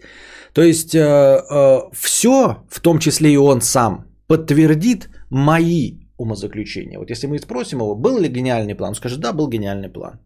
То 0.54 0.64
есть 0.64 0.96
э, 0.96 1.00
э, 1.00 1.82
все, 1.94 2.64
в 2.70 2.80
том 2.80 3.00
числе 3.00 3.32
и 3.32 3.38
он 3.38 3.62
сам, 3.62 4.06
подтвердит 4.28 5.10
мои 5.30 6.00
умозаключения. 6.18 6.98
Вот 6.98 7.12
если 7.12 7.28
мы 7.28 7.38
спросим 7.38 7.80
его, 7.80 7.96
был 7.96 8.20
ли 8.20 8.28
гениальный 8.28 8.76
план, 8.76 8.90
он 8.90 8.96
скажет, 8.96 9.20
да, 9.20 9.34
был 9.34 9.48
гениальный 9.50 9.90
план 9.90 10.20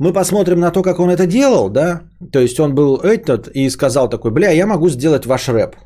мы 0.00 0.14
посмотрим 0.14 0.60
на 0.60 0.70
то, 0.70 0.82
как 0.82 0.98
он 0.98 1.10
это 1.10 1.26
делал, 1.26 1.68
да, 1.68 2.00
то 2.32 2.40
есть 2.40 2.58
он 2.58 2.74
был 2.74 2.96
этот 2.96 3.48
и 3.54 3.70
сказал 3.70 4.08
такой, 4.08 4.30
бля, 4.30 4.50
я 4.50 4.66
могу 4.66 4.88
сделать 4.88 5.26
ваш 5.26 5.48
рэп. 5.48 5.76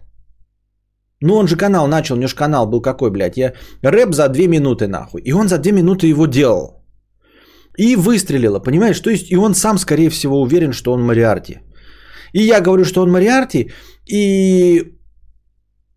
Ну, 1.20 1.34
он 1.34 1.48
же 1.48 1.56
канал 1.56 1.88
начал, 1.88 2.14
у 2.14 2.18
него 2.18 2.28
же 2.28 2.36
канал 2.36 2.66
был 2.66 2.80
какой, 2.80 3.10
блядь, 3.10 3.36
я 3.36 3.52
рэп 3.82 4.14
за 4.14 4.28
две 4.28 4.46
минуты, 4.46 4.86
нахуй. 4.86 5.20
И 5.22 5.32
он 5.32 5.48
за 5.48 5.58
две 5.58 5.72
минуты 5.72 6.06
его 6.06 6.26
делал. 6.26 6.84
И 7.78 7.96
выстрелило, 7.96 8.60
понимаешь? 8.60 9.00
То 9.00 9.10
есть, 9.10 9.32
и 9.32 9.36
он 9.36 9.54
сам, 9.54 9.78
скорее 9.78 10.10
всего, 10.10 10.40
уверен, 10.40 10.72
что 10.72 10.92
он 10.92 11.02
Мариарти. 11.02 11.58
И 12.32 12.42
я 12.42 12.60
говорю, 12.60 12.84
что 12.84 13.02
он 13.02 13.10
Мариарти, 13.10 13.72
и 14.12 14.94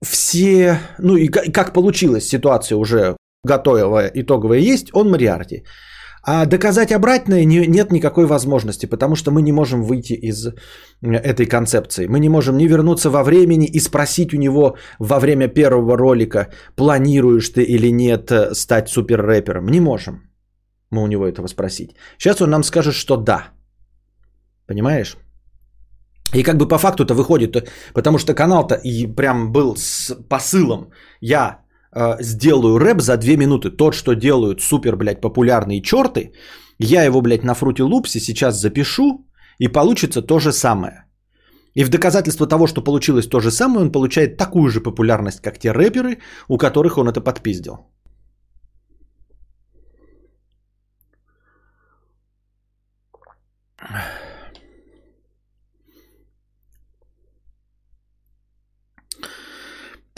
все, 0.01 0.80
ну 0.99 1.18
и 1.18 1.28
как 1.28 1.74
получилась 1.74 2.28
ситуация 2.28 2.78
уже 2.78 3.15
готовая, 3.43 4.11
итоговая 4.15 4.74
есть, 4.74 4.88
он 4.93 5.09
Мариарти. 5.11 5.63
А 6.30 6.45
доказать 6.45 6.91
обратное 6.91 7.45
не, 7.45 7.67
нет 7.67 7.91
никакой 7.91 8.25
возможности, 8.25 8.86
потому 8.86 9.15
что 9.15 9.32
мы 9.32 9.41
не 9.41 9.53
можем 9.53 9.84
выйти 9.84 10.13
из 10.13 10.47
этой 11.01 11.45
концепции. 11.45 12.07
Мы 12.07 12.19
не 12.19 12.30
можем 12.30 12.57
не 12.57 12.67
вернуться 12.67 13.09
во 13.09 13.23
времени 13.23 13.65
и 13.65 13.80
спросить 13.80 14.34
у 14.34 14.38
него 14.38 14.75
во 14.99 15.19
время 15.19 15.47
первого 15.47 15.97
ролика, 15.97 16.47
планируешь 16.75 17.49
ты 17.49 17.63
или 17.63 17.91
нет 17.91 18.30
э, 18.32 18.53
стать 18.53 18.89
супер 18.89 19.21
рэпером. 19.21 19.67
Не 19.67 19.80
можем 19.80 20.28
мы 20.91 21.03
у 21.03 21.07
него 21.07 21.25
этого 21.25 21.47
спросить. 21.47 21.95
Сейчас 22.17 22.41
он 22.41 22.49
нам 22.49 22.63
скажет, 22.63 22.93
что 22.93 23.17
да. 23.17 23.47
Понимаешь? 24.67 25.17
И 26.34 26.43
как 26.43 26.57
бы 26.57 26.67
по 26.67 26.78
факту-то 26.78 27.13
выходит, 27.13 27.71
потому 27.93 28.17
что 28.17 28.34
канал-то 28.34 28.75
и 28.75 29.07
прям 29.07 29.51
был 29.51 29.75
с 29.78 30.13
посылом. 30.30 30.91
Я 31.21 31.36
э, 31.36 31.66
сделаю 32.20 32.80
рэп 32.80 33.02
за 33.02 33.18
две 33.18 33.38
минуты. 33.38 33.70
Тот, 33.70 33.94
что 33.94 34.14
делают 34.14 34.62
супер, 34.62 34.96
блядь, 34.96 35.22
популярные 35.22 35.82
черты. 35.82 36.34
Я 36.80 37.04
его, 37.04 37.22
блядь, 37.22 37.44
на 37.44 37.54
фруте 37.54 37.84
лупсе 37.84 38.20
сейчас 38.20 38.60
запишу. 38.60 39.26
И 39.60 39.68
получится 39.68 40.22
то 40.22 40.40
же 40.40 40.52
самое. 40.52 41.06
И 41.74 41.84
в 41.84 41.90
доказательство 41.90 42.48
того, 42.48 42.68
что 42.68 42.84
получилось 42.84 43.28
то 43.28 43.40
же 43.40 43.52
самое, 43.52 43.82
он 43.82 43.92
получает 43.92 44.38
такую 44.38 44.70
же 44.70 44.82
популярность, 44.82 45.42
как 45.42 45.60
те 45.60 45.72
рэперы, 45.72 46.18
у 46.48 46.58
которых 46.58 46.98
он 46.98 47.08
это 47.08 47.22
подпиздил. 47.22 47.74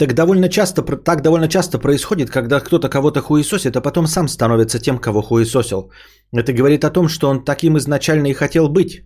Так 0.00 0.14
довольно 0.14 0.48
часто, 0.48 0.82
так 0.82 1.20
довольно 1.22 1.48
часто 1.48 1.78
происходит, 1.78 2.30
когда 2.30 2.60
кто-то 2.60 2.88
кого-то 2.88 3.20
хуесосит, 3.20 3.76
а 3.76 3.82
потом 3.82 4.06
сам 4.06 4.28
становится 4.28 4.78
тем, 4.78 4.98
кого 4.98 5.22
хуесосил. 5.22 5.92
Это 6.32 6.54
говорит 6.54 6.84
о 6.84 6.90
том, 6.90 7.08
что 7.08 7.28
он 7.28 7.44
таким 7.44 7.76
изначально 7.76 8.28
и 8.28 8.32
хотел 8.32 8.68
быть. 8.68 9.04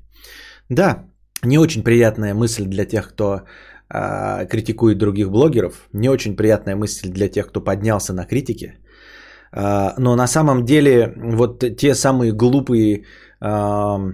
Да, 0.69 1.05
не 1.43 1.59
очень 1.59 1.83
приятная 1.83 2.35
мысль 2.35 2.67
для 2.67 2.85
тех, 2.85 3.09
кто 3.09 3.41
э, 3.93 4.47
критикует 4.47 4.99
других 4.99 5.31
блогеров, 5.31 5.89
не 5.93 6.09
очень 6.09 6.37
приятная 6.37 6.77
мысль 6.77 7.09
для 7.09 7.29
тех, 7.29 7.49
кто 7.49 7.61
поднялся 7.61 8.13
на 8.13 8.25
критике. 8.25 8.79
Э, 9.53 9.95
но 9.99 10.15
на 10.15 10.29
самом 10.29 10.65
деле 10.65 11.13
вот 11.17 11.65
те 11.77 11.95
самые 11.97 12.31
глупые 12.33 13.05
э, 13.41 14.13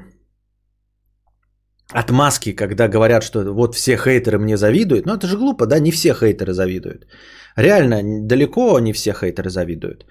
отмазки, 1.93 2.53
когда 2.53 2.89
говорят, 2.89 3.23
что 3.23 3.53
вот 3.53 3.75
все 3.75 3.97
хейтеры 3.97 4.39
мне 4.39 4.57
завидуют. 4.57 5.07
Ну, 5.07 5.15
это 5.15 5.27
же 5.27 5.37
глупо, 5.37 5.67
да, 5.67 5.81
не 5.81 5.91
все 5.91 6.15
хейтеры 6.15 6.53
завидуют. 6.53 7.07
Реально, 7.57 8.03
далеко 8.29 8.79
не 8.81 8.93
все 8.93 9.13
хейтеры 9.13 9.51
завидуют. 9.51 10.07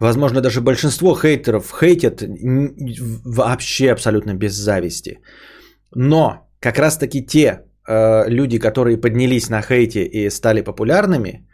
Возможно, 0.00 0.40
даже 0.40 0.60
большинство 0.60 1.14
хейтеров 1.14 1.72
хейтят 1.80 2.22
вообще 3.24 3.92
абсолютно 3.92 4.34
без 4.34 4.52
зависти. 4.52 5.20
Но 5.94 6.48
как 6.60 6.78
раз-таки 6.78 7.26
те 7.26 7.64
э, 7.88 8.28
люди, 8.28 8.58
которые 8.58 8.96
поднялись 8.96 9.50
на 9.50 9.62
хейте 9.62 10.04
и 10.04 10.30
стали 10.30 10.60
популярными, 10.62 11.48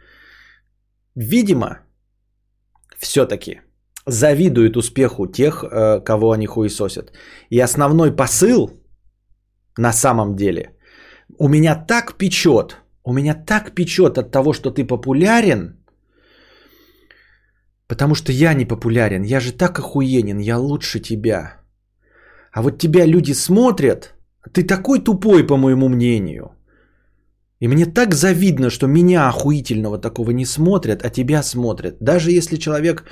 видимо, 1.15 1.79
все-таки 2.99 3.61
завидуют 4.05 4.77
успеху 4.77 5.25
тех, 5.27 5.63
э, 5.63 6.01
кого 6.03 6.31
они 6.31 6.45
хуесосят. 6.45 7.11
И 7.49 7.59
основной 7.59 8.15
посыл 8.15 8.69
на 9.77 9.93
самом 9.93 10.35
деле. 10.35 10.71
У 11.37 11.47
меня 11.47 11.75
так 11.75 12.17
печет, 12.17 12.77
у 13.03 13.13
меня 13.13 13.33
так 13.33 13.75
печет 13.75 14.17
от 14.17 14.31
того, 14.31 14.53
что 14.53 14.71
ты 14.71 14.85
популярен, 14.85 15.77
потому 17.87 18.15
что 18.15 18.31
я 18.31 18.53
не 18.53 18.65
популярен, 18.65 19.23
я 19.23 19.39
же 19.39 19.51
так 19.51 19.79
охуенен, 19.79 20.39
я 20.39 20.57
лучше 20.57 20.99
тебя. 20.99 21.61
А 22.51 22.61
вот 22.61 22.77
тебя 22.77 23.05
люди 23.05 23.33
смотрят, 23.33 24.15
ты 24.53 24.63
такой 24.63 25.03
тупой, 25.03 25.45
по 25.45 25.57
моему 25.57 25.89
мнению. 25.89 26.51
И 27.61 27.67
мне 27.67 27.85
так 27.85 28.13
завидно, 28.13 28.69
что 28.69 28.87
меня 28.87 29.29
охуительного 29.29 29.97
такого 29.97 30.31
не 30.31 30.45
смотрят, 30.45 31.03
а 31.03 31.09
тебя 31.09 31.43
смотрят. 31.43 31.97
Даже 32.01 32.31
если 32.31 32.57
человек 32.57 33.05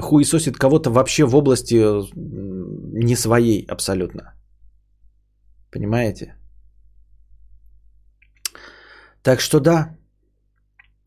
хуесосит 0.00 0.56
кого-то 0.56 0.90
вообще 0.90 1.24
в 1.24 1.34
области 1.34 1.82
не 2.14 3.16
своей 3.16 3.66
абсолютно. 3.66 4.35
Понимаете? 5.76 6.34
Так 9.22 9.40
что 9.40 9.60
да, 9.60 9.96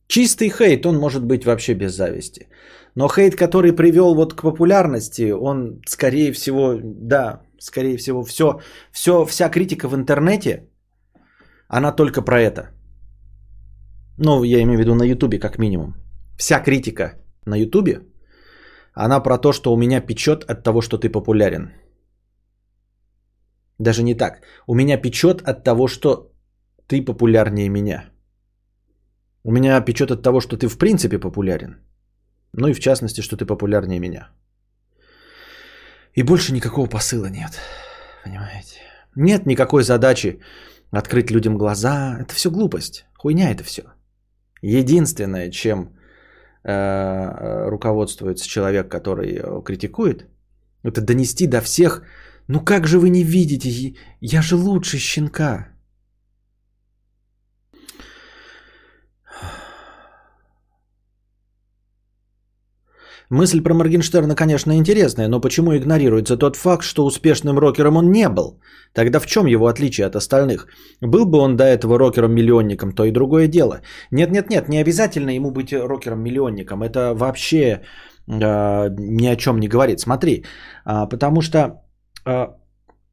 чистый 0.07 0.49
хейт, 0.49 0.86
он 0.86 0.97
может 0.97 1.24
быть 1.24 1.45
вообще 1.45 1.74
без 1.74 1.95
зависти. 1.95 2.49
Но 2.95 3.07
хейт, 3.07 3.36
который 3.36 3.76
привел 3.76 4.15
вот 4.15 4.34
к 4.34 4.43
популярности, 4.43 5.32
он 5.32 5.82
скорее 5.88 6.32
всего, 6.34 6.80
да, 6.84 7.41
скорее 7.59 7.97
всего, 7.97 8.24
все, 8.24 8.59
все, 8.91 9.26
вся 9.26 9.49
критика 9.49 9.88
в 9.88 9.95
интернете, 9.95 10.70
она 11.67 11.95
только 11.95 12.22
про 12.22 12.39
это. 12.39 12.70
Ну, 14.17 14.43
я 14.43 14.61
имею 14.61 14.78
в 14.78 14.82
виду 14.82 14.93
на 14.93 15.03
Ютубе 15.03 15.39
как 15.39 15.57
минимум. 15.57 15.95
Вся 16.38 16.59
критика 16.59 17.13
на 17.45 17.55
Ютубе, 17.55 18.01
она 18.93 19.20
про 19.20 19.38
то, 19.39 19.51
что 19.51 19.74
у 19.74 19.78
меня 19.78 20.01
печет 20.01 20.43
от 20.43 20.63
того, 20.63 20.82
что 20.82 20.99
ты 20.99 21.09
популярен. 21.09 21.72
Даже 23.80 24.03
не 24.03 24.13
так. 24.13 24.41
У 24.67 24.75
меня 24.75 25.01
печет 25.01 25.41
от 25.41 25.63
того, 25.63 25.88
что 25.88 26.32
ты 26.88 27.05
популярнее 27.05 27.69
меня. 27.69 28.09
У 29.43 29.51
меня 29.51 29.82
печет 29.82 30.11
от 30.11 30.21
того, 30.21 30.41
что 30.41 30.57
ты 30.57 30.67
в 30.67 30.77
принципе 30.77 31.17
популярен. 31.17 31.77
Ну 32.53 32.67
и 32.67 32.73
в 32.73 32.80
частности, 32.80 33.21
что 33.21 33.38
ты 33.38 33.45
популярнее 33.45 33.99
меня. 33.99 34.30
И 36.13 36.23
больше 36.23 36.53
никакого 36.53 36.89
посыла 36.89 37.30
нет. 37.30 37.51
Понимаете? 38.25 38.82
Нет 39.15 39.45
никакой 39.45 39.84
задачи 39.84 40.39
открыть 40.91 41.32
людям 41.32 41.57
глаза. 41.57 42.17
Это 42.19 42.34
все 42.34 42.51
глупость. 42.51 43.05
Хуйня 43.17 43.51
это 43.51 43.63
все. 43.63 43.84
Единственное, 44.61 45.51
чем 45.51 45.93
э, 46.63 47.69
руководствуется 47.69 48.45
человек, 48.45 48.89
который 48.89 49.41
критикует, 49.63 50.27
это 50.84 51.01
донести 51.01 51.47
до 51.47 51.61
всех 51.61 52.03
ну 52.49 52.61
как 52.61 52.87
же 52.87 52.99
вы 52.99 53.09
не 53.09 53.23
видите? 53.23 53.93
Я 54.21 54.41
же 54.41 54.55
лучше 54.55 54.97
щенка. 54.97 55.67
Мысль 63.31 63.61
про 63.61 63.75
Моргенштерна, 63.75 64.35
конечно, 64.35 64.71
интересная, 64.71 65.27
но 65.27 65.39
почему 65.39 65.77
игнорируется 65.77 66.35
тот 66.37 66.55
факт, 66.55 66.83
что 66.83 67.05
успешным 67.05 67.59
рокером 67.59 67.97
он 67.97 68.11
не 68.11 68.27
был? 68.27 68.59
Тогда 68.93 69.19
в 69.19 69.27
чем 69.27 69.45
его 69.45 69.67
отличие 69.67 70.07
от 70.07 70.15
остальных? 70.15 70.67
Был 71.01 71.25
бы 71.25 71.37
он 71.37 71.55
до 71.55 71.63
этого 71.63 71.99
рокером-миллионником, 71.99 72.93
то 72.93 73.05
и 73.05 73.11
другое 73.11 73.47
дело. 73.47 73.81
Нет-нет-нет, 74.09 74.69
не 74.69 74.81
обязательно 74.81 75.29
ему 75.29 75.51
быть 75.51 75.71
рокером-миллионником. 75.71 76.81
Это 76.81 77.13
вообще 77.13 77.57
э, 77.59 77.81
ни 78.27 79.27
о 79.27 79.35
чем 79.35 79.59
не 79.59 79.67
говорит. 79.67 79.99
Смотри, 79.99 80.43
э, 80.87 81.07
потому 81.09 81.41
что 81.41 81.83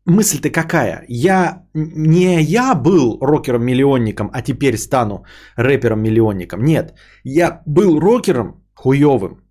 мысль-то 0.06 0.50
какая? 0.50 1.04
Я 1.08 1.62
не 1.74 2.42
я 2.42 2.74
был 2.74 3.18
рокером-миллионником, 3.20 4.30
а 4.32 4.42
теперь 4.42 4.78
стану 4.78 5.24
рэпером-миллионником. 5.56 6.62
Нет, 6.62 6.94
я 7.24 7.62
был 7.66 8.00
рокером 8.00 8.64
хуевым. 8.74 9.42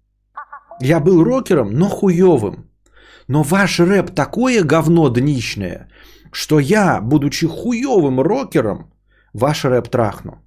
Я 0.81 0.99
был 0.99 1.23
рокером, 1.23 1.71
но 1.71 1.89
хуевым. 1.89 2.71
Но 3.27 3.43
ваш 3.43 3.79
рэп 3.79 4.15
такое 4.15 4.63
говно 4.63 5.09
днищное, 5.09 5.89
что 6.31 6.59
я, 6.59 7.01
будучи 7.01 7.47
хуевым 7.47 8.19
рокером, 8.21 8.93
ваш 9.33 9.65
рэп 9.65 9.89
трахну. 9.89 10.41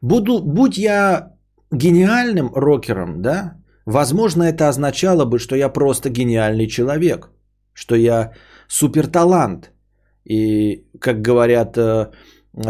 Буду, 0.00 0.40
будь 0.40 0.78
я 0.78 1.32
гениальным 1.70 2.50
рокером, 2.54 3.22
да, 3.22 3.56
возможно, 3.86 4.42
это 4.44 4.68
означало 4.68 5.24
бы, 5.24 5.38
что 5.38 5.56
я 5.56 5.68
просто 5.68 6.10
гениальный 6.10 6.66
человек– 6.66 7.30
что 7.74 7.94
я 7.96 8.32
супер 8.68 9.06
талант. 9.06 9.70
И, 10.24 10.84
как 11.00 11.20
говорят, 11.20 11.76
э, 11.76 12.10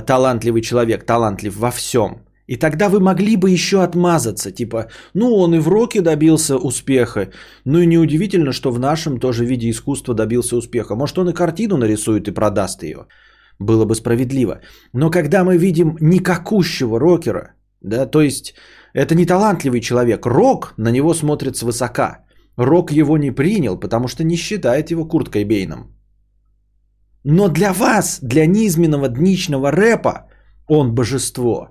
талантливый 0.06 0.62
человек, 0.62 1.04
талантлив 1.04 1.56
во 1.56 1.70
всем. 1.70 2.22
И 2.48 2.56
тогда 2.56 2.88
вы 2.88 3.00
могли 3.00 3.36
бы 3.36 3.50
еще 3.50 3.82
отмазаться, 3.82 4.50
типа, 4.50 4.86
ну 5.14 5.36
он 5.36 5.54
и 5.54 5.58
в 5.58 5.68
роке 5.68 6.00
добился 6.00 6.56
успеха, 6.56 7.30
ну 7.64 7.78
и 7.78 7.86
неудивительно, 7.86 8.52
что 8.52 8.72
в 8.72 8.78
нашем 8.78 9.20
тоже 9.20 9.46
виде 9.46 9.70
искусства 9.70 10.14
добился 10.14 10.56
успеха. 10.56 10.94
Может 10.96 11.18
он 11.18 11.28
и 11.28 11.32
картину 11.32 11.76
нарисует 11.76 12.28
и 12.28 12.34
продаст 12.34 12.82
ее. 12.82 13.06
было 13.58 13.84
бы 13.84 13.94
справедливо. 13.94 14.60
Но 14.92 15.10
когда 15.10 15.44
мы 15.44 15.56
видим 15.56 15.96
никакущего 16.00 16.98
рокера, 16.98 17.54
да, 17.80 18.06
то 18.06 18.20
есть 18.20 18.54
это 18.92 19.14
не 19.14 19.24
талантливый 19.24 19.80
человек, 19.80 20.26
рок 20.26 20.74
на 20.76 20.90
него 20.90 21.14
смотрит 21.14 21.56
свысока. 21.56 22.24
Рок 22.56 22.92
его 22.92 23.16
не 23.18 23.30
принял, 23.30 23.80
потому 23.80 24.08
что 24.08 24.24
не 24.24 24.36
считает 24.36 24.90
его 24.90 25.08
Курткой 25.08 25.44
Бейном. 25.44 25.94
Но 27.24 27.48
для 27.48 27.72
вас, 27.72 28.18
для 28.22 28.46
низменного 28.46 29.08
дничного 29.08 29.70
рэпа, 29.70 30.28
он 30.68 30.94
божество. 30.94 31.68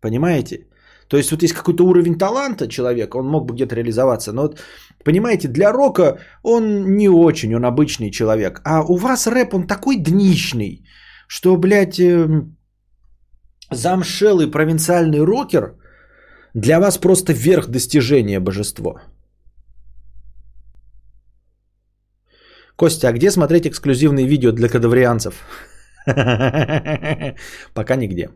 Понимаете? 0.00 0.66
То 1.08 1.16
есть 1.16 1.30
вот 1.30 1.42
есть 1.42 1.54
какой-то 1.54 1.84
уровень 1.84 2.18
таланта 2.18 2.68
человека, 2.68 3.18
он 3.18 3.26
мог 3.26 3.46
бы 3.46 3.54
где-то 3.54 3.74
реализоваться. 3.74 4.32
Но 4.32 4.42
вот, 4.42 4.60
понимаете, 5.04 5.48
для 5.48 5.72
рока 5.72 6.18
он 6.42 6.96
не 6.96 7.08
очень, 7.08 7.54
он 7.54 7.64
обычный 7.64 8.10
человек. 8.10 8.60
А 8.64 8.82
у 8.82 8.96
вас 8.96 9.26
рэп, 9.26 9.54
он 9.54 9.66
такой 9.66 9.96
дничный, 9.96 10.86
что, 11.28 11.56
блядь, 11.56 12.00
эм, 12.00 12.56
замшелый 13.70 14.50
провинциальный 14.50 15.20
рокер 15.20 15.76
для 16.54 16.80
вас 16.80 16.98
просто 16.98 17.32
верх 17.32 17.68
достижения 17.68 18.40
божество. 18.40 19.00
Костя, 22.82 23.08
а 23.08 23.12
где 23.12 23.30
смотреть 23.30 23.66
эксклюзивные 23.66 24.26
видео 24.26 24.50
для 24.50 24.68
кадаврианцев? 24.68 25.34
Пока 27.74 27.96
нигде. 27.96 28.28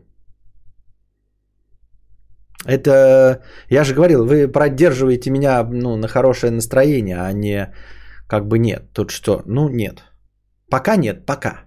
Это, 2.65 3.41
я 3.69 3.83
же 3.83 3.93
говорил, 3.93 4.25
вы 4.25 4.47
поддерживаете 4.47 5.31
меня 5.31 5.63
ну, 5.63 5.97
на 5.97 6.07
хорошее 6.07 6.51
настроение, 6.51 7.17
а 7.17 7.33
не 7.33 7.73
как 8.29 8.47
бы 8.47 8.57
нет. 8.57 8.93
Тут 8.93 9.11
что? 9.11 9.43
Ну, 9.45 9.67
нет. 9.67 10.05
Пока 10.69 10.95
нет, 10.95 11.25
пока. 11.25 11.65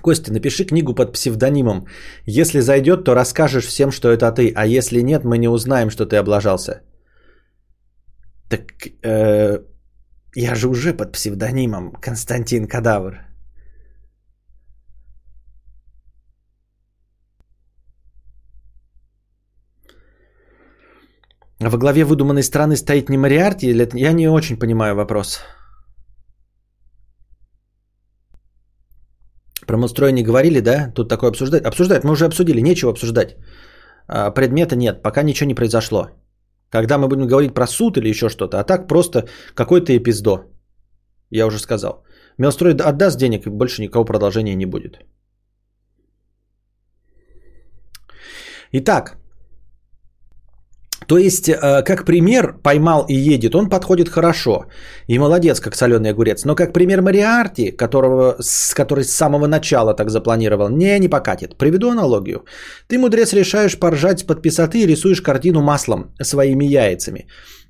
Костя, 0.00 0.32
напиши 0.32 0.64
книгу 0.64 0.94
под 0.94 1.12
псевдонимом. 1.12 1.86
Если 2.24 2.60
зайдет, 2.60 3.04
то 3.04 3.14
расскажешь 3.14 3.66
всем, 3.66 3.90
что 3.90 4.08
это 4.08 4.32
ты, 4.32 4.54
а 4.56 4.66
если 4.66 5.02
нет, 5.02 5.24
мы 5.24 5.36
не 5.36 5.48
узнаем, 5.48 5.90
что 5.90 6.06
ты 6.06 6.16
облажался. 6.16 6.87
Так 8.48 8.62
э, 9.02 9.58
я 10.34 10.54
же 10.54 10.68
уже 10.68 10.94
под 10.94 11.12
псевдонимом 11.12 11.92
Константин 11.92 12.66
Кадавр. 12.66 13.28
Во 21.60 21.76
главе 21.76 22.04
выдуманной 22.04 22.42
страны 22.42 22.76
стоит 22.76 23.08
не 23.08 23.18
Мариарти 23.18 23.66
или. 23.66 23.88
Я 23.94 24.12
не 24.12 24.28
очень 24.28 24.58
понимаю 24.58 24.94
вопрос. 24.94 25.40
Про 29.66 29.76
Мустрой 29.76 30.12
не 30.12 30.22
говорили, 30.22 30.60
да? 30.60 30.92
Тут 30.94 31.08
такое 31.08 31.30
обсуждать. 31.30 31.64
Обсуждать, 31.64 32.04
мы 32.04 32.12
уже 32.12 32.24
обсудили, 32.24 32.60
нечего 32.62 32.90
обсуждать. 32.90 33.36
А, 34.06 34.30
предмета 34.30 34.76
нет, 34.76 35.02
пока 35.02 35.22
ничего 35.22 35.48
не 35.48 35.54
произошло. 35.54 36.08
Когда 36.70 36.98
мы 36.98 37.08
будем 37.08 37.26
говорить 37.26 37.54
про 37.54 37.66
суд 37.66 37.96
или 37.96 38.08
еще 38.08 38.28
что-то, 38.28 38.60
а 38.60 38.64
так 38.64 38.88
просто 38.88 39.28
какой-то 39.54 39.96
эпиздо. 39.96 40.44
Я 41.30 41.46
уже 41.46 41.58
сказал. 41.58 42.04
Мелстрой 42.38 42.74
отдаст 42.74 43.18
денег, 43.18 43.46
и 43.46 43.50
больше 43.50 43.82
никакого 43.82 44.04
продолжения 44.04 44.54
не 44.54 44.66
будет. 44.66 44.98
Итак, 48.72 49.16
то 51.08 51.16
есть, 51.16 51.48
э, 51.48 51.82
как 51.82 52.04
пример 52.04 52.58
поймал 52.62 53.06
и 53.08 53.14
едет, 53.14 53.54
он 53.54 53.70
подходит 53.70 54.08
хорошо. 54.08 54.66
И 55.08 55.18
молодец, 55.18 55.60
как 55.60 55.74
соленый 55.74 56.10
огурец. 56.10 56.44
Но 56.44 56.54
как 56.54 56.72
пример 56.72 57.00
Мариарти, 57.00 57.70
которого, 57.70 58.36
с, 58.40 58.74
который 58.74 59.04
с 59.04 59.16
самого 59.16 59.46
начала 59.46 59.94
так 59.94 60.10
запланировал, 60.10 60.68
не, 60.68 60.98
не 60.98 61.08
покатит. 61.08 61.56
Приведу 61.56 61.90
аналогию. 61.90 62.44
Ты, 62.88 62.98
мудрец, 62.98 63.32
решаешь 63.32 63.78
поржать 63.78 64.20
с 64.20 64.22
подписоты 64.22 64.80
и 64.80 64.86
рисуешь 64.86 65.22
картину 65.22 65.62
маслом 65.62 66.12
своими 66.22 66.66
яйцами. 66.66 67.26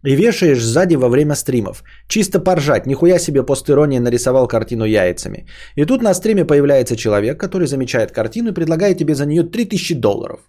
И 0.06 0.16
вешаешь 0.16 0.62
сзади 0.62 0.96
во 0.96 1.08
время 1.08 1.36
стримов. 1.36 1.84
Чисто 2.08 2.40
поржать, 2.40 2.86
нихуя 2.86 3.18
себе 3.18 3.46
постирония 3.46 4.00
нарисовал 4.00 4.48
картину 4.48 4.84
яйцами. 4.84 5.46
И 5.76 5.84
тут 5.84 6.02
на 6.02 6.14
стриме 6.14 6.44
появляется 6.44 6.96
человек, 6.96 7.38
который 7.38 7.68
замечает 7.68 8.10
картину 8.10 8.50
и 8.50 8.54
предлагает 8.54 8.98
тебе 8.98 9.14
за 9.14 9.26
нее 9.26 9.44
3000 9.44 9.94
долларов. 9.94 10.40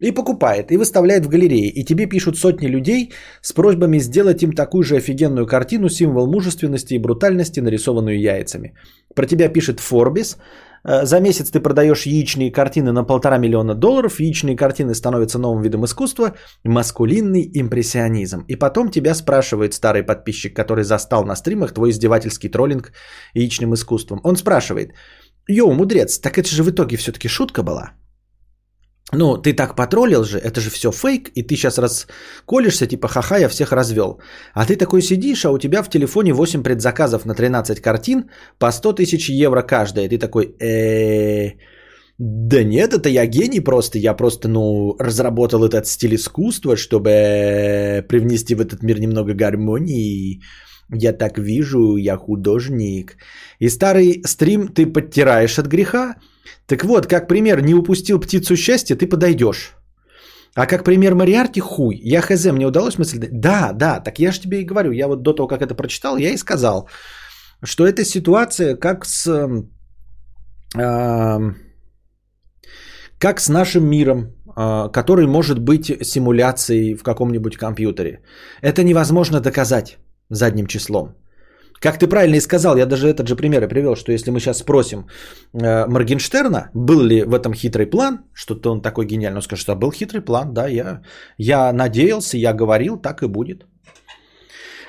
И 0.00 0.12
покупает, 0.12 0.72
и 0.72 0.78
выставляет 0.78 1.26
в 1.26 1.28
галерее. 1.28 1.68
И 1.68 1.84
тебе 1.84 2.06
пишут 2.06 2.38
сотни 2.38 2.68
людей 2.68 3.12
с 3.42 3.52
просьбами 3.52 3.98
сделать 3.98 4.42
им 4.42 4.52
такую 4.52 4.82
же 4.82 4.96
офигенную 4.96 5.46
картину, 5.46 5.88
символ 5.88 6.26
мужественности 6.26 6.94
и 6.94 6.98
брутальности, 6.98 7.60
нарисованную 7.60 8.18
яйцами. 8.18 8.74
Про 9.14 9.26
тебя 9.26 9.48
пишет 9.48 9.78
Forbes. 9.78 10.36
Э, 10.84 11.04
за 11.04 11.20
месяц 11.20 11.50
ты 11.50 11.60
продаешь 11.60 12.06
яичные 12.06 12.50
картины 12.50 12.92
на 12.92 13.04
полтора 13.04 13.38
миллиона 13.38 13.74
долларов. 13.74 14.20
Яичные 14.20 14.56
картины 14.56 14.94
становятся 14.94 15.38
новым 15.38 15.62
видом 15.62 15.84
искусства. 15.84 16.34
Маскулинный 16.64 17.50
импрессионизм. 17.52 18.44
И 18.48 18.56
потом 18.56 18.90
тебя 18.90 19.14
спрашивает 19.14 19.74
старый 19.74 20.02
подписчик, 20.02 20.56
который 20.56 20.84
застал 20.84 21.24
на 21.24 21.36
стримах 21.36 21.74
твой 21.74 21.90
издевательский 21.90 22.48
троллинг 22.48 22.92
яичным 23.34 23.74
искусством. 23.74 24.20
Он 24.24 24.36
спрашивает, 24.36 24.94
йоу, 25.46 25.72
мудрец, 25.72 26.18
так 26.18 26.38
это 26.38 26.48
же 26.48 26.62
в 26.62 26.70
итоге 26.70 26.96
все-таки 26.96 27.28
шутка 27.28 27.62
была? 27.62 27.99
Ну, 29.12 29.36
ты 29.36 29.52
так 29.52 29.76
потроллил 29.76 30.24
же, 30.24 30.38
это 30.38 30.60
же 30.60 30.70
все 30.70 30.92
фейк, 30.92 31.30
и 31.34 31.42
ты 31.42 31.56
сейчас 31.56 31.78
расколешься, 31.78 32.86
типа, 32.86 33.08
ха-ха, 33.08 33.38
я 33.38 33.48
всех 33.48 33.72
развел. 33.72 34.20
А 34.54 34.64
ты 34.64 34.76
такой 34.76 35.02
сидишь, 35.02 35.44
а 35.44 35.50
у 35.50 35.58
тебя 35.58 35.82
в 35.82 35.90
телефоне 35.90 36.32
8 36.32 36.62
предзаказов 36.62 37.24
на 37.24 37.34
13 37.34 37.80
картин 37.80 38.30
по 38.58 38.70
100 38.70 38.92
тысяч 38.92 39.28
евро 39.28 39.62
каждая. 39.62 40.08
Ты 40.08 40.18
такой, 40.18 40.54
э 40.60 41.56
да 42.20 42.62
нет, 42.64 42.92
это 42.92 43.08
я 43.08 43.26
гений 43.26 43.60
просто, 43.60 43.98
я 43.98 44.12
просто, 44.12 44.46
ну, 44.48 44.94
разработал 44.98 45.64
этот 45.64 45.86
стиль 45.86 46.14
искусства, 46.16 46.76
чтобы 46.76 48.04
привнести 48.08 48.54
в 48.54 48.60
этот 48.60 48.82
мир 48.82 49.00
немного 49.00 49.32
гармонии. 49.32 50.42
Я 50.92 51.14
так 51.14 51.38
вижу, 51.38 51.96
я 51.96 52.18
художник. 52.18 53.16
И 53.58 53.70
старый 53.70 54.22
стрим 54.26 54.68
ты 54.68 54.86
подтираешь 54.86 55.58
от 55.58 55.66
греха, 55.66 56.16
так 56.70 56.84
вот, 56.84 57.06
как 57.06 57.26
пример 57.28 57.62
не 57.62 57.74
упустил 57.74 58.20
птицу 58.20 58.56
счастья, 58.56 58.96
ты 58.96 59.08
подойдешь. 59.08 59.74
А 60.54 60.66
как 60.66 60.84
пример 60.84 61.14
Мариарти 61.14 61.60
хуй. 61.60 61.96
Я 61.96 62.20
хз, 62.20 62.44
мне 62.44 62.66
удалось 62.66 62.98
мысль... 62.98 63.18
Да, 63.32 63.72
да, 63.72 64.00
так 64.00 64.18
я 64.18 64.30
же 64.32 64.40
тебе 64.40 64.60
и 64.60 64.66
говорю. 64.66 64.92
Я 64.92 65.08
вот 65.08 65.22
до 65.22 65.32
того, 65.32 65.48
как 65.48 65.62
это 65.62 65.74
прочитал, 65.74 66.16
я 66.16 66.30
и 66.30 66.36
сказал, 66.36 66.88
что 67.64 67.86
эта 67.86 68.04
ситуация 68.04 68.76
как 68.76 69.04
с... 69.04 69.26
Э, 70.78 71.38
как 73.18 73.40
с 73.40 73.48
нашим 73.48 73.90
миром, 73.90 74.32
э, 74.56 74.92
который 74.92 75.26
может 75.26 75.58
быть 75.58 75.86
симуляцией 76.02 76.94
в 76.94 77.02
каком-нибудь 77.02 77.56
компьютере. 77.56 78.22
Это 78.62 78.84
невозможно 78.84 79.40
доказать 79.40 79.98
задним 80.28 80.66
числом. 80.66 81.16
Как 81.80 81.98
ты 81.98 82.06
правильно 82.06 82.36
и 82.36 82.40
сказал, 82.40 82.76
я 82.76 82.86
даже 82.86 83.08
этот 83.08 83.26
же 83.26 83.36
пример 83.36 83.64
и 83.64 83.68
привел, 83.68 83.96
что 83.96 84.12
если 84.12 84.30
мы 84.30 84.38
сейчас 84.38 84.58
спросим 84.58 85.06
э, 85.54 85.86
Моргенштерна, 85.86 86.70
был 86.74 87.00
ли 87.00 87.22
в 87.24 87.34
этом 87.34 87.54
хитрый 87.54 87.86
план, 87.86 88.18
что-то 88.34 88.70
он 88.70 88.82
такой 88.82 89.06
гениальный, 89.06 89.38
он 89.38 89.42
скажет, 89.42 89.62
что 89.62 89.74
был 89.76 89.90
хитрый 89.90 90.20
план, 90.20 90.52
да, 90.52 90.68
я, 90.68 91.00
я 91.38 91.72
надеялся, 91.72 92.36
я 92.36 92.52
говорил, 92.52 93.00
так 93.00 93.22
и 93.22 93.28
будет. 93.28 93.64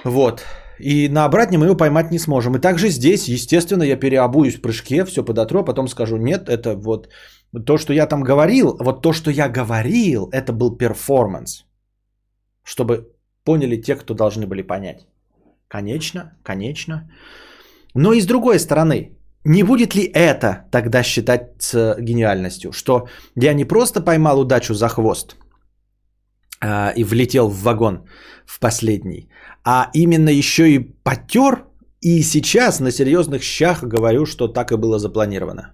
Вот. 0.04 0.44
И 0.80 1.10
на 1.10 1.26
обратне 1.26 1.58
мы 1.58 1.66
его 1.66 1.78
поймать 1.78 2.12
не 2.12 2.20
сможем. 2.20 2.56
И 2.56 2.62
также 2.62 2.90
здесь, 2.90 3.30
естественно, 3.30 3.84
я 3.84 3.96
переобуюсь 3.96 4.56
в 4.56 4.62
прыжке, 4.62 5.06
все 5.06 5.24
подотру, 5.24 5.60
а 5.60 5.64
потом 5.64 5.88
скажу, 5.88 6.18
нет, 6.18 6.50
это 6.50 6.76
вот 6.76 7.08
то, 7.66 7.78
что 7.78 7.94
я 7.94 8.06
там 8.08 8.24
говорил, 8.24 8.76
вот 8.80 9.02
то, 9.02 9.14
что 9.14 9.32
я 9.32 9.48
говорил, 9.48 10.30
это 10.34 10.52
был 10.52 10.78
перформанс. 10.78 11.66
Чтобы 12.64 13.08
поняли 13.46 13.82
те, 13.82 13.96
кто 13.96 14.14
должны 14.14 14.46
были 14.46 14.62
понять. 14.62 15.08
Конечно, 15.72 16.34
конечно. 16.44 17.10
Но 17.96 18.14
и 18.14 18.22
с 18.22 18.26
другой 18.26 18.60
стороны, 18.60 19.18
не 19.46 19.64
будет 19.64 19.96
ли 19.96 20.04
это 20.04 20.66
тогда 20.72 21.04
считаться 21.04 21.96
гениальностью? 22.00 22.72
Что 22.74 23.08
я 23.38 23.54
не 23.54 23.66
просто 23.66 24.02
поймал 24.02 24.40
удачу 24.40 24.74
за 24.74 24.90
хвост 24.90 25.38
а, 26.60 26.94
и 26.98 27.06
влетел 27.06 27.48
в 27.48 27.64
вагон 27.64 28.06
в 28.46 28.60
последний, 28.60 29.30
а 29.64 29.90
именно 29.94 30.30
еще 30.30 30.70
и 30.70 30.80
потер 31.04 31.66
и 32.02 32.24
сейчас 32.24 32.80
на 32.82 32.92
серьезных 32.92 33.42
щах 33.42 33.84
говорю, 33.84 34.26
что 34.26 34.50
так 34.50 34.72
и 34.72 34.78
было 34.78 35.00
запланировано. 35.00 35.74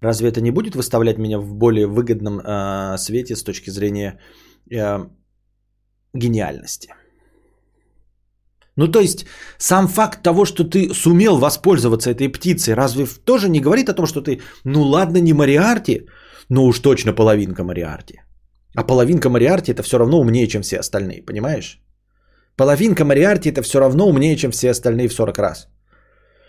Разве 0.00 0.28
это 0.28 0.40
не 0.40 0.52
будет 0.52 0.76
выставлять 0.76 1.18
меня 1.18 1.38
в 1.40 1.54
более 1.54 1.86
выгодном 1.86 2.40
э, 2.40 2.98
свете 2.98 3.34
с 3.34 3.42
точки 3.42 3.70
зрения 3.70 4.20
э, 4.70 5.08
гениальности? 6.14 6.88
Ну 8.76 8.88
то 8.88 9.00
есть 9.00 9.26
сам 9.58 9.88
факт 9.88 10.22
того, 10.22 10.44
что 10.44 10.64
ты 10.64 10.94
сумел 10.94 11.38
воспользоваться 11.38 12.10
этой 12.10 12.28
птицей, 12.28 12.74
разве 12.74 13.06
тоже 13.24 13.48
не 13.48 13.60
говорит 13.60 13.88
о 13.88 13.94
том, 13.94 14.06
что 14.06 14.20
ты, 14.20 14.40
ну 14.64 14.82
ладно, 14.82 15.18
не 15.18 15.32
Мариарти, 15.32 16.06
но 16.48 16.64
уж 16.64 16.80
точно 16.80 17.12
половинка 17.12 17.64
Мариарти. 17.64 18.20
А 18.76 18.84
половинка 18.84 19.30
Мариарти 19.30 19.72
это 19.72 19.82
все 19.82 19.98
равно 19.98 20.20
умнее, 20.20 20.48
чем 20.48 20.62
все 20.62 20.80
остальные, 20.80 21.22
понимаешь? 21.22 21.80
Половинка 22.56 23.04
Мариарти 23.04 23.48
это 23.48 23.62
все 23.62 23.80
равно 23.80 24.08
умнее, 24.08 24.36
чем 24.36 24.50
все 24.50 24.70
остальные 24.70 25.08
в 25.08 25.12
40 25.12 25.38
раз. 25.38 25.68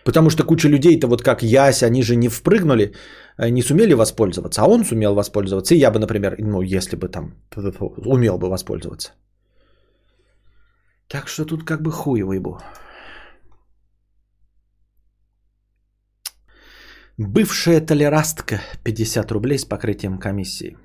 Потому 0.04 0.30
что 0.30 0.44
куча 0.44 0.70
людей-то 0.70 1.08
вот 1.08 1.24
как 1.24 1.44
Яся, 1.44 1.88
они 1.88 2.04
же 2.04 2.16
не 2.16 2.30
впрыгнули, 2.30 2.94
э, 3.38 3.50
не 3.50 3.64
сумели 3.64 3.94
воспользоваться, 3.94 4.62
а 4.62 4.68
он 4.68 4.86
сумел 4.86 5.16
воспользоваться. 5.16 5.74
И 5.76 5.80
я 5.80 5.92
бы, 5.92 6.00
например, 6.00 6.36
ну, 6.40 6.62
если 6.62 6.96
бы 6.96 7.08
там 7.08 7.34
умел 8.06 8.38
бы 8.38 8.50
воспользоваться. 8.50 9.14
Так 11.08 11.28
что 11.28 11.46
тут 11.46 11.64
как 11.64 11.82
бы 11.82 11.92
хуй 11.92 12.24
выебу. 12.24 12.60
Бывшая 17.18 17.80
толерастка 17.80 18.60
50 18.84 19.32
рублей 19.32 19.58
с 19.58 19.66
покрытием 19.66 20.20
комиссии. 20.20 20.78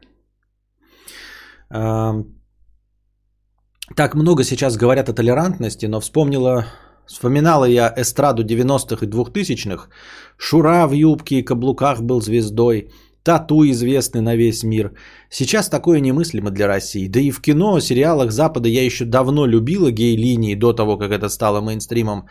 Так 3.96 4.14
много 4.14 4.44
сейчас 4.44 4.76
говорят 4.76 5.08
о 5.08 5.12
толерантности, 5.12 5.86
но 5.86 6.00
вспомнила, 6.00 6.66
вспоминала 7.06 7.64
я 7.64 7.92
эстраду 7.96 8.44
90-х 8.44 9.04
и 9.04 9.08
2000-х. 9.08 9.88
Шура 10.36 10.86
в 10.86 10.92
юбке 10.92 11.40
и 11.40 11.44
каблуках 11.44 12.00
был 12.00 12.20
звездой. 12.20 12.92
Тату 13.22 13.64
известный 13.64 14.22
на 14.22 14.36
весь 14.36 14.64
мир. 14.64 14.92
Сейчас 15.30 15.68
такое 15.68 16.00
немыслимо 16.00 16.50
для 16.50 16.66
России. 16.66 17.08
Да 17.08 17.20
и 17.20 17.30
в 17.30 17.40
кино, 17.40 17.80
сериалах 17.80 18.32
Запада 18.32 18.68
я 18.68 18.84
еще 18.84 19.04
давно 19.04 19.46
любила 19.46 19.90
гей-линии 19.90 20.54
до 20.54 20.72
того, 20.72 20.96
как 20.96 21.10
это 21.10 21.28
стало 21.28 21.60
мейнстримом. 21.60 22.28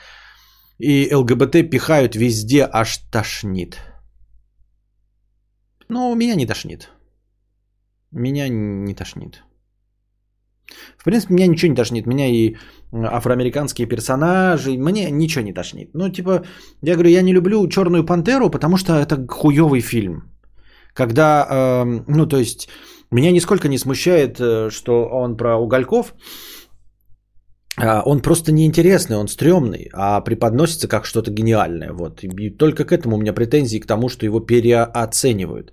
И 0.79 1.13
ЛГБТ 1.13 1.69
пихают 1.69 2.15
везде, 2.15 2.67
аж 2.71 2.97
тошнит. 3.11 3.77
Ну, 5.89 6.15
меня 6.15 6.35
не 6.35 6.45
тошнит. 6.45 6.89
Меня 8.11 8.47
не 8.49 8.95
тошнит. 8.95 9.43
В 10.97 11.03
принципе, 11.03 11.33
меня 11.33 11.47
ничего 11.47 11.69
не 11.69 11.75
тошнит. 11.75 12.07
Меня 12.07 12.27
и 12.27 12.55
афроамериканские 12.91 13.87
персонажи, 13.87 14.77
мне 14.77 15.11
ничего 15.11 15.43
не 15.43 15.53
тошнит. 15.53 15.89
Ну, 15.93 16.09
типа, 16.09 16.43
я 16.81 16.93
говорю, 16.93 17.09
я 17.09 17.21
не 17.21 17.33
люблю 17.33 17.67
Черную 17.67 18.05
пантеру, 18.05 18.49
потому 18.49 18.77
что 18.77 18.93
это 18.93 19.27
хуевый 19.27 19.81
фильм. 19.81 20.38
Когда, 20.99 21.47
э, 21.49 21.85
ну, 22.07 22.25
то 22.25 22.37
есть, 22.37 22.67
меня 23.11 23.31
нисколько 23.31 23.67
не 23.69 23.77
смущает, 23.77 24.37
э, 24.39 24.69
что 24.69 25.05
он 25.05 25.37
про 25.37 25.57
угольков. 25.57 26.13
А, 27.77 28.01
он 28.05 28.21
просто 28.21 28.51
неинтересный, 28.51 29.15
он 29.15 29.27
стрёмный, 29.27 29.89
а 29.93 30.21
преподносится 30.21 30.89
как 30.89 31.05
что-то 31.05 31.31
гениальное. 31.31 31.93
Вот. 31.93 32.23
И 32.23 32.49
только 32.57 32.83
к 32.83 32.91
этому 32.91 33.15
у 33.15 33.19
меня 33.19 33.33
претензии 33.33 33.79
к 33.79 33.87
тому, 33.87 34.09
что 34.09 34.25
его 34.25 34.41
переоценивают. 34.41 35.71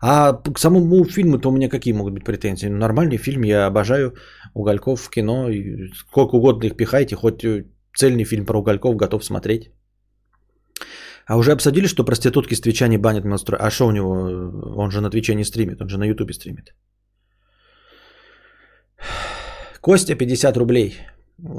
А 0.00 0.32
к 0.32 0.58
самому 0.58 1.04
фильму-то 1.04 1.50
у 1.50 1.52
меня 1.52 1.68
какие 1.68 1.94
могут 1.94 2.14
быть 2.14 2.24
претензии? 2.24 2.68
Ну, 2.68 2.78
нормальный 2.78 3.18
фильм, 3.18 3.44
я 3.44 3.66
обожаю 3.66 4.14
угольков 4.54 5.00
в 5.00 5.10
кино. 5.10 5.48
Сколько 5.94 6.34
угодно 6.34 6.66
их 6.66 6.76
пихайте, 6.76 7.14
хоть 7.14 7.44
э, 7.44 7.64
цельный 7.96 8.24
фильм 8.24 8.44
про 8.44 8.58
угольков 8.58 8.96
готов 8.96 9.24
смотреть. 9.24 9.70
А 11.26 11.36
уже 11.36 11.52
обсудили, 11.52 11.86
что 11.86 12.04
проститутки 12.04 12.54
с 12.54 12.60
Твича 12.60 12.88
не 12.88 12.98
банят 12.98 13.24
монстру? 13.24 13.56
А 13.58 13.70
что 13.70 13.86
у 13.86 13.92
него? 13.92 14.10
Он 14.76 14.90
же 14.90 15.00
на 15.00 15.10
Твиче 15.10 15.34
не 15.34 15.44
стримит, 15.44 15.80
он 15.80 15.88
же 15.88 15.98
на 15.98 16.04
Ютубе 16.04 16.34
стримит. 16.34 16.74
Костя 19.80 20.14
50 20.14 20.56
рублей 20.56 20.96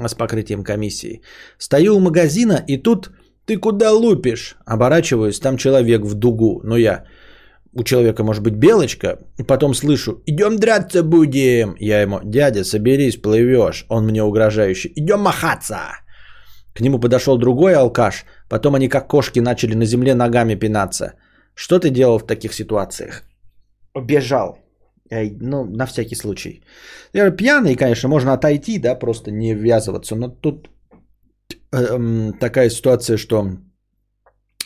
с 0.08 0.14
покрытием 0.14 0.64
комиссии. 0.64 1.22
Стою 1.58 1.96
у 1.96 2.00
магазина, 2.00 2.64
и 2.66 2.76
тут 2.82 3.10
ты 3.44 3.56
куда 3.58 3.92
лупишь? 3.92 4.56
Оборачиваюсь, 4.66 5.40
там 5.40 5.56
человек 5.56 6.02
в 6.02 6.14
дугу. 6.14 6.60
Но 6.64 6.76
я 6.76 7.04
у 7.72 7.84
человека 7.84 8.24
может 8.24 8.42
быть 8.42 8.54
белочка, 8.54 9.18
и 9.38 9.42
потом 9.42 9.74
слышу, 9.74 10.22
идем 10.26 10.56
драться 10.56 11.02
будем. 11.02 11.76
Я 11.78 12.00
ему, 12.02 12.20
дядя, 12.24 12.64
соберись, 12.64 13.16
плывешь. 13.16 13.84
Он 13.88 14.06
мне 14.06 14.22
угрожающий, 14.22 14.92
идем 14.96 15.20
махаться. 15.20 15.80
К 16.76 16.80
нему 16.80 16.98
подошел 16.98 17.38
другой 17.38 17.74
алкаш, 17.74 18.24
потом 18.48 18.74
они 18.74 18.88
как 18.88 19.08
кошки 19.08 19.40
начали 19.40 19.74
на 19.74 19.86
земле 19.86 20.14
ногами 20.14 20.54
пинаться. 20.56 21.14
Что 21.54 21.78
ты 21.78 21.90
делал 21.90 22.18
в 22.18 22.26
таких 22.26 22.52
ситуациях? 22.52 23.22
Бежал. 23.94 24.58
Ну, 25.40 25.64
на 25.64 25.86
всякий 25.86 26.16
случай. 26.16 26.62
Пьяный, 27.12 27.76
конечно, 27.76 28.08
можно 28.08 28.32
отойти, 28.32 28.78
да, 28.78 28.94
просто 28.94 29.30
не 29.30 29.54
ввязываться. 29.54 30.16
Но 30.16 30.28
тут 30.28 30.68
э, 31.72 32.32
такая 32.40 32.70
ситуация, 32.70 33.16
что 33.16 33.46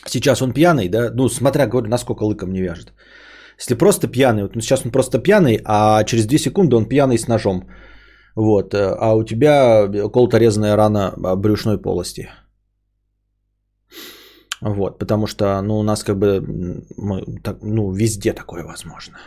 сейчас 0.05 0.41
он 0.41 0.53
пьяный, 0.53 0.89
да, 0.89 1.11
ну, 1.13 1.29
смотря, 1.29 1.67
говорю, 1.67 1.87
насколько 1.87 2.23
лыком 2.23 2.51
не 2.51 2.61
вяжет. 2.61 2.93
Если 3.59 3.75
просто 3.75 4.07
пьяный, 4.07 4.43
вот 4.43 4.55
сейчас 4.55 4.85
он 4.85 4.91
просто 4.91 5.19
пьяный, 5.19 5.61
а 5.63 6.03
через 6.03 6.25
2 6.25 6.39
секунды 6.39 6.75
он 6.75 6.89
пьяный 6.89 7.17
с 7.17 7.27
ножом. 7.27 7.69
Вот, 8.35 8.73
э, 8.73 8.95
а 8.99 9.13
у 9.15 9.23
тебя 9.23 9.87
колото-резанная 9.87 10.75
рана 10.75 11.13
брюшной 11.35 11.77
полости. 11.77 12.29
Вот, 14.61 14.99
потому 14.99 15.27
что, 15.27 15.61
ну, 15.61 15.79
у 15.79 15.83
нас 15.83 16.03
как 16.03 16.17
бы, 16.17 16.41
мы, 16.97 17.39
так, 17.43 17.57
ну, 17.61 17.91
везде 17.91 18.33
такое 18.33 18.63
возможно. 18.63 19.17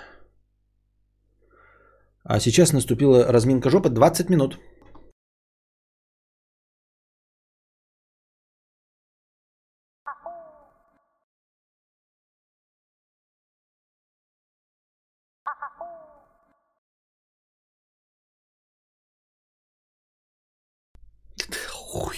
А 2.23 2.41
сейчас 2.41 2.73
наступила 2.73 3.27
разминка 3.33 3.69
жопы 3.69 3.91
20 3.91 4.31
минут. 4.31 4.59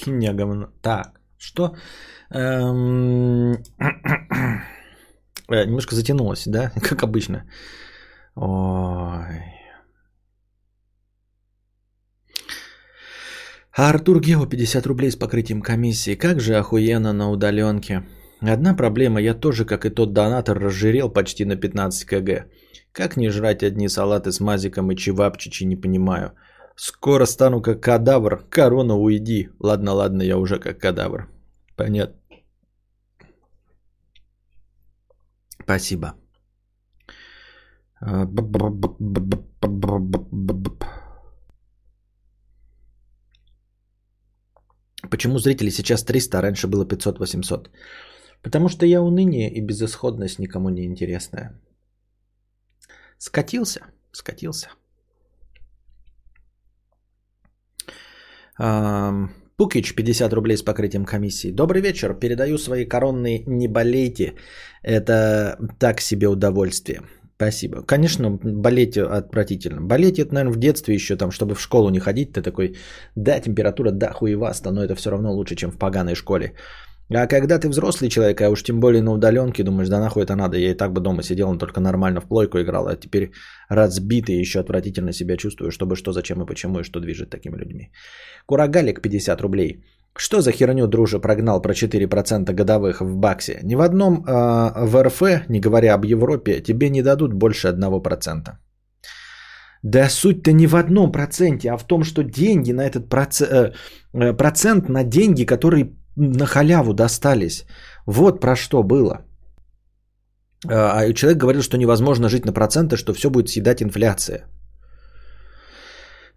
Хуйня 0.06 0.32
говно. 0.32 0.68
Так, 0.82 1.20
что? 1.38 1.76
Эм... 2.30 3.56
Э, 5.48 5.64
немножко 5.64 5.94
затянулось, 5.94 6.44
да? 6.46 6.72
Как 6.82 7.04
обычно. 7.04 7.44
Ой. 8.34 9.44
Артур 13.72 14.20
Гео 14.20 14.46
50 14.46 14.86
рублей 14.86 15.10
с 15.10 15.16
покрытием 15.16 15.62
комиссии. 15.62 16.16
Как 16.16 16.40
же 16.40 16.58
охуенно 16.58 17.12
на 17.12 17.30
удаленке. 17.30 18.02
Одна 18.40 18.74
проблема, 18.74 19.20
я 19.20 19.34
тоже, 19.34 19.64
как 19.64 19.84
и 19.84 19.90
тот 19.90 20.12
донатор, 20.12 20.58
разжирел 20.58 21.12
почти 21.12 21.44
на 21.44 21.56
15 21.56 22.04
кг. 22.08 22.46
Как 22.92 23.16
не 23.16 23.30
жрать 23.30 23.62
одни 23.62 23.88
салаты 23.88 24.32
с 24.32 24.40
мазиком 24.40 24.90
и 24.90 24.96
чевапчичи, 24.96 25.64
не 25.64 25.76
понимаю. 25.76 26.32
Скоро 26.76 27.26
стану 27.26 27.62
как 27.62 27.82
кадавр. 27.82 28.44
Корона, 28.50 28.94
уйди. 28.94 29.48
Ладно, 29.60 29.92
ладно, 29.92 30.22
я 30.22 30.36
уже 30.36 30.58
как 30.58 30.78
кадавр. 30.78 31.28
Понятно. 31.76 32.20
Спасибо. 35.62 36.14
Почему 45.10 45.38
зрители 45.38 45.70
сейчас 45.70 46.04
300, 46.04 46.38
а 46.38 46.42
раньше 46.42 46.68
было 46.68 46.84
500-800? 46.84 47.70
Потому 48.42 48.68
что 48.68 48.86
я 48.86 49.00
уныние 49.02 49.50
и 49.50 49.60
безысходность 49.60 50.38
никому 50.38 50.68
не 50.68 50.84
интересная. 50.84 51.60
Скатился, 53.18 53.80
скатился. 54.12 54.68
Пукич, 58.56 59.94
50 59.94 60.32
рублей 60.32 60.56
с 60.56 60.62
покрытием 60.62 61.04
комиссии. 61.04 61.50
Добрый 61.50 61.80
вечер. 61.82 62.14
Передаю 62.14 62.58
свои 62.58 62.84
коронные 62.84 63.42
«Не 63.46 63.68
болейте». 63.68 64.34
Это 64.82 65.58
так 65.78 66.00
себе 66.00 66.28
удовольствие. 66.28 67.00
Спасибо. 67.36 67.82
Конечно, 67.82 68.30
болеть 68.42 68.96
отвратительно. 68.96 69.80
Болеть 69.80 70.18
это, 70.18 70.34
наверное, 70.34 70.54
в 70.54 70.58
детстве 70.58 70.94
еще, 70.94 71.16
там, 71.16 71.30
чтобы 71.30 71.54
в 71.54 71.60
школу 71.60 71.90
не 71.90 72.00
ходить, 72.00 72.32
ты 72.32 72.42
такой, 72.42 72.76
да, 73.14 73.40
температура, 73.40 73.90
да, 73.90 74.12
хуеваста, 74.12 74.70
но 74.70 74.82
это 74.82 74.94
все 74.94 75.10
равно 75.10 75.32
лучше, 75.32 75.54
чем 75.54 75.70
в 75.70 75.78
поганой 75.78 76.14
школе. 76.14 76.54
А 77.14 77.26
когда 77.26 77.58
ты 77.58 77.68
взрослый 77.68 78.10
человек, 78.10 78.40
а 78.40 78.50
уж 78.50 78.62
тем 78.62 78.80
более 78.80 79.02
на 79.02 79.12
удаленке, 79.12 79.62
думаешь, 79.62 79.88
да 79.88 80.00
нахуй 80.00 80.24
это 80.24 80.34
надо, 80.34 80.58
я 80.58 80.70
и 80.70 80.74
так 80.74 80.92
бы 80.92 81.00
дома 81.00 81.22
сидел, 81.22 81.48
он 81.48 81.58
только 81.58 81.80
нормально 81.80 82.20
в 82.20 82.26
плойку 82.26 82.58
играл, 82.58 82.88
а 82.88 82.96
теперь 82.96 83.30
разбитый 83.68 84.40
еще 84.40 84.58
отвратительно 84.58 85.12
себя 85.12 85.36
чувствую, 85.36 85.70
чтобы 85.70 85.94
что, 85.96 86.12
зачем 86.12 86.42
и 86.42 86.46
почему, 86.46 86.80
и 86.80 86.84
что 86.84 87.00
движет 87.00 87.30
такими 87.30 87.56
людьми. 87.56 87.90
Курагалик 88.46 89.00
50 89.00 89.40
рублей. 89.40 89.84
Что 90.18 90.40
за 90.40 90.50
херню, 90.50 90.88
друже, 90.88 91.20
прогнал 91.20 91.62
про 91.62 91.74
4% 91.74 92.52
годовых 92.52 93.00
в 93.00 93.16
баксе? 93.16 93.60
Ни 93.62 93.74
в 93.76 93.82
одном 93.82 94.24
э, 94.26 94.86
в 94.86 95.02
РФ, 95.02 95.48
не 95.48 95.60
говоря 95.60 95.94
об 95.94 96.04
Европе, 96.04 96.60
тебе 96.62 96.88
не 96.90 97.02
дадут 97.02 97.34
больше 97.34 97.68
1%. 97.68 98.50
Да 99.82 100.08
суть-то 100.08 100.52
не 100.52 100.66
в 100.66 100.74
одном 100.74 101.12
проценте, 101.12 101.70
а 101.70 101.76
в 101.76 101.86
том, 101.86 102.02
что 102.02 102.22
деньги 102.22 102.72
на 102.72 102.80
этот 102.80 103.08
процент, 103.08 103.50
э, 103.52 103.72
э, 104.14 104.32
процент 104.32 104.88
на 104.88 105.04
деньги, 105.04 105.44
которые 105.44 105.92
на 106.16 106.46
халяву 106.46 106.94
достались. 106.94 107.64
Вот 108.06 108.40
про 108.40 108.56
что 108.56 108.82
было. 108.82 109.22
А 110.68 111.12
человек 111.12 111.38
говорил, 111.38 111.62
что 111.62 111.78
невозможно 111.78 112.28
жить 112.28 112.46
на 112.46 112.52
проценты, 112.52 112.96
что 112.96 113.12
все 113.14 113.30
будет 113.30 113.48
съедать 113.48 113.82
инфляция. 113.82 114.44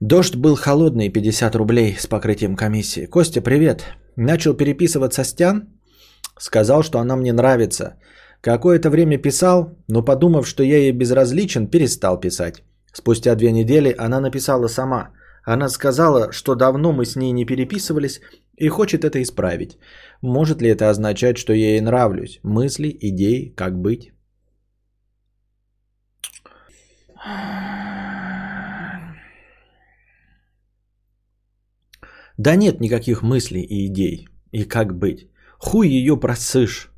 Дождь 0.02 0.36
был 0.36 0.56
холодный, 0.56 1.10
50 1.10 1.56
рублей 1.56 1.96
с 2.00 2.08
покрытием 2.08 2.56
комиссии. 2.56 3.06
Костя, 3.06 3.42
привет. 3.42 3.84
Начал 4.16 4.54
переписываться 4.54 5.24
с 5.24 5.34
Тян. 5.34 5.68
Сказал, 6.38 6.84
что 6.84 7.00
она 7.00 7.16
мне 7.16 7.34
нравится. 7.34 7.96
Какое-то 8.42 8.90
время 8.90 9.18
писал, 9.18 9.78
но 9.90 10.02
подумав, 10.02 10.48
что 10.48 10.64
я 10.64 10.78
ей 10.78 10.94
безразличен, 10.94 11.68
перестал 11.68 12.20
писать. 12.20 12.64
Спустя 12.94 13.36
две 13.36 13.52
недели 13.52 13.94
она 13.98 14.22
написала 14.22 14.68
сама. 14.68 15.10
Она 15.44 15.70
сказала, 15.70 16.32
что 16.32 16.56
давно 16.56 16.94
мы 16.94 17.06
с 17.06 17.16
ней 17.16 17.32
не 17.34 17.46
переписывались 17.46 18.22
и 18.60 18.70
хочет 18.70 19.04
это 19.04 19.22
исправить. 19.22 19.78
Может 20.22 20.62
ли 20.62 20.70
это 20.70 20.90
означать, 20.90 21.38
что 21.38 21.54
я 21.54 21.70
ей 21.70 21.82
нравлюсь? 21.82 22.40
Мысли, 22.44 22.98
идеи, 23.02 23.54
как 23.56 23.80
быть? 23.80 24.12
Да 32.38 32.56
нет 32.56 32.80
никаких 32.80 33.22
мыслей 33.22 33.62
и 33.62 33.86
идей. 33.86 34.28
И 34.52 34.64
как 34.64 34.98
быть? 34.98 35.30
Хуй 35.58 35.88
ее 35.90 36.18
просышь, 36.18 36.90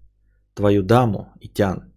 твою 0.53 0.83
даму 0.83 1.33
и 1.39 1.47
тян. 1.47 1.93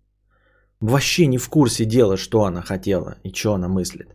Вообще 0.81 1.27
не 1.27 1.39
в 1.39 1.49
курсе 1.49 1.85
дела, 1.85 2.17
что 2.17 2.45
она 2.45 2.63
хотела 2.63 3.17
и 3.23 3.33
что 3.33 3.55
она 3.55 3.69
мыслит. 3.69 4.15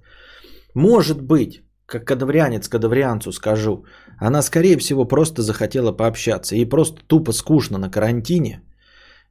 Может 0.76 1.22
быть, 1.22 1.64
как 1.86 2.06
кадаврянец 2.06 2.68
кадаврянцу 2.68 3.32
скажу, 3.32 3.86
она, 4.20 4.42
скорее 4.42 4.78
всего, 4.78 5.06
просто 5.06 5.42
захотела 5.42 5.92
пообщаться. 5.92 6.56
Ей 6.56 6.66
просто 6.66 7.02
тупо 7.08 7.32
скучно 7.32 7.78
на 7.78 7.90
карантине. 7.90 8.62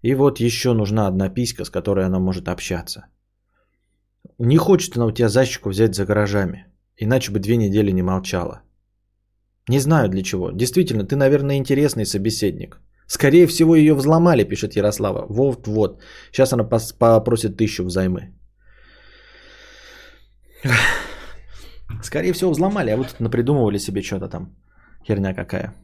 И 0.02 0.14
вот 0.14 0.40
еще 0.40 0.72
нужна 0.72 1.06
одна 1.06 1.28
писька, 1.28 1.64
с 1.64 1.70
которой 1.70 2.06
она 2.06 2.18
может 2.18 2.48
общаться. 2.48 3.06
Не 4.38 4.56
хочет 4.56 4.96
она 4.96 5.06
у 5.06 5.12
тебя 5.12 5.28
защику 5.28 5.70
взять 5.70 5.94
за 5.94 6.06
гаражами. 6.06 6.66
Иначе 6.96 7.32
бы 7.32 7.38
две 7.38 7.56
недели 7.56 7.92
не 7.92 8.02
молчала. 8.02 8.62
Не 9.68 9.80
знаю 9.80 10.08
для 10.08 10.22
чего. 10.22 10.50
Действительно, 10.50 11.04
ты, 11.04 11.16
наверное, 11.16 11.56
интересный 11.56 12.06
собеседник. 12.06 12.80
Скорее 13.06 13.46
всего, 13.46 13.76
ее 13.76 13.94
взломали, 13.94 14.44
пишет 14.44 14.76
Ярослава. 14.76 15.26
Вот, 15.28 15.66
вот. 15.66 16.02
Сейчас 16.32 16.52
она 16.52 16.64
попросит 16.64 17.56
тысячу 17.56 17.84
взаймы. 17.84 18.34
Скорее 22.02 22.32
всего, 22.32 22.50
взломали, 22.50 22.90
а 22.90 22.96
вы 22.96 23.04
тут 23.04 23.20
напридумывали 23.20 23.78
себе 23.78 24.02
что-то 24.02 24.28
там. 24.28 24.56
Херня 25.06 25.34
какая. 25.34 25.74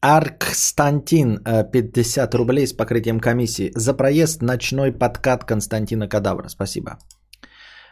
Аркстантин, 0.00 1.38
50 1.72 2.34
рублей 2.34 2.66
с 2.66 2.72
покрытием 2.72 3.20
комиссии. 3.20 3.72
За 3.74 3.94
проезд 3.94 4.42
ночной 4.42 4.92
подкат 4.92 5.44
Константина 5.44 6.08
Кадавра. 6.08 6.48
Спасибо. 6.48 6.98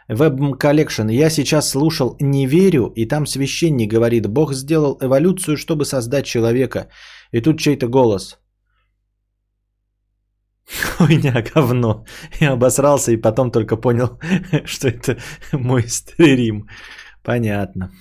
Web 0.09 0.57
Collection. 0.59 1.09
Я 1.11 1.29
сейчас 1.29 1.69
слушал 1.69 2.17
«Не 2.19 2.45
верю», 2.45 2.91
и 2.95 3.07
там 3.07 3.25
священник 3.25 3.89
говорит, 3.93 4.27
Бог 4.27 4.53
сделал 4.53 4.97
эволюцию, 5.01 5.55
чтобы 5.55 5.85
создать 5.85 6.25
человека. 6.25 6.89
И 7.31 7.41
тут 7.41 7.59
чей-то 7.59 7.87
голос. 7.87 8.37
Хуйня, 10.97 11.43
говно. 11.53 12.05
Я 12.39 12.53
обосрался 12.53 13.11
и 13.11 13.21
потом 13.21 13.51
только 13.51 13.75
понял, 13.77 14.19
что 14.65 14.87
это 14.87 15.17
мой 15.51 15.83
стрим. 15.87 16.67
Понятно. 17.23 17.91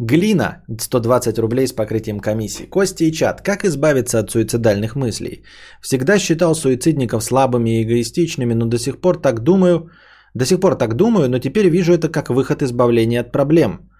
Глина, 0.00 0.62
120 0.80 1.38
рублей 1.38 1.66
с 1.66 1.72
покрытием 1.72 2.20
комиссии. 2.20 2.66
Кости 2.66 3.04
и 3.04 3.12
чат. 3.12 3.42
Как 3.42 3.64
избавиться 3.64 4.20
от 4.20 4.30
суицидальных 4.30 4.94
мыслей? 4.94 5.42
Всегда 5.82 6.18
считал 6.18 6.54
суицидников 6.54 7.24
слабыми 7.24 7.70
и 7.70 7.82
эгоистичными, 7.82 8.54
но 8.54 8.66
до 8.66 8.78
сих 8.78 9.00
пор 9.00 9.20
так 9.20 9.40
думаю, 9.40 9.90
до 10.34 10.44
сих 10.44 10.60
пор 10.60 10.76
так 10.76 10.94
думаю, 10.94 11.28
но 11.28 11.40
теперь 11.40 11.68
вижу 11.68 11.92
это 11.92 12.08
как 12.08 12.30
выход 12.30 12.62
избавления 12.62 13.20
от 13.20 13.32
проблем. 13.32 13.90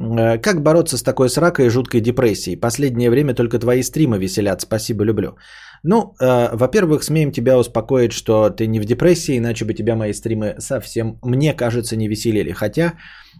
Э, 0.00 0.38
как 0.38 0.62
бороться 0.62 0.96
с 0.96 1.02
такой 1.02 1.28
сракой 1.28 1.66
и 1.66 1.70
жуткой 1.70 2.00
депрессией? 2.00 2.60
Последнее 2.60 3.10
время 3.10 3.34
только 3.34 3.58
твои 3.58 3.82
стримы 3.82 4.18
веселят. 4.18 4.62
Спасибо, 4.62 5.04
люблю. 5.04 5.36
Ну, 5.84 6.14
э, 6.20 6.56
во-первых, 6.56 7.02
смеем 7.02 7.32
тебя 7.32 7.58
успокоить, 7.58 8.12
что 8.12 8.50
ты 8.50 8.68
не 8.68 8.80
в 8.80 8.84
депрессии, 8.84 9.38
иначе 9.38 9.64
бы 9.64 9.74
тебя 9.74 9.96
мои 9.96 10.12
стримы 10.12 10.54
совсем, 10.58 11.18
мне 11.22 11.54
кажется, 11.54 11.96
не 11.96 12.08
веселили. 12.08 12.52
Хотя 12.52 12.94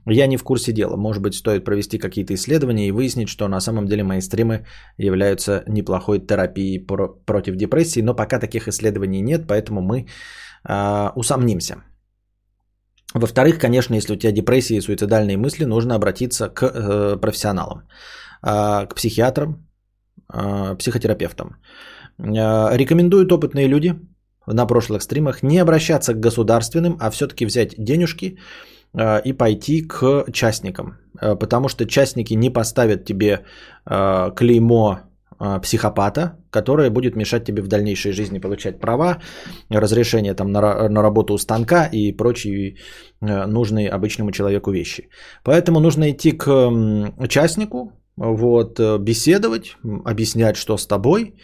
я 0.07 0.27
не 0.27 0.37
в 0.37 0.43
курсе 0.43 0.73
дела. 0.73 0.97
Может 0.97 1.23
быть, 1.23 1.35
стоит 1.35 1.65
провести 1.65 1.99
какие-то 1.99 2.35
исследования 2.35 2.89
и 2.89 2.93
выяснить, 2.93 3.29
что 3.29 3.49
на 3.49 3.61
самом 3.61 3.87
деле 3.87 4.03
мои 4.03 4.21
стримы 4.21 4.67
являются 4.99 5.63
неплохой 5.69 6.19
терапией 6.27 6.81
про- 6.81 7.15
против 7.27 7.57
депрессии. 7.57 8.03
Но 8.03 8.15
пока 8.15 8.41
таких 8.41 8.67
исследований 8.67 9.23
нет, 9.23 9.47
поэтому 9.47 9.81
мы 9.81 10.07
э, 10.69 11.11
усомнимся. 11.15 11.77
Во-вторых, 13.15 13.59
конечно, 13.59 13.95
если 13.95 14.15
у 14.15 14.17
тебя 14.17 14.33
депрессия 14.33 14.77
и 14.77 14.81
суицидальные 14.81 15.37
мысли, 15.37 15.65
нужно 15.65 15.95
обратиться 15.95 16.49
к 16.49 16.63
э, 16.65 17.21
профессионалам, 17.21 17.83
э, 18.43 18.87
к 18.87 18.95
психиатрам, 18.97 19.69
э, 20.33 20.77
психотерапевтам. 20.79 21.57
Э, 22.23 22.77
рекомендуют 22.77 23.33
опытные 23.33 23.69
люди 23.69 23.95
на 24.47 24.67
прошлых 24.67 25.03
стримах 25.03 25.43
не 25.43 25.59
обращаться 25.59 26.15
к 26.15 26.21
государственным, 26.21 26.97
а 27.01 27.11
все-таки 27.11 27.47
взять 27.47 27.75
денежки 27.79 28.39
э, 28.95 29.21
и 29.25 29.33
пойти 29.33 29.83
к 29.83 30.25
частникам, 30.33 30.99
э, 31.21 31.37
потому 31.37 31.69
что 31.69 31.85
частники 31.85 32.35
не 32.35 32.51
поставят 32.51 33.05
тебе 33.05 33.45
клеймо 34.37 35.01
психопата, 35.63 36.37
которая 36.51 36.91
будет 36.91 37.17
мешать 37.17 37.45
тебе 37.45 37.63
в 37.63 37.67
дальнейшей 37.67 38.13
жизни 38.13 38.39
получать 38.39 38.79
права, 38.79 39.19
разрешение 39.71 40.35
там 40.35 40.53
на, 40.53 40.89
на 40.89 41.03
работу 41.03 41.35
у 41.35 41.39
станка 41.39 41.89
и 41.93 42.13
прочие 42.13 42.77
нужные 43.21 43.91
обычному 43.91 44.31
человеку 44.31 44.71
вещи. 44.71 45.09
Поэтому 45.43 45.81
нужно 45.81 46.13
идти 46.13 46.31
к 46.31 46.47
участнику, 47.19 47.93
вот, 48.17 48.79
беседовать, 49.01 49.77
объяснять, 50.05 50.57
что 50.57 50.77
с 50.77 50.87
тобой. 50.87 51.35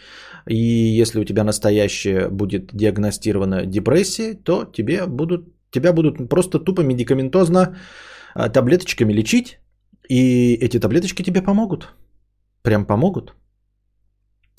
И 0.49 1.01
если 1.01 1.19
у 1.19 1.25
тебя 1.25 1.43
настоящая 1.43 2.29
будет 2.29 2.73
диагностирована 2.73 3.65
депрессия, 3.65 4.33
то 4.33 4.65
тебе 4.65 5.05
будут, 5.05 5.41
тебя 5.71 5.93
будут 5.93 6.29
просто 6.29 6.59
тупо 6.59 6.81
медикаментозно 6.81 7.77
а, 8.33 8.49
таблеточками 8.49 9.13
лечить. 9.13 9.59
И 10.09 10.55
эти 10.55 10.79
таблеточки 10.79 11.23
тебе 11.23 11.43
помогут. 11.43 11.93
Прям 12.63 12.85
помогут. 12.85 13.35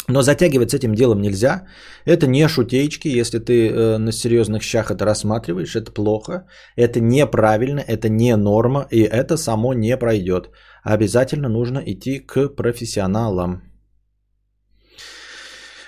Но 0.08 0.22
затягивать 0.22 0.70
с 0.70 0.74
этим 0.74 0.94
делом 0.94 1.20
нельзя. 1.20 1.66
Это 2.04 2.26
не 2.26 2.48
шутеечки, 2.48 3.08
если 3.08 3.38
ты 3.38 3.68
э, 3.68 3.98
на 3.98 4.12
серьезных 4.12 4.62
щах 4.62 4.90
это 4.90 5.04
рассматриваешь, 5.04 5.76
это 5.76 5.92
плохо, 5.92 6.46
это 6.76 7.00
неправильно, 7.00 7.80
это 7.80 8.08
не 8.08 8.36
норма, 8.36 8.86
и 8.90 9.02
это 9.02 9.36
само 9.36 9.74
не 9.74 9.96
пройдет. 9.96 10.50
Обязательно 10.84 11.48
нужно 11.48 11.80
идти 11.84 12.20
к 12.20 12.48
профессионалам. 12.56 13.69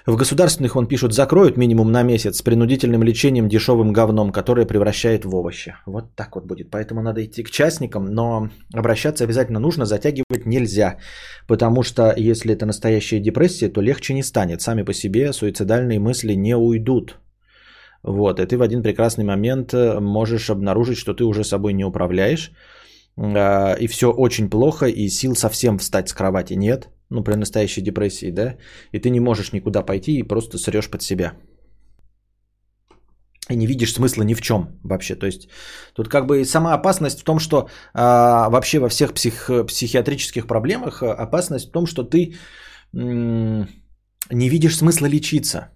В 0.06 0.16
государственных, 0.16 0.74
он 0.74 0.86
пишут, 0.86 1.12
закроют 1.12 1.56
минимум 1.56 1.92
на 1.92 2.02
месяц 2.02 2.36
с 2.36 2.42
принудительным 2.42 3.02
лечением 3.04 3.48
дешевым 3.48 3.92
говном, 3.92 4.32
которое 4.32 4.66
превращает 4.66 5.24
в 5.24 5.34
овощи. 5.34 5.76
Вот 5.86 6.16
так 6.16 6.34
вот 6.34 6.44
будет. 6.44 6.70
Поэтому 6.70 7.02
надо 7.02 7.24
идти 7.24 7.44
к 7.44 7.50
частникам, 7.50 8.06
но 8.06 8.48
обращаться 8.74 9.24
обязательно 9.24 9.60
нужно, 9.60 9.86
затягивать 9.86 10.46
нельзя. 10.46 10.98
Потому 11.46 11.84
что 11.84 12.12
если 12.16 12.52
это 12.52 12.66
настоящая 12.66 13.20
депрессия, 13.20 13.68
то 13.68 13.80
легче 13.80 14.14
не 14.14 14.24
станет. 14.24 14.60
Сами 14.60 14.82
по 14.82 14.92
себе 14.92 15.32
суицидальные 15.32 16.00
мысли 16.00 16.34
не 16.34 16.56
уйдут. 16.56 17.18
Вот, 18.02 18.40
и 18.40 18.46
ты 18.46 18.56
в 18.56 18.62
один 18.62 18.82
прекрасный 18.82 19.24
момент 19.24 19.72
э, 19.72 20.00
можешь 20.00 20.50
обнаружить, 20.50 20.98
что 20.98 21.14
ты 21.14 21.22
уже 21.22 21.44
собой 21.44 21.72
не 21.72 21.84
управляешь, 21.84 22.50
а, 23.16 23.74
и 23.74 23.86
все 23.86 24.10
очень 24.10 24.50
плохо, 24.50 24.86
и 24.86 25.08
сил 25.08 25.36
совсем 25.36 25.78
встать 25.78 26.08
с 26.08 26.12
кровати 26.12 26.54
нет– 26.54 26.88
ну, 27.12 27.24
при 27.24 27.36
настоящей 27.36 27.82
депрессии, 27.82 28.30
да, 28.30 28.56
и 28.92 28.98
ты 28.98 29.10
не 29.10 29.20
можешь 29.20 29.52
никуда 29.52 29.82
пойти 29.82 30.18
и 30.18 30.28
просто 30.28 30.58
срешь 30.58 30.90
под 30.90 31.02
себя. 31.02 31.32
И 33.50 33.56
не 33.56 33.66
видишь 33.66 33.92
смысла 33.92 34.22
ни 34.24 34.34
в 34.34 34.40
чем 34.40 34.80
вообще. 34.84 35.16
То 35.16 35.26
есть 35.26 35.48
тут 35.94 36.08
как 36.08 36.26
бы 36.26 36.44
сама 36.44 36.74
опасность 36.74 37.20
в 37.20 37.24
том, 37.24 37.38
что 37.38 37.68
а, 37.94 38.48
вообще 38.50 38.78
во 38.78 38.88
всех 38.88 39.12
псих, 39.14 39.50
психиатрических 39.66 40.46
проблемах 40.46 41.02
а, 41.02 41.12
опасность 41.12 41.68
в 41.68 41.72
том, 41.72 41.86
что 41.86 42.04
ты 42.04 42.34
м- 42.94 43.68
не 44.30 44.48
видишь 44.48 44.76
смысла 44.76 45.06
лечиться. 45.06 45.68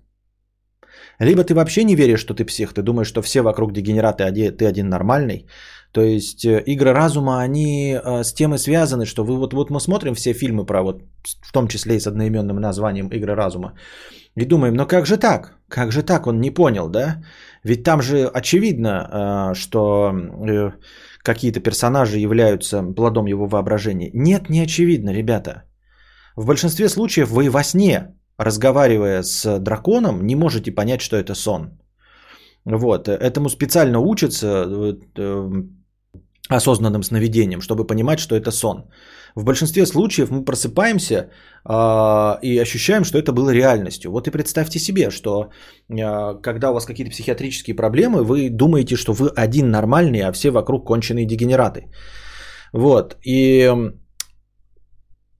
Либо 1.20 1.44
ты 1.44 1.54
вообще 1.54 1.84
не 1.84 1.96
веришь, 1.96 2.20
что 2.20 2.34
ты 2.34 2.44
псих, 2.44 2.72
ты 2.72 2.82
думаешь, 2.82 3.08
что 3.08 3.22
все 3.22 3.42
вокруг 3.42 3.72
дегенераты, 3.72 4.24
а 4.24 4.32
ты 4.32 4.66
один 4.66 4.88
нормальный. 4.88 5.46
То 5.92 6.02
есть 6.02 6.44
э, 6.44 6.62
игры 6.66 6.92
разума, 6.92 7.40
они 7.40 7.94
э, 7.94 8.22
с 8.22 8.32
тем 8.34 8.58
связаны, 8.58 9.06
что 9.06 9.24
вы 9.24 9.36
вот, 9.36 9.52
вот 9.52 9.70
мы 9.70 9.80
смотрим 9.80 10.14
все 10.14 10.34
фильмы 10.34 10.66
про 10.66 10.82
вот, 10.82 11.02
в 11.42 11.52
том 11.52 11.68
числе 11.68 11.96
и 11.96 12.00
с 12.00 12.06
одноименным 12.06 12.56
названием 12.56 13.08
игры 13.08 13.34
разума, 13.34 13.72
и 14.36 14.44
думаем, 14.44 14.74
ну 14.74 14.86
как 14.86 15.06
же 15.06 15.16
так? 15.16 15.58
Как 15.68 15.92
же 15.92 16.02
так? 16.02 16.26
Он 16.26 16.40
не 16.40 16.50
понял, 16.50 16.88
да? 16.88 17.22
Ведь 17.64 17.82
там 17.82 18.02
же 18.02 18.30
очевидно, 18.34 18.90
э, 18.90 19.54
что 19.54 20.12
какие-то 21.22 21.60
персонажи 21.60 22.18
являются 22.18 22.82
плодом 22.94 23.26
его 23.26 23.46
воображения. 23.46 24.10
Нет, 24.14 24.50
не 24.50 24.60
очевидно, 24.60 25.12
ребята. 25.12 25.64
В 26.36 26.46
большинстве 26.46 26.88
случаев 26.88 27.30
вы 27.30 27.50
во 27.50 27.64
сне, 27.64 28.14
разговаривая 28.38 29.22
с 29.22 29.58
драконом, 29.58 30.26
не 30.26 30.36
можете 30.36 30.70
понять, 30.70 31.00
что 31.00 31.16
это 31.16 31.34
сон. 31.34 31.70
Вот. 32.66 33.08
Этому 33.08 33.48
специально 33.48 34.00
учатся 34.00 34.46
э, 35.18 35.62
осознанным 36.48 37.02
сновидением, 37.02 37.60
чтобы 37.60 37.86
понимать, 37.86 38.18
что 38.18 38.34
это 38.34 38.50
сон. 38.50 38.90
В 39.36 39.44
большинстве 39.44 39.86
случаев 39.86 40.30
мы 40.30 40.44
просыпаемся 40.44 41.14
э, 41.14 42.38
и 42.42 42.58
ощущаем, 42.58 43.04
что 43.04 43.18
это 43.18 43.32
было 43.32 43.50
реальностью. 43.52 44.10
Вот 44.10 44.26
и 44.26 44.30
представьте 44.30 44.78
себе, 44.80 45.10
что 45.10 45.50
э, 45.88 46.40
когда 46.42 46.70
у 46.70 46.74
вас 46.74 46.86
какие-то 46.86 47.12
психиатрические 47.12 47.76
проблемы, 47.76 48.24
вы 48.24 48.50
думаете, 48.50 48.96
что 48.96 49.12
вы 49.12 49.30
один 49.36 49.70
нормальный, 49.70 50.22
а 50.22 50.32
все 50.32 50.50
вокруг 50.50 50.86
конченые 50.86 51.26
дегенераты. 51.26 51.86
Вот. 52.72 53.16
И 53.24 53.72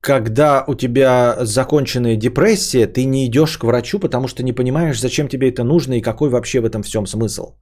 когда 0.06 0.64
у 0.68 0.74
тебя 0.76 1.36
законченная 1.40 2.16
депрессия, 2.16 2.86
ты 2.86 3.04
не 3.04 3.26
идешь 3.26 3.58
к 3.58 3.64
врачу, 3.64 3.98
потому 3.98 4.28
что 4.28 4.44
не 4.44 4.52
понимаешь, 4.52 5.00
зачем 5.00 5.28
тебе 5.28 5.48
это 5.48 5.64
нужно 5.64 5.94
и 5.94 6.00
какой 6.00 6.28
вообще 6.28 6.60
в 6.60 6.64
этом 6.64 6.82
всем 6.82 7.06
смысл. 7.06 7.56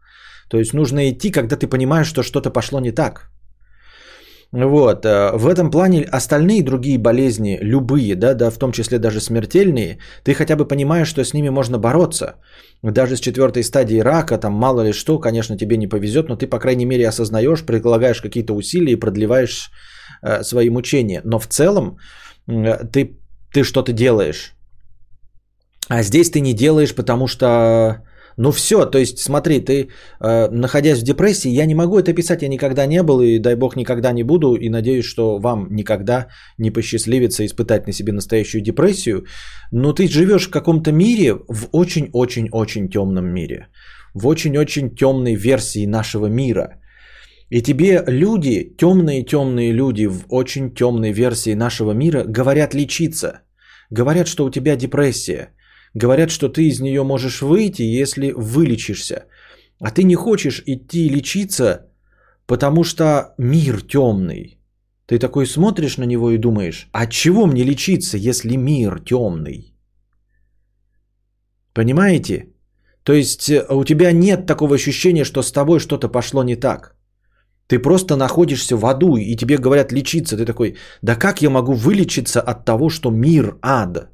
То 0.51 0.59
есть 0.59 0.75
нужно 0.75 1.09
идти, 1.09 1.31
когда 1.31 1.57
ты 1.57 1.67
понимаешь, 1.67 2.07
что 2.07 2.23
что-то 2.23 2.51
пошло 2.51 2.81
не 2.81 2.93
так. 2.93 3.31
Вот. 4.53 5.07
Э, 5.07 5.31
в 5.37 5.49
этом 5.49 5.71
плане 5.71 6.05
остальные 6.13 6.63
другие 6.63 6.99
болезни, 6.99 7.59
любые, 7.63 8.15
да, 8.15 8.35
да, 8.35 8.51
в 8.51 8.59
том 8.59 8.73
числе 8.73 8.99
даже 8.99 9.21
смертельные, 9.21 9.99
ты 10.23 10.35
хотя 10.35 10.55
бы 10.57 10.69
понимаешь, 10.69 11.09
что 11.09 11.25
с 11.25 11.33
ними 11.33 11.49
можно 11.49 11.79
бороться. 11.79 12.35
Даже 12.83 13.17
с 13.17 13.21
четвертой 13.21 13.63
стадии 13.63 14.03
рака, 14.03 14.37
там 14.37 14.53
мало 14.53 14.83
ли 14.83 14.93
что, 14.93 15.19
конечно, 15.19 15.57
тебе 15.57 15.79
не 15.79 15.89
повезет, 15.89 16.29
но 16.29 16.37
ты, 16.37 16.47
по 16.47 16.59
крайней 16.59 16.85
мере, 16.85 17.09
осознаешь, 17.09 17.65
предлагаешь 17.65 18.21
какие-то 18.21 18.53
усилия 18.55 18.93
и 18.93 19.01
продлеваешь 19.01 19.71
э, 20.23 20.43
свои 20.43 20.69
мучения. 20.69 21.23
Но 21.25 21.39
в 21.39 21.47
целом 21.47 21.97
э, 21.97 22.24
ты, 22.47 23.19
ты 23.53 23.63
что-то 23.65 23.93
делаешь. 23.93 24.55
А 25.89 26.03
здесь 26.03 26.31
ты 26.31 26.41
не 26.41 26.55
делаешь, 26.55 26.95
потому 26.95 27.27
что 27.27 28.03
ну 28.37 28.51
все, 28.53 28.85
то 28.85 28.99
есть 28.99 29.19
смотри, 29.19 29.61
ты, 29.61 29.89
э, 30.21 30.49
находясь 30.51 31.01
в 31.01 31.05
депрессии, 31.05 31.51
я 31.51 31.67
не 31.67 31.75
могу 31.75 31.99
это 31.99 32.13
писать, 32.13 32.43
я 32.43 32.49
никогда 32.49 32.87
не 32.87 33.03
был, 33.03 33.21
и 33.21 33.39
дай 33.39 33.55
бог 33.55 33.77
никогда 33.77 34.13
не 34.13 34.25
буду, 34.25 34.57
и 34.57 34.69
надеюсь, 34.69 35.05
что 35.05 35.39
вам 35.39 35.69
никогда 35.71 36.27
не 36.59 36.71
посчастливится 36.71 37.45
испытать 37.45 37.87
на 37.87 37.93
себе 37.93 38.13
настоящую 38.13 38.63
депрессию, 38.63 39.25
но 39.73 39.93
ты 39.93 40.09
живешь 40.09 40.49
в 40.49 40.51
каком-то 40.51 40.93
мире, 40.93 41.35
в 41.49 41.69
очень-очень-очень 41.73 42.89
темном 42.89 43.27
мире, 43.27 43.69
в 44.15 44.27
очень-очень 44.27 44.97
темной 44.97 45.37
версии 45.37 45.87
нашего 45.87 46.27
мира. 46.27 46.81
И 47.55 47.63
тебе 47.63 48.03
люди, 48.07 48.75
темные-темные 48.79 49.73
люди 49.73 50.07
в 50.07 50.25
очень 50.29 50.75
темной 50.75 51.13
версии 51.13 51.55
нашего 51.55 51.93
мира 51.93 52.25
говорят 52.25 52.75
лечиться, 52.75 53.41
говорят, 53.91 54.27
что 54.27 54.45
у 54.45 54.51
тебя 54.51 54.77
депрессия– 54.77 55.49
Говорят, 55.95 56.31
что 56.31 56.49
ты 56.49 56.67
из 56.69 56.81
нее 56.81 57.03
можешь 57.05 57.41
выйти, 57.41 57.83
если 57.83 58.33
вылечишься. 58.33 59.27
А 59.81 59.91
ты 59.91 60.03
не 60.03 60.17
хочешь 60.17 60.63
идти 60.67 61.09
лечиться, 61.09 61.87
потому 62.47 62.85
что 62.85 63.35
мир 63.39 63.81
темный. 63.81 64.59
Ты 65.07 65.19
такой 65.19 65.47
смотришь 65.47 65.99
на 65.99 66.05
него 66.05 66.31
и 66.31 66.39
думаешь, 66.39 66.89
а 66.93 67.07
чего 67.07 67.47
мне 67.47 67.65
лечиться, 67.65 68.17
если 68.17 68.57
мир 68.57 69.01
темный? 69.01 69.77
Понимаете? 71.73 72.49
То 73.05 73.13
есть 73.13 73.51
э, 73.51 73.65
у 73.71 73.85
тебя 73.85 74.13
нет 74.13 74.47
такого 74.47 74.75
ощущения, 74.75 75.25
что 75.25 75.43
с 75.43 75.53
тобой 75.53 75.79
что-то 75.79 76.09
пошло 76.09 76.43
не 76.43 76.57
так. 76.57 76.97
Ты 77.67 77.79
просто 77.79 78.17
находишься 78.17 78.77
в 78.77 78.85
аду, 78.85 79.17
и 79.17 79.37
тебе 79.37 79.57
говорят 79.57 79.93
лечиться. 79.93 80.37
Ты 80.37 80.45
такой, 80.45 80.77
да 81.03 81.17
как 81.17 81.43
я 81.43 81.51
могу 81.51 81.73
вылечиться 81.75 82.41
от 82.41 82.65
того, 82.65 82.91
что 82.91 83.11
мир 83.11 83.57
ад? 83.63 84.11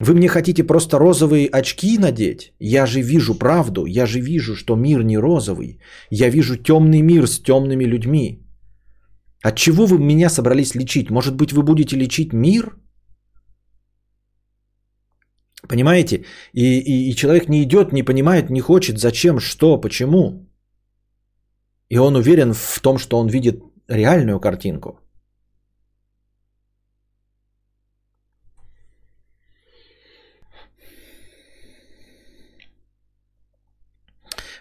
Вы 0.00 0.14
мне 0.14 0.28
хотите 0.28 0.64
просто 0.64 0.98
розовые 0.98 1.48
очки 1.48 1.98
надеть? 1.98 2.52
Я 2.58 2.86
же 2.86 3.02
вижу 3.02 3.34
правду, 3.34 3.86
я 3.86 4.06
же 4.06 4.20
вижу, 4.20 4.54
что 4.56 4.76
мир 4.76 5.02
не 5.02 5.18
розовый. 5.18 5.78
Я 6.10 6.30
вижу 6.30 6.56
темный 6.56 7.02
мир 7.02 7.26
с 7.26 7.42
темными 7.42 7.84
людьми. 7.84 8.38
От 9.42 9.56
чего 9.56 9.86
вы 9.86 9.98
меня 9.98 10.30
собрались 10.30 10.74
лечить? 10.74 11.10
Может 11.10 11.34
быть, 11.34 11.52
вы 11.52 11.62
будете 11.62 11.96
лечить 11.96 12.32
мир? 12.32 12.76
Понимаете? 15.68 16.24
И, 16.54 16.80
и, 16.80 17.10
и 17.10 17.14
человек 17.14 17.48
не 17.48 17.62
идет, 17.62 17.92
не 17.92 18.02
понимает, 18.02 18.50
не 18.50 18.60
хочет, 18.60 18.98
зачем, 18.98 19.38
что, 19.38 19.80
почему. 19.80 20.49
И 21.90 21.98
он 21.98 22.16
уверен 22.16 22.54
в 22.54 22.80
том, 22.80 22.98
что 22.98 23.18
он 23.18 23.28
видит 23.28 23.62
реальную 23.88 24.40
картинку. 24.40 25.00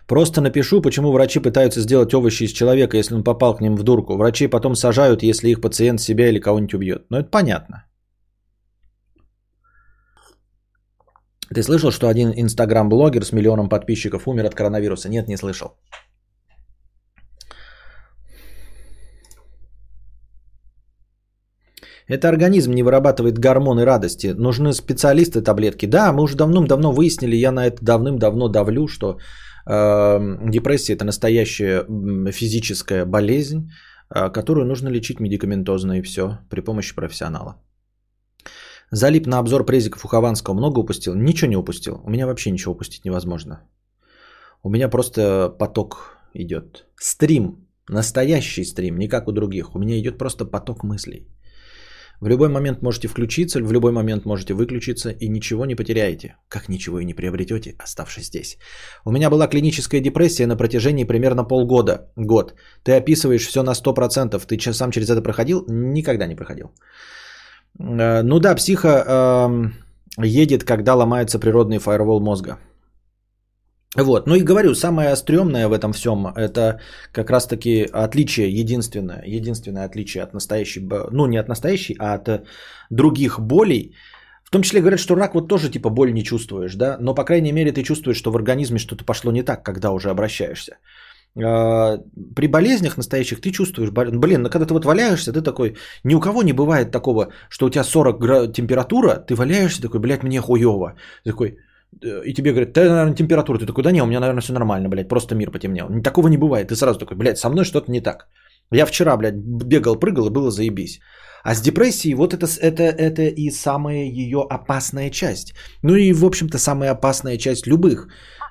Просто 0.07 0.41
напишу, 0.41 0.82
почему 0.82 1.11
врачи 1.11 1.39
пытаются 1.39 1.82
сделать 1.82 2.13
овощи 2.13 2.45
из 2.45 2.51
человека, 2.51 2.97
если 2.97 3.13
он 3.13 3.23
попал 3.23 3.55
к 3.55 3.61
ним 3.61 3.75
в 3.75 3.84
дурку. 3.84 4.17
Врачи 4.17 4.47
потом 4.47 4.75
сажают, 4.75 5.21
если 5.21 5.49
их 5.49 5.61
пациент 5.61 6.01
себя 6.01 6.30
или 6.30 6.39
кого-нибудь 6.39 6.73
убьет. 6.73 7.05
Но 7.11 7.19
это 7.19 7.30
понятно. 7.30 7.86
Ты 11.53 11.61
слышал, 11.61 11.91
что 11.91 12.07
один 12.07 12.32
инстаграм-блогер 12.36 13.23
с 13.23 13.32
миллионом 13.32 13.69
подписчиков 13.69 14.27
умер 14.27 14.45
от 14.45 14.55
коронавируса? 14.55 15.09
Нет, 15.09 15.27
не 15.27 15.38
слышал. 15.38 15.77
Это 22.10 22.28
организм 22.28 22.74
не 22.74 22.84
вырабатывает 22.84 23.39
гормоны 23.39 23.86
радости. 23.86 24.34
Нужны 24.38 24.74
специалисты 24.74 25.41
таблетки. 25.41 25.86
Да, 25.86 26.12
мы 26.12 26.24
уже 26.24 26.36
давным-давно 26.36 26.91
выяснили, 26.91 27.36
я 27.38 27.51
на 27.51 27.68
это 27.68 27.78
давным-давно 27.82 28.49
давлю, 28.49 28.88
что 28.88 29.18
Эм, 29.70 30.49
депрессия– 30.51 30.93
это 30.95 31.05
настоящая 31.05 31.86
физическая 32.32 33.05
болезнь, 33.05 33.72
э, 34.10 34.32
которую 34.32 34.66
нужно 34.66 34.89
лечить 34.89 35.20
медикаментозно 35.20 35.99
и 35.99 36.01
все 36.01 36.39
при 36.49 36.62
помощи 36.62 36.95
профессионала. 36.95 37.55
Залип 38.91 39.28
на 39.28 39.38
обзор 39.38 39.66
презиков 39.66 40.05
у 40.05 40.07
Хованского. 40.07 40.55
Много 40.55 40.80
упустил? 40.80 41.14
Ничего 41.14 41.49
не 41.49 41.57
упустил. 41.57 42.01
У 42.03 42.10
меня 42.10 42.26
вообще 42.26 42.51
ничего 42.51 42.74
упустить 42.74 43.05
невозможно. 43.05 43.62
У 44.64 44.70
меня 44.70 44.89
просто 44.89 45.49
поток 45.60 46.18
идет. 46.34 46.88
Стрим. 46.95 47.68
Настоящий 47.88 48.66
стрим, 48.66 48.97
не 48.97 49.07
как 49.07 49.28
у 49.28 49.32
других. 49.32 49.76
У 49.76 49.80
меня 49.80 49.99
идет 49.99 50.18
просто 50.18 50.45
поток 50.45 50.84
мыслей. 50.84 51.28
В 52.22 52.28
любой 52.28 52.49
момент 52.49 52.82
можете 52.82 53.07
включиться, 53.07 53.59
в 53.61 53.72
любой 53.72 53.91
момент 53.91 54.26
можете 54.26 54.53
выключиться 54.53 55.09
и 55.09 55.30
ничего 55.30 55.65
не 55.65 55.76
потеряете. 55.76 56.36
Как 56.49 56.70
ничего 56.70 56.99
и 56.99 57.05
не 57.05 57.13
приобретете, 57.13 57.76
оставшись 57.80 58.26
здесь. 58.26 58.57
У 59.05 59.11
меня 59.11 59.30
была 59.30 59.47
клиническая 59.47 60.01
депрессия 60.01 60.47
на 60.47 60.57
протяжении 60.57 61.05
примерно 61.05 61.45
полгода. 61.45 62.11
Год. 62.17 62.55
Ты 62.84 62.91
описываешь 62.91 63.47
все 63.47 63.63
на 63.63 63.74
100%. 63.74 64.45
Ты 64.45 64.74
сам 64.74 64.91
через 64.91 65.09
это 65.09 65.22
проходил? 65.22 65.65
Никогда 65.67 66.28
не 66.28 66.36
проходил. 66.36 66.72
Э, 67.80 68.22
ну 68.24 68.39
да, 68.39 68.55
психо 68.55 68.88
э, 68.88 70.26
едет, 70.26 70.63
когда 70.63 70.95
ломается 70.95 71.39
природный 71.39 71.80
фаервол 71.80 72.20
мозга. 72.20 72.57
Вот, 73.97 74.27
ну 74.27 74.35
и 74.35 74.43
говорю, 74.43 74.75
самое 74.75 75.15
стрёмное 75.15 75.67
в 75.67 75.73
этом 75.73 75.93
всем, 75.93 76.27
это 76.27 76.79
как 77.11 77.31
раз-таки 77.31 77.89
отличие, 77.91 78.49
единственное, 78.51 79.23
единственное 79.25 79.85
отличие 79.85 80.23
от 80.23 80.33
настоящей, 80.33 80.87
ну 81.11 81.25
не 81.25 81.37
от 81.37 81.47
настоящей, 81.47 81.95
а 81.99 82.13
от 82.13 82.45
других 82.91 83.39
болей. 83.39 83.95
В 84.43 84.51
том 84.51 84.61
числе 84.61 84.81
говорят, 84.81 84.99
что 84.99 85.15
рак 85.15 85.33
вот 85.33 85.47
тоже 85.47 85.69
типа 85.71 85.89
боль 85.89 86.13
не 86.13 86.23
чувствуешь, 86.23 86.75
да, 86.75 86.97
но 86.99 87.15
по 87.15 87.23
крайней 87.23 87.51
мере 87.51 87.71
ты 87.71 87.81
чувствуешь, 87.83 88.17
что 88.17 88.31
в 88.31 88.35
организме 88.35 88.79
что-то 88.79 89.03
пошло 89.05 89.31
не 89.31 89.43
так, 89.43 89.64
когда 89.64 89.91
уже 89.91 90.09
обращаешься. 90.09 90.77
А, 91.43 91.97
при 92.35 92.47
болезнях 92.47 92.97
настоящих 92.97 93.41
ты 93.41 93.51
чувствуешь, 93.51 93.89
блин, 93.91 94.41
ну 94.43 94.49
когда 94.49 94.68
ты 94.68 94.73
вот 94.73 94.85
валяешься, 94.85 95.34
ты 95.34 95.41
такой, 95.41 95.77
ни 96.03 96.14
у 96.14 96.19
кого 96.19 96.43
не 96.43 96.53
бывает 96.53 96.91
такого, 96.91 97.31
что 97.49 97.65
у 97.65 97.69
тебя 97.69 97.84
40 97.84 98.19
градусов 98.19 98.53
температура, 98.53 99.15
ты 99.15 99.35
валяешься 99.35 99.81
такой, 99.81 99.99
блядь, 99.99 100.23
мне 100.23 100.41
хуево. 100.41 100.95
Ты 101.23 101.31
такой, 101.31 101.57
и 102.02 102.34
тебе 102.34 102.52
говорят, 102.52 102.74
ты, 102.74 102.90
наверное, 102.90 103.16
температура. 103.16 103.57
Ты 103.60 103.66
такой, 103.66 103.84
да 103.84 103.91
не, 103.91 104.02
у 104.02 104.06
меня, 104.06 104.20
наверное, 104.20 104.41
все 104.41 104.53
нормально, 104.53 104.90
блядь, 104.90 105.07
просто 105.07 105.36
мир 105.36 105.52
потемнел. 105.52 105.88
Такого 106.03 106.28
не 106.28 106.38
бывает. 106.38 106.68
Ты 106.68 106.76
сразу 106.76 106.99
такой, 106.99 107.18
блядь, 107.18 107.38
со 107.38 107.49
мной 107.49 107.66
что-то 107.66 107.91
не 107.91 108.02
так. 108.02 108.28
Я 108.72 108.86
вчера, 108.86 109.18
блядь, 109.18 109.36
бегал, 109.36 109.95
прыгал 109.95 110.28
и 110.28 110.32
было 110.32 110.52
заебись. 110.52 110.99
А 111.44 111.56
с 111.56 111.61
депрессией 111.61 112.16
вот 112.16 112.34
это, 112.34 112.45
это, 112.61 112.84
это 112.84 113.24
и 113.24 113.52
самая 113.52 114.03
ее 114.03 114.45
опасная 114.49 115.10
часть. 115.10 115.53
Ну 115.84 115.95
и, 115.95 116.14
в 116.14 116.26
общем-то, 116.26 116.57
самая 116.57 116.91
опасная 116.91 117.38
часть 117.38 117.68
любых 117.68 118.07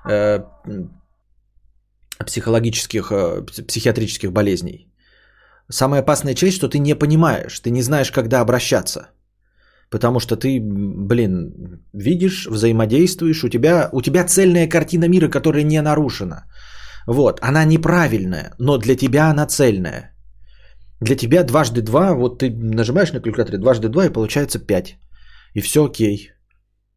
э, 0.08 0.40
психологических, 2.26 3.12
э, 3.12 3.42
психиатрических 3.66 4.32
болезней. 4.32 4.88
Самая 5.70 6.00
опасная 6.00 6.34
часть, 6.34 6.56
что 6.56 6.68
ты 6.68 6.78
не 6.78 6.94
понимаешь, 6.94 7.60
ты 7.60 7.70
не 7.70 7.82
знаешь, 7.82 8.10
когда 8.10 8.40
обращаться. 8.40 9.10
Потому 9.90 10.20
что 10.20 10.36
ты, 10.36 10.60
блин, 10.60 11.80
видишь, 11.94 12.46
взаимодействуешь, 12.46 13.44
у 13.44 13.48
тебя, 13.48 13.88
у 13.92 14.02
тебя 14.02 14.24
цельная 14.24 14.68
картина 14.68 15.08
мира, 15.08 15.28
которая 15.28 15.64
не 15.64 15.80
нарушена. 15.82 16.44
Вот, 17.06 17.40
она 17.40 17.64
неправильная, 17.64 18.54
но 18.58 18.78
для 18.78 18.96
тебя 18.96 19.30
она 19.30 19.46
цельная. 19.46 20.14
Для 21.00 21.16
тебя 21.16 21.44
дважды 21.44 21.80
два, 21.80 22.14
вот 22.14 22.38
ты 22.38 22.50
нажимаешь 22.50 23.12
на 23.12 23.20
калькуляторе 23.20 23.58
дважды 23.58 23.88
два 23.88 24.06
и 24.06 24.12
получается 24.12 24.58
пять. 24.58 24.98
И 25.54 25.60
все 25.60 25.84
окей. 25.84 26.32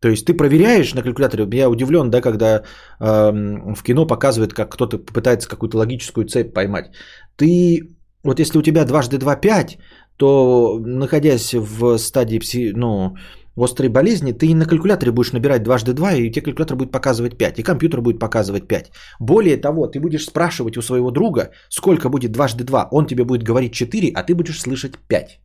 То 0.02 0.10
есть 0.10 0.26
ты 0.26 0.34
проверяешь 0.34 0.94
на 0.94 1.04
калькуляторе. 1.04 1.48
Я 1.54 1.70
удивлен, 1.70 2.10
да, 2.10 2.22
когда 2.22 2.64
э, 3.00 3.32
в 3.76 3.84
кино 3.84 4.08
показывают, 4.08 4.54
как 4.54 4.74
кто-то 4.74 4.98
пытается 4.98 5.48
какую-то 5.48 5.78
логическую 5.78 6.26
цепь 6.26 6.54
поймать. 6.54 6.92
Ты, 7.38 7.96
вот 8.24 8.40
если 8.40 8.58
у 8.58 8.64
тебя 8.64 8.86
дважды 8.86 9.18
два 9.20 9.36
пять, 9.36 9.78
то 10.22 10.80
находясь 10.85 11.56
в 11.56 11.98
стадии 11.98 12.39
пси, 12.39 12.73
ну, 12.76 13.15
острой 13.56 13.89
болезни, 13.89 14.34
ты 14.34 14.53
на 14.53 14.65
калькуляторе 14.65 15.11
будешь 15.11 15.34
набирать 15.34 15.64
дважды 15.64 15.93
два, 15.93 16.14
и 16.14 16.30
тебе 16.30 16.45
калькулятор 16.45 16.77
будет 16.77 16.91
показывать 16.91 17.38
5, 17.38 17.60
и 17.60 17.64
компьютер 17.64 18.02
будет 18.02 18.19
показывать 18.19 18.68
5. 18.68 18.91
Более 19.19 19.57
того, 19.57 19.88
ты 19.88 19.99
будешь 19.99 20.26
спрашивать 20.26 20.77
у 20.77 20.81
своего 20.81 21.11
друга, 21.11 21.49
сколько 21.69 22.10
будет 22.10 22.31
дважды 22.31 22.64
два, 22.64 22.88
он 22.91 23.07
тебе 23.07 23.23
будет 23.23 23.41
говорить 23.41 23.73
4, 23.73 24.11
а 24.14 24.23
ты 24.23 24.35
будешь 24.35 24.61
слышать 24.61 24.93
5. 25.07 25.39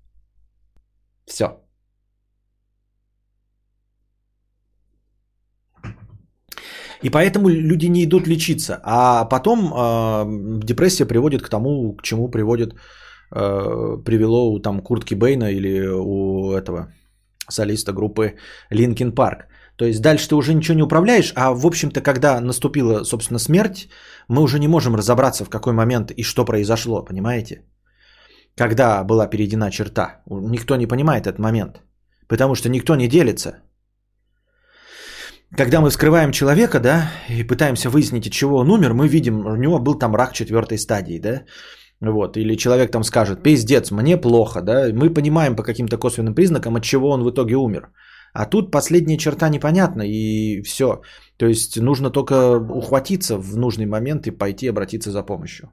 Все. 1.26 1.46
И 7.02 7.10
поэтому 7.10 7.48
люди 7.48 7.86
не 7.86 8.04
идут 8.04 8.26
лечиться. 8.26 8.78
А 8.84 9.24
потом 9.24 9.72
э, 9.72 10.64
депрессия 10.64 11.06
приводит 11.06 11.42
к 11.42 11.48
тому, 11.48 11.96
к 11.96 12.02
чему 12.02 12.28
приводит, 12.28 12.74
э, 13.32 14.02
привело 14.04 14.52
у 14.52 14.58
там 14.58 14.80
Куртки 14.80 15.14
Бейна 15.14 15.50
или 15.50 15.86
у 15.86 16.52
этого 16.52 16.92
солиста 17.48 17.92
группы 17.92 18.34
Linkin 18.72 19.14
Park. 19.14 19.46
То 19.76 19.84
есть 19.84 20.00
дальше 20.00 20.28
ты 20.28 20.34
уже 20.34 20.54
ничего 20.54 20.76
не 20.76 20.82
управляешь, 20.82 21.32
а 21.36 21.52
в 21.52 21.66
общем-то, 21.66 22.00
когда 22.00 22.40
наступила, 22.40 23.04
собственно, 23.04 23.38
смерть, 23.38 23.88
мы 24.28 24.42
уже 24.42 24.58
не 24.58 24.68
можем 24.68 24.96
разобраться, 24.96 25.44
в 25.44 25.50
какой 25.50 25.72
момент 25.72 26.10
и 26.10 26.22
что 26.22 26.44
произошло, 26.44 27.04
понимаете? 27.04 27.62
Когда 28.56 29.04
была 29.04 29.26
перейдена 29.26 29.70
черта. 29.70 30.22
Никто 30.26 30.76
не 30.76 30.86
понимает 30.86 31.26
этот 31.26 31.38
момент, 31.38 31.82
потому 32.26 32.54
что 32.54 32.70
никто 32.70 32.96
не 32.96 33.06
делится. 33.06 33.58
Когда 35.56 35.80
мы 35.80 35.90
вскрываем 35.90 36.32
человека, 36.32 36.80
да, 36.80 37.12
и 37.28 37.44
пытаемся 37.44 37.90
выяснить, 37.90 38.26
от 38.26 38.32
чего 38.32 38.56
он 38.58 38.70
умер, 38.70 38.94
мы 38.94 39.08
видим, 39.08 39.46
у 39.46 39.56
него 39.56 39.78
был 39.78 39.98
там 39.98 40.14
рак 40.14 40.32
четвертой 40.32 40.78
стадии, 40.78 41.20
да, 41.20 41.44
вот, 42.00 42.36
или 42.36 42.56
человек 42.56 42.90
там 42.90 43.04
скажет, 43.04 43.42
пиздец, 43.42 43.90
мне 43.90 44.16
плохо, 44.16 44.62
да, 44.62 44.88
мы 44.92 45.14
понимаем 45.14 45.56
по 45.56 45.62
каким-то 45.62 45.98
косвенным 45.98 46.34
признакам, 46.34 46.76
от 46.76 46.82
чего 46.82 47.10
он 47.10 47.22
в 47.22 47.30
итоге 47.30 47.56
умер. 47.56 47.90
А 48.34 48.44
тут 48.44 48.70
последняя 48.70 49.16
черта 49.16 49.48
непонятна, 49.48 50.02
и 50.02 50.62
все. 50.62 51.00
То 51.38 51.46
есть 51.46 51.80
нужно 51.80 52.10
только 52.10 52.58
ухватиться 52.58 53.38
в 53.38 53.56
нужный 53.56 53.86
момент 53.86 54.26
и 54.26 54.30
пойти 54.30 54.68
обратиться 54.68 55.10
за 55.10 55.22
помощью 55.22 55.70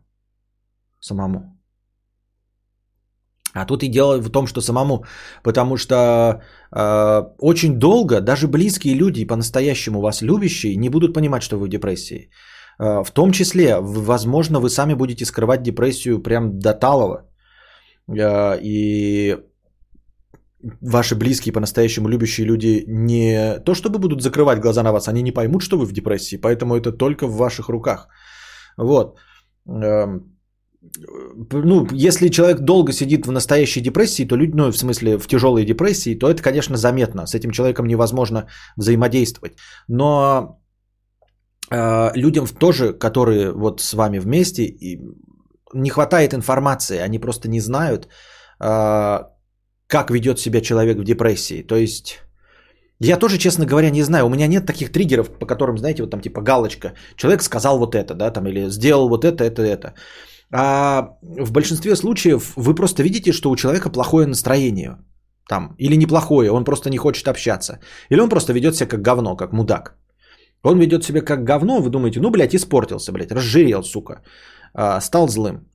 самому. 0.99 1.59
А 3.53 3.65
тут 3.65 3.83
и 3.83 3.89
дело 3.89 4.17
в 4.17 4.29
том, 4.31 4.47
что 4.47 4.61
самому, 4.61 5.03
потому 5.43 5.77
что 5.77 5.95
э, 6.71 7.23
очень 7.39 7.79
долго 7.79 8.21
даже 8.21 8.47
близкие 8.47 8.95
люди, 8.95 9.27
по-настоящему 9.27 10.01
вас 10.01 10.21
любящие, 10.21 10.75
не 10.75 10.89
будут 10.89 11.13
понимать, 11.13 11.43
что 11.43 11.57
вы 11.57 11.65
в 11.65 11.69
депрессии. 11.69 12.29
Э, 12.79 13.03
в 13.03 13.11
том 13.11 13.31
числе, 13.31 13.79
возможно, 13.79 14.59
вы 14.59 14.69
сами 14.69 14.93
будете 14.93 15.25
скрывать 15.25 15.63
депрессию 15.63 16.23
прям 16.23 16.59
до 16.59 16.73
талого. 16.73 17.29
Э, 18.07 18.59
и 18.61 19.37
ваши 20.81 21.15
близкие, 21.15 21.53
по-настоящему 21.53 22.07
любящие 22.07 22.47
люди 22.47 22.85
не 22.87 23.59
то 23.65 23.73
чтобы 23.73 23.99
будут 23.99 24.21
закрывать 24.21 24.61
глаза 24.61 24.83
на 24.83 24.91
вас, 24.91 25.07
они 25.07 25.21
не 25.21 25.31
поймут, 25.31 25.61
что 25.61 25.77
вы 25.77 25.85
в 25.85 25.91
депрессии, 25.91 26.37
поэтому 26.37 26.75
это 26.75 26.91
только 26.91 27.27
в 27.27 27.35
ваших 27.35 27.69
руках. 27.69 28.07
Вот. 28.77 29.17
Эм, 29.67 30.33
ну, 31.51 31.87
если 31.91 32.29
человек 32.29 32.59
долго 32.59 32.91
сидит 32.91 33.25
в 33.25 33.31
настоящей 33.31 33.81
депрессии, 33.81 34.25
то 34.25 34.35
люди, 34.35 34.55
ну, 34.55 34.71
в 34.71 34.77
смысле, 34.77 35.17
в 35.17 35.27
тяжелой 35.27 35.65
депрессии, 35.65 36.15
то 36.15 36.29
это, 36.29 36.41
конечно, 36.41 36.77
заметно. 36.77 37.25
С 37.25 37.35
этим 37.35 37.51
человеком 37.51 37.87
невозможно 37.87 38.47
взаимодействовать. 38.77 39.53
Но 39.87 40.59
людям 41.71 42.45
тоже, 42.47 42.93
которые 42.93 43.51
вот 43.51 43.81
с 43.81 43.93
вами 43.93 44.19
вместе, 44.19 44.63
и 44.63 44.99
не 45.73 45.89
хватает 45.89 46.33
информации, 46.33 46.99
они 46.99 47.19
просто 47.19 47.49
не 47.49 47.59
знают, 47.59 48.07
э, 48.59 49.19
как 49.87 50.11
ведет 50.11 50.39
себя 50.39 50.61
человек 50.61 50.97
в 50.97 51.03
депрессии. 51.03 51.63
То 51.63 51.75
есть 51.75 52.19
я 52.99 53.17
тоже, 53.17 53.37
честно 53.37 53.65
говоря, 53.65 53.89
не 53.89 54.03
знаю. 54.03 54.25
У 54.25 54.29
меня 54.29 54.47
нет 54.47 54.65
таких 54.65 54.91
триггеров, 54.91 55.29
по 55.39 55.45
которым, 55.45 55.77
знаете, 55.77 56.03
вот 56.03 56.11
там 56.11 56.21
типа 56.21 56.41
галочка. 56.41 56.93
Человек 57.15 57.43
сказал 57.43 57.79
вот 57.79 57.95
это, 57.95 58.13
да, 58.13 58.31
там, 58.31 58.47
или 58.47 58.69
сделал 58.69 59.09
вот 59.09 59.25
это, 59.25 59.43
это, 59.43 59.61
это. 59.61 59.93
А 60.55 61.17
в 61.21 61.51
большинстве 61.51 61.95
случаев 61.95 62.53
вы 62.55 62.75
просто 62.75 63.03
видите, 63.03 63.33
что 63.33 63.49
у 63.49 63.55
человека 63.55 63.89
плохое 63.89 64.27
настроение. 64.27 64.97
Там, 65.49 65.75
или 65.77 65.97
неплохое, 65.97 66.51
он 66.51 66.63
просто 66.63 66.89
не 66.89 66.97
хочет 66.97 67.27
общаться. 67.27 67.79
Или 68.09 68.21
он 68.21 68.29
просто 68.29 68.53
ведет 68.53 68.75
себя 68.75 68.87
как 68.87 69.01
говно, 69.01 69.35
как 69.35 69.51
мудак. 69.51 69.97
Он 70.63 70.79
ведет 70.79 71.03
себя 71.03 71.21
как 71.21 71.43
говно, 71.43 71.81
вы 71.81 71.89
думаете, 71.89 72.19
ну, 72.19 72.31
блядь, 72.31 72.55
испортился, 72.55 73.11
блядь, 73.11 73.31
разжирел, 73.31 73.83
сука, 73.83 74.21
а, 74.73 75.01
стал 75.01 75.27
злым. 75.27 75.67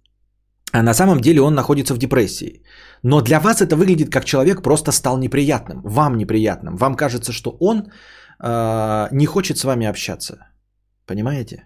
А 0.73 0.83
на 0.83 0.95
самом 0.95 1.21
деле 1.21 1.41
он 1.41 1.55
находится 1.55 1.95
в 1.95 1.99
депрессии. 1.99 2.63
Но 3.03 3.21
для 3.21 3.41
вас 3.41 3.61
это 3.61 3.77
выглядит 3.77 4.11
как 4.11 4.25
человек 4.25 4.63
просто 4.63 4.93
стал 4.93 5.19
неприятным, 5.19 5.81
вам 5.85 6.17
неприятным. 6.17 6.77
Вам 6.77 6.95
кажется, 6.95 7.33
что 7.33 7.57
он 7.61 7.79
э, 8.43 9.09
не 9.13 9.27
хочет 9.27 9.57
с 9.57 9.65
вами 9.65 9.87
общаться. 9.87 10.37
Понимаете? 11.07 11.65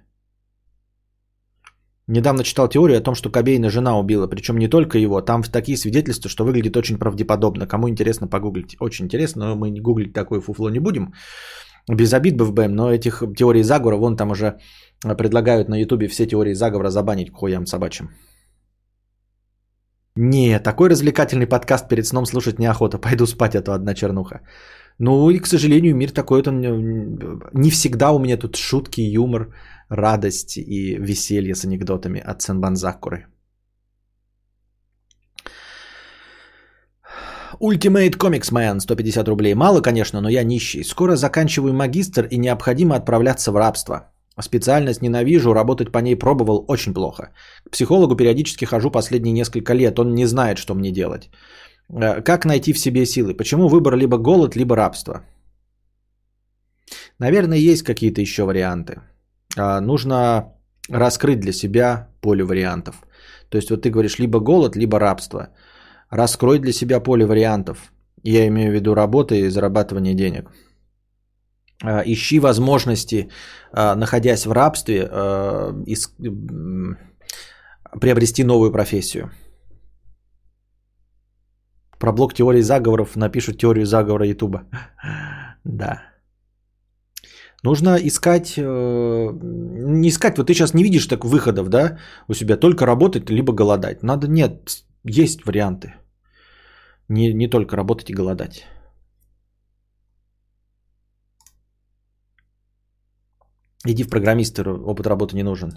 Недавно 2.08 2.44
читал 2.44 2.68
теорию 2.68 2.98
о 2.98 3.02
том, 3.02 3.14
что 3.14 3.30
Кобейна 3.30 3.70
жена 3.70 3.98
убила, 3.98 4.28
причем 4.28 4.58
не 4.58 4.68
только 4.68 4.98
его, 4.98 5.20
там 5.20 5.42
такие 5.42 5.76
свидетельства, 5.76 6.30
что 6.30 6.44
выглядит 6.44 6.76
очень 6.76 6.98
правдеподобно. 6.98 7.66
Кому 7.66 7.88
интересно, 7.88 8.28
погуглить. 8.28 8.76
Очень 8.80 9.06
интересно, 9.06 9.46
но 9.46 9.56
мы 9.56 9.70
не 9.70 9.80
гуглить 9.80 10.12
такое 10.12 10.40
фуфло 10.40 10.68
не 10.68 10.80
будем. 10.80 11.12
Без 11.88 12.12
обид 12.14 12.36
бы 12.36 12.44
в 12.44 12.52
БМ, 12.52 12.74
но 12.74 12.92
этих 12.92 13.22
теорий 13.36 13.62
заговора, 13.62 13.96
вон 13.96 14.16
там 14.16 14.30
уже 14.30 14.58
предлагают 15.18 15.68
на 15.68 15.80
ютубе 15.80 16.08
все 16.08 16.26
теории 16.26 16.54
заговора 16.54 16.90
забанить 16.90 17.30
к 17.30 17.36
хуям 17.36 17.66
собачьим. 17.66 18.10
Не, 20.16 20.60
такой 20.60 20.90
развлекательный 20.90 21.46
подкаст 21.46 21.88
перед 21.88 22.06
сном 22.06 22.26
слушать 22.26 22.58
неохота. 22.58 22.98
Пойду 22.98 23.26
спать, 23.26 23.56
а 23.56 23.74
одна 23.74 23.94
чернуха. 23.94 24.40
Ну 24.98 25.30
и, 25.30 25.40
к 25.40 25.46
сожалению, 25.46 25.96
мир 25.96 26.10
такой, 26.10 26.42
это 26.42 26.50
не 26.50 27.70
всегда 27.70 28.12
у 28.12 28.18
меня 28.18 28.36
тут 28.36 28.56
шутки, 28.56 29.00
юмор, 29.00 29.54
радость 29.88 30.58
и 30.58 30.98
веселье 31.00 31.54
с 31.54 31.64
анекдотами 31.64 32.20
от 32.20 32.42
Сенбанзакуры. 32.42 33.26
Ultimate 37.62 38.16
Comics 38.16 38.50
Man 38.52 38.80
150 38.80 39.28
рублей. 39.28 39.54
Мало, 39.54 39.80
конечно, 39.80 40.20
но 40.20 40.28
я 40.28 40.42
нищий. 40.42 40.82
Скоро 40.82 41.16
заканчиваю 41.16 41.72
магистр 41.72 42.26
и 42.30 42.36
необходимо 42.36 42.96
отправляться 42.96 43.52
в 43.52 43.56
рабство. 43.56 44.12
Специальность 44.40 45.02
ненавижу, 45.02 45.54
работать 45.54 45.92
по 45.92 45.98
ней 45.98 46.16
пробовал 46.16 46.64
очень 46.68 46.94
плохо. 46.94 47.30
К 47.64 47.70
психологу 47.70 48.16
периодически 48.16 48.64
хожу 48.64 48.90
последние 48.90 49.32
несколько 49.32 49.74
лет, 49.74 49.98
он 49.98 50.14
не 50.14 50.26
знает, 50.26 50.58
что 50.58 50.74
мне 50.74 50.90
делать. 50.90 51.30
Э, 51.88 52.22
как 52.22 52.44
найти 52.44 52.72
в 52.72 52.78
себе 52.78 53.06
силы? 53.06 53.34
Почему 53.34 53.68
выбор 53.68 53.94
либо 53.96 54.18
голод, 54.18 54.56
либо 54.56 54.74
рабство? 54.74 55.22
Наверное, 57.18 57.58
есть 57.58 57.84
какие-то 57.84 58.20
еще 58.20 58.42
варианты. 58.42 59.02
А, 59.56 59.80
нужно 59.80 60.52
раскрыть 60.88 61.40
для 61.40 61.52
себя 61.52 62.08
поле 62.20 62.42
вариантов. 62.42 62.96
То 63.50 63.56
есть 63.56 63.70
вот 63.70 63.82
ты 63.82 63.90
говоришь 63.90 64.18
либо 64.18 64.40
голод, 64.40 64.76
либо 64.76 64.98
рабство. 64.98 65.48
Раскрой 66.12 66.58
для 66.58 66.72
себя 66.72 67.00
поле 67.00 67.24
вариантов. 67.24 67.92
Я 68.22 68.46
имею 68.46 68.70
в 68.70 68.74
виду 68.74 68.94
работы 68.94 69.40
и 69.40 69.48
зарабатывание 69.48 70.14
денег. 70.14 70.50
А, 71.82 72.02
ищи 72.04 72.38
возможности, 72.38 73.30
а, 73.72 73.94
находясь 73.94 74.44
в 74.46 74.52
рабстве, 74.52 75.08
приобрести 78.00 78.44
новую 78.44 78.72
профессию. 78.72 79.30
Про 81.98 82.12
блок 82.12 82.34
теории 82.34 82.62
заговоров 82.62 83.16
напишут 83.16 83.58
теорию 83.58 83.86
заговора 83.86 84.26
Ютуба. 84.26 84.62
Да. 85.64 86.02
Нужно 87.62 87.96
искать, 87.96 88.54
э, 88.58 88.62
не 88.62 90.08
искать, 90.08 90.36
вот 90.36 90.48
ты 90.48 90.54
сейчас 90.54 90.74
не 90.74 90.82
видишь 90.82 91.06
так 91.06 91.24
выходов, 91.24 91.68
да, 91.68 91.98
у 92.28 92.34
себя, 92.34 92.56
только 92.56 92.84
работать, 92.84 93.30
либо 93.30 93.52
голодать. 93.52 94.02
Надо, 94.02 94.26
нет, 94.26 94.84
есть 95.04 95.46
варианты. 95.46 95.94
Не, 97.12 97.34
не 97.34 97.48
только 97.48 97.76
работать 97.76 98.10
и 98.10 98.14
голодать. 98.14 98.66
Иди 103.86 104.04
в 104.04 104.08
программисты, 104.08 104.62
опыт 104.62 105.06
работы 105.06 105.36
не 105.36 105.42
нужен. 105.42 105.72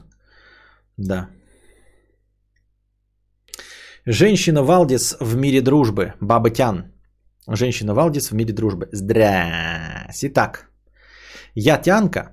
Да. 0.97 1.29
Женщина 4.05 4.63
Валдис 4.63 5.17
в 5.19 5.35
мире 5.35 5.61
дружбы. 5.61 6.13
Баба 6.21 6.49
Тян. 6.49 6.93
Женщина 7.49 7.93
Валдис 7.93 8.31
в 8.31 8.35
мире 8.35 8.53
дружбы. 8.53 8.87
Здрасте. 8.93 10.29
Так. 10.29 10.69
Я 11.55 11.81
Тянка, 11.81 12.31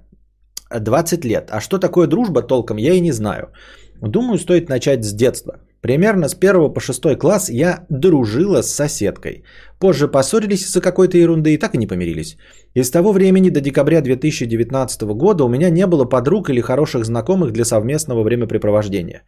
20 0.81 1.25
лет. 1.25 1.51
А 1.51 1.61
что 1.61 1.79
такое 1.79 2.07
дружба 2.07 2.43
толком, 2.43 2.77
я 2.77 2.95
и 2.95 3.01
не 3.01 3.13
знаю. 3.13 3.53
Думаю, 4.01 4.39
стоит 4.39 4.69
начать 4.69 5.05
с 5.05 5.13
детства. 5.13 5.55
Примерно 5.83 6.29
с 6.29 6.35
1 6.35 6.73
по 6.73 6.81
6 6.81 7.19
класс 7.19 7.51
я 7.51 7.87
дружила 7.91 8.63
с 8.63 8.71
соседкой. 8.71 9.43
Позже 9.81 10.09
поссорились 10.09 10.65
из-за 10.65 10.81
какой-то 10.81 11.19
ерунды 11.19 11.55
и 11.55 11.59
так 11.59 11.75
и 11.75 11.79
не 11.79 11.89
помирились. 11.89 12.37
И 12.75 12.85
с 12.85 12.91
того 12.91 13.13
времени 13.13 13.51
до 13.51 13.61
декабря 13.61 14.01
2019 14.01 15.03
года 15.03 15.45
у 15.45 15.49
меня 15.49 15.71
не 15.71 15.87
было 15.87 16.05
подруг 16.05 16.51
или 16.51 16.61
хороших 16.61 17.05
знакомых 17.05 17.51
для 17.53 17.65
совместного 17.65 18.23
времяпрепровождения. 18.23 19.23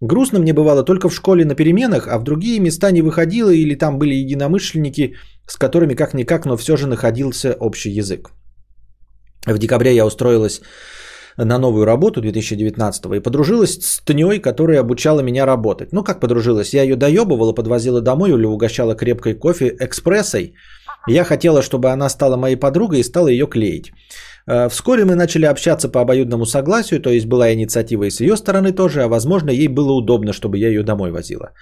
Грустно 0.00 0.38
мне 0.38 0.52
бывало 0.52 0.84
только 0.84 1.08
в 1.08 1.14
школе 1.14 1.44
на 1.44 1.54
переменах, 1.54 2.06
а 2.06 2.18
в 2.18 2.22
другие 2.22 2.60
места 2.60 2.90
не 2.90 3.02
выходило 3.02 3.50
или 3.50 3.74
там 3.74 3.98
были 3.98 4.14
единомышленники, 4.14 5.14
с 5.46 5.56
которыми 5.56 5.94
как-никак, 5.94 6.44
но 6.44 6.56
все 6.56 6.76
же 6.76 6.86
находился 6.86 7.56
общий 7.58 7.90
язык. 7.90 8.30
В 9.46 9.58
декабре 9.58 9.94
я 9.94 10.04
устроилась 10.04 10.60
на 11.44 11.58
новую 11.58 11.84
работу 11.84 12.20
2019 12.20 13.04
и 13.16 13.20
подружилась 13.20 13.78
с 13.80 14.00
Тней, 14.04 14.40
которая 14.40 14.80
обучала 14.80 15.20
меня 15.20 15.46
работать. 15.46 15.92
Ну, 15.92 16.04
как 16.04 16.20
подружилась? 16.20 16.74
Я 16.74 16.82
ее 16.82 16.96
доебывала, 16.96 17.52
подвозила 17.52 18.00
домой 18.00 18.30
или 18.30 18.46
угощала 18.46 18.94
крепкой 18.94 19.34
кофе 19.34 19.76
экспрессой. 19.80 20.54
Я 21.06 21.24
хотела, 21.24 21.62
чтобы 21.62 21.90
она 21.90 22.08
стала 22.08 22.36
моей 22.36 22.56
подругой 22.56 23.00
и 23.00 23.04
стала 23.04 23.28
ее 23.28 23.46
клеить. 23.46 23.92
Э, 24.46 24.68
вскоре 24.68 25.04
мы 25.04 25.14
начали 25.14 25.46
общаться 25.46 25.88
по 25.88 26.00
обоюдному 26.00 26.44
согласию, 26.44 27.00
то 27.00 27.10
есть 27.10 27.26
была 27.26 27.52
инициатива 27.52 28.04
и 28.04 28.10
с 28.10 28.20
ее 28.20 28.36
стороны 28.36 28.72
тоже, 28.72 29.02
а 29.02 29.08
возможно 29.08 29.50
ей 29.50 29.68
было 29.68 29.92
удобно, 29.92 30.32
чтобы 30.32 30.58
я 30.58 30.68
ее 30.68 30.82
домой 30.82 31.10
возила. 31.10 31.52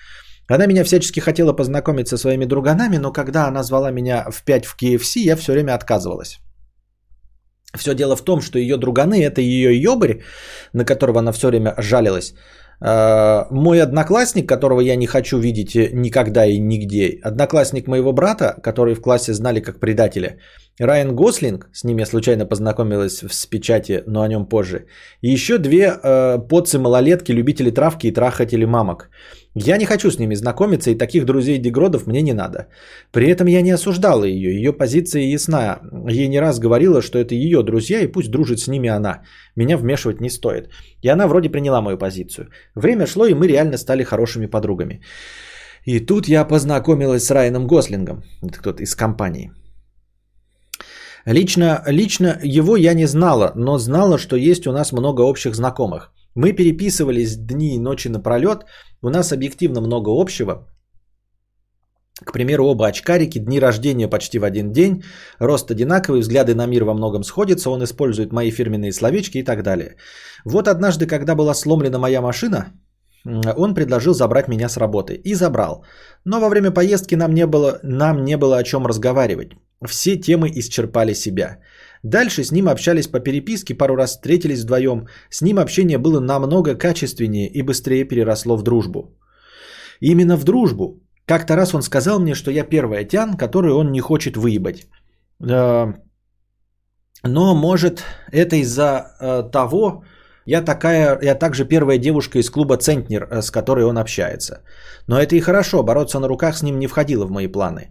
Она 0.48 0.66
меня 0.66 0.84
всячески 0.84 1.20
хотела 1.20 1.52
познакомить 1.52 2.08
со 2.08 2.16
своими 2.16 2.44
друганами, 2.44 2.98
но 2.98 3.12
когда 3.12 3.48
она 3.48 3.62
звала 3.62 3.90
меня 3.90 4.26
в 4.30 4.44
5 4.44 4.66
в 4.66 4.76
KFC, 4.80 5.18
я 5.20 5.36
все 5.36 5.52
время 5.52 5.74
отказывалась. 5.74 6.38
Все 7.74 7.94
дело 7.94 8.16
в 8.16 8.22
том, 8.22 8.40
что 8.40 8.58
ее 8.58 8.76
друганы 8.76 9.22
это 9.22 9.40
ее 9.40 9.80
ебарь, 9.80 10.22
на 10.72 10.84
которого 10.84 11.18
она 11.18 11.32
все 11.32 11.48
время 11.48 11.74
жалилась. 11.78 12.34
Э, 12.80 13.46
мой 13.50 13.82
одноклассник, 13.82 14.48
которого 14.48 14.80
я 14.80 14.96
не 14.96 15.06
хочу 15.06 15.38
видеть 15.38 15.74
никогда 15.92 16.46
и 16.46 16.58
нигде, 16.58 17.18
одноклассник 17.22 17.86
моего 17.86 18.12
брата, 18.12 18.56
который 18.62 18.94
в 18.94 19.00
классе 19.00 19.32
знали 19.32 19.60
как 19.60 19.80
предателя, 19.80 20.38
Райан 20.78 21.16
Гослинг, 21.16 21.68
с 21.72 21.84
ним 21.84 21.98
я 21.98 22.06
случайно 22.06 22.46
познакомилась 22.46 23.24
с 23.30 23.46
печати, 23.46 24.02
но 24.06 24.20
о 24.20 24.28
нем 24.28 24.46
позже. 24.46 24.86
И 25.22 25.32
еще 25.32 25.58
две 25.58 25.86
э, 25.86 26.38
подцы-малолетки, 26.38 27.32
любители 27.32 27.70
травки 27.70 28.08
и 28.08 28.12
трахатели 28.12 28.66
мамок. 28.66 29.08
Я 29.58 29.78
не 29.78 29.86
хочу 29.86 30.10
с 30.10 30.18
ними 30.18 30.34
знакомиться, 30.36 30.90
и 30.90 30.98
таких 30.98 31.24
друзей-дегродов 31.24 32.06
мне 32.06 32.20
не 32.20 32.34
надо. 32.34 32.66
При 33.10 33.26
этом 33.30 33.46
я 33.48 33.62
не 33.62 33.74
осуждала 33.74 34.24
ее, 34.24 34.54
ее 34.54 34.72
позиция 34.72 35.22
ясна. 35.22 35.80
Ей 36.10 36.28
не 36.28 36.40
раз 36.40 36.58
говорила, 36.58 37.00
что 37.00 37.18
это 37.18 37.34
ее 37.34 37.62
друзья, 37.62 38.00
и 38.00 38.12
пусть 38.12 38.30
дружит 38.30 38.60
с 38.60 38.68
ними 38.68 38.90
она. 38.90 39.22
Меня 39.56 39.78
вмешивать 39.78 40.20
не 40.20 40.28
стоит. 40.28 40.68
И 41.00 41.08
она 41.08 41.26
вроде 41.26 41.48
приняла 41.48 41.80
мою 41.80 41.96
позицию. 41.96 42.48
Время 42.74 43.06
шло, 43.06 43.24
и 43.26 43.32
мы 43.32 43.46
реально 43.46 43.78
стали 43.78 44.04
хорошими 44.04 44.46
подругами. 44.46 45.00
И 45.86 46.00
тут 46.00 46.28
я 46.28 46.44
познакомилась 46.44 47.24
с 47.24 47.30
Райаном 47.30 47.66
Гослингом, 47.66 48.24
это 48.42 48.58
кто-то 48.58 48.82
из 48.82 48.94
компании. 48.94 49.52
Лично, 51.24 51.82
лично 51.86 52.38
его 52.42 52.76
я 52.76 52.94
не 52.94 53.06
знала, 53.06 53.52
но 53.56 53.78
знала, 53.78 54.18
что 54.18 54.36
есть 54.36 54.66
у 54.66 54.72
нас 54.72 54.92
много 54.92 55.22
общих 55.22 55.54
знакомых. 55.54 56.12
Мы 56.36 56.52
переписывались 56.52 57.36
дни 57.36 57.74
и 57.74 57.78
ночи 57.78 58.08
напролет, 58.08 58.66
у 59.02 59.08
нас 59.08 59.32
объективно 59.32 59.80
много 59.80 60.10
общего. 60.10 60.68
К 62.24 62.32
примеру, 62.32 62.66
оба 62.66 62.86
очкарики, 62.86 63.38
дни 63.38 63.60
рождения 63.60 64.08
почти 64.08 64.38
в 64.38 64.44
один 64.44 64.72
день, 64.72 65.02
рост 65.38 65.70
одинаковый, 65.70 66.20
взгляды 66.20 66.54
на 66.54 66.66
мир 66.66 66.84
во 66.84 66.94
многом 66.94 67.24
сходятся, 67.24 67.70
он 67.70 67.82
использует 67.82 68.32
мои 68.32 68.50
фирменные 68.50 68.92
словечки 68.92 69.38
и 69.38 69.44
так 69.44 69.62
далее. 69.62 69.96
Вот 70.44 70.68
однажды, 70.68 71.06
когда 71.06 71.34
была 71.34 71.54
сломлена 71.54 71.98
моя 71.98 72.20
машина, 72.20 72.72
он 73.56 73.74
предложил 73.74 74.14
забрать 74.14 74.48
меня 74.48 74.68
с 74.68 74.76
работы. 74.76 75.14
И 75.24 75.34
забрал. 75.34 75.84
Но 76.24 76.40
во 76.40 76.48
время 76.48 76.70
поездки 76.70 77.16
нам 77.16 77.34
не 77.34 77.46
было, 77.46 77.80
нам 77.82 78.24
не 78.24 78.36
было 78.36 78.58
о 78.58 78.62
чем 78.62 78.86
разговаривать. 78.86 79.52
Все 79.86 80.16
темы 80.16 80.50
исчерпали 80.54 81.14
себя. 81.14 81.58
Дальше 82.02 82.44
с 82.44 82.52
ним 82.52 82.68
общались 82.68 83.06
по 83.08 83.20
переписке, 83.20 83.74
пару 83.74 83.96
раз 83.96 84.10
встретились 84.10 84.62
вдвоем. 84.62 85.06
С 85.30 85.42
ним 85.42 85.58
общение 85.58 85.98
было 85.98 86.20
намного 86.20 86.74
качественнее 86.74 87.48
и 87.48 87.62
быстрее 87.62 88.04
переросло 88.04 88.56
в 88.56 88.62
дружбу. 88.62 89.18
Именно 90.00 90.36
в 90.36 90.44
дружбу. 90.44 91.00
Как-то 91.26 91.56
раз 91.56 91.74
он 91.74 91.82
сказал 91.82 92.20
мне, 92.20 92.34
что 92.34 92.50
я 92.50 92.64
первая 92.64 93.04
тян, 93.04 93.36
которую 93.36 93.76
он 93.76 93.92
не 93.92 94.00
хочет 94.00 94.36
выебать. 94.36 94.86
Э, 95.40 95.92
но 97.24 97.54
может 97.54 98.04
это 98.32 98.56
из-за 98.56 99.16
э, 99.20 99.50
того, 99.50 100.04
я 100.46 100.62
такая, 100.62 101.18
я 101.22 101.34
также 101.34 101.64
первая 101.64 101.98
девушка 101.98 102.38
из 102.38 102.50
клуба 102.50 102.76
Центнер, 102.76 103.26
э, 103.30 103.42
с 103.42 103.50
которой 103.50 103.84
он 103.84 103.98
общается. 103.98 104.62
Но 105.08 105.20
это 105.20 105.34
и 105.34 105.40
хорошо, 105.40 105.82
бороться 105.82 106.20
на 106.20 106.28
руках 106.28 106.56
с 106.56 106.62
ним 106.62 106.78
не 106.78 106.86
входило 106.86 107.26
в 107.26 107.30
мои 107.30 107.48
планы. 107.48 107.90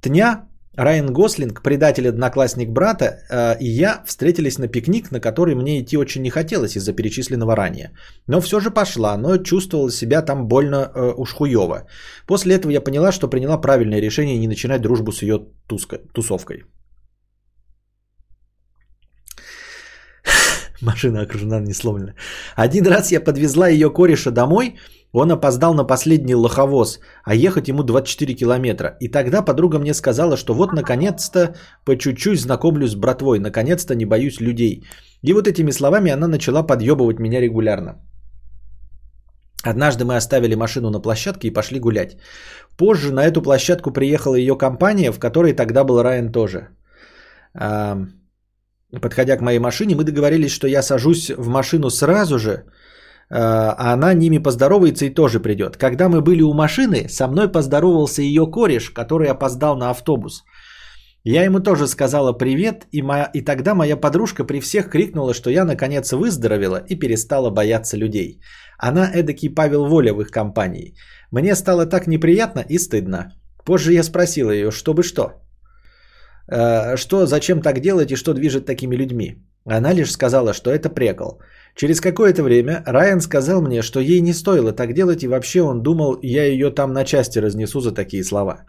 Тня 0.00 0.48
Райан 0.78 1.12
Гослинг, 1.12 1.60
предатель 1.62 2.08
одноклассник 2.08 2.70
брата, 2.70 3.04
э, 3.04 3.56
и 3.60 3.66
я 3.66 4.02
встретились 4.06 4.58
на 4.58 4.68
пикник, 4.68 5.10
на 5.10 5.20
который 5.20 5.54
мне 5.54 5.80
идти 5.80 5.96
очень 5.96 6.22
не 6.22 6.30
хотелось 6.30 6.76
из-за 6.76 6.92
перечисленного 6.92 7.56
ранее. 7.56 7.90
Но 8.28 8.40
все 8.40 8.60
же 8.60 8.70
пошла, 8.70 9.16
но 9.16 9.38
чувствовала 9.38 9.90
себя 9.90 10.22
там 10.22 10.46
больно 10.46 10.76
э, 10.76 11.14
уж 11.16 11.34
хуево. 11.34 11.88
После 12.26 12.54
этого 12.54 12.70
я 12.70 12.80
поняла, 12.80 13.10
что 13.12 13.28
приняла 13.28 13.60
правильное 13.60 14.00
решение 14.00 14.38
не 14.38 14.46
начинать 14.46 14.80
дружбу 14.80 15.10
с 15.10 15.22
ее 15.22 15.40
туска, 15.66 15.98
тусовкой. 16.14 16.62
Машина 20.80 21.22
окружена, 21.22 21.60
не 21.60 21.74
сломлена. 21.74 22.14
Один 22.54 22.86
раз 22.86 23.10
я 23.10 23.20
подвезла 23.20 23.68
ее 23.68 23.90
кореша 23.90 24.30
домой, 24.30 24.76
он 25.12 25.30
опоздал 25.32 25.74
на 25.74 25.84
последний 25.84 26.34
лоховоз, 26.34 27.00
а 27.24 27.34
ехать 27.34 27.68
ему 27.68 27.82
24 27.82 28.34
километра. 28.34 28.96
И 29.00 29.08
тогда 29.08 29.42
подруга 29.42 29.78
мне 29.78 29.94
сказала, 29.94 30.36
что 30.36 30.54
вот 30.54 30.72
наконец-то 30.72 31.54
по 31.84 31.96
чуть-чуть 31.96 32.40
знакомлюсь 32.40 32.92
с 32.92 32.94
братвой, 32.94 33.38
наконец-то 33.38 33.94
не 33.94 34.04
боюсь 34.04 34.40
людей. 34.40 34.84
И 35.22 35.32
вот 35.32 35.48
этими 35.48 35.72
словами 35.72 36.10
она 36.10 36.28
начала 36.28 36.62
подъебывать 36.62 37.18
меня 37.18 37.40
регулярно. 37.40 37.96
Однажды 39.64 40.04
мы 40.04 40.16
оставили 40.16 40.54
машину 40.54 40.90
на 40.90 41.00
площадке 41.00 41.48
и 41.48 41.52
пошли 41.52 41.80
гулять. 41.80 42.16
Позже 42.76 43.12
на 43.12 43.24
эту 43.24 43.42
площадку 43.42 43.90
приехала 43.90 44.36
ее 44.36 44.56
компания, 44.56 45.10
в 45.12 45.18
которой 45.18 45.52
тогда 45.52 45.84
был 45.84 46.02
Райан 46.02 46.32
тоже. 46.32 46.68
Подходя 49.02 49.36
к 49.36 49.40
моей 49.42 49.58
машине, 49.58 49.96
мы 49.96 50.04
договорились, 50.04 50.52
что 50.52 50.68
я 50.68 50.82
сажусь 50.82 51.30
в 51.30 51.48
машину 51.48 51.90
сразу 51.90 52.38
же, 52.38 52.64
а 53.30 53.92
она 53.92 54.14
ними 54.14 54.38
поздоровается 54.38 55.04
и 55.06 55.14
тоже 55.14 55.40
придет. 55.40 55.76
Когда 55.76 56.08
мы 56.08 56.20
были 56.20 56.42
у 56.42 56.54
машины, 56.54 57.08
со 57.08 57.28
мной 57.28 57.48
поздоровался 57.52 58.22
ее 58.22 58.46
кореш, 58.46 58.90
который 58.90 59.28
опоздал 59.28 59.76
на 59.76 59.90
автобус. 59.90 60.44
Я 61.24 61.44
ему 61.44 61.60
тоже 61.60 61.86
сказала 61.86 62.32
привет, 62.32 62.86
и, 62.92 63.02
моя, 63.02 63.30
и 63.34 63.42
тогда 63.42 63.74
моя 63.74 63.96
подружка 63.96 64.44
при 64.44 64.60
всех 64.60 64.88
крикнула, 64.88 65.34
что 65.34 65.50
я 65.50 65.64
наконец 65.64 66.12
выздоровела 66.12 66.82
и 66.88 66.98
перестала 66.98 67.50
бояться 67.50 67.98
людей. 67.98 68.40
Она 68.78 69.10
эдакий 69.12 69.50
Павел 69.50 69.86
Воля 69.86 70.14
в 70.14 70.20
их 70.20 70.30
компании. 70.30 70.94
Мне 71.30 71.54
стало 71.54 71.86
так 71.86 72.06
неприятно 72.06 72.64
и 72.68 72.78
стыдно. 72.78 73.32
Позже 73.64 73.92
я 73.92 74.02
спросила 74.02 74.50
ее, 74.50 74.70
чтобы 74.70 75.02
что. 75.02 75.42
Э, 76.50 76.96
что, 76.96 77.26
зачем 77.26 77.60
так 77.60 77.80
делать 77.80 78.12
и 78.12 78.16
что 78.16 78.32
движет 78.32 78.64
такими 78.64 78.96
людьми? 78.96 79.44
Она 79.66 79.92
лишь 79.92 80.12
сказала, 80.12 80.54
что 80.54 80.70
это 80.70 80.88
прекол. 80.88 81.42
Через 81.74 82.00
какое-то 82.00 82.42
время 82.42 82.82
Райан 82.86 83.20
сказал 83.20 83.62
мне, 83.62 83.82
что 83.82 84.00
ей 84.00 84.20
не 84.20 84.32
стоило 84.32 84.72
так 84.72 84.94
делать, 84.94 85.22
и 85.22 85.28
вообще 85.28 85.62
он 85.62 85.82
думал, 85.82 86.18
я 86.22 86.44
ее 86.44 86.70
там 86.70 86.92
на 86.92 87.04
части 87.04 87.38
разнесу 87.38 87.80
за 87.80 87.92
такие 87.92 88.24
слова. 88.24 88.64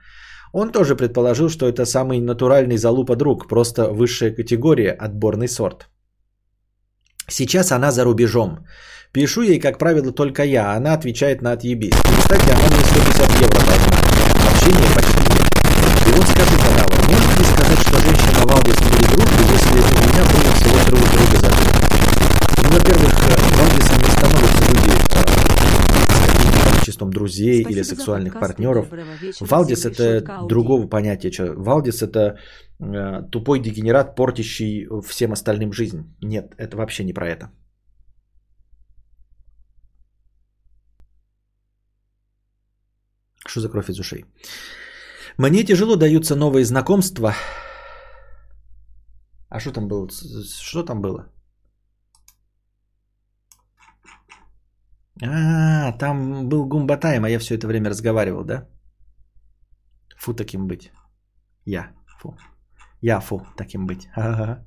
Он 0.54 0.72
тоже 0.72 0.96
предположил, 0.96 1.50
что 1.50 1.68
это 1.68 1.86
самый 1.86 2.20
натуральный 2.20 2.78
залупа 2.78 3.16
друг, 3.16 3.48
просто 3.48 3.92
высшая 3.92 4.32
категория, 4.32 4.92
отборный 4.92 5.48
сорт. 5.48 5.90
Сейчас 7.28 7.72
она 7.72 7.92
за 7.92 8.04
рубежом. 8.04 8.66
Пишу 9.12 9.42
ей, 9.42 9.60
как 9.60 9.78
правило, 9.78 10.12
только 10.12 10.44
я, 10.44 10.72
а 10.72 10.78
она 10.78 10.94
отвечает 10.94 11.42
на 11.42 11.52
отъебись. 11.52 11.94
И, 11.94 12.22
кстати, 12.22 12.50
она 12.50 12.68
мне 12.68 12.86
150 12.86 13.42
евро 13.42 13.62
должна. 13.66 13.98
Общение 14.52 14.90
почти 14.96 15.20
нет. 15.34 15.50
И 16.08 16.12
вот 16.12 16.28
скажи, 16.28 16.58
Канава, 16.58 16.96
можно 17.10 17.40
ли 17.40 17.46
сказать, 17.46 17.80
что 17.80 18.00
женщина 18.00 18.46
Валдис 18.46 18.78
были 18.78 19.04
дружбы, 19.14 19.44
если 19.54 19.80
у 19.80 20.02
меня 20.10 20.24
было 20.26 20.54
всего 20.56 20.80
друг 20.90 21.12
друга 21.12 21.38
за 21.38 21.69
Ну, 22.70 22.76
во-первых, 22.76 23.14
Валдисом 23.58 23.98
не 23.98 24.12
становятся 24.12 24.64
люди 24.70 24.92
э, 24.92 25.26
с 26.62 26.72
количеством 26.72 27.10
друзей 27.10 27.62
Спасибо 27.62 27.72
или 27.72 27.84
сексуальных 27.84 28.40
партнеров. 28.40 28.88
Валдис 29.40 29.86
это 29.86 30.22
другого 30.48 30.88
понятия. 30.88 31.54
Валдис 31.58 32.02
это 32.04 32.38
э, 32.80 33.24
тупой 33.32 33.60
дегенерат, 33.60 34.16
портящий 34.16 34.88
всем 35.02 35.32
остальным 35.32 35.74
жизнь. 35.74 36.04
Нет, 36.22 36.54
это 36.58 36.78
вообще 36.78 37.04
не 37.04 37.14
про 37.14 37.28
это. 37.28 37.50
Что 43.48 43.62
за 43.62 43.70
кровь 43.70 43.90
из 43.90 44.00
ушей? 44.00 44.26
Мне 45.38 45.64
тяжело 45.64 45.96
даются 45.96 46.36
новые 46.36 46.66
знакомства. 46.66 47.34
А 49.50 49.60
что 49.60 49.72
там 49.72 49.88
было? 49.88 50.08
Что 50.62 50.84
там 50.84 51.02
было? 51.02 51.39
А, 55.22 55.92
там 55.92 56.48
был 56.50 56.66
Гумбатайм, 56.66 57.26
а 57.26 57.30
я 57.30 57.40
все 57.40 57.56
это 57.56 57.68
время 57.68 57.90
разговаривал, 57.90 58.46
да? 58.46 58.68
Фу 60.18 60.34
таким 60.34 60.68
быть. 60.68 60.92
Я, 61.66 61.92
фу. 62.20 62.36
Я, 63.02 63.20
фу, 63.20 63.42
таким 63.58 63.88
быть. 63.88 64.08
Ага. 64.16 64.66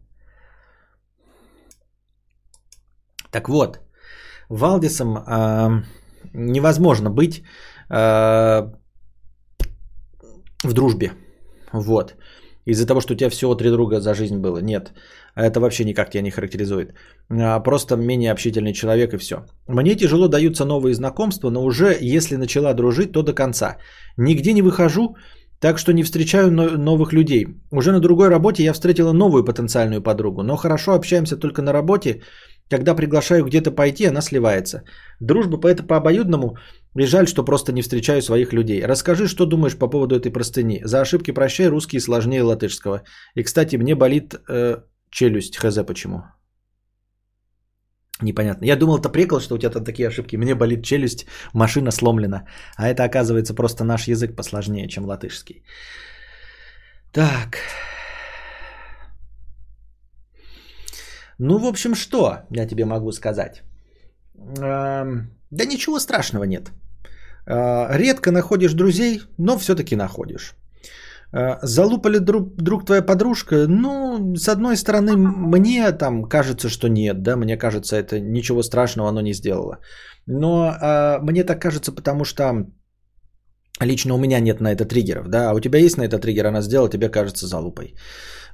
Так 3.31 3.49
вот, 3.49 3.81
Валдисом 4.51 5.17
э, 5.17 5.83
невозможно 6.35 7.11
быть 7.11 7.43
э, 7.89 8.73
в 10.65 10.73
дружбе. 10.75 11.13
Вот. 11.73 12.15
Из-за 12.67 12.87
того, 12.87 13.01
что 13.01 13.15
у 13.15 13.17
тебя 13.17 13.31
всего 13.31 13.55
три 13.55 13.71
друга 13.71 14.01
за 14.01 14.15
жизнь 14.15 14.39
было. 14.39 14.59
Нет. 14.59 14.93
Это 15.35 15.61
вообще 15.61 15.85
никак 15.85 16.11
тебя 16.11 16.23
не 16.23 16.31
характеризует. 16.31 16.95
А, 17.31 17.61
просто 17.61 17.97
менее 17.97 18.33
общительный 18.33 18.73
человек 18.73 19.15
и 19.15 19.19
все. 19.19 19.37
Мне 19.69 19.95
тяжело 19.95 20.29
даются 20.29 20.65
новые 20.65 20.95
знакомства, 20.95 21.51
но 21.51 21.65
уже 21.65 21.97
если 22.01 22.37
начала 22.37 22.75
дружить, 22.75 23.13
то 23.13 23.23
до 23.23 23.33
конца. 23.33 23.79
Нигде 24.19 24.53
не 24.53 24.63
выхожу, 24.63 25.17
так 25.59 25.79
что 25.79 25.93
не 25.93 26.03
встречаю 26.03 26.51
новых 26.51 27.13
людей. 27.13 27.47
Уже 27.71 27.93
на 27.93 28.01
другой 28.01 28.29
работе 28.29 28.65
я 28.65 28.73
встретила 28.73 29.13
новую 29.13 29.45
потенциальную 29.45 30.03
подругу, 30.03 30.43
но 30.43 30.57
хорошо 30.57 30.93
общаемся 30.93 31.37
только 31.37 31.63
на 31.63 31.73
работе. 31.73 32.23
Когда 32.69 32.95
приглашаю 32.95 33.45
где-то 33.45 33.71
пойти, 33.71 34.07
она 34.07 34.23
сливается. 34.23 34.83
Дружба 35.21 35.61
по 35.61 35.69
это 35.69 35.83
по 35.83 35.97
обоюдному, 35.97 36.57
и 36.99 37.07
жаль, 37.07 37.27
что 37.27 37.45
просто 37.45 37.73
не 37.73 37.83
встречаю 37.83 38.23
своих 38.23 38.53
людей. 38.53 38.85
Расскажи, 38.85 39.29
что 39.29 39.47
думаешь 39.47 39.77
по 39.77 39.89
поводу 39.89 40.17
этой 40.17 40.33
простыни. 40.33 40.81
За 40.85 41.01
ошибки 41.01 41.33
прощай, 41.33 41.69
русский 41.69 42.01
сложнее 42.01 42.43
латышского. 42.43 43.03
И, 43.35 43.43
кстати, 43.43 43.77
мне 43.77 43.95
болит 43.95 44.35
э, 44.49 44.79
челюсть, 45.13 45.57
хз 45.57 45.79
почему. 45.87 46.23
Непонятно. 48.23 48.67
Я 48.67 48.77
думал, 48.77 48.99
это 48.99 49.09
прикол, 49.09 49.41
что 49.41 49.55
у 49.55 49.59
тебя 49.59 49.71
там 49.71 49.85
такие 49.85 50.09
ошибки. 50.09 50.37
Мне 50.37 50.55
болит 50.55 50.85
челюсть, 50.85 51.27
машина 51.55 51.91
сломлена. 51.91 52.47
А 52.77 52.89
это 52.89 53.05
оказывается 53.05 53.55
просто 53.55 53.85
наш 53.85 54.09
язык 54.09 54.37
посложнее, 54.37 54.89
чем 54.89 55.05
латышский. 55.05 55.65
Так. 57.13 57.59
Ну, 61.39 61.59
в 61.59 61.67
общем, 61.67 61.95
что 61.95 62.43
я 62.51 62.67
тебе 62.67 62.85
могу 62.85 63.13
сказать? 63.13 63.63
Эм, 64.35 65.31
да 65.51 65.65
ничего 65.65 65.99
страшного 65.99 66.45
нет. 66.45 66.71
Э, 67.47 67.89
редко 67.97 68.31
находишь 68.31 68.75
друзей, 68.75 69.23
но 69.39 69.59
все-таки 69.59 69.97
находишь. 69.97 70.55
Э, 71.35 71.59
залупали 71.63 72.19
друг, 72.19 72.57
друг 72.57 72.85
твоя 72.85 73.03
подружка? 73.03 73.67
Ну, 73.69 74.35
с 74.37 74.49
одной 74.49 74.77
стороны, 74.77 75.17
мне 75.17 75.91
там 75.93 76.25
кажется, 76.25 76.69
что 76.69 76.89
нет, 76.89 77.23
да, 77.23 77.37
мне 77.37 77.57
кажется, 77.57 77.97
это 77.97 78.21
ничего 78.21 78.63
страшного 78.63 79.09
оно 79.09 79.21
не 79.23 79.33
сделало. 79.33 79.79
Но 80.27 80.71
э, 80.71 81.19
мне 81.23 81.45
так 81.45 81.63
кажется, 81.63 81.93
потому 81.93 82.25
что 82.25 82.67
лично 83.81 84.15
у 84.15 84.19
меня 84.19 84.41
нет 84.41 84.61
на 84.61 84.73
это 84.73 84.85
триггеров, 84.85 85.29
да, 85.29 85.51
а 85.51 85.55
у 85.55 85.61
тебя 85.61 85.79
есть 85.79 85.97
на 85.97 86.03
это 86.03 86.19
триггер, 86.19 86.47
она 86.47 86.63
сделала, 86.63 86.91
тебе 86.91 87.09
кажется 87.09 87.47
залупой. 87.47 87.95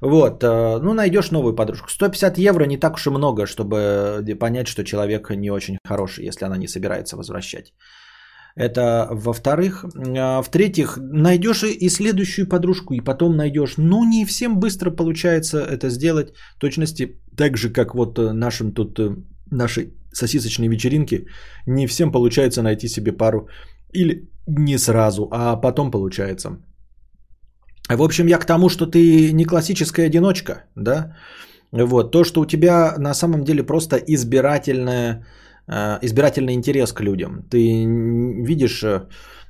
Вот, 0.01 0.45
э, 0.45 0.79
ну, 0.83 0.95
найдешь 0.95 1.31
новую 1.33 1.57
подружку. 1.57 1.91
150 1.91 2.39
евро 2.39 2.65
не 2.65 2.79
так 2.79 2.95
уж 2.95 3.07
и 3.07 3.11
много, 3.11 3.47
чтобы 3.47 4.25
понять, 4.41 4.69
что 4.69 4.85
человек 4.85 5.31
не 5.31 5.51
очень 5.51 5.79
хороший, 5.85 6.27
если 6.27 6.45
она 6.45 6.57
не 6.57 6.69
собирается 6.69 7.17
возвращать. 7.17 7.73
Это 8.59 9.07
во-вторых. 9.11 9.85
А, 10.17 10.43
в-третьих, 10.43 10.99
найдешь 11.01 11.63
и 11.63 11.89
следующую 11.91 12.49
подружку, 12.49 12.95
и 12.95 13.01
потом 13.01 13.37
найдешь. 13.37 13.77
Ну, 13.79 14.05
не 14.05 14.27
всем 14.27 14.59
быстро 14.59 14.91
получается 14.91 15.59
это 15.59 15.89
сделать. 15.91 16.33
В 16.57 16.61
точности 16.61 17.21
так 17.37 17.57
же, 17.57 17.71
как 17.71 17.95
вот 17.95 18.19
э, 18.19 18.33
нашим 18.33 18.73
тут, 18.73 18.99
э, 18.99 19.17
нашей 19.53 19.95
сосисочной 20.13 20.69
вечеринке, 20.69 21.27
не 21.67 21.87
всем 21.87 22.11
получается 22.11 22.63
найти 22.63 22.89
себе 22.89 23.13
пару. 23.13 23.49
Или 23.95 24.29
не 24.49 24.79
сразу, 24.79 25.29
а 25.31 25.57
потом 25.57 25.91
получается. 25.91 26.59
В 27.89 28.03
общем, 28.03 28.27
я 28.27 28.39
к 28.39 28.47
тому, 28.47 28.69
что 28.69 28.87
ты 28.87 29.33
не 29.33 29.45
классическая 29.45 30.07
одиночка, 30.07 30.65
да? 30.75 31.17
Вот, 31.73 32.11
то, 32.11 32.25
что 32.25 32.41
у 32.41 32.47
тебя 32.47 32.95
на 32.99 33.15
самом 33.15 33.45
деле 33.45 33.63
просто 33.63 33.97
избирательная 33.97 35.25
избирательный 35.69 36.55
интерес 36.55 36.93
к 36.93 37.01
людям. 37.01 37.43
Ты 37.51 37.85
видишь, 38.45 38.83
э, 38.83 39.07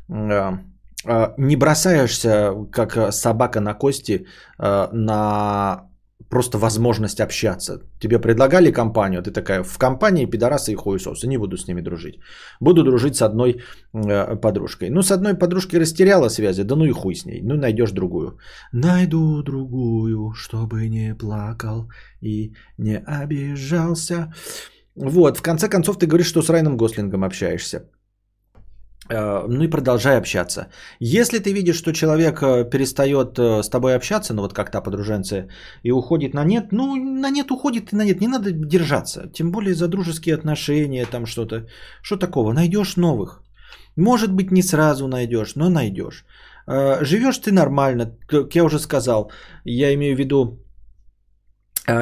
э, 0.09 1.35
не 1.39 1.57
бросаешься, 1.57 2.55
как 2.73 3.13
собака 3.13 3.61
на 3.61 3.75
кости, 3.75 4.27
на 4.59 5.89
просто 6.29 6.59
возможность 6.59 7.21
общаться. 7.21 7.81
Тебе 8.01 8.19
предлагали 8.19 8.73
компанию, 8.73 9.23
ты 9.23 9.31
такая, 9.31 9.63
в 9.63 9.79
компании 9.79 10.27
пидорасы 10.27 10.73
и 10.73 10.75
хуесосы, 10.75 11.27
не 11.27 11.39
буду 11.39 11.57
с 11.57 11.69
ними 11.69 11.81
дружить. 11.81 12.21
Буду 12.61 12.85
дружить 12.85 13.17
с 13.17 13.23
одной 13.23 13.63
подружкой. 14.43 14.91
Ну, 14.91 15.03
с 15.03 15.11
одной 15.11 15.35
подружкой 15.35 15.81
растеряла 15.81 16.29
связи, 16.29 16.65
да 16.65 16.77
ну 16.77 16.85
и 16.85 16.93
хуй 16.93 17.15
с 17.15 17.25
ней, 17.25 17.41
ну 17.43 17.57
найдешь 17.57 17.93
другую. 17.93 18.39
Найду 18.73 19.43
другую, 19.43 20.33
чтобы 20.35 20.89
не 20.89 21.15
плакал 21.15 21.91
и 22.21 22.53
не 22.79 22.99
обижался. 22.99 24.33
Вот, 25.01 25.37
в 25.39 25.43
конце 25.43 25.69
концов, 25.69 25.99
ты 25.99 26.07
говоришь, 26.07 26.29
что 26.29 26.43
с 26.43 26.51
Райаном 26.51 26.77
Гослингом 26.77 27.25
общаешься. 27.25 27.83
Э, 29.11 29.47
ну 29.49 29.65
и 29.65 29.71
продолжай 29.71 30.19
общаться. 30.19 30.67
Если 31.01 31.39
ты 31.39 31.53
видишь, 31.53 31.77
что 31.77 31.93
человек 31.93 32.43
э, 32.43 32.71
перестает 32.71 33.39
э, 33.39 33.63
с 33.63 33.69
тобой 33.69 33.95
общаться, 33.95 34.35
ну 34.35 34.43
вот 34.43 34.53
как 34.53 34.71
та 34.71 34.81
подруженция, 34.81 35.49
и 35.85 35.93
уходит 35.93 36.35
на 36.35 36.45
нет, 36.45 36.73
ну 36.73 36.97
на 36.97 37.31
нет 37.31 37.51
уходит 37.51 37.93
и 37.93 37.97
на 37.97 38.05
нет, 38.05 38.21
не 38.21 38.29
надо 38.29 38.51
держаться. 38.51 39.31
Тем 39.33 39.51
более 39.51 39.75
за 39.75 39.89
дружеские 39.89 40.35
отношения, 40.35 41.07
там 41.07 41.27
что-то. 41.27 41.67
Что 42.03 42.17
такого? 42.17 42.53
Найдешь 42.53 42.97
новых. 42.97 43.43
Может 43.97 44.33
быть, 44.33 44.51
не 44.51 44.63
сразу 44.63 45.09
найдешь, 45.09 45.57
но 45.57 45.71
найдешь. 45.71 46.25
Живешь 47.01 47.39
ты 47.39 47.51
нормально, 47.51 48.17
как 48.27 48.55
я 48.55 48.65
уже 48.65 48.79
сказал, 48.79 49.31
я 49.65 49.95
имею 49.95 50.15
в 50.15 50.19
виду, 50.19 50.59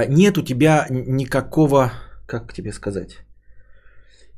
нет 0.09 0.39
у 0.39 0.43
тебя 0.43 0.87
никакого 0.91 1.93
как 2.27 2.53
тебе 2.53 2.73
сказать, 2.73 3.19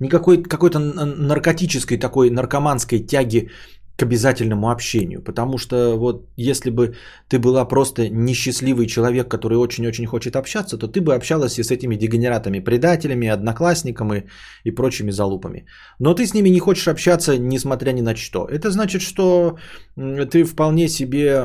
никакой 0.01 0.43
какой-то 0.43 0.78
наркотической 0.78 1.98
такой 1.98 2.31
наркоманской 2.31 3.01
тяги 3.01 3.51
к 3.98 4.02
обязательному 4.05 4.70
общению. 4.70 5.23
Потому 5.23 5.59
что 5.59 5.97
вот 5.97 6.28
если 6.36 6.70
бы 6.70 6.94
ты 7.28 7.39
была 7.39 7.65
просто 7.69 8.09
несчастливый 8.09 8.86
человек, 8.86 9.28
который 9.28 9.59
очень-очень 9.59 10.06
хочет 10.06 10.36
общаться, 10.36 10.78
то 10.78 10.86
ты 10.86 11.01
бы 11.01 11.15
общалась 11.15 11.59
и 11.59 11.65
с 11.65 11.73
этими 11.73 11.97
дегенератами, 11.97 12.60
предателями, 12.60 13.28
одноклассниками 13.28 14.28
и 14.65 14.70
прочими 14.70 15.10
залупами. 15.10 15.66
Но 15.98 16.15
ты 16.15 16.27
с 16.27 16.35
ними 16.35 16.51
не 16.51 16.60
хочешь 16.60 16.86
общаться, 16.86 17.39
несмотря 17.39 17.93
ни 17.93 18.02
на 18.02 18.15
что. 18.15 18.47
Это 18.47 18.70
значит, 18.70 19.02
что 19.02 19.59
ты 19.97 20.44
вполне 20.44 20.89
себе 20.89 21.43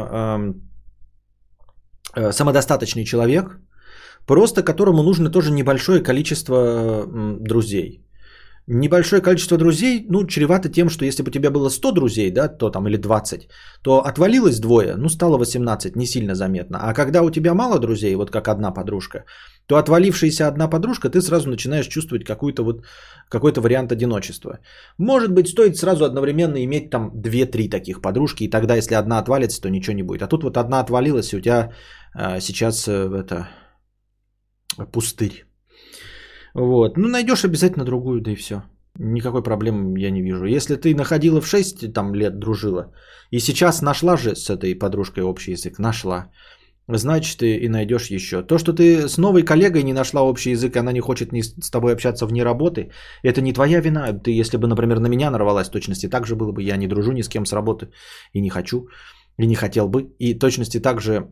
э, 2.15 2.31
самодостаточный 2.31 3.03
человек, 3.03 3.57
просто 4.27 4.63
которому 4.63 5.03
нужно 5.03 5.29
тоже 5.29 5.51
небольшое 5.51 6.01
количество 6.01 7.05
друзей. 7.39 8.03
Небольшое 8.67 9.21
количество 9.21 9.57
друзей, 9.57 10.05
ну, 10.09 10.25
чревато 10.25 10.69
тем, 10.69 10.89
что 10.89 11.03
если 11.03 11.21
бы 11.21 11.27
у 11.27 11.31
тебя 11.31 11.51
было 11.51 11.67
100 11.69 11.91
друзей, 11.91 12.31
да, 12.31 12.47
то 12.47 12.69
там 12.69 12.87
или 12.87 12.95
20, 12.95 13.49
то 13.81 14.05
отвалилось 14.05 14.59
двое, 14.59 14.95
ну, 14.95 15.09
стало 15.09 15.37
18, 15.37 15.97
не 15.97 16.05
сильно 16.05 16.33
заметно. 16.33 16.79
А 16.81 16.93
когда 16.93 17.23
у 17.23 17.29
тебя 17.29 17.53
мало 17.53 17.77
друзей, 17.77 18.15
вот 18.15 18.31
как 18.31 18.47
одна 18.47 18.71
подружка, 18.71 19.25
то 19.67 19.75
отвалившаяся 19.75 20.47
одна 20.47 20.69
подружка, 20.69 21.09
ты 21.09 21.21
сразу 21.21 21.49
начинаешь 21.49 21.87
чувствовать 21.87 22.23
какой-то 22.23 22.63
вот, 22.63 22.85
какой-то 23.27 23.59
вариант 23.59 23.91
одиночества. 23.91 24.59
Может 24.97 25.33
быть, 25.33 25.49
стоит 25.49 25.75
сразу 25.75 26.05
одновременно 26.05 26.63
иметь 26.63 26.89
там 26.89 27.11
2-3 27.13 27.69
таких 27.69 28.01
подружки, 28.01 28.45
и 28.45 28.49
тогда, 28.49 28.75
если 28.75 28.95
одна 28.95 29.19
отвалится, 29.19 29.61
то 29.61 29.69
ничего 29.69 29.93
не 29.93 30.03
будет. 30.03 30.21
А 30.21 30.27
тут 30.27 30.43
вот 30.43 30.55
одна 30.55 30.79
отвалилась, 30.79 31.33
и 31.33 31.37
у 31.37 31.41
тебя 31.41 31.73
э, 32.15 32.39
сейчас 32.39 32.87
э, 32.87 32.93
это 32.93 33.49
пустырь. 34.91 35.45
Вот. 36.53 36.97
Ну, 36.97 37.07
найдешь 37.07 37.45
обязательно 37.45 37.85
другую, 37.85 38.21
да 38.21 38.31
и 38.31 38.35
все. 38.35 38.63
Никакой 38.99 39.41
проблемы 39.41 39.99
я 39.99 40.11
не 40.11 40.21
вижу. 40.21 40.45
Если 40.45 40.75
ты 40.75 40.95
находила 40.95 41.41
в 41.41 41.47
6 41.47 41.93
там, 41.93 42.13
лет, 42.13 42.39
дружила, 42.39 42.93
и 43.31 43.39
сейчас 43.39 43.81
нашла 43.81 44.17
же 44.17 44.35
с 44.35 44.49
этой 44.49 44.75
подружкой 44.75 45.23
общий 45.23 45.51
язык, 45.53 45.79
нашла, 45.79 46.29
значит, 46.87 47.39
ты 47.39 47.57
и 47.57 47.69
найдешь 47.69 48.11
еще. 48.11 48.43
То, 48.43 48.59
что 48.59 48.71
ты 48.73 49.09
с 49.09 49.17
новой 49.17 49.43
коллегой 49.43 49.83
не 49.83 49.93
нашла 49.93 50.21
общий 50.21 50.51
язык, 50.51 50.75
и 50.75 50.79
она 50.79 50.91
не 50.91 50.99
хочет 50.99 51.31
ни 51.31 51.41
с 51.41 51.71
тобой 51.71 51.93
общаться 51.93 52.27
вне 52.27 52.43
работы, 52.43 52.91
это 53.23 53.41
не 53.41 53.53
твоя 53.53 53.81
вина. 53.81 54.13
Ты, 54.13 54.31
если 54.39 54.57
бы, 54.57 54.67
например, 54.67 54.99
на 54.99 55.07
меня 55.07 55.31
нарвалась, 55.31 55.69
точности 55.69 56.07
так 56.07 56.27
же 56.27 56.35
было 56.35 56.51
бы. 56.51 56.61
Я 56.61 56.77
не 56.77 56.87
дружу 56.87 57.13
ни 57.13 57.23
с 57.23 57.29
кем 57.29 57.45
с 57.45 57.53
работы 57.53 57.89
и 58.33 58.41
не 58.41 58.49
хочу, 58.49 58.87
и 59.39 59.47
не 59.47 59.55
хотел 59.55 59.87
бы. 59.87 60.03
И 60.19 60.37
точности 60.37 60.79
так 60.79 61.01
же 61.01 61.29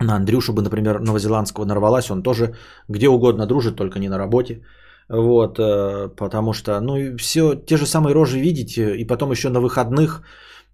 на 0.00 0.16
Андрюшу 0.16 0.52
бы, 0.52 0.62
например, 0.62 1.00
новозеландского 1.00 1.64
нарвалась, 1.64 2.10
он 2.10 2.22
тоже 2.22 2.54
где 2.88 3.08
угодно 3.08 3.46
дружит, 3.46 3.76
только 3.76 3.98
не 3.98 4.08
на 4.08 4.18
работе. 4.18 4.62
Вот, 5.08 5.58
э, 5.58 6.08
потому 6.16 6.52
что, 6.52 6.80
ну, 6.80 6.96
и 6.96 7.16
все, 7.16 7.54
те 7.54 7.76
же 7.76 7.86
самые 7.86 8.14
рожи 8.14 8.38
видеть, 8.38 8.78
и 8.78 9.04
потом 9.04 9.30
еще 9.30 9.48
на 9.48 9.60
выходных 9.60 10.22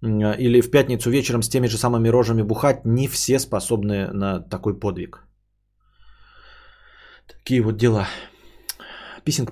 или 0.01 0.61
в 0.61 0.69
пятницу 0.69 1.09
вечером 1.09 1.41
с 1.41 1.49
теми 1.49 1.67
же 1.67 1.77
самыми 1.77 2.09
рожами 2.09 2.43
бухать, 2.43 2.85
не 2.85 3.07
все 3.07 3.39
способны 3.39 4.13
на 4.13 4.39
такой 4.39 4.79
подвиг. 4.79 5.23
Такие 7.27 7.61
вот 7.61 7.77
дела. 7.77 8.07
Писинг 9.23 9.51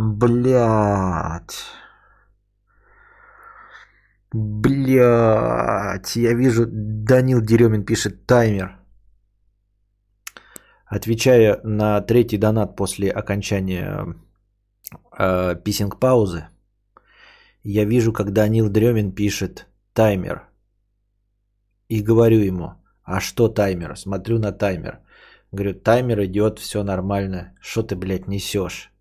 Блять. 0.00 1.64
Блять. 4.32 6.14
Я 6.14 6.34
вижу, 6.34 6.66
Данил 6.68 7.40
Деремин 7.40 7.84
пишет 7.84 8.24
таймер. 8.24 8.78
Отвечая 10.86 11.60
на 11.64 12.00
третий 12.00 12.38
донат 12.38 12.76
после 12.76 13.10
окончания 13.10 14.14
э, 15.18 15.56
писинг-паузы, 15.64 16.46
я 17.64 17.84
вижу, 17.84 18.12
как 18.12 18.32
Данил 18.32 18.68
Дремин 18.70 19.12
пишет 19.12 19.66
таймер. 19.94 20.48
И 21.88 22.02
говорю 22.02 22.38
ему, 22.38 22.74
а 23.02 23.18
что 23.18 23.48
таймер? 23.48 23.96
Смотрю 23.96 24.38
на 24.38 24.52
таймер. 24.52 25.00
Говорю, 25.50 25.74
таймер 25.74 26.24
идет, 26.24 26.60
все 26.60 26.84
нормально. 26.84 27.56
Что 27.60 27.82
ты, 27.82 27.96
блядь, 27.96 28.28
несешь? 28.28 28.92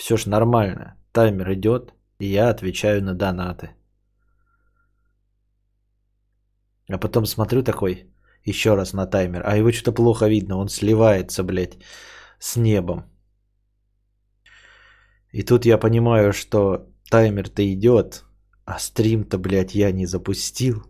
Все 0.00 0.16
ж 0.16 0.30
нормально. 0.30 0.96
Таймер 1.12 1.52
идет, 1.52 1.92
и 2.20 2.26
я 2.26 2.48
отвечаю 2.48 3.02
на 3.02 3.14
донаты. 3.14 3.70
А 6.88 6.98
потом 6.98 7.26
смотрю 7.26 7.62
такой, 7.62 8.06
еще 8.46 8.76
раз 8.76 8.94
на 8.94 9.06
таймер. 9.06 9.42
А 9.44 9.56
его 9.56 9.70
что-то 9.72 9.92
плохо 9.92 10.26
видно, 10.28 10.56
он 10.56 10.68
сливается, 10.68 11.44
блядь, 11.44 11.76
с 12.38 12.56
небом. 12.56 13.04
И 15.32 15.42
тут 15.42 15.66
я 15.66 15.76
понимаю, 15.78 16.32
что 16.32 16.86
таймер-то 17.10 17.62
идет, 17.62 18.24
а 18.64 18.78
стрим-то, 18.78 19.38
блядь, 19.38 19.74
я 19.74 19.92
не 19.92 20.06
запустил. 20.06 20.82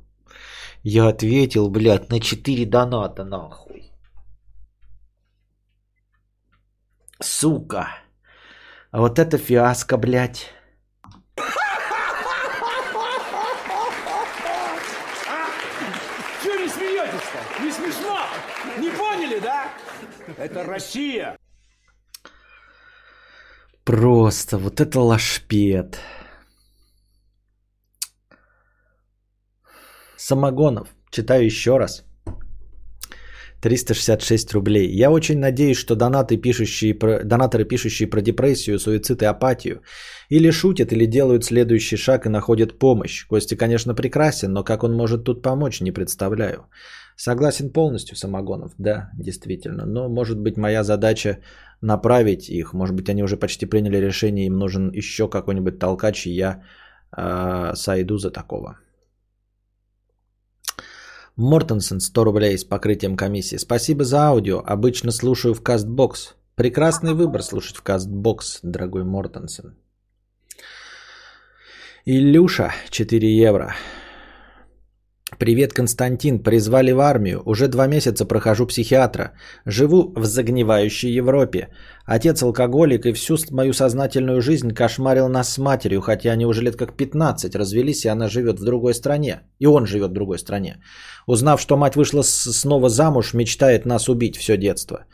Я 0.85 1.09
ответил, 1.09 1.69
блядь, 1.69 2.11
на 2.11 2.20
4 2.20 2.65
доната, 2.65 3.24
нахуй. 3.24 3.91
Сука. 7.20 7.89
А 8.93 8.99
вот 9.01 9.19
это 9.21 9.39
фиаско, 9.39 9.97
блядь. 9.97 10.53
Чего 16.43 16.55
не 16.57 16.69
смеетесь-то? 16.69 17.62
Не 17.62 17.71
смешно? 17.71 18.19
Не 18.79 18.91
поняли, 18.91 19.39
да? 19.39 19.69
Это 20.37 20.65
Россия. 20.65 21.39
Просто 23.85 24.59
вот 24.59 24.81
это 24.81 25.01
лашпед. 25.01 26.01
Самогонов. 30.17 30.89
Читаю 31.11 31.45
еще 31.45 31.79
раз. 31.79 32.05
366 33.61 34.53
рублей. 34.55 34.89
Я 34.91 35.11
очень 35.11 35.39
надеюсь, 35.39 35.77
что 35.77 35.95
донаты, 35.95 36.37
пишущие 36.37 36.95
про, 36.95 37.24
донаторы, 37.24 37.65
пишущие 37.65 38.09
про 38.09 38.20
депрессию, 38.20 38.78
суицид 38.78 39.23
и 39.23 39.27
апатию, 39.27 39.82
или 40.31 40.51
шутят, 40.51 40.93
или 40.93 41.07
делают 41.07 41.45
следующий 41.45 41.97
шаг 41.97 42.27
и 42.27 42.31
находят 42.31 42.78
помощь. 42.78 43.27
Костя, 43.27 43.57
конечно, 43.57 43.95
прекрасен, 43.95 44.53
но 44.53 44.65
как 44.65 44.82
он 44.82 44.95
может 44.95 45.24
тут 45.24 45.43
помочь, 45.43 45.81
не 45.81 45.93
представляю. 45.93 46.66
Согласен 47.16 47.70
полностью, 47.70 48.16
Самогонов, 48.16 48.73
да, 48.78 49.11
действительно. 49.12 49.85
Но, 49.85 50.09
может 50.09 50.39
быть, 50.39 50.57
моя 50.57 50.82
задача 50.82 51.39
направить 51.82 52.49
их. 52.49 52.73
Может 52.73 52.95
быть, 52.95 53.11
они 53.11 53.23
уже 53.23 53.37
почти 53.37 53.66
приняли 53.66 53.99
решение, 53.99 54.47
им 54.47 54.59
нужен 54.59 54.91
еще 54.91 55.28
какой-нибудь 55.28 55.78
толкач, 55.78 56.27
и 56.27 56.31
я 56.31 56.62
э, 57.15 57.73
сойду 57.74 58.16
за 58.16 58.31
такого. 58.31 58.78
Мортенсен 61.36 62.01
100 62.01 62.24
рублей 62.24 62.59
с 62.59 62.65
покрытием 62.65 63.16
комиссии. 63.16 63.57
Спасибо 63.57 64.05
за 64.05 64.28
аудио. 64.28 64.62
Обычно 64.65 65.11
слушаю 65.11 65.55
в 65.55 65.62
Castbox. 65.62 66.35
Прекрасный 66.55 67.15
выбор 67.15 67.43
слушать 67.43 67.77
в 67.77 67.82
Castbox, 67.82 68.61
дорогой 68.62 69.05
Мортенсен. 69.05 69.77
Илюша 72.05 72.73
4 72.90 73.36
евро. 73.36 73.74
Привет, 75.39 75.73
Константин. 75.73 76.43
Призвали 76.43 76.93
в 76.93 77.01
армию. 77.01 77.43
Уже 77.47 77.69
два 77.69 77.86
месяца 77.86 78.24
прохожу 78.24 78.66
психиатра. 78.66 79.32
Живу 79.65 80.12
в 80.16 80.24
загнивающей 80.24 81.19
Европе. 81.19 81.69
Отец 82.05 82.43
алкоголик 82.43 83.07
и 83.07 83.12
всю 83.12 83.36
мою 83.51 83.73
сознательную 83.73 84.43
жизнь 84.43 84.74
кошмарил 84.74 85.28
нас 85.28 85.52
с 85.52 85.59
матерью, 85.59 86.01
хотя 86.01 86.32
они 86.32 86.47
уже 86.47 86.62
лет 86.62 86.77
как 86.77 86.97
15 86.97 87.55
развелись, 87.55 88.05
и 88.05 88.09
она 88.09 88.28
живет 88.28 88.59
в 88.59 88.65
другой 88.65 88.94
стране. 88.94 89.43
И 89.61 89.66
он 89.66 89.86
живет 89.86 90.11
в 90.11 90.15
другой 90.15 90.39
стране. 90.39 90.82
Узнав, 91.27 91.61
что 91.61 91.77
мать 91.77 91.97
вышла 91.97 92.23
снова 92.23 92.89
замуж, 92.89 93.35
мечтает 93.35 93.86
нас 93.86 94.09
убить 94.09 94.36
все 94.36 94.57
детство. 94.57 95.05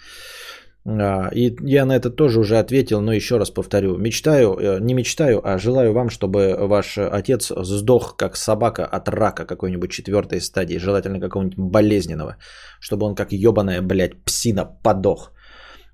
А, 0.88 1.28
и 1.34 1.56
я 1.62 1.84
на 1.84 1.96
это 1.96 2.10
тоже 2.10 2.38
уже 2.40 2.58
ответил, 2.58 3.00
но 3.00 3.12
еще 3.12 3.38
раз 3.38 3.50
повторю. 3.50 3.98
Мечтаю, 3.98 4.56
э, 4.58 4.78
не 4.80 4.94
мечтаю, 4.94 5.40
а 5.44 5.58
желаю 5.58 5.92
вам, 5.92 6.10
чтобы 6.10 6.56
ваш 6.58 6.98
отец 6.98 7.52
сдох 7.62 8.16
как 8.16 8.36
собака 8.36 8.86
от 8.86 9.08
рака 9.08 9.46
какой-нибудь 9.46 9.90
четвертой 9.90 10.40
стадии, 10.40 10.78
желательно 10.78 11.20
какого-нибудь 11.20 11.58
болезненного, 11.58 12.36
чтобы 12.80 13.06
он 13.06 13.14
как 13.14 13.32
ебаная, 13.32 13.82
блядь, 13.82 14.24
псина 14.24 14.64
подох. 14.64 15.32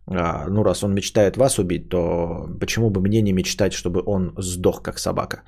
А, 0.06 0.46
ну, 0.48 0.62
раз 0.62 0.84
он 0.84 0.94
мечтает 0.94 1.36
вас 1.36 1.58
убить, 1.58 1.88
то 1.88 2.48
почему 2.60 2.90
бы 2.90 3.00
мне 3.00 3.22
не 3.22 3.32
мечтать, 3.32 3.72
чтобы 3.72 4.02
он 4.04 4.34
сдох 4.36 4.82
как 4.82 4.98
собака? 4.98 5.42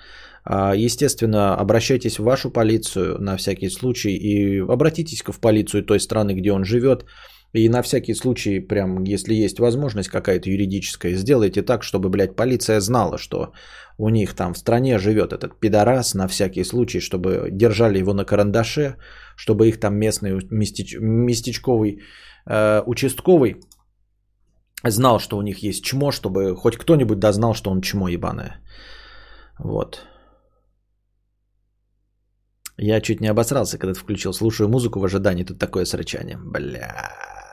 А, 0.45 0.75
естественно, 0.75 1.55
обращайтесь 1.57 2.19
в 2.19 2.25
вашу 2.25 2.51
полицию 2.51 3.19
на 3.21 3.37
всякий 3.37 3.69
случай 3.69 4.15
и 4.17 4.61
обратитесь 4.61 5.23
в 5.23 5.41
полицию 5.41 5.85
той 5.85 6.01
страны, 6.01 6.33
где 6.35 6.53
он 6.53 6.65
живет, 6.65 7.05
и 7.55 7.69
на 7.69 7.83
всякий 7.83 8.15
случай, 8.15 8.59
прям 8.59 9.05
если 9.05 9.45
есть 9.45 9.61
возможность 9.61 10.09
какая-то 10.09 10.51
юридическая, 10.51 11.15
сделайте 11.15 11.63
так, 11.63 11.85
чтобы, 11.85 12.09
блядь, 12.09 12.37
полиция 12.37 12.81
знала, 12.81 13.17
что 13.17 13.53
у 13.99 14.09
них 14.09 14.35
там 14.35 14.55
в 14.55 14.59
стране 14.59 14.99
живет 14.99 15.33
этот 15.33 15.61
пидорас 15.61 16.15
на 16.15 16.27
всякий 16.27 16.65
случай, 16.65 17.01
чтобы 17.01 17.49
держали 17.53 17.99
его 17.99 18.13
на 18.13 18.25
карандаше, 18.25 18.97
чтобы 19.37 19.69
их 19.69 19.79
там 19.79 19.97
местный 19.97 20.33
местеч... 20.51 20.97
местечковый 21.01 22.01
э, 22.47 22.83
участковый 22.87 23.61
знал, 24.83 25.21
что 25.21 25.39
у 25.39 25.43
них 25.43 25.63
есть 25.63 25.85
чмо, 25.85 26.11
чтобы 26.11 26.57
хоть 26.57 26.77
кто-нибудь 26.77 27.21
дознал, 27.21 27.55
что 27.55 27.71
он 27.71 27.83
чмо 27.83 28.09
ебаное. 28.09 28.61
Вот. 29.61 30.03
Я 32.77 33.01
чуть 33.01 33.21
не 33.21 33.31
обосрался, 33.31 33.79
когда 33.79 33.95
включил. 33.95 34.33
Слушаю 34.33 34.69
музыку 34.69 34.99
в 34.99 35.05
ожидании. 35.05 35.45
Тут 35.45 35.61
такое 35.61 35.85
срычание. 35.85 36.37
Блядь. 36.37 37.44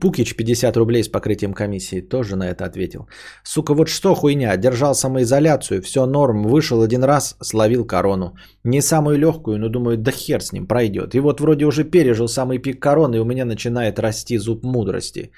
Пукич 0.00 0.36
50 0.36 0.76
рублей 0.76 1.02
с 1.02 1.08
покрытием 1.08 1.52
комиссии 1.52 2.00
тоже 2.00 2.36
на 2.36 2.48
это 2.48 2.64
ответил. 2.64 3.08
Сука, 3.44 3.74
вот 3.74 3.88
что 3.88 4.14
хуйня, 4.14 4.56
держал 4.56 4.94
самоизоляцию, 4.94 5.82
все 5.82 6.06
норм, 6.06 6.44
вышел 6.44 6.82
один 6.82 7.04
раз, 7.04 7.36
словил 7.42 7.84
корону. 7.84 8.34
Не 8.64 8.80
самую 8.80 9.18
легкую, 9.18 9.58
но 9.58 9.68
думаю, 9.68 9.96
да 9.96 10.10
хер 10.12 10.40
с 10.40 10.52
ним 10.52 10.66
пройдет. 10.66 11.14
И 11.14 11.20
вот 11.20 11.40
вроде 11.40 11.64
уже 11.64 11.84
пережил 11.84 12.28
самый 12.28 12.58
пик 12.58 12.80
короны, 12.80 13.16
и 13.16 13.20
у 13.20 13.24
меня 13.24 13.44
начинает 13.44 13.98
расти 13.98 14.38
зуб 14.38 14.64
мудрости. 14.64 15.32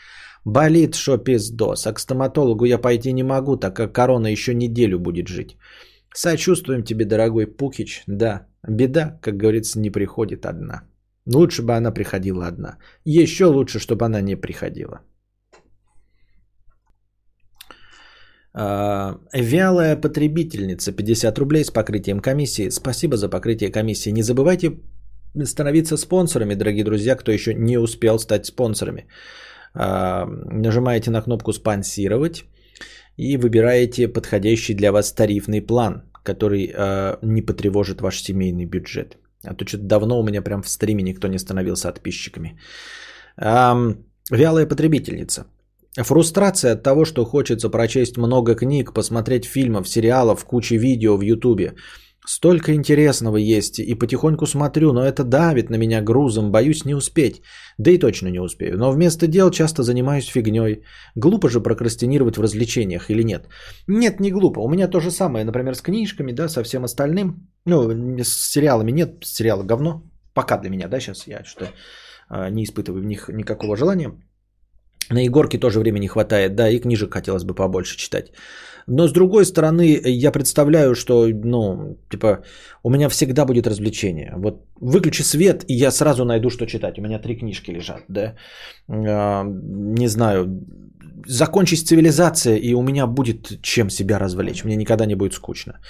Болит, 0.44 0.94
шо 0.94 1.16
пиздос, 1.16 1.86
а 1.86 1.92
к 1.92 2.00
стоматологу 2.00 2.66
я 2.66 2.78
пойти 2.78 3.12
не 3.12 3.22
могу, 3.22 3.56
так 3.56 3.74
как 3.76 3.94
корона 3.94 4.26
еще 4.26 4.54
неделю 4.54 4.98
будет 4.98 5.28
жить. 5.28 5.56
Сочувствуем 6.14 6.84
тебе, 6.84 7.04
дорогой 7.06 7.46
Пукич, 7.46 8.04
да, 8.06 8.46
беда, 8.68 9.18
как 9.22 9.36
говорится, 9.36 9.80
не 9.80 9.90
приходит 9.90 10.46
одна. 10.46 10.82
Лучше 11.26 11.62
бы 11.62 11.74
она 11.74 11.90
приходила 11.90 12.46
одна. 12.46 12.78
Еще 13.04 13.46
лучше, 13.46 13.78
чтобы 13.78 14.04
она 14.04 14.20
не 14.20 14.36
приходила. 14.36 15.00
А, 18.56 19.18
вялая 19.32 19.96
потребительница 19.96 20.92
50 20.92 21.38
рублей 21.38 21.64
с 21.64 21.70
покрытием 21.70 22.20
комиссии. 22.20 22.70
Спасибо 22.70 23.16
за 23.16 23.28
покрытие 23.28 23.70
комиссии. 23.70 24.12
Не 24.12 24.22
забывайте 24.22 24.78
становиться 25.44 25.96
спонсорами, 25.96 26.54
дорогие 26.54 26.84
друзья, 26.84 27.16
кто 27.16 27.32
еще 27.32 27.54
не 27.54 27.78
успел 27.78 28.18
стать 28.18 28.46
спонсорами. 28.46 29.06
А, 29.74 30.26
нажимаете 30.26 31.10
на 31.10 31.22
кнопку 31.22 31.52
«Спонсировать» 31.52 32.44
и 33.16 33.36
выбираете 33.36 34.08
подходящий 34.08 34.74
для 34.74 34.92
вас 34.92 35.12
тарифный 35.12 35.60
план, 35.60 36.02
который 36.22 36.72
а, 36.76 37.18
не 37.22 37.42
потревожит 37.42 38.00
ваш 38.00 38.22
семейный 38.22 38.66
бюджет. 38.66 39.16
А 39.44 39.54
то 39.54 39.66
что-то 39.66 39.84
давно 39.84 40.20
у 40.20 40.22
меня 40.22 40.42
прям 40.42 40.62
в 40.62 40.68
стриме 40.68 41.02
никто 41.02 41.28
не 41.28 41.38
становился 41.38 41.88
подписчиками. 41.88 42.58
Эм, 43.36 44.04
вялая 44.30 44.66
потребительница. 44.66 45.46
Фрустрация 45.96 46.72
от 46.72 46.82
того, 46.82 47.04
что 47.04 47.24
хочется 47.24 47.70
прочесть 47.70 48.16
много 48.16 48.54
книг, 48.54 48.92
посмотреть 48.92 49.44
фильмов, 49.44 49.88
сериалов, 49.88 50.44
куча 50.44 50.76
видео 50.76 51.16
в 51.16 51.22
Ютубе. 51.22 51.74
Столько 52.26 52.72
интересного 52.72 53.36
есть, 53.36 53.78
и 53.78 53.94
потихоньку 53.94 54.46
смотрю, 54.46 54.92
но 54.92 55.04
это 55.04 55.24
давит 55.24 55.70
на 55.70 55.76
меня 55.76 56.00
грузом, 56.00 56.50
боюсь 56.50 56.84
не 56.86 56.94
успеть. 56.94 57.42
Да 57.78 57.90
и 57.90 57.98
точно 57.98 58.28
не 58.28 58.40
успею. 58.40 58.78
Но 58.78 58.92
вместо 58.92 59.26
дел 59.26 59.50
часто 59.50 59.82
занимаюсь 59.82 60.26
фигней. 60.26 60.82
Глупо 61.16 61.50
же 61.50 61.60
прокрастинировать 61.60 62.36
в 62.38 62.42
развлечениях 62.42 63.10
или 63.10 63.22
нет? 63.24 63.48
Нет, 63.86 64.20
не 64.20 64.30
глупо. 64.30 64.60
У 64.60 64.68
меня 64.68 64.88
то 64.88 65.00
же 65.00 65.10
самое, 65.10 65.44
например, 65.44 65.74
с 65.74 65.82
книжками, 65.82 66.32
да, 66.32 66.48
со 66.48 66.62
всем 66.62 66.84
остальным. 66.84 67.50
Ну, 67.66 67.90
с 68.22 68.50
сериалами 68.52 68.90
нет, 68.90 69.24
сериалы 69.24 69.64
говно. 69.64 70.02
Пока 70.32 70.56
для 70.56 70.70
меня, 70.70 70.88
да, 70.88 71.00
сейчас 71.00 71.26
я 71.26 71.44
что-то 71.44 71.72
а, 72.28 72.48
не 72.50 72.64
испытываю 72.64 73.02
в 73.02 73.06
них 73.06 73.28
никакого 73.28 73.76
желания. 73.76 74.12
На 75.10 75.24
Егорке 75.24 75.58
тоже 75.58 75.80
времени 75.80 76.06
хватает, 76.06 76.54
да, 76.54 76.68
и 76.68 76.80
книжек 76.80 77.12
хотелось 77.12 77.44
бы 77.44 77.54
побольше 77.54 77.96
читать. 77.96 78.32
Но 78.86 79.08
с 79.08 79.12
другой 79.12 79.44
стороны, 79.44 80.00
я 80.04 80.32
представляю, 80.32 80.94
что, 80.94 81.26
ну, 81.44 81.96
типа, 82.10 82.44
у 82.82 82.90
меня 82.90 83.08
всегда 83.08 83.44
будет 83.46 83.66
развлечение. 83.66 84.32
Вот 84.36 84.66
выключи 84.80 85.22
свет, 85.22 85.64
и 85.68 85.74
я 85.74 85.90
сразу 85.90 86.24
найду, 86.24 86.50
что 86.50 86.66
читать. 86.66 86.98
У 86.98 87.02
меня 87.02 87.18
три 87.18 87.36
книжки 87.36 87.70
лежат, 87.70 88.02
да. 88.08 88.34
А, 88.88 89.44
не 89.44 90.08
знаю, 90.08 90.66
закончись 91.26 91.82
цивилизация, 91.82 92.56
и 92.56 92.74
у 92.74 92.82
меня 92.82 93.06
будет 93.06 93.62
чем 93.62 93.90
себя 93.90 94.18
развлечь. 94.18 94.64
Мне 94.64 94.76
никогда 94.76 95.06
не 95.06 95.14
будет 95.14 95.34
скучно. 95.34 95.80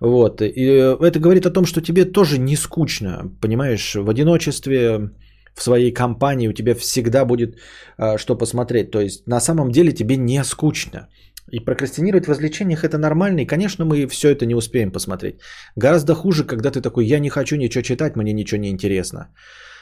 Вот. 0.00 0.40
И 0.40 0.64
это 1.00 1.18
говорит 1.20 1.46
о 1.46 1.52
том, 1.52 1.66
что 1.66 1.82
тебе 1.82 2.06
тоже 2.06 2.38
не 2.38 2.56
скучно, 2.56 3.30
понимаешь, 3.40 3.94
в 3.94 4.08
одиночестве, 4.08 5.10
в 5.54 5.62
своей 5.62 5.92
компании 5.92 6.48
у 6.48 6.52
тебя 6.52 6.74
всегда 6.74 7.24
будет 7.24 7.56
э, 7.98 8.18
что 8.18 8.38
посмотреть. 8.38 8.90
То 8.90 9.00
есть 9.00 9.26
на 9.26 9.40
самом 9.40 9.70
деле 9.70 9.92
тебе 9.92 10.16
не 10.16 10.44
скучно. 10.44 11.08
И 11.52 11.60
прокрастинировать 11.60 12.26
в 12.26 12.30
развлечениях 12.30 12.84
это 12.84 12.98
нормально, 12.98 13.40
и, 13.40 13.46
конечно, 13.46 13.84
мы 13.84 14.06
все 14.06 14.28
это 14.30 14.46
не 14.46 14.54
успеем 14.54 14.92
посмотреть. 14.92 15.40
Гораздо 15.76 16.14
хуже, 16.14 16.44
когда 16.44 16.70
ты 16.70 16.80
такой, 16.80 17.06
я 17.06 17.18
не 17.18 17.28
хочу 17.28 17.56
ничего 17.56 17.82
читать, 17.82 18.16
мне 18.16 18.32
ничего 18.32 18.60
не 18.60 18.68
интересно. 18.68 19.28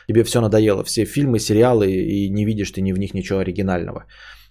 Тебе 0.08 0.24
все 0.24 0.40
надоело, 0.40 0.84
все 0.84 1.04
фильмы, 1.04 1.38
сериалы, 1.38 1.90
и 1.90 2.30
не 2.30 2.46
видишь 2.46 2.70
ты 2.70 2.80
ни 2.80 2.92
в 2.92 2.98
них 2.98 3.12
ничего 3.12 3.40
оригинального. 3.40 4.06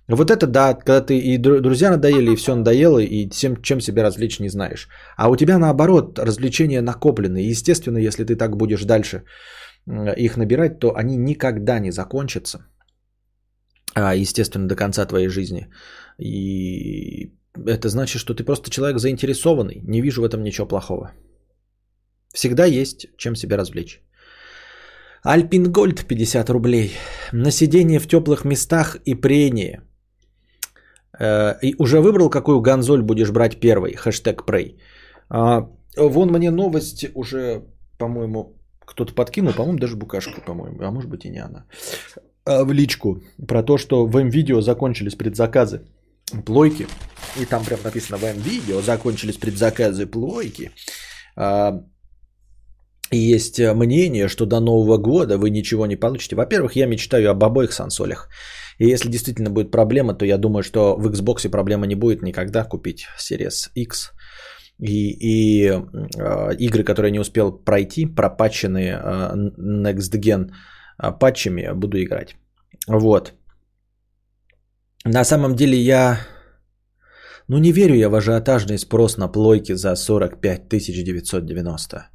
Вот 0.07 0.31
это 0.31 0.47
да, 0.47 0.73
когда 0.73 1.01
ты 1.01 1.17
и 1.17 1.37
друзья 1.37 1.89
надоели, 1.89 2.31
и 2.31 2.35
все 2.35 2.55
надоело, 2.55 2.99
и 2.99 3.27
тем, 3.29 3.61
чем 3.61 3.81
себя 3.81 4.03
развлечь 4.03 4.39
не 4.39 4.49
знаешь. 4.49 4.87
А 5.17 5.29
у 5.29 5.35
тебя 5.35 5.57
наоборот 5.57 6.19
развлечения 6.19 6.81
накоплены. 6.81 7.43
И 7.43 7.49
естественно, 7.51 7.97
если 7.97 8.23
ты 8.23 8.35
так 8.35 8.55
будешь 8.55 8.83
дальше 8.83 9.23
их 9.87 10.37
набирать, 10.37 10.79
то 10.79 10.95
они 10.95 11.17
никогда 11.17 11.79
не 11.79 11.91
закончатся. 11.91 12.59
А, 13.95 14.15
естественно, 14.15 14.67
до 14.67 14.75
конца 14.75 15.05
твоей 15.05 15.29
жизни. 15.29 15.67
И 16.19 17.33
это 17.65 17.89
значит, 17.89 18.19
что 18.19 18.33
ты 18.33 18.43
просто 18.43 18.69
человек 18.69 18.99
заинтересованный. 18.99 19.81
Не 19.83 20.01
вижу 20.01 20.21
в 20.21 20.25
этом 20.25 20.43
ничего 20.43 20.67
плохого. 20.67 21.11
Всегда 22.33 22.65
есть 22.65 23.07
чем 23.17 23.35
себя 23.35 23.57
развлечь. 23.57 24.01
Альпингольд 25.23 26.05
50 26.07 26.49
рублей. 26.49 26.91
На 27.33 27.51
сидение 27.51 27.99
в 27.99 28.07
теплых 28.07 28.45
местах 28.45 28.97
и 29.05 29.15
прение. 29.15 29.81
Э, 31.19 31.55
и 31.61 31.75
уже 31.79 32.01
выбрал, 32.01 32.29
какую 32.29 32.61
гонзоль 32.61 33.01
будешь 33.01 33.31
брать 33.31 33.59
первой? 33.59 33.95
Хэштег 33.95 34.45
прей. 34.45 34.77
А, 35.29 35.67
вон 35.97 36.31
мне 36.31 36.51
новость 36.51 37.05
уже, 37.15 37.63
по-моему, 37.97 38.56
кто-то 38.87 39.13
подкинул, 39.13 39.53
по-моему, 39.53 39.79
даже 39.79 39.95
Букашка, 39.95 40.41
по-моему, 40.41 40.81
а 40.81 40.91
может 40.91 41.09
быть 41.09 41.25
и 41.25 41.29
не 41.29 41.39
она, 41.39 41.65
а, 42.45 42.63
в 42.63 42.71
личку 42.71 43.21
про 43.47 43.61
то, 43.61 43.77
что 43.77 44.05
в 44.05 44.17
М-видео 44.17 44.61
закончились 44.61 45.15
предзаказы 45.15 45.81
плойки. 46.45 46.87
И 47.39 47.45
там 47.45 47.63
прям 47.65 47.79
написано 47.83 48.17
в 48.17 48.23
М-видео 48.23 48.81
закончились 48.81 49.37
предзаказы 49.37 50.07
плойки. 50.07 50.71
А, 51.35 51.83
и 53.11 53.17
есть 53.17 53.59
мнение, 53.59 54.27
что 54.27 54.45
до 54.45 54.59
Нового 54.59 54.97
года 54.97 55.37
вы 55.37 55.49
ничего 55.49 55.85
не 55.85 55.97
получите. 55.97 56.35
Во-первых, 56.35 56.75
я 56.75 56.87
мечтаю 56.87 57.29
об 57.29 57.43
обоих 57.43 57.73
сансолях. 57.73 58.29
И 58.79 58.87
если 58.87 59.09
действительно 59.09 59.49
будет 59.49 59.71
проблема, 59.71 60.13
то 60.13 60.25
я 60.25 60.37
думаю, 60.37 60.63
что 60.63 60.95
в 60.97 61.07
Xbox 61.07 61.49
проблема 61.49 61.87
не 61.87 61.95
будет 61.95 62.21
никогда 62.21 62.63
купить 62.63 63.07
Series 63.19 63.69
X. 63.75 64.13
И, 64.79 65.09
и 65.19 65.67
э, 65.69 66.55
игры, 66.59 66.83
которые 66.83 67.11
не 67.11 67.19
успел 67.19 67.51
пройти, 67.51 68.05
пропатченные 68.05 68.93
э, 68.93 69.33
Next 69.57 70.13
Gen 70.19 70.51
э, 71.01 71.11
патчами, 71.19 71.73
буду 71.73 71.97
играть. 71.97 72.35
Вот. 72.87 73.33
На 75.05 75.23
самом 75.23 75.55
деле 75.55 75.77
я... 75.77 76.19
Ну 77.47 77.57
не 77.57 77.71
верю 77.71 77.95
я 77.95 78.09
в 78.09 78.15
ажиотажный 78.15 78.77
спрос 78.77 79.17
на 79.17 79.27
плойки 79.31 79.73
за 79.73 79.95
45 79.95 80.69
990. 80.69 82.09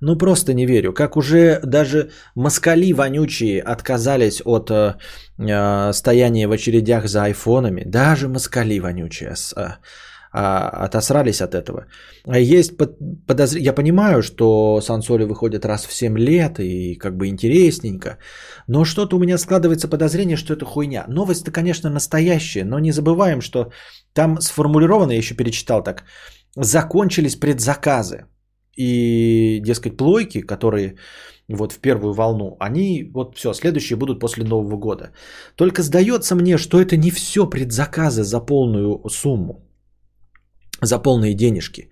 Ну 0.00 0.16
просто 0.16 0.54
не 0.54 0.66
верю. 0.66 0.92
Как 0.92 1.16
уже 1.16 1.60
даже 1.64 2.10
москали 2.34 2.92
вонючие 2.92 3.60
отказались 3.60 4.42
от 4.44 4.70
э, 4.70 4.94
э, 5.38 5.92
стояния 5.92 6.46
в 6.48 6.52
очередях 6.52 7.08
за 7.08 7.24
айфонами. 7.24 7.82
Даже 7.84 8.28
москали 8.28 8.78
вонючие 8.80 9.34
э, 9.56 9.68
а, 10.32 10.68
отосрались 10.86 11.40
от 11.40 11.54
этого. 11.54 11.86
А 12.26 12.38
есть 12.38 12.76
под, 12.76 12.98
подозр... 13.26 13.58
Я 13.58 13.72
понимаю, 13.72 14.22
что 14.22 14.80
сансоли 14.80 15.24
выходят 15.24 15.64
раз 15.64 15.86
в 15.86 15.92
7 15.92 16.18
лет 16.18 16.60
и 16.60 16.94
как 16.96 17.16
бы 17.16 17.28
интересненько, 17.28 18.18
но 18.66 18.84
что-то 18.84 19.16
у 19.16 19.18
меня 19.18 19.38
складывается 19.38 19.88
подозрение, 19.88 20.36
что 20.36 20.54
это 20.54 20.64
хуйня. 20.64 21.04
Новость-то, 21.08 21.50
конечно, 21.50 21.90
настоящая, 21.90 22.64
но 22.64 22.78
не 22.78 22.92
забываем, 22.92 23.40
что 23.40 23.72
там 24.12 24.40
сформулировано, 24.40 25.12
я 25.12 25.18
еще 25.18 25.34
перечитал 25.34 25.82
так, 25.82 26.04
закончились 26.56 27.36
предзаказы. 27.36 28.26
И, 28.76 29.60
дескать, 29.60 29.96
плойки, 29.96 30.40
которые 30.40 30.94
вот 31.48 31.72
в 31.72 31.80
первую 31.80 32.12
волну, 32.12 32.56
они 32.60 33.10
вот 33.12 33.36
все, 33.36 33.52
следующие 33.52 33.96
будут 33.96 34.20
после 34.20 34.44
Нового 34.44 34.76
года. 34.76 35.10
Только 35.56 35.82
сдается 35.82 36.36
мне, 36.36 36.58
что 36.58 36.80
это 36.80 36.96
не 36.96 37.10
все 37.10 37.48
предзаказы 37.50 38.22
за 38.22 38.38
полную 38.38 39.02
сумму 39.08 39.67
за 40.82 40.98
полные 40.98 41.34
денежки. 41.34 41.90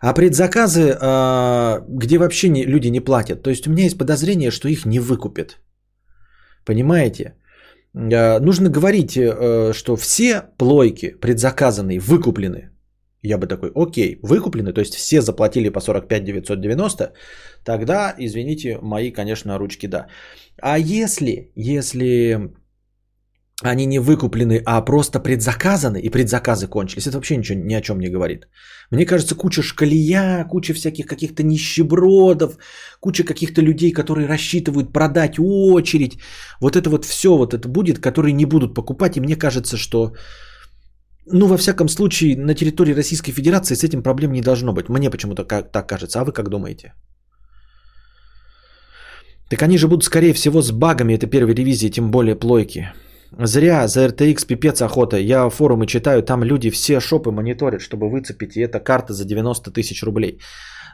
А 0.00 0.14
предзаказы, 0.14 0.96
а, 1.00 1.84
где 1.88 2.18
вообще 2.18 2.48
люди 2.48 2.88
не 2.88 3.00
платят. 3.00 3.42
То 3.42 3.50
есть 3.50 3.66
у 3.66 3.70
меня 3.70 3.84
есть 3.84 3.98
подозрение, 3.98 4.50
что 4.50 4.68
их 4.68 4.86
не 4.86 4.98
выкупят. 4.98 5.58
Понимаете? 6.64 7.34
А, 7.94 8.40
нужно 8.40 8.70
говорить, 8.70 9.16
э, 9.16 9.72
что 9.74 9.96
все 9.96 10.42
плойки 10.58 11.14
предзаказанные 11.20 11.98
выкуплены. 11.98 12.70
Я 13.22 13.36
бы 13.36 13.46
такой, 13.46 13.70
окей, 13.74 14.18
выкуплены, 14.22 14.72
то 14.72 14.80
есть 14.80 14.94
все 14.94 15.20
заплатили 15.20 15.68
по 15.68 15.80
45 15.80 16.24
990, 16.24 17.12
тогда, 17.64 18.14
извините, 18.18 18.78
мои, 18.82 19.12
конечно, 19.12 19.58
ручки 19.58 19.86
да. 19.86 20.06
А 20.62 20.78
если, 20.78 21.52
если 21.54 22.50
они 23.62 23.86
не 23.86 23.98
выкуплены, 23.98 24.62
а 24.64 24.80
просто 24.84 25.20
предзаказаны, 25.20 25.98
и 26.00 26.10
предзаказы 26.10 26.66
кончились. 26.66 27.06
Это 27.06 27.16
вообще 27.16 27.36
ничего 27.36 27.60
ни 27.60 27.74
о 27.74 27.80
чем 27.80 28.00
не 28.00 28.08
говорит. 28.08 28.48
Мне 28.90 29.06
кажется, 29.06 29.34
куча 29.34 29.62
шкалия, 29.62 30.44
куча 30.48 30.74
всяких 30.74 31.06
каких-то 31.06 31.42
нищебродов, 31.42 32.56
куча 33.00 33.24
каких-то 33.24 33.60
людей, 33.60 33.92
которые 33.92 34.26
рассчитывают 34.26 34.92
продать 34.92 35.38
очередь. 35.38 36.18
Вот 36.60 36.76
это 36.76 36.90
вот 36.90 37.04
все 37.04 37.36
вот 37.36 37.52
это 37.52 37.68
будет, 37.68 37.98
которые 37.98 38.32
не 38.32 38.46
будут 38.46 38.74
покупать. 38.74 39.16
И 39.16 39.20
мне 39.20 39.36
кажется, 39.36 39.76
что, 39.76 40.14
ну, 41.26 41.46
во 41.46 41.58
всяком 41.58 41.88
случае, 41.88 42.36
на 42.36 42.54
территории 42.54 42.94
Российской 42.94 43.32
Федерации 43.32 43.74
с 43.74 43.84
этим 43.84 44.02
проблем 44.02 44.32
не 44.32 44.42
должно 44.42 44.72
быть. 44.72 44.88
Мне 44.88 45.10
почему-то 45.10 45.44
так 45.44 45.86
кажется. 45.88 46.20
А 46.20 46.24
вы 46.24 46.32
как 46.32 46.48
думаете? 46.48 46.94
Так 49.50 49.62
они 49.62 49.78
же 49.78 49.88
будут, 49.88 50.04
скорее 50.04 50.32
всего, 50.32 50.62
с 50.62 50.72
багами 50.72 51.14
этой 51.14 51.28
первой 51.28 51.54
ревизии, 51.54 51.90
тем 51.90 52.10
более 52.10 52.36
плойки. 52.36 52.92
Зря 53.38 53.88
за 53.88 54.06
RTX 54.06 54.46
пипец 54.46 54.82
охота. 54.82 55.16
Я 55.16 55.48
форумы 55.50 55.86
читаю, 55.86 56.22
там 56.22 56.44
люди 56.44 56.70
все 56.70 57.00
шопы 57.00 57.30
мониторят, 57.30 57.80
чтобы 57.80 58.10
выцепить. 58.10 58.56
И 58.56 58.60
это 58.60 58.80
карта 58.80 59.12
за 59.12 59.24
90 59.24 59.70
тысяч 59.70 60.02
рублей. 60.02 60.38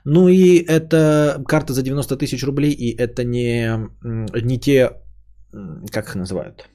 Ну 0.04 0.28
и 0.28 0.64
это 0.68 1.42
карта 1.48 1.72
за 1.72 1.82
90 1.82 2.16
тысяч 2.16 2.44
рублей, 2.44 2.70
и 2.70 2.96
это 2.96 3.24
не, 3.24 3.90
не 4.44 4.60
те, 4.60 4.90
как 5.90 6.06
их 6.08 6.14
называют, 6.14 6.68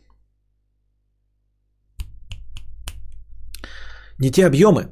не 4.20 4.32
те 4.32 4.46
объемы, 4.46 4.90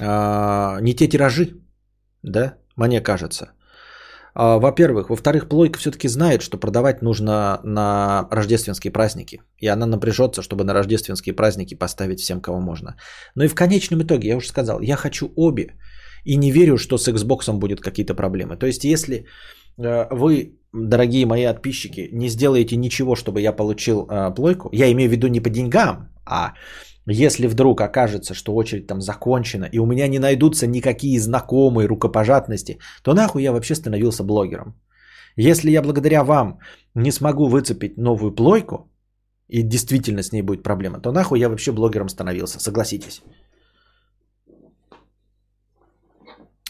а, 0.00 0.80
не 0.80 0.94
те 0.94 1.08
тиражи, 1.08 1.60
да, 2.22 2.54
мне 2.76 3.00
кажется. 3.00 3.52
А, 4.34 4.58
во-первых. 4.58 5.10
Во-вторых, 5.10 5.48
плойка 5.48 5.78
все-таки 5.78 6.08
знает, 6.08 6.42
что 6.42 6.58
продавать 6.58 7.02
нужно 7.02 7.60
на 7.64 8.28
рождественские 8.30 8.92
праздники. 8.92 9.42
И 9.58 9.66
она 9.66 9.86
напряжется, 9.86 10.42
чтобы 10.42 10.64
на 10.64 10.74
рождественские 10.74 11.34
праздники 11.34 11.74
поставить 11.74 12.20
всем, 12.20 12.40
кого 12.40 12.60
можно. 12.60 12.96
Но 13.34 13.44
и 13.44 13.48
в 13.48 13.54
конечном 13.54 14.02
итоге, 14.02 14.28
я 14.28 14.36
уже 14.36 14.48
сказал, 14.48 14.80
я 14.80 14.96
хочу 14.96 15.32
обе. 15.36 15.74
И 16.24 16.36
не 16.36 16.50
верю, 16.50 16.76
что 16.76 16.98
с 16.98 17.08
Xbox 17.08 17.52
будет 17.52 17.80
какие-то 17.80 18.14
проблемы. 18.14 18.56
То 18.56 18.66
есть, 18.66 18.84
если 18.84 19.26
э, 19.78 20.06
вы, 20.10 20.58
дорогие 20.72 21.26
мои 21.26 21.46
подписчики, 21.46 22.10
не 22.12 22.28
сделаете 22.28 22.76
ничего, 22.76 23.16
чтобы 23.16 23.40
я 23.40 23.52
получил 23.52 24.06
э, 24.06 24.34
плойку, 24.34 24.68
я 24.72 24.92
имею 24.92 25.08
в 25.08 25.12
виду 25.12 25.28
не 25.28 25.40
по 25.40 25.48
деньгам, 25.48 26.10
а 26.26 26.52
если 27.10 27.46
вдруг 27.46 27.80
окажется, 27.80 28.34
что 28.34 28.54
очередь 28.54 28.86
там 28.86 29.00
закончена, 29.00 29.68
и 29.72 29.78
у 29.78 29.86
меня 29.86 30.08
не 30.08 30.18
найдутся 30.18 30.66
никакие 30.66 31.18
знакомые 31.18 31.88
рукопожатности, 31.88 32.78
то 33.02 33.14
нахуй 33.14 33.42
я 33.42 33.52
вообще 33.52 33.74
становился 33.74 34.24
блогером. 34.24 34.74
Если 35.36 35.70
я 35.70 35.82
благодаря 35.82 36.22
вам 36.24 36.58
не 36.94 37.12
смогу 37.12 37.46
выцепить 37.46 37.96
новую 37.96 38.34
плойку, 38.34 38.90
и 39.48 39.62
действительно 39.62 40.22
с 40.22 40.32
ней 40.32 40.42
будет 40.42 40.62
проблема, 40.62 41.00
то 41.00 41.12
нахуй 41.12 41.40
я 41.40 41.48
вообще 41.48 41.72
блогером 41.72 42.08
становился, 42.08 42.60
согласитесь. 42.60 43.22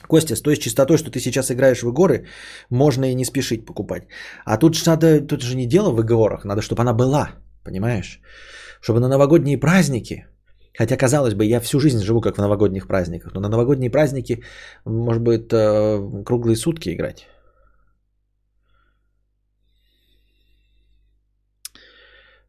Костя, 0.08 0.34
с 0.34 0.42
той 0.42 0.56
частотой, 0.56 0.96
что 0.98 1.10
ты 1.10 1.20
сейчас 1.20 1.50
играешь 1.50 1.82
в 1.82 1.88
игры, 1.88 2.26
можно 2.70 3.04
и 3.04 3.14
не 3.14 3.24
спешить 3.24 3.66
покупать. 3.66 4.08
А 4.44 4.56
тут 4.56 4.74
же 4.74 4.84
надо, 4.86 5.20
тут 5.20 5.42
же 5.42 5.56
не 5.56 5.66
дело 5.66 5.90
в 5.90 6.00
играх, 6.00 6.44
надо, 6.44 6.62
чтобы 6.62 6.82
она 6.82 6.94
была. 6.94 7.30
Понимаешь? 7.64 8.20
Чтобы 8.80 9.00
на 9.00 9.08
новогодние 9.08 9.58
праздники, 9.58 10.26
хотя, 10.78 10.96
казалось 10.96 11.34
бы, 11.34 11.44
я 11.44 11.60
всю 11.60 11.80
жизнь 11.80 12.02
живу 12.02 12.20
как 12.20 12.36
в 12.36 12.40
новогодних 12.40 12.86
праздниках, 12.86 13.34
но 13.34 13.40
на 13.40 13.48
новогодние 13.48 13.90
праздники, 13.90 14.42
может 14.84 15.22
быть, 15.22 15.52
э, 15.52 16.24
круглые 16.24 16.56
сутки 16.56 16.90
играть. 16.94 17.26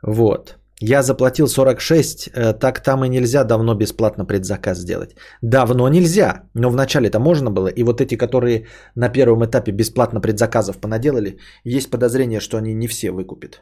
Вот. 0.03 0.58
Я 0.84 1.03
заплатил 1.03 1.48
46, 1.48 2.30
э, 2.34 2.53
так 2.53 2.82
там 2.82 3.06
и 3.06 3.10
нельзя 3.10 3.44
давно 3.44 3.76
бесплатно 3.76 4.26
предзаказ 4.26 4.80
сделать. 4.80 5.16
Давно 5.44 5.90
нельзя, 5.90 6.44
но 6.56 6.70
вначале 6.70 7.08
это 7.08 7.20
можно 7.20 7.52
было. 7.52 7.68
И 7.68 7.84
вот 7.84 8.02
эти, 8.02 8.18
которые 8.18 8.66
на 8.95 9.10
первом 9.10 9.45
этапе 9.45 9.72
бесплатно 9.72 10.22
предзаказов 10.22 10.80
понаделали, 10.80 11.38
есть 11.64 11.91
подозрение, 11.91 12.40
что 12.40 12.58
они 12.58 12.74
не 12.74 12.88
все 12.88 13.12
выкупят. 13.12 13.62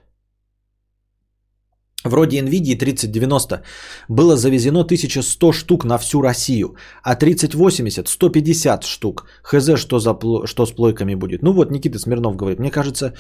Вроде 2.06 2.40
NVIDIA 2.40 2.78
3090 2.78 3.62
было 4.08 4.38
завезено 4.38 4.82
1100 4.82 5.52
штук 5.52 5.86
на 5.86 5.98
всю 5.98 6.22
Россию, 6.22 6.76
а 7.04 7.16
3080 7.16 8.08
150 8.08 8.84
штук. 8.84 9.26
Хз, 9.44 9.78
что, 9.78 10.00
за, 10.00 10.18
что 10.46 10.66
с 10.66 10.72
плойками 10.72 11.16
будет. 11.16 11.44
Ну 11.44 11.54
вот 11.54 11.72
Никита 11.72 12.00
Смирнов 12.00 12.36
говорит, 12.36 12.60
мне 12.60 12.72
кажется, 12.72 13.14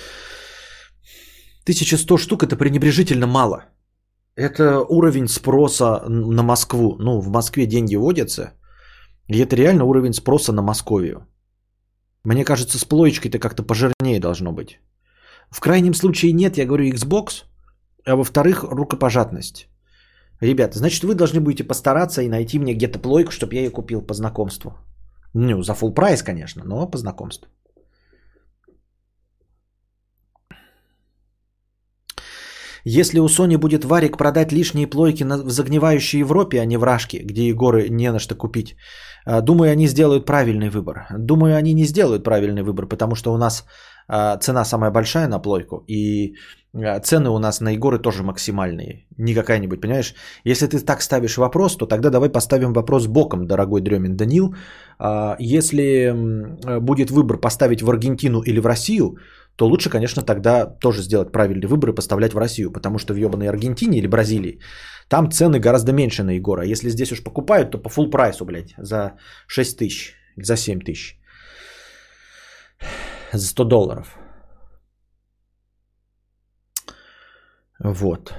1100 1.64 2.18
штук 2.18 2.43
это 2.43 2.56
пренебрежительно 2.56 3.27
мало. 3.27 3.65
Это 4.35 4.80
уровень 4.80 5.27
спроса 5.27 6.01
на 6.07 6.43
Москву. 6.43 6.95
Ну, 6.99 7.19
в 7.19 7.27
Москве 7.27 7.65
деньги 7.65 7.97
водятся. 7.97 8.53
И 9.27 9.38
это 9.38 9.56
реально 9.56 9.84
уровень 9.84 10.14
спроса 10.14 10.53
на 10.53 10.61
Московию. 10.61 11.27
Мне 12.23 12.45
кажется, 12.45 12.77
с 12.77 12.85
плоечкой-то 12.85 13.39
как-то 13.39 13.64
пожирнее 13.64 14.19
должно 14.19 14.53
быть. 14.53 14.80
В 15.51 15.60
крайнем 15.60 15.93
случае 15.93 16.31
нет, 16.31 16.57
я 16.57 16.65
говорю 16.65 16.85
Xbox. 16.85 17.43
А 18.06 18.16
во-вторых, 18.16 18.64
рукопожатность. 18.64 19.68
Ребята, 20.42 20.78
значит, 20.78 21.04
вы 21.04 21.16
должны 21.16 21.42
будете 21.42 21.64
постараться 21.64 22.22
и 22.22 22.30
найти 22.30 22.60
мне 22.60 22.74
где-то 22.74 23.00
плойку, 23.00 23.32
чтобы 23.32 23.56
я 23.56 23.62
ее 23.62 23.72
купил 23.72 24.02
по 24.02 24.14
знакомству. 24.14 24.72
Ну, 25.34 25.62
за 25.62 25.74
full 25.74 25.94
прайс, 25.94 26.24
конечно, 26.24 26.64
но 26.66 26.90
по 26.90 26.98
знакомству. 26.98 27.50
Если 32.86 33.20
у 33.20 33.28
Sony 33.28 33.58
будет 33.58 33.84
варик 33.84 34.18
продать 34.18 34.52
лишние 34.52 34.88
плойки 34.88 35.24
в 35.24 35.50
загнивающей 35.50 36.20
Европе, 36.20 36.62
а 36.62 36.66
не 36.66 36.78
в 36.78 36.84
Рашке, 36.84 37.20
где 37.24 37.48
Егоры 37.48 37.90
не 37.90 38.12
на 38.12 38.20
что 38.20 38.36
купить, 38.36 38.76
а, 39.26 39.42
думаю, 39.42 39.72
они 39.72 39.88
сделают 39.88 40.26
правильный 40.26 40.70
выбор. 40.70 41.08
Думаю, 41.18 41.56
они 41.58 41.74
не 41.74 41.86
сделают 41.86 42.24
правильный 42.24 42.64
выбор, 42.64 42.88
потому 42.88 43.16
что 43.16 43.34
у 43.34 43.38
нас 43.38 43.66
а, 44.08 44.38
цена 44.38 44.66
самая 44.66 44.92
большая 44.92 45.28
на 45.28 45.40
плойку, 45.40 45.84
и 45.88 46.36
цены 47.04 47.30
у 47.30 47.40
нас 47.40 47.62
на 47.62 47.72
Егоры 47.72 48.00
тоже 48.00 48.24
максимальные. 48.24 49.06
Не 49.18 49.34
какая-нибудь, 49.34 49.82
понимаешь? 49.82 50.14
Если 50.44 50.68
ты 50.68 50.80
так 50.80 51.02
ставишь 51.02 51.38
вопрос, 51.38 51.76
то 51.78 51.86
тогда 51.86 52.10
давай 52.10 52.30
поставим 52.30 52.74
вопрос 52.74 53.08
боком, 53.08 53.48
дорогой 53.48 53.82
Дремин 53.82 54.16
Данил. 54.16 54.56
Если 55.40 56.14
будет 56.80 57.12
выбор 57.12 57.38
поставить 57.40 57.82
в 57.82 57.90
Аргентину 57.90 58.41
или 58.41 58.60
в 58.60 58.66
Россию, 58.66 59.18
то 59.56 59.68
лучше, 59.68 59.90
конечно, 59.90 60.22
тогда 60.22 60.66
тоже 60.66 61.02
сделать 61.02 61.32
правильный 61.32 61.68
выбор 61.68 61.90
и 61.90 61.96
поставлять 61.96 62.34
в 62.34 62.38
Россию, 62.38 62.72
потому 62.72 62.98
что 63.00 63.14
в 63.14 63.18
ебаной 63.18 63.50
Аргентине 63.50 63.98
или 63.98 64.08
Бразилии 64.08 64.60
там 65.10 65.32
цены 65.32 65.60
гораздо 65.60 65.91
меньше 65.91 66.24
на 66.24 66.32
Егора. 66.36 66.64
Если 66.64 66.90
здесь 66.90 67.12
уж 67.12 67.24
покупают, 67.24 67.72
то 67.72 67.78
по 67.78 67.90
full 67.90 68.10
прайсу, 68.10 68.46
блядь, 68.46 68.76
за 68.78 69.14
6 69.48 69.78
тысяч, 69.80 70.14
за 70.38 70.56
7 70.56 70.80
тысяч, 70.82 71.20
за 73.34 73.48
100 73.48 73.64
долларов. 73.64 74.19
Вот. 77.80 78.34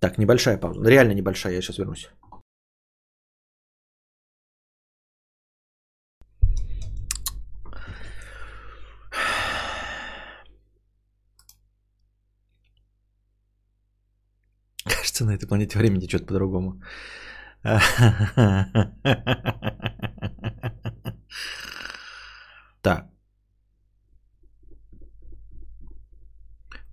Так, 0.00 0.18
небольшая 0.18 0.56
пауза. 0.56 0.88
Реально 0.88 1.12
небольшая, 1.14 1.54
я 1.54 1.62
сейчас 1.62 1.78
вернусь. 1.78 2.10
Кажется, 14.84 15.24
на 15.24 15.34
этой 15.34 15.48
планете 15.48 15.78
время 15.78 16.00
течет 16.00 16.26
по-другому. 16.26 16.80
Так. 22.82 23.13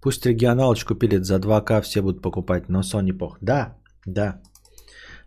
Пусть 0.01 0.25
регионалочку 0.25 0.95
пилит 0.95 1.25
за 1.25 1.39
2К, 1.39 1.81
все 1.81 2.01
будут 2.01 2.21
покупать, 2.21 2.69
но 2.69 2.81
Sony 2.81 3.13
пох. 3.13 3.37
Да, 3.41 3.77
да. 4.07 4.41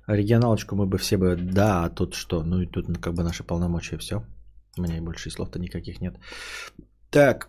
Регионалочку 0.08 0.76
мы 0.76 0.86
бы 0.86 0.98
все 0.98 1.16
бы... 1.16 1.36
Да, 1.36 1.84
а 1.84 1.90
тут 1.90 2.14
что? 2.14 2.42
Ну 2.42 2.60
и 2.60 2.66
тут 2.66 2.86
как 2.98 3.14
бы 3.14 3.22
наши 3.22 3.44
полномочия, 3.44 3.98
все. 3.98 4.24
У 4.76 4.82
меня 4.82 4.96
и 4.96 5.00
больше 5.00 5.30
слов-то 5.30 5.58
никаких 5.58 6.00
нет. 6.00 6.18
Так. 7.10 7.48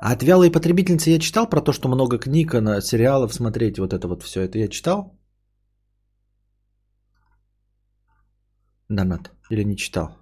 А 0.00 0.12
от 0.12 0.22
вялой 0.22 0.50
потребительницы 0.50 1.10
я 1.10 1.18
читал 1.18 1.50
про 1.50 1.60
то, 1.60 1.72
что 1.72 1.88
много 1.88 2.18
книг 2.18 2.54
на 2.54 2.80
сериалов 2.80 3.34
смотреть, 3.34 3.78
вот 3.78 3.92
это 3.92 4.08
вот 4.08 4.22
все. 4.22 4.40
Это 4.40 4.58
я 4.58 4.68
читал? 4.68 5.18
Донат. 8.88 9.30
Или 9.50 9.64
не 9.64 9.76
читал? 9.76 10.21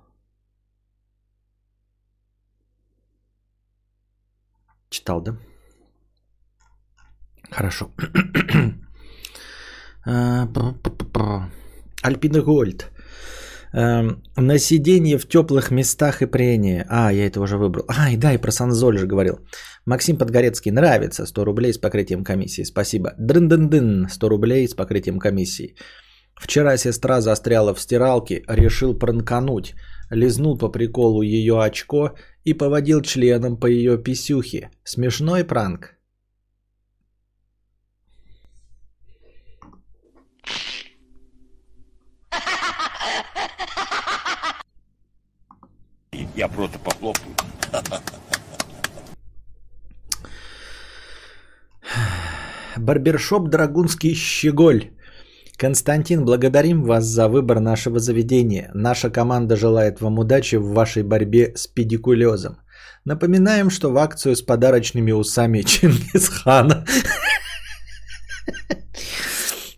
Читал, 4.90 5.22
да? 5.22 5.36
Хорошо. 7.50 7.90
А, 10.06 10.48
Альпина 12.02 12.40
Гольд. 12.40 12.90
Эм, 13.72 14.22
на 14.36 14.58
сиденье 14.58 15.18
в 15.18 15.28
теплых 15.28 15.70
местах 15.70 16.22
и 16.22 16.26
прение. 16.26 16.86
А, 16.88 17.12
я 17.12 17.26
это 17.26 17.40
уже 17.40 17.56
выбрал. 17.56 17.84
А, 17.88 18.10
и 18.10 18.16
да, 18.16 18.32
и 18.32 18.38
про 18.38 18.50
Санзоль 18.50 18.98
же 18.98 19.06
говорил. 19.06 19.40
Максим 19.86 20.16
Подгорецкий, 20.16 20.72
нравится. 20.72 21.26
100 21.26 21.44
рублей 21.44 21.72
с 21.72 21.78
покрытием 21.78 22.24
комиссии. 22.24 22.64
Спасибо. 22.64 23.12
Дрын-дын-дын, 23.18 24.08
100 24.08 24.28
рублей 24.28 24.68
с 24.68 24.74
покрытием 24.74 25.18
комиссии. 25.18 25.74
Вчера 26.40 26.78
сестра 26.78 27.20
застряла 27.20 27.74
в 27.74 27.80
стиралке, 27.80 28.42
решил 28.48 28.98
пранкануть. 28.98 29.74
Лизнул 30.10 30.58
по 30.58 30.68
приколу 30.68 31.22
ее 31.22 31.62
очко 31.62 32.16
и 32.42 32.52
поводил 32.52 33.00
членом 33.00 33.56
по 33.56 33.66
ее 33.66 33.96
писюхе. 33.96 34.70
Смешной 34.82 35.44
пранк. 35.44 35.96
Я 46.34 46.48
просто 46.48 46.78
похлопаю. 46.78 47.36
Барбершоп 52.76 53.48
Драгунский 53.48 54.14
Щеголь. 54.14 54.90
Константин, 55.60 56.24
благодарим 56.24 56.84
вас 56.84 57.04
за 57.04 57.28
выбор 57.28 57.60
нашего 57.60 57.98
заведения. 57.98 58.70
Наша 58.74 59.10
команда 59.10 59.56
желает 59.56 60.00
вам 60.00 60.18
удачи 60.18 60.56
в 60.56 60.72
вашей 60.72 61.02
борьбе 61.02 61.52
с 61.54 61.66
педикулезом. 61.66 62.56
Напоминаем, 63.04 63.68
что 63.68 63.92
в 63.92 63.98
акцию 63.98 64.36
с 64.36 64.42
подарочными 64.42 65.12
усами 65.12 65.60
Чингисхана 65.66 66.86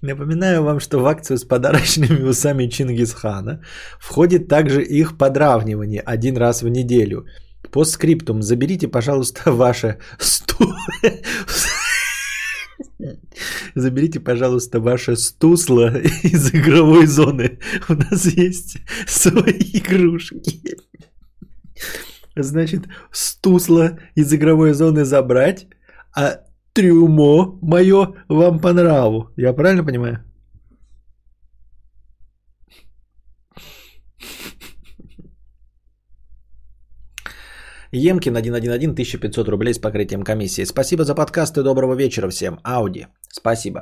Напоминаю 0.03 0.63
вам, 0.63 0.79
что 0.79 1.01
в 1.01 1.07
акцию 1.07 1.39
с 1.39 1.45
подарочными 1.45 2.23
усами 2.29 2.69
Чингисхана 2.69 3.61
входит 3.99 4.47
также 4.47 4.83
их 4.83 5.19
подравнивание 5.19 6.01
один 6.01 6.37
раз 6.37 6.63
в 6.63 6.69
неделю. 6.69 7.27
По 7.73 7.85
скриптум 7.85 8.43
заберите, 8.43 8.87
пожалуйста, 8.87 9.51
ваше 9.51 9.99
сту... 10.21 10.65
Заберите, 13.75 14.21
пожалуйста, 14.21 14.81
ваше 14.81 15.17
стусло 15.17 15.89
из 16.23 16.55
игровой 16.55 17.07
зоны. 17.07 17.59
У 17.89 17.95
нас 17.95 18.27
есть 18.27 18.79
свои 19.07 19.61
игрушки. 19.73 20.61
Значит, 22.37 22.85
стусло 23.11 23.99
из 24.15 24.33
игровой 24.33 24.73
зоны 24.73 25.05
забрать, 25.05 25.67
а 26.17 26.41
трюмо 26.73 27.59
мое 27.61 28.15
вам 28.29 28.61
по 28.61 28.73
нраву. 28.73 29.31
Я 29.37 29.53
правильно 29.53 29.85
понимаю? 29.85 30.25
Емкин 37.95 38.35
111 38.35 38.95
1500 38.95 39.49
рублей 39.49 39.75
с 39.75 39.79
покрытием 39.79 40.23
комиссии. 40.23 40.65
Спасибо 40.65 41.05
за 41.05 41.15
подкасты. 41.15 41.63
Доброго 41.63 41.95
вечера 41.95 42.31
всем. 42.31 42.59
Ауди. 42.65 43.07
Спасибо. 43.31 43.81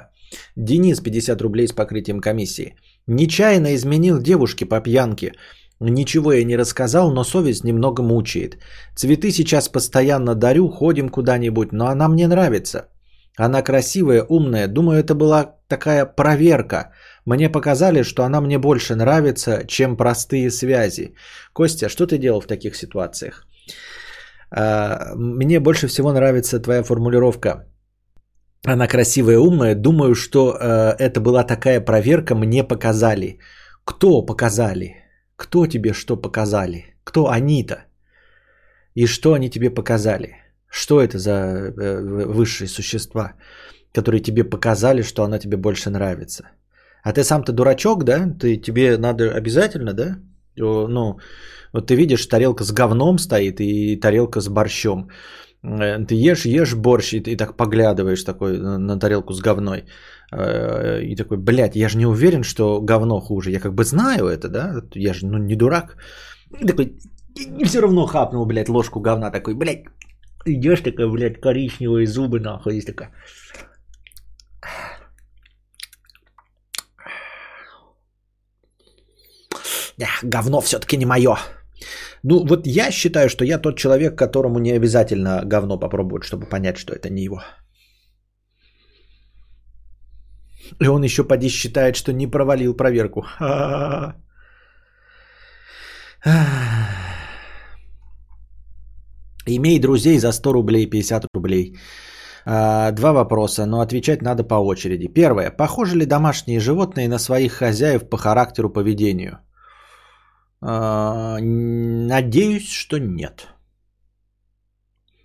Денис 0.57 1.01
50 1.01 1.41
рублей 1.41 1.69
с 1.69 1.73
покрытием 1.73 2.20
комиссии. 2.20 2.74
Нечаянно 3.07 3.73
изменил 3.77 4.19
девушке 4.19 4.66
по 4.66 4.81
пьянке. 4.81 5.35
Ничего 5.78 6.32
я 6.32 6.45
не 6.45 6.57
рассказал, 6.57 7.12
но 7.12 7.23
совесть 7.23 7.62
немного 7.62 8.03
мучает. 8.03 8.59
Цветы 8.97 9.31
сейчас 9.31 9.69
постоянно 9.69 10.35
дарю, 10.35 10.69
ходим 10.69 11.09
куда-нибудь, 11.09 11.73
но 11.73 11.87
она 11.87 12.09
мне 12.09 12.27
нравится. 12.27 12.89
Она 13.37 13.62
красивая, 13.62 14.24
умная. 14.28 14.66
Думаю, 14.66 14.99
это 14.99 15.15
была 15.15 15.55
такая 15.69 16.05
проверка. 16.05 16.91
Мне 17.24 17.49
показали, 17.49 18.03
что 18.03 18.24
она 18.24 18.41
мне 18.41 18.59
больше 18.59 18.97
нравится, 18.97 19.65
чем 19.69 19.97
простые 19.97 20.51
связи. 20.51 21.15
Костя, 21.53 21.89
что 21.89 22.07
ты 22.09 22.19
делал 22.19 22.41
в 22.41 22.49
таких 22.49 22.74
ситуациях? 22.74 23.47
А, 24.51 25.15
мне 25.17 25.61
больше 25.61 25.87
всего 25.87 26.13
нравится 26.13 26.61
твоя 26.61 26.83
формулировка. 26.83 27.67
Она 28.67 28.87
красивая, 28.89 29.39
умная. 29.39 29.75
Думаю, 29.75 30.15
что 30.15 30.57
э, 30.61 30.97
это 30.99 31.21
была 31.21 31.45
такая 31.45 31.81
проверка, 31.81 32.35
мне 32.35 32.63
показали. 32.63 33.39
Кто 33.85 34.27
показали? 34.27 34.97
Кто 35.37 35.67
тебе 35.67 35.95
что 35.95 36.17
показали? 36.17 36.85
Кто 37.05 37.31
они-то? 37.31 37.85
И 38.95 39.07
что 39.07 39.33
они 39.33 39.51
тебе 39.51 39.71
показали? 39.71 40.37
Что 40.69 41.01
это 41.01 41.19
за 41.19 41.31
э, 41.31 42.27
высшие 42.27 42.69
существа, 42.69 43.35
которые 43.95 44.21
тебе 44.21 44.45
показали, 44.45 45.03
что 45.03 45.23
она 45.23 45.39
тебе 45.39 45.57
больше 45.57 45.91
нравится? 45.91 46.51
А 47.03 47.13
ты 47.13 47.25
сам-то 47.25 47.53
дурачок, 47.53 48.05
да? 48.05 48.29
Ты, 48.39 48.57
тебе 48.57 48.99
надо 48.99 49.35
обязательно, 49.35 49.95
да? 49.95 50.19
Ну, 50.61 51.19
вот 51.73 51.87
ты 51.87 51.97
видишь, 51.97 52.27
тарелка 52.27 52.65
с 52.65 52.73
говном 52.73 53.19
стоит 53.19 53.61
и 53.61 53.97
тарелка 53.97 54.41
с 54.41 54.49
борщом. 54.49 55.09
Э, 55.62 56.07
ты 56.07 56.15
ешь, 56.15 56.47
ешь 56.47 56.74
борщ, 56.74 57.12
и 57.12 57.20
ты 57.20 57.37
так 57.37 57.57
поглядываешь 57.57 58.24
такой 58.24 58.59
на, 58.59 58.78
на 58.78 58.99
тарелку 58.99 59.32
с 59.32 59.41
говной. 59.41 59.85
Э, 60.32 61.03
и 61.03 61.16
такой, 61.16 61.39
блядь, 61.39 61.77
я 61.77 61.89
же 61.89 61.99
не 61.99 62.07
уверен, 62.07 62.43
что 62.43 62.81
говно 62.81 63.20
хуже. 63.20 63.51
Я 63.51 63.61
как 63.61 63.74
бы 63.74 63.85
знаю 63.85 64.27
это, 64.27 64.49
да? 64.49 64.82
Я 64.95 65.15
же 65.15 65.27
ну, 65.27 65.39
не 65.39 65.57
дурак. 65.57 65.97
И 66.61 66.66
такой, 66.66 66.99
и 67.59 67.65
все 67.65 67.81
равно 67.81 68.07
хапнул, 68.07 68.47
блядь, 68.47 68.69
ложку 68.69 69.01
говна. 69.01 69.31
Такой, 69.31 69.55
блядь, 69.55 69.85
идешь 70.47 70.81
такой, 70.81 71.11
блядь, 71.11 71.41
коричневые 71.41 72.07
зубы, 72.07 72.41
нахуй. 72.41 72.74
Есть 72.74 72.87
такая. 72.87 73.11
Говно 80.23 80.61
все-таки 80.61 80.97
не 80.97 81.07
мое. 81.07 81.37
Ну, 82.23 82.47
вот 82.47 82.67
я 82.67 82.91
считаю, 82.91 83.29
что 83.29 83.45
я 83.45 83.59
тот 83.59 83.79
человек, 83.79 84.19
которому 84.19 84.59
не 84.59 84.73
обязательно 84.73 85.43
говно 85.45 85.79
попробовать, 85.79 86.25
чтобы 86.25 86.47
понять, 86.47 86.77
что 86.77 86.93
это 86.93 87.11
не 87.11 87.25
его. 87.25 87.43
И 90.81 90.89
он 90.89 91.03
еще 91.03 91.25
поди 91.25 91.49
считает, 91.49 91.97
что 91.97 92.13
не 92.13 92.27
провалил 92.27 92.77
проверку. 92.77 93.25
Имей 99.47 99.81
друзей 99.81 100.19
за 100.19 100.33
100 100.33 100.53
рублей, 100.53 100.91
50 100.91 101.27
рублей. 101.35 101.77
А, 102.47 102.93
два 102.93 103.13
вопроса, 103.13 103.67
но 103.67 103.81
отвечать 103.81 104.23
надо 104.23 104.45
по 104.45 104.55
очереди. 104.55 105.09
Первое. 105.09 105.51
Похожи 105.51 105.97
ли 105.97 106.07
домашние 106.07 106.61
животные 106.61 107.09
на 107.09 107.19
своих 107.19 107.53
хозяев 107.53 108.09
по 108.09 108.17
характеру 108.17 108.71
поведению? 108.71 109.41
А, 110.62 111.39
надеюсь, 111.41 112.70
что 112.70 112.99
нет. 112.99 113.49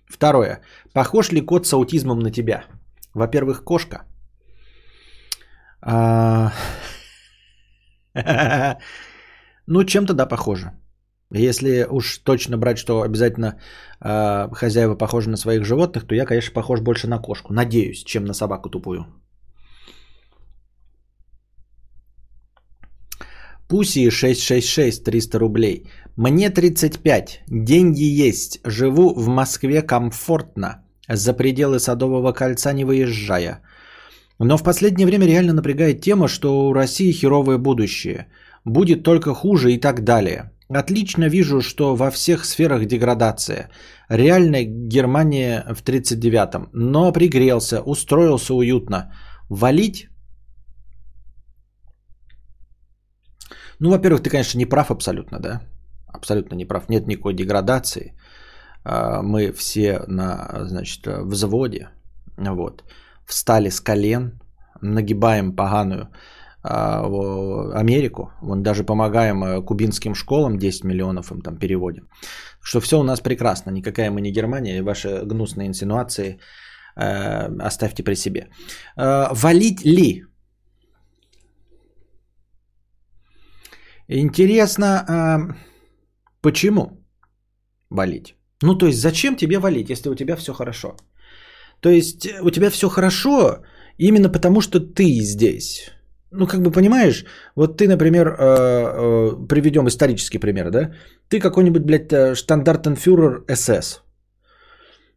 Второе. 0.06 0.62
Похож 0.92 1.32
ли 1.32 1.40
кот 1.40 1.66
с 1.66 1.72
аутизмом 1.72 2.20
на 2.20 2.30
тебя? 2.30 2.64
Во-первых, 3.14 3.64
кошка. 3.64 4.04
А, 5.82 6.52
ну, 9.66 9.84
чем-то 9.84 10.14
да, 10.14 10.26
похоже. 10.26 10.72
Если 11.30 11.86
уж 11.90 12.18
точно 12.18 12.56
брать, 12.56 12.78
что 12.78 13.02
обязательно 13.02 13.60
э, 14.00 14.48
хозяева 14.52 14.94
похожи 14.94 15.28
на 15.28 15.36
своих 15.36 15.64
животных, 15.64 16.06
то 16.06 16.14
я, 16.14 16.24
конечно, 16.24 16.54
похож 16.54 16.80
больше 16.80 17.08
на 17.08 17.18
кошку. 17.18 17.52
Надеюсь, 17.52 18.04
чем 18.04 18.24
на 18.24 18.32
собаку 18.32 18.70
тупую. 18.70 19.06
Пуси 23.68 24.10
666 24.10 25.04
300 25.04 25.38
рублей. 25.38 25.90
Мне 26.16 26.50
35. 26.50 27.42
Деньги 27.48 28.28
есть. 28.28 28.60
Живу 28.64 29.14
в 29.14 29.28
Москве 29.28 29.82
комфортно. 29.82 30.84
За 31.08 31.34
пределы 31.34 31.78
Садового 31.78 32.32
кольца 32.32 32.72
не 32.72 32.84
выезжая. 32.84 33.60
Но 34.38 34.56
в 34.56 34.62
последнее 34.62 35.06
время 35.06 35.26
реально 35.26 35.52
напрягает 35.52 36.00
тема, 36.00 36.28
что 36.28 36.68
у 36.68 36.72
России 36.72 37.12
херовое 37.12 37.58
будущее. 37.58 38.26
Будет 38.64 39.02
только 39.02 39.34
хуже 39.34 39.72
и 39.72 39.80
так 39.80 40.04
далее. 40.04 40.52
Отлично 40.68 41.28
вижу, 41.28 41.60
что 41.60 41.96
во 41.96 42.10
всех 42.10 42.44
сферах 42.44 42.86
деградация. 42.86 43.70
Реально 44.08 44.64
Германия 44.64 45.64
в 45.74 45.82
39-м. 45.82 46.68
Но 46.72 47.12
пригрелся, 47.12 47.80
устроился 47.80 48.54
уютно. 48.54 49.12
Валить? 49.48 50.08
Ну, 53.78 53.90
во-первых, 53.90 54.22
ты, 54.22 54.30
конечно, 54.30 54.58
не 54.58 54.66
прав 54.66 54.90
абсолютно, 54.90 55.38
да? 55.38 55.60
Абсолютно 56.06 56.54
не 56.54 56.64
прав. 56.64 56.88
Нет 56.88 57.06
никакой 57.06 57.34
деградации. 57.34 58.14
А, 58.84 59.22
мы 59.22 59.52
все 59.52 60.02
на, 60.06 60.64
значит, 60.64 61.06
взводе. 61.06 61.88
Вот 62.36 62.84
встали 63.26 63.70
с 63.70 63.80
колен, 63.80 64.40
нагибаем 64.80 65.56
поганую 65.56 66.08
а, 66.62 67.04
Америку, 67.80 68.30
вон 68.42 68.62
даже 68.62 68.84
помогаем 68.84 69.44
э, 69.44 69.62
кубинским 69.62 70.14
школам, 70.14 70.58
10 70.58 70.84
миллионов 70.84 71.30
им 71.30 71.40
там 71.40 71.56
переводим. 71.56 72.08
Что 72.60 72.80
все 72.80 72.98
у 72.98 73.02
нас 73.02 73.20
прекрасно, 73.20 73.70
никакая 73.70 74.10
мы 74.10 74.20
не 74.20 74.32
Германия, 74.32 74.78
и 74.78 74.82
ваши 74.82 75.22
гнусные 75.24 75.68
инсинуации 75.68 76.38
э, 76.96 77.66
оставьте 77.66 78.02
при 78.02 78.14
себе. 78.14 78.48
Э, 78.96 79.28
валить 79.32 79.84
ли? 79.84 80.24
Интересно, 84.08 85.04
э, 85.08 85.54
почему 86.40 87.04
валить? 87.90 88.34
Ну, 88.62 88.78
то 88.78 88.86
есть, 88.86 89.00
зачем 89.00 89.36
тебе 89.36 89.58
валить, 89.58 89.90
если 89.90 90.08
у 90.08 90.14
тебя 90.14 90.36
все 90.36 90.52
хорошо? 90.52 90.96
То 91.80 91.90
есть 91.90 92.26
э, 92.26 92.40
у 92.42 92.50
тебя 92.50 92.70
все 92.70 92.88
хорошо 92.88 93.58
именно 93.98 94.28
потому, 94.28 94.60
что 94.60 94.80
ты 94.80 95.04
здесь. 95.22 95.90
Ну, 96.30 96.46
как 96.46 96.60
бы 96.62 96.70
понимаешь, 96.70 97.24
вот 97.54 97.76
ты, 97.78 97.88
например, 97.88 98.28
э, 98.28 98.34
э, 98.38 99.46
приведем 99.48 99.86
исторический 99.88 100.38
пример, 100.38 100.70
да? 100.70 100.92
Ты 101.28 101.40
какой-нибудь, 101.40 101.82
блядь, 101.82 102.36
штандартенфюрер 102.36 103.44
СС. 103.54 104.02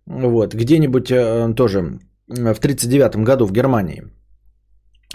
Вот, 0.05 0.55
где-нибудь 0.55 1.07
тоже 1.55 1.99
в 2.27 2.59
1939 2.59 3.23
году 3.23 3.45
в 3.45 3.51
Германии. 3.51 4.03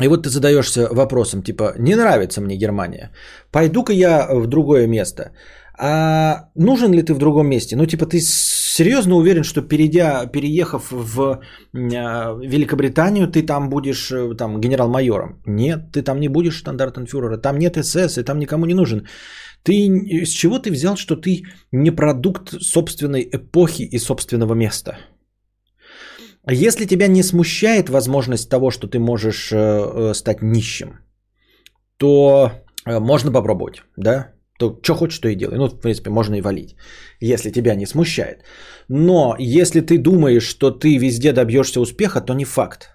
И 0.03 0.09
вот 0.09 0.25
ты 0.25 0.29
задаешься 0.29 0.89
вопросом, 0.91 1.43
типа, 1.43 1.75
не 1.79 1.95
нравится 1.95 2.41
мне 2.41 2.57
Германия, 2.57 3.11
пойду-ка 3.53 3.93
я 3.93 4.27
в 4.29 4.47
другое 4.47 4.89
место. 4.89 5.31
А 5.79 6.49
нужен 6.57 6.93
ли 6.93 7.03
ты 7.03 7.15
в 7.15 7.19
другом 7.19 7.49
месте? 7.49 7.77
Ну, 7.77 7.87
типа, 7.87 8.07
ты 8.07 8.21
серьезно 8.21 9.16
уверен, 9.16 9.45
что 9.45 9.62
перейдя, 9.62 10.27
переехав 10.27 10.91
в 10.91 11.21
а, 11.21 11.39
Великобританию, 12.43 13.29
ты 13.29 13.43
там 13.43 13.69
будешь 13.69 14.11
э, 14.11 14.35
там, 14.37 14.61
генерал-майором? 14.61 15.41
Нет, 15.47 15.93
ты 15.93 16.03
там 16.03 16.21
не 16.21 16.29
будешь 16.29 16.59
стандартенфюрера, 16.59 17.39
там 17.39 17.59
нет 17.59 17.77
СС, 17.77 18.19
и 18.19 18.23
там 18.23 18.39
никому 18.39 18.66
не 18.66 18.75
нужен. 18.75 19.07
Ты 19.65 20.25
с 20.25 20.31
чего 20.31 20.59
ты 20.59 20.71
взял, 20.71 20.97
что 20.97 21.16
ты 21.16 21.45
не 21.73 21.91
продукт 21.91 22.62
собственной 22.62 23.29
эпохи 23.33 23.83
и 23.83 23.99
собственного 23.99 24.55
места? 24.55 24.99
Если 26.51 26.87
тебя 26.87 27.09
не 27.09 27.23
смущает 27.23 27.89
возможность 27.89 28.51
того, 28.51 28.71
что 28.71 28.87
ты 28.87 28.99
можешь 28.99 29.53
э, 29.53 29.57
э, 29.57 30.15
стать 30.15 30.43
нищим, 30.43 30.99
то 31.97 32.51
можно 32.87 33.33
попробовать, 33.33 33.83
да? 33.97 34.35
то 34.59 34.79
что 34.83 34.95
хочешь, 34.95 35.19
то 35.19 35.29
и 35.29 35.37
делай. 35.37 35.57
Ну, 35.57 35.69
в 35.69 35.81
принципе, 35.81 36.11
можно 36.11 36.35
и 36.35 36.41
валить, 36.41 36.77
если 37.21 37.51
тебя 37.51 37.75
не 37.75 37.87
смущает. 37.87 38.45
Но 38.89 39.37
если 39.39 39.81
ты 39.81 39.99
думаешь, 39.99 40.45
что 40.45 40.71
ты 40.71 40.99
везде 40.99 41.33
добьешься 41.33 41.81
успеха, 41.81 42.21
то 42.21 42.35
не 42.35 42.45
факт. 42.45 42.94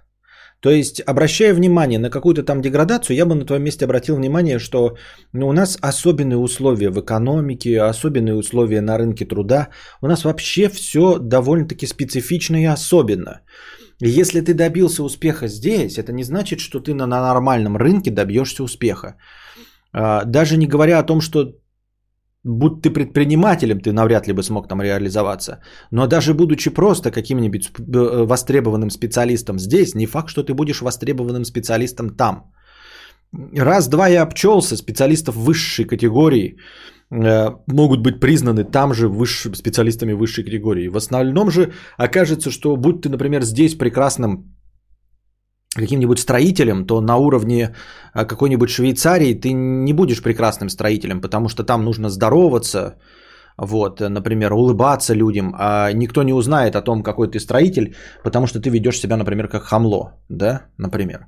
То 0.61 0.69
есть, 0.69 1.01
обращая 1.07 1.53
внимание 1.53 1.99
на 1.99 2.09
какую-то 2.09 2.43
там 2.43 2.61
деградацию, 2.61 3.15
я 3.15 3.25
бы 3.25 3.35
на 3.35 3.45
твоем 3.45 3.63
месте 3.63 3.85
обратил 3.85 4.15
внимание, 4.15 4.59
что 4.59 4.97
ну, 5.33 5.47
у 5.47 5.53
нас 5.53 5.77
особенные 5.81 6.37
условия 6.37 6.89
в 6.89 6.99
экономике, 6.99 7.81
особенные 7.81 8.35
условия 8.35 8.81
на 8.81 8.97
рынке 8.97 9.25
труда. 9.25 9.69
У 10.01 10.07
нас 10.07 10.23
вообще 10.25 10.69
все 10.69 11.17
довольно-таки 11.17 11.87
специфично 11.87 12.57
и 12.57 12.65
особенно. 12.65 13.41
Если 14.01 14.41
ты 14.41 14.53
добился 14.53 15.03
успеха 15.03 15.47
здесь, 15.47 15.97
это 15.97 16.11
не 16.11 16.23
значит, 16.23 16.59
что 16.59 16.79
ты 16.79 16.93
на 16.93 17.07
нормальном 17.07 17.77
рынке 17.77 18.11
добьешься 18.11 18.63
успеха. 18.63 19.15
А, 19.93 20.25
даже 20.25 20.57
не 20.57 20.67
говоря 20.67 20.99
о 20.99 21.03
том, 21.03 21.21
что 21.21 21.53
будь 22.43 22.81
ты 22.81 22.89
предпринимателем, 22.89 23.79
ты 23.79 23.91
навряд 23.91 24.27
ли 24.27 24.33
бы 24.33 24.43
смог 24.43 24.67
там 24.67 24.81
реализоваться. 24.81 25.61
Но 25.91 26.07
даже 26.07 26.33
будучи 26.33 26.69
просто 26.69 27.11
каким-нибудь 27.11 27.71
э, 27.79 28.25
востребованным 28.25 28.89
специалистом 28.89 29.59
здесь, 29.59 29.95
не 29.95 30.05
факт, 30.05 30.29
что 30.29 30.43
ты 30.43 30.53
будешь 30.53 30.81
востребованным 30.81 31.45
специалистом 31.45 32.09
там. 32.09 32.51
Раз-два 33.57 34.07
я 34.07 34.23
обчелся 34.23 34.77
специалистов 34.77 35.35
высшей 35.35 35.85
категории 35.85 36.57
э, 37.11 37.49
могут 37.67 38.01
быть 38.01 38.19
признаны 38.19 38.63
там 38.63 38.93
же 38.93 39.07
выше, 39.07 39.53
специалистами 39.55 40.13
высшей 40.13 40.45
категории. 40.45 40.87
В 40.87 40.97
основном 40.97 41.51
же 41.51 41.73
окажется, 41.97 42.51
что 42.51 42.75
будь 42.77 43.01
ты, 43.01 43.09
например, 43.09 43.43
здесь 43.43 43.75
прекрасным 43.75 44.58
каким-нибудь 45.75 46.19
строителем, 46.19 46.85
то 46.85 47.01
на 47.01 47.17
уровне 47.17 47.75
э, 48.13 48.25
какой-нибудь 48.25 48.69
Швейцарии 48.69 49.33
ты 49.33 49.53
не 49.53 49.93
будешь 49.93 50.21
прекрасным 50.21 50.69
строителем, 50.69 51.21
потому 51.21 51.49
что 51.49 51.63
там 51.63 51.85
нужно 51.85 52.09
здороваться, 52.09 52.95
вот, 53.57 53.99
например, 53.99 54.53
улыбаться 54.53 55.13
людям, 55.13 55.53
а 55.59 55.91
никто 55.93 56.23
не 56.23 56.33
узнает 56.33 56.75
о 56.75 56.81
том, 56.81 57.03
какой 57.03 57.27
ты 57.27 57.39
строитель, 57.39 57.95
потому 58.23 58.47
что 58.47 58.59
ты 58.59 58.69
ведешь 58.69 58.99
себя, 58.99 59.17
например, 59.17 59.47
как 59.47 59.63
хамло, 59.63 60.13
да, 60.29 60.61
например. 60.77 61.27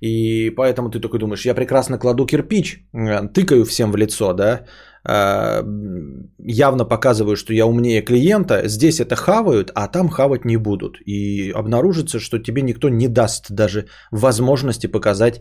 И 0.00 0.50
поэтому 0.50 0.90
ты 0.90 1.00
такой 1.00 1.18
думаешь, 1.18 1.44
я 1.44 1.54
прекрасно 1.54 1.98
кладу 1.98 2.26
кирпич, 2.26 2.84
э, 2.92 3.28
тыкаю 3.28 3.64
всем 3.64 3.92
в 3.92 3.96
лицо, 3.96 4.32
да, 4.32 4.60
явно 5.04 6.84
показываю, 6.84 7.36
что 7.36 7.54
я 7.54 7.66
умнее 7.66 8.02
клиента, 8.02 8.68
здесь 8.68 9.00
это 9.00 9.16
хавают, 9.16 9.70
а 9.74 9.88
там 9.88 10.08
хавать 10.08 10.44
не 10.44 10.58
будут. 10.58 10.98
И 11.06 11.52
обнаружится, 11.54 12.20
что 12.20 12.38
тебе 12.38 12.62
никто 12.62 12.88
не 12.88 13.08
даст 13.08 13.50
даже 13.50 13.86
возможности 14.10 14.86
показать 14.86 15.40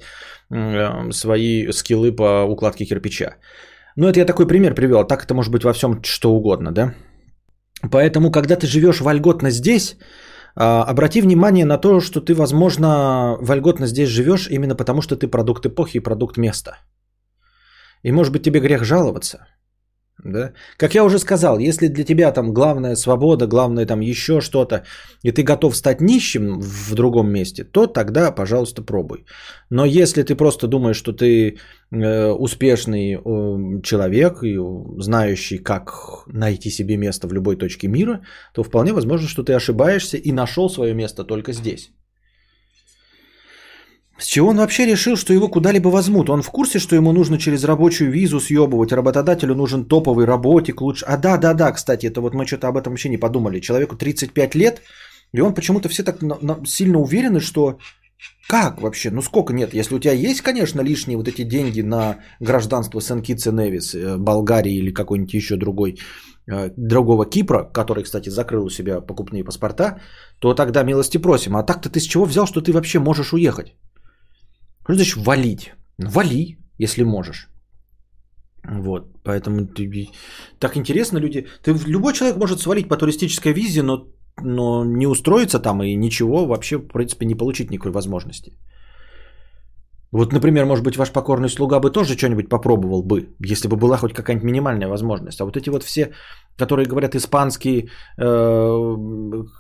э, 0.50 1.12
свои 1.12 1.72
скиллы 1.72 2.16
по 2.16 2.46
укладке 2.46 2.86
кирпича. 2.86 3.36
Ну, 3.96 4.08
это 4.08 4.20
я 4.20 4.26
такой 4.26 4.48
пример 4.48 4.76
привел. 4.76 5.08
Так 5.08 5.26
это 5.26 5.34
может 5.34 5.52
быть 5.52 5.64
во 5.64 5.74
всем 5.74 6.02
что 6.04 6.32
угодно, 6.32 6.72
да? 6.72 6.94
Поэтому, 7.92 8.32
когда 8.32 8.56
ты 8.56 8.68
живешь 8.68 9.02
вольготно 9.02 9.52
здесь, 9.52 9.98
а, 10.56 10.84
обрати 10.84 11.22
внимание 11.22 11.66
на 11.66 11.78
то, 11.78 12.00
что 12.00 12.22
ты, 12.22 12.34
возможно, 12.34 13.38
вольготно 13.42 13.88
здесь 13.88 14.10
живешь 14.10 14.48
именно 14.50 14.76
потому, 14.76 15.02
что 15.02 15.16
ты 15.16 15.28
продукт 15.28 15.66
эпохи 15.66 15.98
и 15.98 16.04
продукт 16.04 16.38
места. 16.38 16.78
И 18.04 18.12
может 18.12 18.34
быть 18.34 18.44
тебе 18.44 18.60
грех 18.60 18.84
жаловаться. 18.84 19.48
Да? 20.24 20.52
Как 20.78 20.96
я 20.96 21.04
уже 21.04 21.18
сказал, 21.18 21.60
если 21.60 21.88
для 21.88 22.04
тебя 22.04 22.32
там 22.32 22.54
главная 22.54 22.96
свобода, 22.96 23.48
главное 23.48 23.86
там 23.86 24.02
еще 24.02 24.42
что-то, 24.42 24.84
и 25.24 25.32
ты 25.32 25.44
готов 25.44 25.76
стать 25.76 26.02
нищим 26.02 26.60
в 26.60 26.94
другом 26.94 27.32
месте, 27.32 27.64
то 27.64 27.88
тогда, 27.88 28.32
пожалуйста, 28.32 28.82
пробуй. 28.82 29.26
Но 29.70 29.86
если 29.86 30.24
ты 30.24 30.36
просто 30.36 30.68
думаешь, 30.68 30.98
что 30.98 31.14
ты 31.14 31.58
э, 31.92 32.32
успешный 32.32 33.14
э, 33.14 33.82
человек, 33.82 34.44
и 34.44 34.58
знающий, 34.98 35.58
как 35.58 36.24
найти 36.28 36.70
себе 36.70 36.98
место 36.98 37.28
в 37.28 37.34
любой 37.34 37.56
точке 37.56 37.88
мира, 37.88 38.22
то 38.54 38.64
вполне 38.64 38.94
возможно, 38.94 39.28
что 39.28 39.44
ты 39.44 39.54
ошибаешься 39.54 40.18
и 40.18 40.32
нашел 40.32 40.70
свое 40.70 40.94
место 40.94 41.24
только 41.24 41.54
здесь. 41.54 41.92
С 44.20 44.26
чего 44.26 44.50
он 44.50 44.58
вообще 44.58 44.86
решил, 44.86 45.16
что 45.16 45.34
его 45.34 45.48
куда-либо 45.48 45.88
возьмут? 45.88 46.30
Он 46.30 46.42
в 46.42 46.50
курсе, 46.50 46.78
что 46.80 46.96
ему 46.96 47.14
нужно 47.14 47.38
через 47.38 47.64
рабочую 47.64 48.12
визу 48.12 48.40
съебывать, 48.40 48.92
работодателю 48.92 49.56
нужен 49.56 49.86
топовый 49.86 50.26
работик 50.26 50.82
лучше. 50.82 51.06
А 51.06 51.16
да, 51.16 51.38
да, 51.38 51.54
да, 51.54 51.72
кстати, 51.72 52.08
это 52.08 52.20
вот 52.20 52.34
мы 52.34 52.46
что-то 52.46 52.68
об 52.68 52.78
этом 52.78 52.92
вообще 52.94 53.10
не 53.10 53.18
подумали. 53.18 53.62
Человеку 53.62 53.96
35 53.96 54.56
лет, 54.56 54.82
и 55.32 55.40
он 55.40 55.54
почему-то 55.54 55.88
все 55.88 56.04
так 56.04 56.22
на, 56.22 56.38
на, 56.42 56.66
сильно 56.66 57.00
уверены, 57.00 57.40
что 57.40 57.80
как 58.50 58.82
вообще? 58.82 59.10
Ну 59.12 59.22
сколько 59.22 59.54
нет? 59.54 59.74
Если 59.74 59.96
у 59.96 60.00
тебя 60.00 60.14
есть, 60.14 60.42
конечно, 60.42 60.82
лишние 60.82 61.18
вот 61.18 61.28
эти 61.28 61.44
деньги 61.44 61.82
на 61.82 62.18
гражданство 62.42 63.00
Сен-Китс 63.00 63.46
Невис, 63.46 63.96
э, 63.96 64.18
Болгарии 64.18 64.80
или 64.80 64.92
какой-нибудь 64.92 65.34
еще 65.34 65.56
другой, 65.56 65.98
э, 66.52 66.72
другого 66.76 67.26
Кипра, 67.26 67.64
который, 67.74 68.04
кстати, 68.04 68.30
закрыл 68.30 68.66
у 68.66 68.70
себя 68.70 69.00
покупные 69.00 69.46
паспорта, 69.46 70.02
то 70.40 70.54
тогда 70.54 70.84
милости 70.84 71.18
просим. 71.18 71.56
А 71.56 71.64
так-то 71.64 71.90
ты 71.90 72.00
с 72.00 72.08
чего 72.08 72.26
взял, 72.26 72.48
что 72.48 72.62
ты 72.62 72.74
вообще 72.74 73.00
можешь 73.00 73.34
уехать? 73.34 73.76
Что 74.90 74.96
значит 74.96 75.18
валить? 75.18 75.74
Вали, 76.00 76.58
если 76.80 77.04
можешь. 77.04 77.48
Вот, 78.64 79.04
поэтому 79.24 79.68
ты, 79.68 80.08
так 80.60 80.78
интересно 80.78 81.20
люди. 81.20 81.46
Ты, 81.64 81.74
любой 81.88 82.14
человек 82.14 82.38
может 82.38 82.60
свалить 82.60 82.88
по 82.88 82.98
туристической 82.98 83.54
визе, 83.54 83.84
но, 83.84 84.08
но 84.42 84.84
не 84.84 85.06
устроиться 85.06 85.60
там 85.60 85.84
и 85.84 85.96
ничего 85.96 86.48
вообще, 86.48 86.78
в 86.78 86.88
принципе, 86.88 87.26
не 87.26 87.36
получить 87.36 87.70
никакой 87.70 87.92
возможности. 87.92 88.58
Вот, 90.12 90.34
например, 90.34 90.66
может 90.66 90.84
быть, 90.84 90.98
ваш 90.98 91.12
покорный 91.12 91.50
слуга 91.50 91.80
бы 91.80 91.92
тоже 91.92 92.18
что-нибудь 92.18 92.50
попробовал 92.50 93.04
бы, 93.04 93.30
если 93.40 93.68
бы 93.68 93.76
была 93.76 93.98
хоть 93.98 94.14
какая-нибудь 94.14 94.46
минимальная 94.46 94.88
возможность. 94.88 95.40
А 95.42 95.46
вот 95.46 95.56
эти 95.56 95.70
вот 95.70 95.84
все, 95.84 96.10
которые 96.58 96.88
говорят 96.88 97.16
испанский, 97.16 97.90
э, 98.18 98.24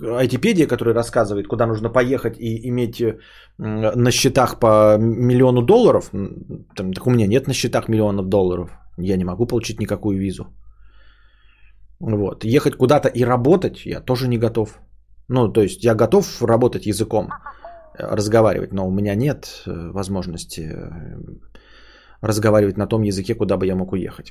айтипедия, 0.01 0.67
который 0.67 0.93
рассказывает, 0.93 1.47
куда 1.47 1.67
нужно 1.67 1.89
поехать 1.89 2.39
и 2.39 2.67
иметь 2.67 3.03
на 3.57 4.11
счетах 4.11 4.59
по 4.59 4.97
миллиону 4.97 5.61
долларов, 5.61 6.09
там, 6.75 6.93
так 6.93 7.05
у 7.05 7.11
меня 7.11 7.27
нет 7.27 7.47
на 7.47 7.53
счетах 7.53 7.87
миллионов 7.87 8.27
долларов, 8.27 8.71
я 8.97 9.17
не 9.17 9.25
могу 9.25 9.45
получить 9.45 9.79
никакую 9.79 10.17
визу. 10.17 10.47
Вот. 11.99 12.43
Ехать 12.43 12.75
куда-то 12.75 13.07
и 13.07 13.23
работать 13.23 13.85
я 13.85 14.01
тоже 14.01 14.27
не 14.27 14.37
готов. 14.37 14.79
Ну, 15.27 15.47
то 15.47 15.61
есть 15.61 15.83
я 15.83 15.93
готов 15.93 16.41
работать 16.41 16.87
языком, 16.87 17.29
разговаривать, 17.99 18.73
но 18.73 18.87
у 18.87 18.91
меня 18.91 19.15
нет 19.15 19.63
э, 19.65 19.91
возможности 19.91 20.61
э, 20.61 20.91
разговаривать 22.21 22.77
на 22.77 22.87
том 22.87 23.03
языке, 23.03 23.35
куда 23.35 23.57
бы 23.57 23.65
я 23.65 23.75
мог 23.75 23.91
уехать. 23.91 24.27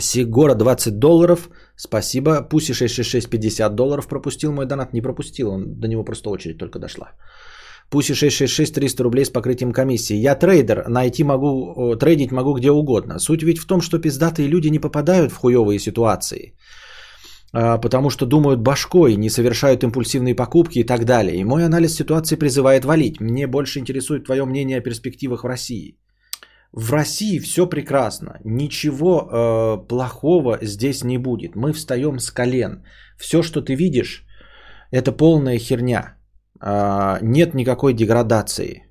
Сигора 0.00 0.54
20 0.54 0.98
долларов. 0.98 1.50
Спасибо. 1.76 2.42
Пуси 2.42 2.72
666 2.72 3.30
50 3.30 3.74
долларов 3.74 4.08
пропустил. 4.08 4.52
Мой 4.52 4.66
донат 4.66 4.94
не 4.94 5.02
пропустил. 5.02 5.50
Он, 5.50 5.80
до 5.80 5.88
него 5.88 6.04
просто 6.04 6.30
очередь 6.30 6.58
только 6.58 6.78
дошла. 6.78 7.12
Пуси 7.90 8.14
666 8.14 8.74
300 8.74 9.02
рублей 9.02 9.24
с 9.24 9.30
покрытием 9.30 9.72
комиссии. 9.72 10.16
Я 10.16 10.34
трейдер. 10.34 10.88
Найти 10.88 11.24
могу, 11.24 11.96
трейдить 11.96 12.32
могу 12.32 12.54
где 12.54 12.70
угодно. 12.70 13.18
Суть 13.18 13.42
ведь 13.42 13.58
в 13.58 13.66
том, 13.66 13.80
что 13.82 13.98
пиздатые 13.98 14.48
люди 14.48 14.68
не 14.68 14.78
попадают 14.78 15.32
в 15.32 15.36
хуевые 15.36 15.78
ситуации. 15.78 16.54
А, 17.52 17.78
потому 17.78 18.10
что 18.10 18.26
думают 18.26 18.60
башкой, 18.60 19.16
не 19.16 19.30
совершают 19.30 19.84
импульсивные 19.84 20.34
покупки 20.34 20.78
и 20.78 20.84
так 20.84 21.04
далее. 21.04 21.36
И 21.36 21.44
мой 21.44 21.64
анализ 21.64 21.94
ситуации 21.94 22.36
призывает 22.36 22.84
валить. 22.84 23.20
Мне 23.20 23.46
больше 23.46 23.78
интересует 23.78 24.24
твое 24.24 24.44
мнение 24.44 24.78
о 24.78 24.82
перспективах 24.82 25.44
в 25.44 25.46
России. 25.46 25.98
В 26.72 26.90
России 26.90 27.38
все 27.38 27.68
прекрасно, 27.68 28.40
ничего 28.44 29.28
э, 29.28 29.88
плохого 29.88 30.58
здесь 30.62 31.04
не 31.04 31.18
будет. 31.18 31.54
Мы 31.54 31.74
встаем 31.74 32.18
с 32.18 32.30
колен. 32.30 32.82
Все, 33.18 33.42
что 33.42 33.60
ты 33.60 33.74
видишь, 33.74 34.24
это 34.90 35.12
полная 35.12 35.58
херня. 35.58 36.16
Э, 36.62 37.18
нет 37.20 37.52
никакой 37.52 37.92
деградации. 37.92 38.84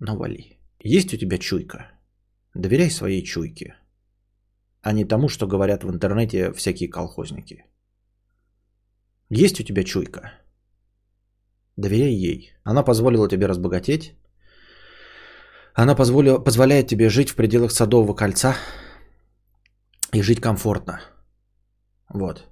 Но 0.00 0.16
вали. 0.16 0.58
Есть 0.80 1.14
у 1.14 1.16
тебя 1.16 1.38
чуйка? 1.38 1.92
Доверяй 2.54 2.90
своей 2.90 3.22
чуйке 3.22 3.76
а 4.86 4.92
не 4.92 5.04
тому, 5.04 5.28
что 5.28 5.48
говорят 5.48 5.82
в 5.84 5.90
интернете 5.90 6.52
всякие 6.52 6.88
колхозники. 6.88 7.64
Есть 9.30 9.60
у 9.60 9.64
тебя 9.64 9.82
чуйка? 9.82 10.20
Доверяй 11.76 12.14
ей. 12.14 12.52
Она 12.64 12.84
позволила 12.84 13.28
тебе 13.28 13.48
разбогатеть. 13.48 14.14
Она 15.74 15.96
позволила, 15.96 16.38
позволяет 16.44 16.86
тебе 16.86 17.08
жить 17.08 17.30
в 17.30 17.34
пределах 17.34 17.72
Садового 17.72 18.14
кольца 18.14 18.54
и 20.14 20.22
жить 20.22 20.40
комфортно. 20.40 21.00
Вот. 22.14 22.44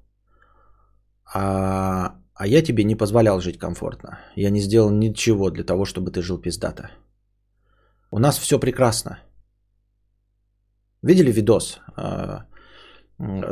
А, 1.35 2.17
а 2.35 2.47
я 2.47 2.63
тебе 2.63 2.85
не 2.85 2.97
позволял 2.97 3.41
жить 3.41 3.59
комфортно. 3.59 4.19
Я 4.37 4.51
не 4.51 4.61
сделал 4.61 4.91
ничего 4.91 5.51
для 5.51 5.63
того, 5.63 5.85
чтобы 5.85 6.11
ты 6.11 6.21
жил 6.21 6.41
пиздато. 6.41 6.91
У 8.11 8.19
нас 8.19 8.39
все 8.39 8.59
прекрасно. 8.59 9.19
Видели 11.05 11.33
видос? 11.33 11.81
А, 11.97 12.47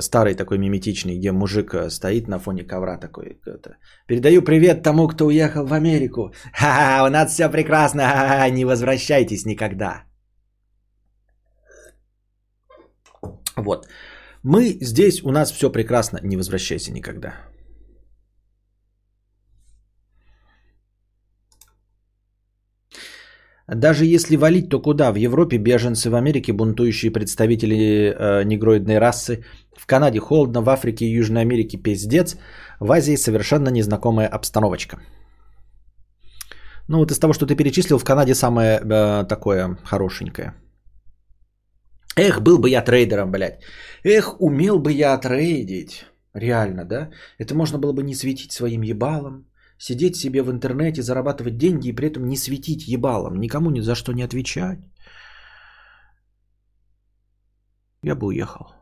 старый 0.01 0.35
такой 0.35 0.59
миметичный, 0.59 1.19
где 1.19 1.33
мужик 1.33 1.75
э, 1.75 1.91
стоит 1.91 2.29
на 2.29 2.39
фоне 2.39 2.65
ковра 2.65 2.99
такой. 2.99 3.41
Это, 3.47 3.77
Передаю 4.07 4.43
привет 4.43 4.83
тому, 4.83 5.09
кто 5.09 5.27
уехал 5.27 5.67
в 5.67 5.73
Америку. 5.73 6.33
Ха-ха, 6.55 7.05
у 7.05 7.11
нас 7.11 7.33
все 7.33 7.51
прекрасно, 7.51 8.03
ха-ха, 8.03 8.51
не 8.51 8.65
возвращайтесь 8.65 9.45
никогда. 9.45 10.05
Вот. 13.57 13.87
Мы 14.43 14.79
здесь, 14.81 15.23
у 15.23 15.31
нас 15.31 15.53
все 15.53 15.71
прекрасно, 15.71 16.21
не 16.23 16.37
возвращайся 16.37 16.93
никогда. 16.93 17.35
Даже 23.75 24.05
если 24.05 24.37
валить, 24.37 24.69
то 24.69 24.81
куда? 24.81 25.13
В 25.13 25.17
Европе 25.17 25.59
беженцы, 25.59 26.11
в 26.11 26.15
Америке 26.15 26.53
бунтующие 26.53 27.11
представители 27.11 28.15
э, 28.15 28.45
негроидной 28.45 28.99
расы, 28.99 29.45
в 29.77 29.87
Канаде 29.87 30.19
холодно, 30.19 30.63
в 30.63 30.69
Африке 30.69 31.07
и 31.07 31.19
Южной 31.19 31.43
Америке 31.43 31.79
пиздец, 31.79 32.37
в 32.81 32.93
Азии 32.93 33.17
совершенно 33.17 33.71
незнакомая 33.71 34.29
обстановочка. 34.29 34.99
Ну 36.89 36.99
вот 36.99 37.11
из 37.11 37.19
того, 37.19 37.33
что 37.33 37.47
ты 37.47 37.57
перечислил, 37.57 37.99
в 37.99 38.05
Канаде 38.05 38.35
самое 38.35 38.81
э, 38.81 39.25
такое 39.29 39.79
хорошенькое. 39.85 40.55
Эх, 42.17 42.43
был 42.43 42.59
бы 42.59 42.69
я 42.69 42.83
трейдером, 42.83 43.31
блядь. 43.31 43.61
Эх, 44.05 44.41
умел 44.41 44.79
бы 44.79 44.93
я 44.93 45.17
трейдить. 45.19 46.05
Реально, 46.35 46.85
да? 46.85 47.11
Это 47.39 47.55
можно 47.55 47.79
было 47.79 47.93
бы 47.93 48.03
не 48.03 48.15
светить 48.15 48.53
своим 48.53 48.83
ебалом, 48.83 49.47
сидеть 49.83 50.17
себе 50.17 50.45
в 50.45 50.51
интернете, 50.51 51.03
зарабатывать 51.03 51.57
деньги 51.59 51.89
и 51.89 51.93
при 51.93 52.07
этом 52.07 52.29
не 52.29 52.37
светить 52.37 52.87
ебалом, 52.87 53.41
никому 53.41 53.71
ни 53.71 53.81
за 53.81 53.97
что 53.97 54.13
не 54.13 54.23
отвечать. 54.23 54.79
я 58.03 58.17
бы 58.17 58.29
уехал 58.29 58.75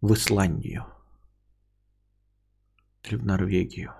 в 0.00 0.14
Исландию 0.14 0.86
или 3.02 3.16
в 3.16 3.24
Норвегию. 3.24 3.92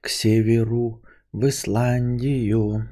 К 0.00 0.08
северу 0.08 1.02
в 1.32 1.48
Исландию. 1.48 2.88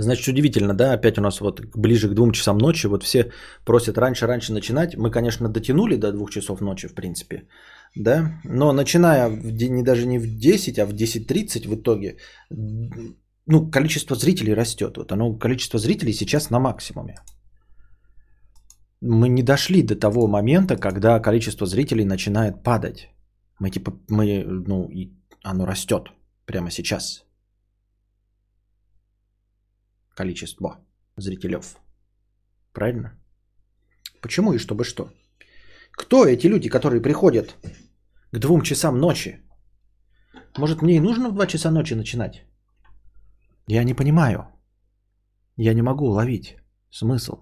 Значит, 0.00 0.28
удивительно, 0.28 0.74
да, 0.74 0.92
опять 0.92 1.18
у 1.18 1.20
нас 1.20 1.40
вот 1.40 1.60
ближе 1.74 2.08
к 2.08 2.14
двум 2.14 2.30
часам 2.30 2.58
ночи, 2.58 2.86
вот 2.86 3.02
все 3.02 3.32
просят 3.64 3.98
раньше-раньше 3.98 4.52
начинать. 4.52 4.96
Мы, 4.96 5.10
конечно, 5.10 5.48
дотянули 5.48 5.96
до 5.96 6.12
двух 6.12 6.30
часов 6.30 6.60
ночи, 6.60 6.88
в 6.88 6.94
принципе, 6.94 7.48
да, 7.96 8.40
но 8.44 8.72
начиная 8.72 9.28
в, 9.28 9.52
не 9.52 9.82
даже 9.82 10.06
не 10.06 10.20
в 10.20 10.26
10, 10.38 10.78
а 10.78 10.86
в 10.86 10.94
10.30 10.94 11.68
в 11.68 11.74
итоге, 11.74 12.16
ну, 13.46 13.70
количество 13.70 14.14
зрителей 14.14 14.54
растет. 14.54 14.96
Вот 14.96 15.10
оно, 15.10 15.36
количество 15.36 15.80
зрителей 15.80 16.12
сейчас 16.12 16.50
на 16.50 16.60
максимуме. 16.60 17.16
Мы 19.00 19.28
не 19.28 19.42
дошли 19.42 19.82
до 19.82 19.96
того 19.96 20.28
момента, 20.28 20.76
когда 20.76 21.20
количество 21.20 21.66
зрителей 21.66 22.04
начинает 22.04 22.62
падать. 22.62 23.08
Мы 23.58 23.70
типа, 23.70 23.92
мы, 24.08 24.44
ну, 24.44 24.88
и 24.90 25.10
оно 25.42 25.66
растет 25.66 26.02
прямо 26.46 26.70
сейчас 26.70 27.27
количество 30.18 30.68
зрителей. 31.16 31.60
Правильно? 32.72 33.10
Почему 34.20 34.52
и 34.52 34.58
чтобы 34.58 34.84
что? 34.84 35.08
Кто 35.92 36.26
эти 36.26 36.48
люди, 36.48 36.68
которые 36.68 37.00
приходят 37.00 37.54
к 38.32 38.38
двум 38.38 38.62
часам 38.62 38.98
ночи? 38.98 39.40
Может, 40.58 40.82
мне 40.82 40.96
и 40.96 41.00
нужно 41.00 41.30
в 41.30 41.34
два 41.34 41.46
часа 41.46 41.70
ночи 41.70 41.94
начинать? 41.94 42.44
Я 43.68 43.84
не 43.84 43.94
понимаю. 43.94 44.46
Я 45.56 45.74
не 45.74 45.82
могу 45.82 46.06
уловить 46.06 46.56
смысл. 46.90 47.36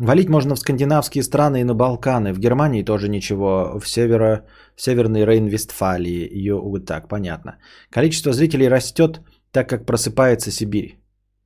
Валить 0.00 0.30
можно 0.30 0.54
в 0.54 0.58
скандинавские 0.58 1.22
страны 1.22 1.60
и 1.60 1.64
на 1.64 1.74
Балканы. 1.74 2.32
В 2.32 2.38
Германии 2.38 2.82
тоже 2.84 3.08
ничего. 3.08 3.78
В, 3.78 3.86
северо, 3.86 4.46
в 4.74 4.80
северной 4.80 5.26
Рейн-Вестфалии. 5.26 6.26
Ее 6.38 6.54
вот 6.54 6.86
так, 6.86 7.08
понятно. 7.08 7.58
Количество 7.90 8.32
зрителей 8.32 8.68
растет, 8.68 9.20
так 9.52 9.68
как 9.68 9.84
просыпается 9.84 10.50
Сибирь. 10.50 10.98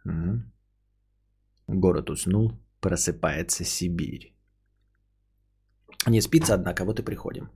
Угу. 0.05 0.43
Город 1.67 2.11
уснул, 2.11 2.53
просыпается 2.81 3.65
Сибирь. 3.65 4.33
Не 6.07 6.21
спится, 6.21 6.55
однако, 6.55 6.85
вот 6.85 7.01
и 7.01 7.03
приходим. 7.03 7.51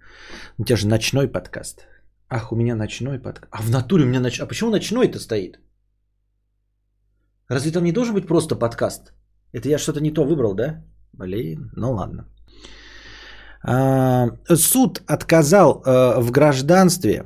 У 0.59 0.65
тебя 0.65 0.77
же 0.77 0.89
ночной 0.89 1.29
подкаст. 1.29 1.87
Ах, 2.29 2.53
у 2.53 2.57
меня 2.57 2.75
ночной 2.75 3.21
подкаст. 3.21 3.53
А 3.53 3.63
в 3.63 3.71
натуре 3.71 4.03
у 4.05 4.09
меня 4.09 4.21
ночной. 4.21 4.47
А 4.47 4.49
почему 4.49 4.71
ночной-то 4.71 5.21
стоит? 5.21 5.61
Разве 7.49 7.71
там 7.71 7.85
не 7.85 7.93
должен 7.93 8.15
быть 8.15 8.27
просто 8.27 8.57
подкаст? 8.57 9.13
Это 9.53 9.69
я 9.69 9.79
что-то 9.79 10.01
не 10.01 10.11
то 10.11 10.25
выбрал, 10.25 10.55
да? 10.55 10.85
Блин, 11.13 11.71
ну 11.77 11.93
ладно. 11.93 12.25
А, 13.63 14.29
суд 14.55 15.03
отказал 15.07 15.83
а, 15.85 16.21
в 16.21 16.31
гражданстве, 16.31 17.25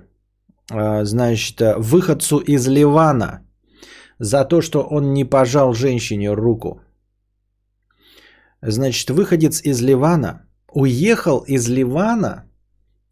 а, 0.71 1.05
значит, 1.05 1.61
выходцу 1.79 2.39
из 2.39 2.67
Ливана 2.69 3.41
за 4.19 4.45
то, 4.45 4.61
что 4.61 4.83
он 4.83 5.13
не 5.13 5.25
пожал 5.25 5.75
женщине 5.75 6.33
руку. 6.33 6.81
Значит, 8.63 9.11
выходец 9.11 9.61
из 9.65 9.83
Ливана 9.83 10.47
уехал 10.73 11.45
из 11.49 11.69
Ливана 11.69 12.45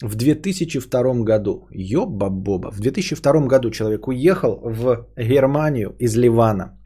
в 0.00 0.14
2002 0.14 1.24
году. 1.24 1.66
Ёба-боба. 1.70 2.70
В 2.70 2.80
2002 2.80 3.46
году 3.46 3.70
человек 3.70 4.08
уехал 4.08 4.60
в 4.62 5.08
Германию 5.16 5.94
из 5.98 6.16
Ливана. 6.16 6.79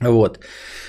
Вот. 0.00 0.38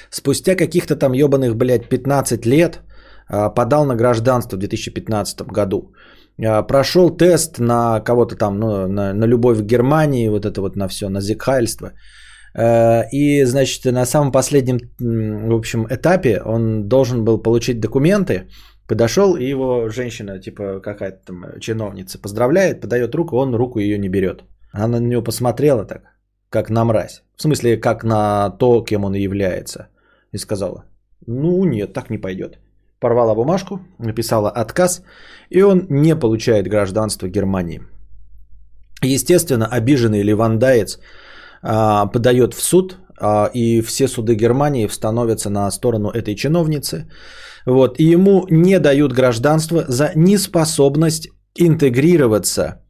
Спустя 0.10 0.56
каких-то 0.56 0.95
там 0.95 1.14
ебаных, 1.14 1.56
блядь, 1.56 1.90
15 1.90 2.45
лет 2.45 2.82
а, 3.27 3.49
подал 3.49 3.86
на 3.86 3.95
гражданство 3.95 4.56
в 4.57 4.60
2015 4.60 5.41
году. 5.41 5.94
А, 6.44 6.64
прошел 6.64 7.10
тест 7.10 7.60
на 7.60 7.99
кого-то 7.99 8.36
там, 8.36 8.60
ну, 8.60 8.88
на, 8.88 9.14
на 9.14 9.26
любовь 9.26 9.57
в 9.57 9.65
Германии, 9.65 10.30
вот 10.30 10.45
это 10.45 10.61
вот 10.61 10.76
на 10.76 10.88
все, 10.88 11.10
на 11.10 11.22
зикхальство. 11.22 11.91
А, 12.57 13.03
и, 13.11 13.45
значит, 13.45 13.86
на 13.86 14.06
самом 14.06 14.32
последнем, 14.32 14.80
в 14.99 15.56
общем, 15.56 15.88
этапе 15.90 16.41
он 16.45 16.88
должен 16.88 17.23
был 17.26 17.41
получить 17.41 17.80
документы, 17.80 18.48
подошел, 18.88 19.36
и 19.36 19.49
его 19.49 19.90
женщина, 19.90 20.40
типа 20.40 20.80
какая-то 20.80 21.26
там 21.26 21.60
чиновница, 21.60 22.19
поздравляет, 22.22 22.82
подает 22.82 23.15
руку, 23.15 23.38
он 23.38 23.56
руку 23.56 23.80
ее 23.80 23.98
не 23.98 24.10
берет. 24.10 24.44
Она 24.72 24.99
на 24.99 25.07
него 25.07 25.23
посмотрела 25.23 25.86
так, 25.86 26.02
как 26.49 26.69
на 26.69 26.85
мразь. 26.85 27.23
В 27.35 27.41
смысле, 27.41 27.77
как 27.77 28.03
на 28.03 28.49
то, 28.49 28.81
кем 28.81 29.05
он 29.05 29.15
является. 29.15 29.88
И 30.31 30.38
сказала, 30.38 30.85
ну 31.27 31.65
нет, 31.65 31.93
так 31.93 32.09
не 32.09 32.17
пойдет. 32.17 32.59
Порвала 32.99 33.35
бумажку, 33.35 33.80
написала 33.99 34.49
отказ, 34.49 35.01
и 35.49 35.61
он 35.61 35.85
не 35.89 36.15
получает 36.15 36.67
гражданство 36.67 37.27
Германии. 37.27 37.81
Естественно, 39.03 39.67
обиженный 39.67 40.23
ливандаец 40.23 40.99
а, 41.61 42.05
подает 42.05 42.53
в 42.53 42.61
суд, 42.61 42.97
а, 43.19 43.49
и 43.53 43.81
все 43.81 44.07
суды 44.07 44.35
Германии 44.35 44.88
становятся 44.88 45.49
на 45.49 45.72
сторону 45.72 46.09
этой 46.09 46.35
чиновницы. 46.35 47.09
Вот, 47.65 47.99
и 47.99 48.03
ему 48.03 48.45
не 48.49 48.80
дают 48.80 49.13
гражданство 49.13 49.85
за 49.88 50.11
неспособность 50.15 51.30
интегрироваться 51.55 52.81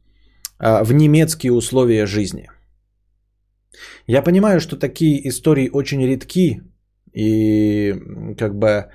а, 0.58 0.84
в 0.84 0.92
немецкие 0.92 1.52
условия 1.52 2.06
жизни. 2.06 2.48
Я 4.06 4.22
понимаю, 4.22 4.60
что 4.60 4.76
такие 4.76 5.28
истории 5.28 5.70
очень 5.72 6.06
редки 6.06 6.62
и 7.12 7.94
как 8.38 8.54
бы 8.58 8.90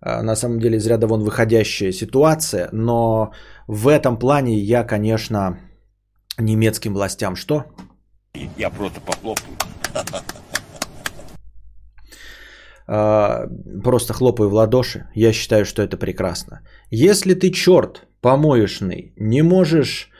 а, 0.00 0.22
на 0.22 0.36
самом 0.36 0.60
деле 0.60 0.76
из 0.76 0.86
ряда 0.86 1.06
вон 1.06 1.22
выходящая 1.22 1.92
ситуация, 1.92 2.68
но 2.72 3.32
в 3.66 3.88
этом 3.88 4.18
плане 4.18 4.58
я, 4.58 4.84
конечно, 4.84 5.58
немецким 6.38 6.94
властям 6.94 7.36
что? 7.36 7.64
Я 8.56 8.70
просто 8.70 9.00
похлопаю. 9.00 9.56
А, 12.92 13.46
просто 13.84 14.12
хлопаю 14.14 14.50
в 14.50 14.54
ладоши. 14.54 15.08
Я 15.14 15.32
считаю, 15.32 15.64
что 15.64 15.82
это 15.82 15.96
прекрасно. 15.96 16.60
Если 16.90 17.34
ты 17.34 17.50
черт 17.50 18.08
помоечный, 18.20 19.12
не 19.16 19.42
можешь 19.42 20.10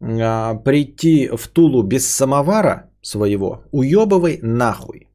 а, 0.00 0.54
прийти 0.54 1.28
в 1.36 1.48
Тулу 1.48 1.82
без 1.82 2.08
самовара, 2.08 2.90
своего. 3.04 3.64
Уебывай 3.72 4.38
нахуй. 4.42 5.08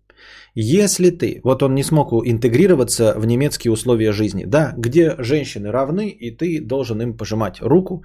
Если 0.55 1.11
ты, 1.11 1.41
вот 1.43 1.63
он 1.63 1.75
не 1.75 1.83
смог 1.83 2.11
интегрироваться 2.11 3.13
в 3.17 3.25
немецкие 3.25 3.71
условия 3.71 4.11
жизни, 4.11 4.45
да, 4.45 4.73
где 4.77 5.15
женщины 5.19 5.71
равны, 5.71 6.09
и 6.09 6.31
ты 6.31 6.59
должен 6.61 7.01
им 7.01 7.17
пожимать 7.17 7.61
руку, 7.61 8.03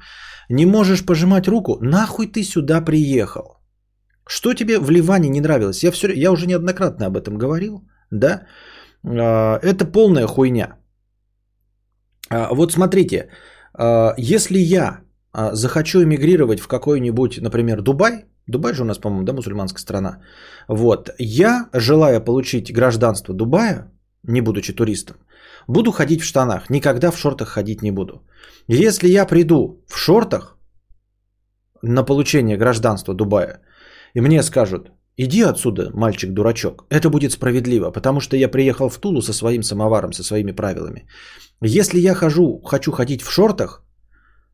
не 0.51 0.66
можешь 0.66 1.05
пожимать 1.05 1.48
руку, 1.48 1.78
нахуй 1.81 2.27
ты 2.27 2.44
сюда 2.44 2.81
приехал? 2.81 3.59
Что 4.27 4.55
тебе 4.55 4.78
в 4.78 4.90
Ливане 4.90 5.28
не 5.28 5.40
нравилось? 5.40 5.82
Я, 5.82 5.90
все, 5.90 6.09
я 6.12 6.32
уже 6.32 6.47
неоднократно 6.47 7.06
об 7.06 7.16
этом 7.16 7.39
говорил, 7.39 7.82
да, 8.11 8.47
а, 9.05 9.59
это 9.62 9.85
полная 9.85 10.27
хуйня. 10.27 10.77
А, 12.31 12.55
вот 12.55 12.73
смотрите, 12.73 13.28
а, 13.74 14.15
если 14.16 14.59
я 14.59 15.01
захочу 15.52 16.02
эмигрировать 16.02 16.61
в 16.61 16.69
какой-нибудь, 16.69 17.40
например, 17.40 17.82
Дубай, 17.82 18.27
Дубай 18.46 18.74
же 18.74 18.82
у 18.82 18.84
нас, 18.84 18.98
по-моему, 18.98 19.24
да, 19.24 19.32
мусульманская 19.32 19.80
страна. 19.80 20.18
Вот. 20.68 21.10
Я, 21.18 21.68
желая 21.72 22.20
получить 22.20 22.72
гражданство 22.72 23.34
Дубая, 23.34 23.90
не 24.22 24.40
будучи 24.40 24.72
туристом, 24.72 25.16
буду 25.66 25.92
ходить 25.92 26.20
в 26.20 26.24
штанах. 26.24 26.70
Никогда 26.70 27.10
в 27.10 27.18
шортах 27.18 27.48
ходить 27.48 27.82
не 27.82 27.92
буду. 27.92 28.22
Если 28.68 29.08
я 29.08 29.26
приду 29.26 29.84
в 29.86 29.96
шортах 29.96 30.58
на 31.82 32.04
получение 32.04 32.56
гражданства 32.56 33.14
Дубая, 33.14 33.60
и 34.14 34.20
мне 34.20 34.42
скажут, 34.42 34.90
иди 35.16 35.42
отсюда, 35.42 35.90
мальчик-дурачок, 35.94 36.84
это 36.90 37.10
будет 37.10 37.32
справедливо, 37.32 37.90
потому 37.90 38.20
что 38.20 38.36
я 38.36 38.48
приехал 38.48 38.88
в 38.88 38.98
Тулу 38.98 39.22
со 39.22 39.32
своим 39.32 39.62
самоваром, 39.62 40.12
со 40.12 40.22
своими 40.22 40.52
правилами. 40.52 41.06
Если 41.62 41.98
я 41.98 42.14
хожу, 42.14 42.60
хочу 42.62 42.92
ходить 42.92 43.22
в 43.22 43.30
шортах, 43.30 43.82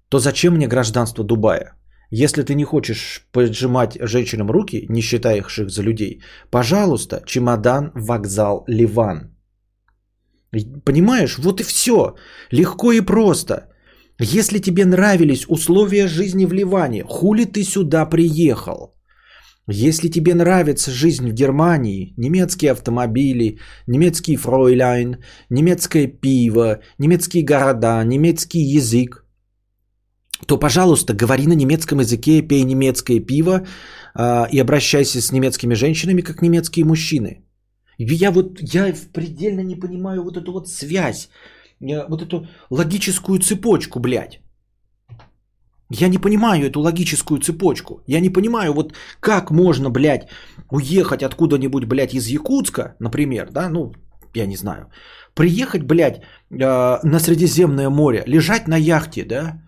то 0.09 0.19
зачем 0.19 0.55
мне 0.55 0.69
гражданство 0.69 1.25
Дубая? 1.25 1.80
Если 2.11 2.43
ты 2.43 2.55
не 2.55 2.65
хочешь 2.65 3.27
поджимать 3.33 3.97
женщинам 4.01 4.51
руки, 4.51 4.87
не 4.89 5.01
считая 5.01 5.39
их 5.39 5.51
за 5.51 5.83
людей, 5.83 6.23
пожалуйста, 6.51 7.23
чемодан, 7.25 7.93
вокзал, 7.95 8.65
Ливан. 8.67 9.31
Понимаешь, 10.85 11.39
вот 11.39 11.61
и 11.61 11.65
все. 11.65 12.17
Легко 12.51 12.93
и 12.93 13.01
просто. 13.01 13.69
Если 14.19 14.59
тебе 14.59 14.85
нравились 14.85 15.47
условия 15.49 16.09
жизни 16.09 16.47
в 16.47 16.53
Ливане, 16.53 17.05
хули 17.05 17.45
ты 17.45 17.63
сюда 17.63 18.07
приехал? 18.07 18.93
Если 19.69 20.09
тебе 20.09 20.35
нравится 20.35 20.91
жизнь 20.91 21.29
в 21.29 21.33
Германии, 21.33 22.13
немецкие 22.17 22.73
автомобили, 22.73 23.59
немецкий 23.87 24.37
фройляйн, 24.37 25.19
немецкое 25.49 26.09
пиво, 26.09 26.81
немецкие 26.99 27.45
города, 27.45 28.03
немецкий 28.05 28.59
язык, 28.59 29.25
то, 30.47 30.59
пожалуйста, 30.59 31.15
говори 31.15 31.47
на 31.47 31.55
немецком 31.55 32.01
языке, 32.01 32.43
пей 32.43 32.65
немецкое 32.65 33.21
пиво 33.21 33.67
э, 34.15 34.47
и 34.53 34.59
обращайся 34.59 35.21
с 35.21 35.33
немецкими 35.33 35.75
женщинами, 35.75 36.23
как 36.23 36.43
немецкие 36.43 36.85
мужчины. 36.85 37.43
Я 37.99 38.31
вот, 38.31 38.59
я 38.61 38.95
предельно 39.13 39.61
не 39.61 39.77
понимаю 39.77 40.23
вот 40.23 40.37
эту 40.37 40.53
вот 40.53 40.69
связь, 40.69 41.29
э, 41.81 42.07
вот 42.09 42.23
эту 42.23 42.47
логическую 42.71 43.39
цепочку, 43.39 44.01
блядь. 44.01 44.41
Я 45.91 46.09
не 46.09 46.19
понимаю 46.19 46.67
эту 46.67 46.81
логическую 46.81 47.41
цепочку. 47.41 48.01
Я 48.07 48.21
не 48.21 48.31
понимаю, 48.31 48.73
вот 48.73 48.95
как 49.21 49.51
можно, 49.51 49.91
блядь, 49.91 50.29
уехать 50.71 51.23
откуда-нибудь, 51.23 51.85
блядь, 51.85 52.15
из 52.15 52.29
Якутска, 52.29 52.95
например, 53.01 53.51
да, 53.51 53.69
ну, 53.69 53.93
я 54.35 54.47
не 54.47 54.57
знаю, 54.57 54.87
приехать, 55.35 55.83
блядь, 55.83 56.21
э, 56.51 56.99
на 57.03 57.19
Средиземное 57.19 57.91
море, 57.91 58.23
лежать 58.27 58.69
на 58.69 58.77
яхте, 58.77 59.25
да, 59.25 59.63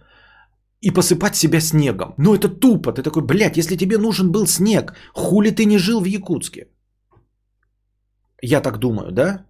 и 0.83 0.91
посыпать 0.91 1.37
себя 1.37 1.61
снегом. 1.61 2.15
Ну 2.19 2.35
это 2.35 2.49
тупо. 2.49 2.93
Ты 2.93 3.03
такой, 3.03 3.23
блядь, 3.23 3.57
если 3.57 3.77
тебе 3.77 3.99
нужен 3.99 4.33
был 4.33 4.47
снег, 4.47 4.95
хули 5.15 5.51
ты 5.51 5.65
не 5.65 5.79
жил 5.79 6.01
в 6.01 6.07
Якутске? 6.07 6.67
Я 8.43 8.61
так 8.61 8.79
думаю, 8.79 9.13
да? 9.13 9.47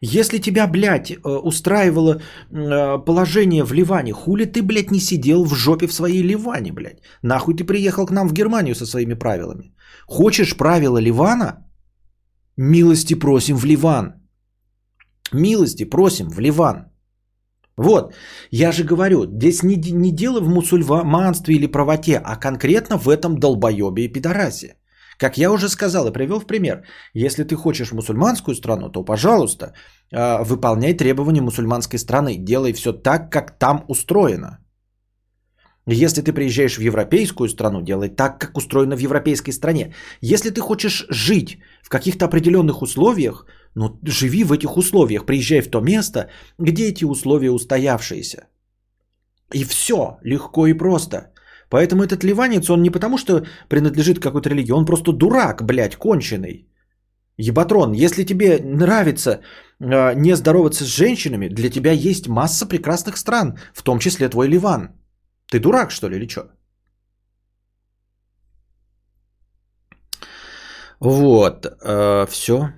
Если 0.00 0.38
тебя, 0.38 0.66
блядь, 0.66 1.12
э, 1.12 1.18
устраивало 1.44 2.14
э, 2.16 3.04
положение 3.04 3.64
в 3.64 3.72
Ливане, 3.72 4.12
хули 4.12 4.46
ты, 4.46 4.62
блядь, 4.62 4.90
не 4.90 5.00
сидел 5.00 5.44
в 5.44 5.54
жопе 5.54 5.86
в 5.86 5.92
своей 5.92 6.22
Ливане, 6.22 6.72
блядь? 6.72 7.02
Нахуй 7.22 7.54
ты 7.54 7.64
приехал 7.64 8.06
к 8.06 8.10
нам 8.10 8.28
в 8.28 8.32
Германию 8.32 8.74
со 8.74 8.86
своими 8.86 9.14
правилами? 9.14 9.72
Хочешь 10.06 10.56
правила 10.56 10.98
Ливана? 10.98 11.64
Милости 12.56 13.14
просим 13.14 13.56
в 13.56 13.64
Ливан. 13.64 14.14
Милости 15.32 15.84
просим 15.84 16.28
в 16.28 16.40
Ливан. 16.40 16.91
Вот, 17.76 18.14
я 18.50 18.72
же 18.72 18.84
говорю, 18.84 19.24
здесь 19.24 19.62
не, 19.62 19.76
не 19.76 20.12
дело 20.12 20.40
в 20.40 20.48
мусульманстве 20.48 21.54
или 21.54 21.66
правоте, 21.66 22.20
а 22.24 22.36
конкретно 22.36 22.98
в 22.98 23.08
этом 23.08 23.38
долбоебе 23.38 24.04
и 24.04 24.12
пидорасе. 24.12 24.76
Как 25.18 25.38
я 25.38 25.50
уже 25.50 25.68
сказал 25.68 26.06
и 26.06 26.12
привел 26.12 26.40
в 26.40 26.46
пример, 26.46 26.82
если 27.14 27.44
ты 27.44 27.54
хочешь 27.54 27.92
мусульманскую 27.92 28.54
страну, 28.54 28.90
то, 28.90 29.04
пожалуйста, 29.04 29.72
а, 30.12 30.42
выполняй 30.42 30.94
требования 30.94 31.40
мусульманской 31.40 31.98
страны, 31.98 32.36
делай 32.36 32.72
все 32.72 32.92
так, 32.92 33.30
как 33.30 33.58
там 33.58 33.84
устроено. 33.88 34.58
Если 35.86 36.22
ты 36.22 36.32
приезжаешь 36.32 36.76
в 36.76 36.82
европейскую 36.82 37.48
страну, 37.48 37.82
делай 37.82 38.08
так, 38.08 38.40
как 38.40 38.56
устроено 38.56 38.96
в 38.96 39.00
европейской 39.00 39.52
стране. 39.52 39.94
Если 40.20 40.50
ты 40.50 40.60
хочешь 40.60 41.06
жить 41.10 41.58
в 41.82 41.88
каких-то 41.88 42.26
определенных 42.26 42.82
условиях, 42.82 43.46
ну 43.74 43.98
живи 44.04 44.44
в 44.44 44.52
этих 44.52 44.76
условиях, 44.76 45.26
приезжай 45.26 45.60
в 45.60 45.70
то 45.70 45.80
место, 45.80 46.28
где 46.58 46.88
эти 46.88 47.04
условия 47.04 47.50
устоявшиеся. 47.50 48.48
И 49.54 49.64
все, 49.64 50.18
легко 50.22 50.66
и 50.66 50.74
просто. 50.74 51.32
Поэтому 51.68 52.02
этот 52.02 52.24
ливанец, 52.24 52.70
он 52.70 52.82
не 52.82 52.90
потому, 52.90 53.18
что 53.18 53.46
принадлежит 53.68 54.18
какой-то 54.18 54.50
религии, 54.50 54.72
он 54.72 54.84
просто 54.84 55.12
дурак, 55.12 55.62
блядь, 55.62 55.96
конченый. 55.96 56.68
Ебатрон, 57.38 57.92
если 57.92 58.24
тебе 58.24 58.58
нравится 58.62 59.40
э, 59.80 60.14
не 60.14 60.36
здороваться 60.36 60.84
с 60.84 60.96
женщинами, 60.96 61.48
для 61.48 61.70
тебя 61.70 61.92
есть 61.92 62.28
масса 62.28 62.66
прекрасных 62.66 63.16
стран, 63.16 63.58
в 63.74 63.82
том 63.82 63.98
числе 63.98 64.28
твой 64.28 64.48
Ливан. 64.48 64.90
Ты 65.50 65.60
дурак, 65.60 65.90
что 65.90 66.08
ли, 66.10 66.16
или 66.16 66.28
что? 66.28 66.50
Вот, 71.00 71.66
э, 71.66 72.26
все. 72.30 72.70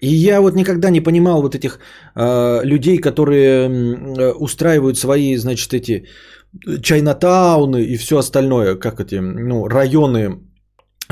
И 0.00 0.08
я 0.08 0.40
вот 0.40 0.54
никогда 0.54 0.90
не 0.90 1.00
понимал 1.00 1.42
вот 1.42 1.54
этих 1.54 1.78
э, 2.16 2.64
людей, 2.64 2.98
которые 2.98 3.68
э, 3.68 4.32
устраивают 4.32 4.98
свои, 4.98 5.36
значит, 5.36 5.72
эти 5.72 6.06
чайнатауны 6.82 7.82
и 7.82 7.96
все 7.96 8.18
остальное, 8.18 8.76
как 8.76 9.00
эти, 9.00 9.16
ну, 9.20 9.68
районы 9.68 10.40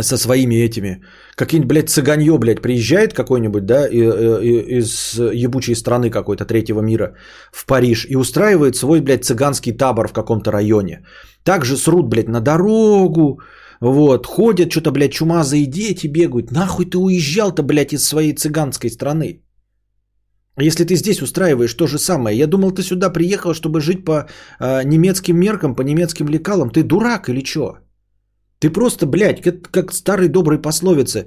со 0.01 0.17
своими 0.17 0.55
этими, 0.55 1.03
какие-нибудь, 1.37 1.69
блядь, 1.69 1.91
цыганье, 1.91 2.39
блядь, 2.39 2.63
приезжает 2.63 3.13
какой-нибудь, 3.13 3.67
да, 3.67 3.87
из 3.87 5.19
ебучей 5.19 5.75
страны 5.75 6.11
какой-то 6.11 6.45
третьего 6.45 6.81
мира 6.81 7.15
в 7.53 7.67
Париж 7.67 8.07
и 8.09 8.17
устраивает 8.17 8.77
свой, 8.77 9.01
блядь, 9.01 9.25
цыганский 9.25 9.73
табор 9.73 10.09
в 10.09 10.13
каком-то 10.13 10.51
районе. 10.51 11.05
Также 11.45 11.77
срут, 11.77 12.09
блядь, 12.09 12.29
на 12.29 12.41
дорогу, 12.41 13.41
вот, 13.83 14.27
ходят 14.27 14.71
что-то, 14.71 14.93
блядь, 14.93 15.13
чумазые 15.13 15.67
дети 15.67 16.07
бегают. 16.07 16.53
Нахуй 16.53 16.87
ты 16.87 16.99
уезжал-то, 16.99 17.63
блядь, 17.65 17.93
из 17.93 18.05
своей 18.05 18.33
цыганской 18.33 18.91
страны? 18.91 19.43
Если 20.61 20.85
ты 20.85 20.95
здесь 20.95 21.21
устраиваешь 21.21 21.75
то 21.75 21.89
же 21.89 21.99
самое, 21.99 22.39
я 22.39 22.47
думал, 22.47 22.71
ты 22.71 22.83
сюда 22.83 23.11
приехал, 23.11 23.55
чтобы 23.55 23.81
жить 23.81 24.05
по 24.05 24.29
э, 24.61 24.85
немецким 24.85 25.37
меркам, 25.37 25.75
по 25.75 25.83
немецким 25.83 26.29
лекалам. 26.29 26.71
Ты 26.71 26.85
дурак 26.85 27.29
или 27.29 27.45
что? 27.45 27.79
Ты 28.61 28.71
просто, 28.71 29.07
блядь, 29.07 29.43
как, 29.43 29.69
как 29.73 29.93
старой 29.93 30.29
доброй 30.29 30.63
пословицы. 30.63 31.27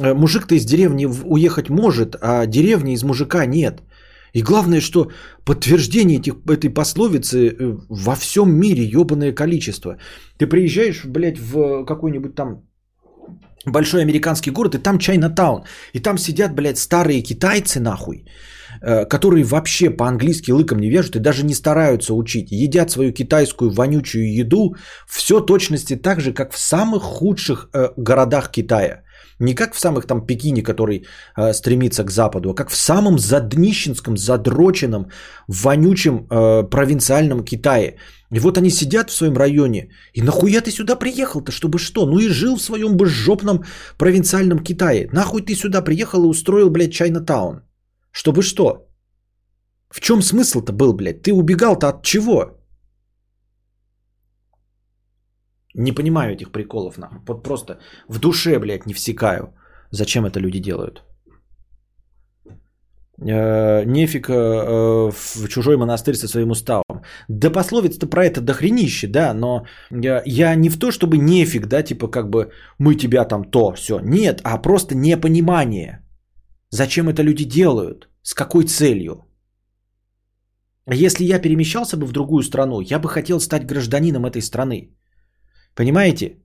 Э, 0.00 0.14
мужик-то 0.14 0.54
из 0.54 0.64
деревни 0.64 1.06
уехать 1.06 1.70
может, 1.70 2.14
а 2.22 2.46
деревни 2.46 2.92
из 2.92 3.02
мужика 3.02 3.46
нет. 3.46 3.82
И 4.32 4.42
главное, 4.42 4.80
что 4.80 5.10
подтверждение 5.44 6.18
этих, 6.18 6.34
этой 6.48 6.70
пословицы 6.70 7.48
э, 7.48 7.76
во 7.88 8.14
всем 8.14 8.50
мире 8.50 8.84
ебаное 8.84 9.32
количество. 9.32 9.96
Ты 10.38 10.46
приезжаешь, 10.46 11.04
блядь, 11.04 11.38
в 11.38 11.84
какой-нибудь 11.84 12.34
там 12.34 12.62
большой 13.66 14.02
американский 14.02 14.50
город, 14.50 14.74
и 14.74 14.78
там 14.78 14.98
Чайна-таун. 14.98 15.64
И 15.92 16.00
там 16.00 16.18
сидят, 16.18 16.54
блядь, 16.54 16.78
старые 16.78 17.22
китайцы, 17.22 17.80
нахуй, 17.80 18.24
э, 18.82 19.04
которые 19.04 19.44
вообще 19.44 19.90
по-английски 19.90 20.52
лыком 20.52 20.78
не 20.78 20.90
вяжут 20.90 21.16
и 21.16 21.20
даже 21.20 21.44
не 21.44 21.54
стараются 21.54 22.14
учить. 22.14 22.50
Едят 22.50 22.90
свою 22.90 23.12
китайскую 23.12 23.70
вонючую 23.70 24.32
еду 24.34 24.76
все 25.08 25.40
точности 25.40 25.96
так 25.96 26.20
же, 26.20 26.32
как 26.32 26.52
в 26.52 26.58
самых 26.58 27.02
худших 27.02 27.68
э, 27.72 27.88
городах 27.96 28.50
Китая. 28.50 29.02
Не 29.38 29.54
как 29.54 29.74
в 29.74 29.78
самых 29.78 30.06
там 30.06 30.26
Пекине, 30.26 30.62
который 30.62 31.06
э, 31.36 31.52
стремится 31.52 32.04
к 32.04 32.10
Западу, 32.10 32.50
а 32.50 32.54
как 32.54 32.70
в 32.70 32.76
самом 32.76 33.18
заднищенском, 33.18 34.16
задроченном, 34.16 35.10
вонючем 35.48 36.26
э, 36.30 36.70
провинциальном 36.70 37.44
Китае. 37.44 37.96
И 38.34 38.40
вот 38.40 38.58
они 38.58 38.70
сидят 38.70 39.10
в 39.10 39.14
своем 39.14 39.36
районе. 39.36 39.90
И 40.14 40.22
нахуя 40.22 40.60
ты 40.60 40.70
сюда 40.70 40.96
приехал-то, 40.96 41.52
чтобы 41.52 41.78
что? 41.78 42.06
Ну 42.06 42.18
и 42.18 42.28
жил 42.28 42.56
в 42.56 42.62
своем 42.62 42.96
безжопном 42.96 43.64
провинциальном 43.98 44.58
Китае. 44.58 45.08
Нахуй 45.12 45.42
ты 45.42 45.54
сюда 45.54 45.82
приехал 45.82 46.24
и 46.24 46.28
устроил, 46.28 46.70
блядь, 46.70 46.92
Чайна-таун? 46.92 47.60
Чтобы 48.10 48.42
что? 48.42 48.88
В 49.90 50.00
чем 50.00 50.22
смысл-то 50.22 50.72
был, 50.72 50.92
блядь? 50.94 51.22
Ты 51.22 51.32
убегал-то 51.32 51.88
от 51.88 52.02
чего? 52.02 52.56
Не 55.78 55.92
понимаю 55.92 56.32
этих 56.32 56.50
приколов, 56.52 56.98
нахуй. 56.98 57.18
Вот 57.26 57.42
просто 57.42 57.78
в 58.08 58.18
душе, 58.18 58.58
блядь, 58.58 58.86
не 58.86 58.94
всекаю. 58.94 59.54
Зачем 59.90 60.24
это 60.24 60.40
люди 60.40 60.58
делают? 60.58 61.02
Э, 63.20 63.84
нефиг 63.84 64.28
э, 64.28 64.32
в 65.12 65.48
чужой 65.48 65.76
монастырь 65.76 66.14
со 66.14 66.28
своим 66.28 66.50
уставом. 66.50 67.02
Да 67.28 67.50
пословица-то 67.50 68.06
про 68.06 68.24
это 68.24 68.40
дохренище, 68.40 69.06
да, 69.06 69.34
но 69.34 69.66
я, 69.90 70.22
я 70.26 70.54
не 70.54 70.70
в 70.70 70.78
то, 70.78 70.90
чтобы 70.90 71.18
нефиг, 71.18 71.66
да, 71.66 71.82
типа 71.82 72.08
как 72.08 72.30
бы 72.30 72.50
мы 72.78 72.94
тебя 72.94 73.24
там 73.24 73.44
то, 73.44 73.72
все. 73.72 74.00
Нет, 74.00 74.40
а 74.44 74.58
просто 74.58 74.94
непонимание. 74.94 76.02
Зачем 76.70 77.08
это 77.08 77.22
люди 77.22 77.44
делают? 77.44 78.08
С 78.22 78.34
какой 78.34 78.64
целью? 78.64 79.24
Если 80.90 81.24
я 81.24 81.38
перемещался 81.38 81.96
бы 81.96 82.06
в 82.06 82.12
другую 82.12 82.42
страну, 82.42 82.80
я 82.80 82.98
бы 82.98 83.08
хотел 83.08 83.40
стать 83.40 83.66
гражданином 83.66 84.24
этой 84.24 84.40
страны. 84.40 84.95
Понимаете? 85.76 86.36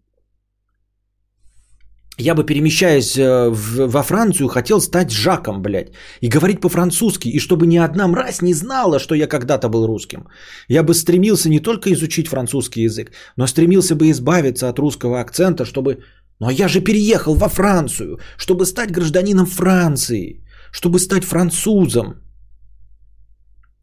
Я 2.18 2.36
бы, 2.36 2.46
перемещаясь 2.46 3.18
э, 3.18 3.50
во 3.88 4.04
Францию, 4.04 4.48
хотел 4.48 4.80
стать 4.80 5.12
Жаком, 5.12 5.62
блядь, 5.62 5.92
и 6.22 6.30
говорить 6.30 6.62
по-французски, 6.62 7.30
и 7.30 7.40
чтобы 7.40 7.66
ни 7.66 7.78
одна 7.78 8.08
мразь 8.08 8.42
не 8.42 8.54
знала, 8.54 9.00
что 9.00 9.16
я 9.16 9.28
когда-то 9.28 9.70
был 9.70 9.88
русским. 9.88 10.28
Я 10.68 10.84
бы 10.84 10.94
стремился 10.94 11.50
не 11.50 11.60
только 11.60 11.90
изучить 11.94 12.28
французский 12.28 12.84
язык, 12.84 13.12
но 13.38 13.48
стремился 13.48 13.96
бы 13.96 14.10
избавиться 14.12 14.70
от 14.70 14.80
русского 14.80 15.20
акцента, 15.20 15.66
чтобы... 15.66 16.04
Но 16.40 16.52
я 16.52 16.68
же 16.68 16.82
переехал 16.82 17.36
во 17.36 17.50
Францию, 17.50 18.20
чтобы 18.38 18.66
стать 18.66 18.92
гражданином 18.92 19.46
Франции, 19.46 20.44
чтобы 20.72 21.00
стать 21.00 21.24
французом. 21.24 22.16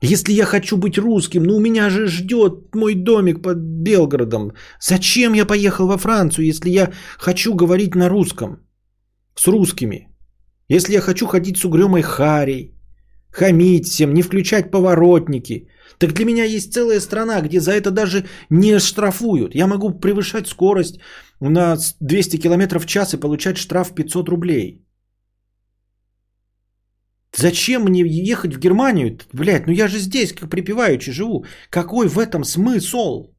Если 0.00 0.32
я 0.32 0.44
хочу 0.44 0.76
быть 0.76 0.98
русским, 0.98 1.42
ну 1.42 1.56
у 1.56 1.60
меня 1.60 1.90
же 1.90 2.06
ждет 2.06 2.74
мой 2.74 2.94
домик 2.94 3.42
под 3.42 3.58
Белгородом. 3.58 4.52
Зачем 4.80 5.34
я 5.34 5.44
поехал 5.44 5.86
во 5.86 5.98
Францию, 5.98 6.46
если 6.46 6.70
я 6.70 6.92
хочу 7.18 7.54
говорить 7.54 7.94
на 7.94 8.08
русском? 8.08 8.60
С 9.34 9.48
русскими. 9.48 10.08
Если 10.68 10.92
я 10.92 11.00
хочу 11.00 11.26
ходить 11.26 11.56
с 11.56 11.64
угрюмой 11.64 12.02
Харей. 12.02 12.74
хамить 13.30 13.86
всем, 13.86 14.14
не 14.14 14.22
включать 14.22 14.70
поворотники. 14.70 15.68
Так 15.98 16.12
для 16.12 16.24
меня 16.24 16.44
есть 16.44 16.72
целая 16.72 17.00
страна, 17.00 17.40
где 17.40 17.60
за 17.60 17.72
это 17.72 17.90
даже 17.90 18.24
не 18.50 18.78
штрафуют. 18.78 19.54
Я 19.54 19.66
могу 19.66 19.90
превышать 19.90 20.46
скорость 20.48 21.00
на 21.40 21.76
200 22.00 22.36
км 22.36 22.78
в 22.78 22.86
час 22.86 23.14
и 23.14 23.20
получать 23.20 23.58
штраф 23.58 23.94
500 23.94 24.28
рублей. 24.28 24.87
Зачем 27.38 27.82
мне 27.82 28.02
ехать 28.32 28.54
в 28.54 28.58
Германию? 28.58 29.18
Блядь, 29.32 29.66
ну 29.66 29.72
я 29.72 29.88
же 29.88 29.98
здесь, 29.98 30.32
как 30.32 30.50
припеваючи 30.50 31.12
живу. 31.12 31.44
Какой 31.70 32.08
в 32.08 32.18
этом 32.18 32.44
смысл? 32.44 33.30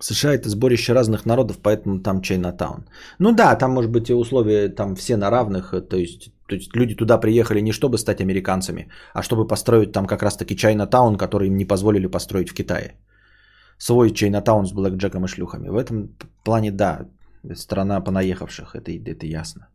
США 0.00 0.34
это 0.34 0.48
сборище 0.48 0.92
разных 0.94 1.26
народов, 1.26 1.58
поэтому 1.62 2.02
там 2.02 2.20
Чайнатаун. 2.20 2.84
Ну 3.18 3.32
да, 3.32 3.56
там 3.56 3.70
может 3.70 3.90
быть 3.90 4.10
и 4.10 4.14
условия 4.14 4.68
там 4.68 4.94
все 4.96 5.16
на 5.16 5.30
равных, 5.30 5.70
то 5.88 5.96
есть, 5.96 6.32
то 6.48 6.54
есть 6.54 6.76
люди 6.76 6.94
туда 6.94 7.18
приехали 7.20 7.60
не 7.60 7.72
чтобы 7.72 7.98
стать 7.98 8.20
американцами, 8.20 8.88
а 9.14 9.22
чтобы 9.22 9.46
построить 9.46 9.92
там 9.92 10.06
как 10.06 10.22
раз 10.22 10.36
таки 10.36 10.56
Чайнатаун, 10.56 11.16
который 11.16 11.48
им 11.48 11.56
не 11.56 11.66
позволили 11.66 12.06
построить 12.06 12.50
в 12.50 12.54
Китае. 12.54 12.94
Свой 13.80 14.10
Чайнатаун 14.10 14.66
с 14.66 14.72
блэкджеком 14.72 15.24
и 15.24 15.28
шлюхами. 15.28 15.70
В 15.70 15.76
этом 15.76 16.14
плане 16.44 16.70
да, 16.70 17.08
страна 17.54 18.00
понаехавших, 18.00 18.74
это, 18.74 18.92
это 18.92 19.26
ясно. 19.26 19.68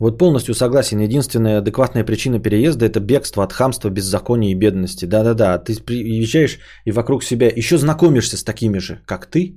Вот 0.00 0.18
полностью 0.18 0.54
согласен. 0.54 1.00
Единственная 1.00 1.58
адекватная 1.58 2.04
причина 2.04 2.40
переезда– 2.40 2.86
это 2.86 3.00
бегство 3.00 3.44
от 3.44 3.52
хамства, 3.52 3.90
беззакония 3.90 4.52
и 4.52 4.58
бедности. 4.58 5.04
Да-да-да, 5.04 5.58
ты 5.58 5.74
приезжаешь 5.84 6.58
и 6.86 6.92
вокруг 6.92 7.22
себя 7.22 7.50
еще 7.54 7.76
знакомишься 7.76 8.36
с 8.36 8.44
такими 8.44 8.78
же, 8.78 9.02
как 9.06 9.26
ты, 9.26 9.54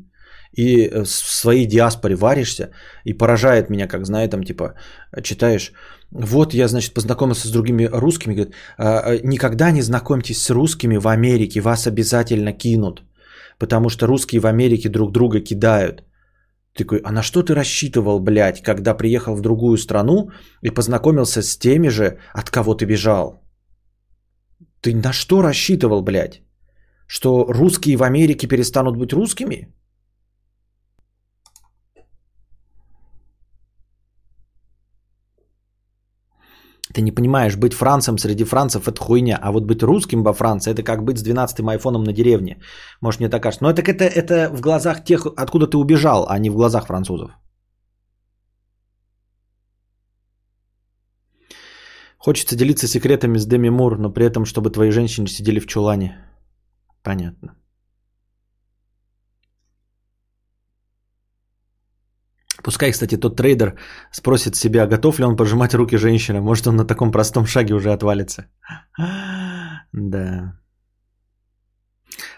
и 0.57 0.89
э, 0.89 1.03
в 1.03 1.07
своей 1.07 1.67
диаспоре 1.67 2.15
варишься, 2.15 2.69
и 3.05 3.13
поражает 3.13 3.69
меня, 3.69 3.87
как 3.87 4.05
знаешь, 4.05 4.29
там 4.29 4.43
типа 4.43 4.73
читаешь, 5.23 5.71
вот 6.11 6.53
я, 6.53 6.67
значит, 6.67 6.93
познакомился 6.93 7.47
с 7.47 7.51
другими 7.51 7.89
русскими, 7.91 8.33
говорит, 8.33 8.55
«А, 8.77 8.99
а, 8.99 9.17
никогда 9.23 9.71
не 9.71 9.81
знакомьтесь 9.81 10.41
с 10.41 10.49
русскими 10.49 10.97
в 10.97 11.07
Америке, 11.07 11.61
вас 11.61 11.87
обязательно 11.87 12.53
кинут, 12.53 13.03
потому 13.59 13.89
что 13.89 14.07
русские 14.07 14.41
в 14.41 14.45
Америке 14.45 14.89
друг 14.89 15.11
друга 15.11 15.39
кидают. 15.39 16.03
Ты 16.73 16.83
такой, 16.83 17.01
а 17.03 17.11
на 17.11 17.21
что 17.21 17.43
ты 17.43 17.53
рассчитывал, 17.53 18.19
блядь, 18.19 18.61
когда 18.61 18.97
приехал 18.97 19.35
в 19.35 19.41
другую 19.41 19.77
страну 19.77 20.29
и 20.63 20.69
познакомился 20.69 21.41
с 21.41 21.57
теми 21.57 21.89
же, 21.89 22.17
от 22.33 22.49
кого 22.49 22.75
ты 22.75 22.85
бежал? 22.85 23.41
Ты 24.81 24.95
на 24.95 25.13
что 25.13 25.41
рассчитывал, 25.41 26.01
блядь? 26.03 26.41
Что 27.07 27.45
русские 27.49 27.97
в 27.97 28.03
Америке 28.03 28.47
перестанут 28.47 28.97
быть 28.97 29.13
русскими? 29.13 29.67
Ты 36.97 37.03
не 37.03 37.11
понимаешь, 37.11 37.55
быть 37.55 37.73
францем 37.73 38.17
среди 38.17 38.43
францев 38.43 38.87
это 38.87 38.99
хуйня, 38.99 39.37
а 39.39 39.51
вот 39.51 39.65
быть 39.65 39.83
русским 39.83 40.23
во 40.23 40.33
Франции 40.33 40.71
это 40.71 40.81
как 40.81 41.03
быть 41.03 41.19
с 41.19 41.23
12-м 41.23 41.69
айфоном 41.69 42.03
на 42.03 42.11
деревне. 42.11 42.57
Может 43.01 43.19
мне 43.19 43.29
так 43.29 43.43
кажется. 43.43 43.63
Но 43.63 43.69
это, 43.69 43.83
это, 43.83 44.05
это 44.05 44.49
в 44.49 44.61
глазах 44.61 45.03
тех, 45.03 45.27
откуда 45.37 45.67
ты 45.67 45.77
убежал, 45.77 46.25
а 46.27 46.39
не 46.39 46.49
в 46.49 46.55
глазах 46.55 46.87
французов. 46.87 47.29
Хочется 52.17 52.55
делиться 52.55 52.87
секретами 52.87 53.37
с 53.37 53.45
Деми 53.45 53.69
Мур, 53.69 53.99
но 53.99 54.13
при 54.13 54.25
этом, 54.25 54.45
чтобы 54.45 54.71
твои 54.71 54.89
женщины 54.89 55.27
сидели 55.27 55.59
в 55.59 55.67
чулане. 55.67 56.17
Понятно. 57.03 57.49
Пускай, 62.67 62.91
кстати, 62.91 63.17
тот 63.17 63.37
трейдер 63.37 63.79
спросит 64.11 64.55
себя, 64.55 64.87
готов 64.87 65.19
ли 65.19 65.25
он 65.25 65.37
пожимать 65.37 65.73
руки 65.73 65.97
женщинам. 65.97 66.43
Может, 66.43 66.67
он 66.67 66.75
на 66.75 66.85
таком 66.85 67.11
простом 67.11 67.45
шаге 67.45 67.73
уже 67.73 67.93
отвалится. 67.93 68.45
Да. 69.93 70.59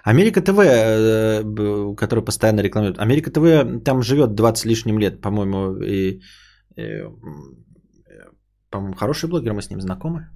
Америка 0.03 0.41
ТВ, 0.41 0.59
э, 0.59 1.43
который 1.97 2.23
постоянно 2.23 2.61
рекламирует. 2.61 2.99
Америка 2.99 3.31
ТВ 3.31 3.83
там 3.83 4.03
живет 4.03 4.35
20 4.35 4.65
лишним 4.65 4.99
лет, 4.99 5.19
по-моему, 5.19 5.81
и, 5.81 6.21
и 6.75 7.03
по-моему, 8.69 8.95
хороший 8.95 9.29
блогер, 9.29 9.53
мы 9.53 9.61
с 9.61 9.69
ним 9.69 9.81
знакомы. 9.81 10.29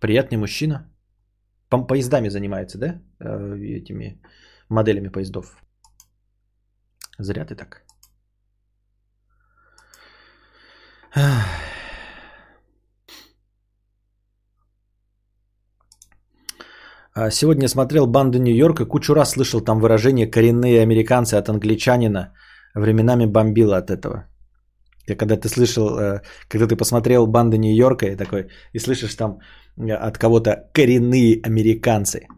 Приятный 0.00 0.36
мужчина. 0.36 0.92
По 1.70 1.86
поездами 1.86 2.28
занимается, 2.28 2.78
да? 2.78 3.00
Э, 3.20 3.56
этими 3.56 4.20
моделями 4.68 5.08
поездов. 5.08 5.56
Зря 7.18 7.46
ты 7.46 7.54
так. 7.54 7.88
А, 10.97 10.97
сегодня 17.30 17.68
смотрел 17.68 18.06
«Банду 18.06 18.38
Нью-Йорка», 18.38 18.84
кучу 18.86 19.14
раз 19.14 19.30
слышал 19.30 19.60
там 19.60 19.80
выражение 19.80 20.30
«коренные 20.30 20.82
американцы» 20.82 21.34
от 21.34 21.48
англичанина. 21.48 22.34
Временами 22.74 23.26
бомбило 23.26 23.76
от 23.76 23.90
этого. 23.90 24.28
Когда 25.16 25.36
ты 25.36 25.48
слышал, 25.48 25.98
э, 25.98 26.20
когда 26.48 26.66
ты 26.66 26.76
посмотрел 26.76 27.26
«Банду 27.26 27.56
Нью-Йорка» 27.56 28.06
и 28.06 28.16
такой, 28.16 28.48
и 28.72 28.78
слышишь 28.78 29.14
там 29.14 29.38
э, 29.76 29.92
от 29.92 30.18
кого-то 30.18 30.68
«коренные 30.72 31.40
американцы». 31.42 32.28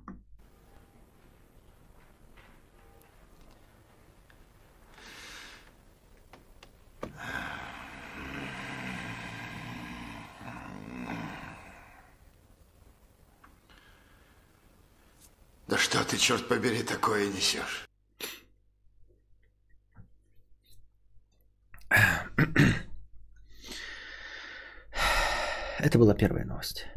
Да 15.70 15.78
что 15.78 16.04
ты, 16.04 16.18
черт 16.18 16.48
побери, 16.48 16.82
такое 16.82 17.28
несешь? 17.28 17.88
Это 25.78 25.96
была 25.96 26.12
первая 26.14 26.44
новость. 26.44 26.88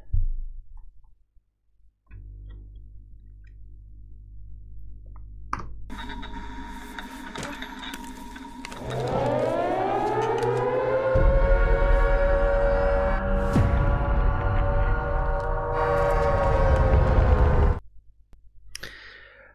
А, 8.89 9.22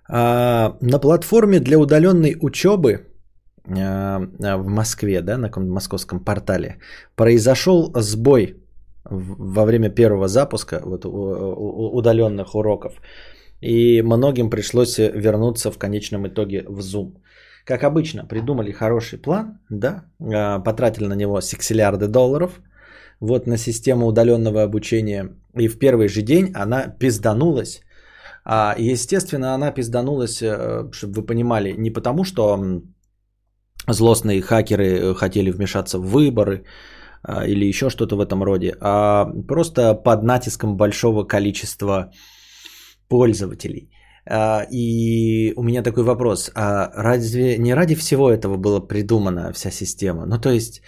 на 0.09 0.99
платформе 1.01 1.61
для 1.61 1.79
удаленной 1.79 2.37
учебы 2.41 3.09
а, 3.69 4.21
в 4.57 4.67
Москве, 4.69 5.21
да, 5.21 5.37
на 5.37 5.51
московском 5.57 6.21
портале, 6.21 6.79
произошел 7.15 7.93
сбой 7.95 8.57
во 9.05 9.65
время 9.65 9.91
первого 9.91 10.29
запуска 10.29 10.81
вот, 10.85 11.05
удаленных 11.05 12.55
уроков. 12.55 12.93
И 13.61 14.03
многим 14.03 14.51
пришлось 14.51 14.99
вернуться 14.99 15.71
в 15.71 15.79
конечном 15.79 16.27
итоге 16.27 16.65
в 16.69 16.79
Zoom. 16.79 17.17
Как 17.65 17.85
обычно, 17.85 18.25
придумали 18.25 18.73
хороший 18.73 19.19
план, 19.19 19.59
да, 19.69 20.05
а, 20.21 20.59
потратили 20.61 21.07
на 21.07 21.15
него 21.15 21.41
сексиллиарды 21.41 22.07
долларов, 22.07 22.61
вот 23.21 23.47
на 23.47 23.59
систему 23.59 24.07
удаленного 24.07 24.63
обучения. 24.63 25.37
И 25.55 25.69
в 25.69 25.79
первый 25.79 26.09
же 26.09 26.23
день 26.23 26.53
она 26.55 26.89
пизданулась 26.89 27.83
а, 27.83 27.88
естественно, 28.79 29.55
она 29.55 29.71
пизданулась, 29.71 30.43
э, 30.43 30.89
чтобы 30.93 31.21
вы 31.21 31.27
понимали, 31.27 31.75
не 31.79 31.91
потому, 31.91 32.25
что 32.25 32.59
злостные 33.87 34.41
хакеры 34.41 34.85
э, 34.85 35.15
хотели 35.15 35.51
вмешаться 35.51 35.99
в 35.99 36.09
выборы 36.09 36.65
а, 37.23 37.47
или 37.47 37.69
еще 37.69 37.91
что-то 37.91 38.17
в 38.17 38.21
этом 38.21 38.43
роде, 38.43 38.75
а 38.81 39.27
просто 39.49 39.95
под 39.95 40.23
натиском 40.23 40.77
большого 40.77 41.25
количества 41.25 42.11
пользователей. 43.09 43.91
А, 44.27 44.67
и 44.71 45.53
у 45.57 45.63
меня 45.63 45.83
такой 45.83 46.05
вопрос, 46.05 46.51
а 46.55 46.91
разве 46.95 47.59
не 47.59 47.75
ради 47.75 47.95
всего 47.95 48.31
этого 48.31 48.57
была 48.57 48.81
придумана 48.81 49.53
вся 49.53 49.71
система? 49.71 50.27
Ну 50.27 50.39
то 50.39 50.51
есть, 50.51 50.83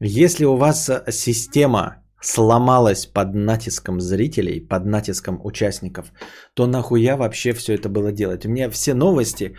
если 0.00 0.44
у 0.44 0.56
вас 0.56 0.90
система 1.10 1.99
сломалась 2.22 3.06
под 3.06 3.34
натиском 3.34 4.00
зрителей, 4.00 4.60
под 4.60 4.84
натиском 4.84 5.40
участников, 5.44 6.12
то 6.54 6.66
нахуя 6.66 7.16
вообще 7.16 7.52
все 7.52 7.74
это 7.74 7.88
было 7.88 8.12
делать? 8.12 8.44
У 8.46 8.48
меня 8.48 8.70
все 8.70 8.94
новости, 8.94 9.54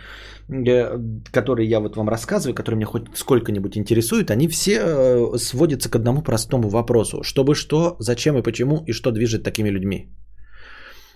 э, 0.48 0.98
которые 1.32 1.68
я 1.68 1.80
вот 1.80 1.96
вам 1.96 2.08
рассказываю, 2.08 2.54
которые 2.54 2.76
меня 2.76 2.86
хоть 2.86 3.08
сколько-нибудь 3.14 3.76
интересуют, 3.76 4.30
они 4.30 4.48
все 4.48 4.78
э, 4.78 5.38
сводятся 5.38 5.90
к 5.90 5.96
одному 5.96 6.22
простому 6.22 6.68
вопросу. 6.68 7.22
Чтобы 7.22 7.54
что, 7.54 7.96
зачем 7.98 8.38
и 8.38 8.42
почему, 8.42 8.84
и 8.86 8.92
что 8.92 9.10
движет 9.10 9.42
такими 9.42 9.70
людьми. 9.70 10.08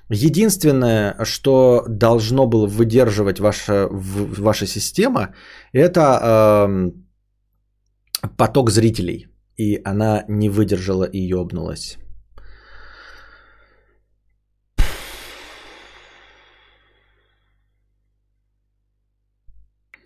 Единственное, 0.08 1.16
что 1.24 1.84
должно 1.88 2.46
было 2.46 2.66
выдерживать 2.66 3.40
ваша, 3.40 3.88
ваша 3.90 4.66
система, 4.66 5.34
это 5.72 6.00
э, 6.00 6.90
поток 8.36 8.70
зрителей. 8.70 9.26
И 9.56 9.80
она 9.84 10.24
не 10.28 10.50
выдержала 10.50 11.04
и 11.04 11.18
ёбнулась. 11.18 11.98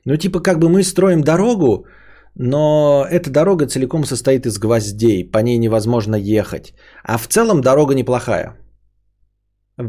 Ну, 0.06 0.16
типа, 0.16 0.40
как 0.40 0.58
бы 0.58 0.68
мы 0.68 0.82
строим 0.82 1.22
дорогу, 1.22 1.86
но 2.34 3.06
эта 3.10 3.30
дорога 3.30 3.66
целиком 3.66 4.04
состоит 4.04 4.46
из 4.46 4.58
гвоздей, 4.58 5.24
по 5.30 5.38
ней 5.38 5.58
невозможно 5.58 6.16
ехать. 6.16 6.74
А 7.04 7.18
в 7.18 7.28
целом 7.28 7.60
дорога 7.60 7.94
неплохая. 7.94 8.56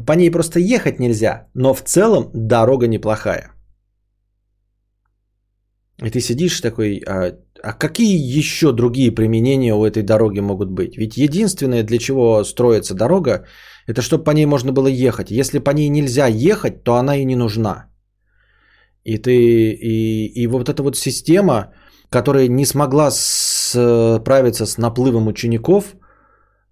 По 0.08 0.14
ней 0.14 0.32
просто 0.32 0.60
ехать 0.60 1.00
нельзя, 1.00 1.48
но 1.54 1.74
в 1.74 1.82
целом 1.82 2.30
дорога 2.34 2.88
неплохая. 2.88 3.52
И 6.02 6.10
ты 6.10 6.20
сидишь 6.20 6.62
такой, 6.62 7.04
а, 7.08 7.36
а 7.64 7.74
какие 7.74 8.40
еще 8.40 8.72
другие 8.72 9.12
применения 9.12 9.76
у 9.76 9.86
этой 9.86 10.04
дороги 10.04 10.40
могут 10.40 10.70
быть? 10.72 10.98
Ведь 10.98 11.18
единственное, 11.18 11.84
для 11.84 11.98
чего 12.00 12.44
строится 12.44 12.96
дорога, 12.96 13.46
это 13.88 14.02
чтобы 14.02 14.24
по 14.24 14.32
ней 14.32 14.46
можно 14.46 14.72
было 14.72 14.88
ехать. 14.88 15.32
Если 15.32 15.60
по 15.60 15.72
ней 15.72 15.90
нельзя 15.90 16.28
ехать, 16.28 16.84
то 16.84 16.96
она 16.96 17.18
и 17.18 17.26
не 17.26 17.36
нужна. 17.36 17.86
И 19.04 19.18
ты 19.18 19.32
и, 19.32 20.26
и 20.26 20.48
вот 20.48 20.70
эта 20.70 20.82
вот 20.84 20.98
система, 20.98 21.74
которая 22.10 22.48
не 22.48 22.66
смогла 22.66 23.12
справиться 23.12 24.66
с 24.66 24.78
наплывом 24.78 25.28
учеников, 25.28 25.96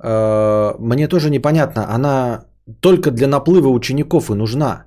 э, 0.03 0.73
мне 0.79 1.07
тоже 1.07 1.29
непонятно. 1.29 1.93
Она 1.95 2.45
только 2.79 3.11
для 3.11 3.27
наплыва 3.27 3.69
учеников 3.69 4.29
и 4.29 4.33
нужна. 4.33 4.85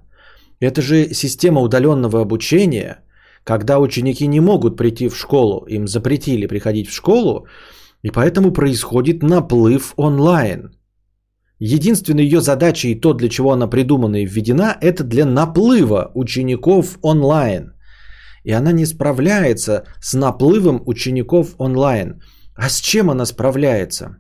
Это 0.60 0.82
же 0.82 1.14
система 1.14 1.60
удаленного 1.60 2.20
обучения, 2.20 3.01
когда 3.44 3.78
ученики 3.78 4.26
не 4.26 4.40
могут 4.40 4.76
прийти 4.76 5.08
в 5.08 5.16
школу, 5.16 5.66
им 5.68 5.86
запретили 5.88 6.46
приходить 6.46 6.88
в 6.88 6.94
школу, 6.94 7.46
и 8.02 8.10
поэтому 8.10 8.52
происходит 8.52 9.22
наплыв 9.22 9.94
онлайн. 9.96 10.70
Единственная 11.58 12.24
ее 12.24 12.40
задача 12.40 12.88
и 12.88 13.00
то, 13.00 13.12
для 13.14 13.28
чего 13.28 13.52
она 13.52 13.68
придумана 13.68 14.22
и 14.22 14.26
введена, 14.26 14.76
это 14.80 15.04
для 15.04 15.24
наплыва 15.24 16.10
учеников 16.14 16.98
онлайн. 17.02 17.74
И 18.44 18.50
она 18.50 18.72
не 18.72 18.86
справляется 18.86 19.84
с 20.00 20.14
наплывом 20.14 20.82
учеников 20.86 21.54
онлайн. 21.58 22.20
А 22.56 22.68
с 22.68 22.80
чем 22.80 23.10
она 23.10 23.26
справляется? 23.26 24.16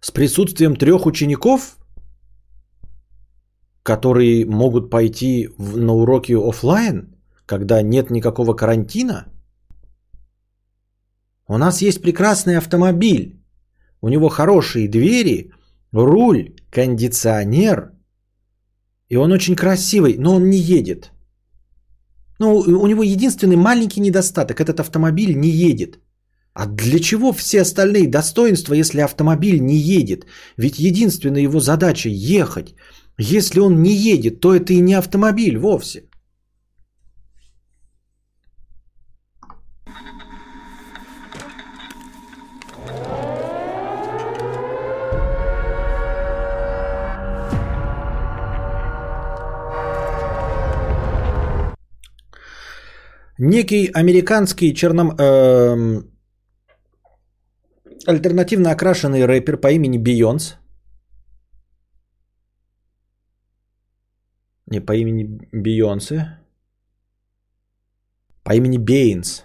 С 0.00 0.12
присутствием 0.12 0.76
трех 0.76 1.06
учеников 1.06 1.76
которые 3.84 4.46
могут 4.46 4.90
пойти 4.90 5.50
на 5.58 5.92
уроки 5.92 6.32
офлайн, 6.32 7.13
когда 7.46 7.82
нет 7.82 8.10
никакого 8.10 8.54
карантина? 8.54 9.26
У 11.46 11.58
нас 11.58 11.82
есть 11.82 12.02
прекрасный 12.02 12.56
автомобиль. 12.56 13.40
У 14.00 14.08
него 14.08 14.28
хорошие 14.28 14.88
двери, 14.88 15.52
руль, 15.92 16.54
кондиционер. 16.70 17.92
И 19.08 19.16
он 19.16 19.32
очень 19.32 19.56
красивый, 19.56 20.16
но 20.18 20.34
он 20.34 20.50
не 20.50 20.58
едет. 20.58 21.12
Ну, 22.38 22.56
у 22.56 22.86
него 22.86 23.02
единственный 23.02 23.56
маленький 23.56 24.00
недостаток. 24.00 24.60
Этот 24.60 24.80
автомобиль 24.80 25.36
не 25.36 25.50
едет. 25.50 25.98
А 26.54 26.66
для 26.66 26.98
чего 26.98 27.32
все 27.32 27.62
остальные 27.62 28.08
достоинства, 28.08 28.74
если 28.74 29.00
автомобиль 29.00 29.60
не 29.60 29.76
едет? 29.76 30.26
Ведь 30.56 30.78
единственная 30.78 31.42
его 31.42 31.60
задача 31.60 32.08
ехать. 32.08 32.74
Если 33.18 33.60
он 33.60 33.82
не 33.82 33.94
едет, 33.94 34.40
то 34.40 34.54
это 34.54 34.72
и 34.72 34.80
не 34.80 34.94
автомобиль 34.94 35.58
вовсе. 35.58 36.04
Некий 53.38 53.90
американский 53.92 54.74
черном... 54.74 55.16
Э, 55.18 56.02
альтернативно 58.06 58.70
окрашенный 58.70 59.24
рэпер 59.24 59.56
по 59.56 59.72
имени 59.72 59.98
Бейонс 59.98 60.56
Не 64.66 64.80
по 64.80 64.92
имени 64.92 65.38
Бейонсе. 65.52 66.38
По 68.42 68.54
имени 68.54 68.78
Бейнс. 68.78 69.44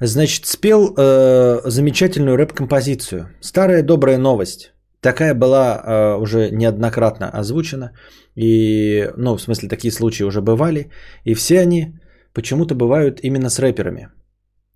Значит, 0.00 0.46
спел 0.46 0.94
э, 0.96 1.60
замечательную 1.64 2.36
рэп-композицию. 2.36 3.28
Старая 3.40 3.82
добрая 3.82 4.18
новость. 4.18 4.72
Такая 5.00 5.34
была 5.34 5.82
э, 5.84 6.20
уже 6.20 6.50
неоднократно 6.50 7.30
озвучена. 7.30 7.92
И, 8.34 9.10
ну, 9.16 9.36
в 9.36 9.42
смысле, 9.42 9.68
такие 9.68 9.92
случаи 9.92 10.24
уже 10.24 10.40
бывали. 10.40 10.90
И 11.24 11.34
все 11.34 11.60
они 11.60 11.98
почему-то 12.32 12.74
бывают 12.74 13.20
именно 13.22 13.50
с 13.50 13.58
рэперами. 13.58 14.08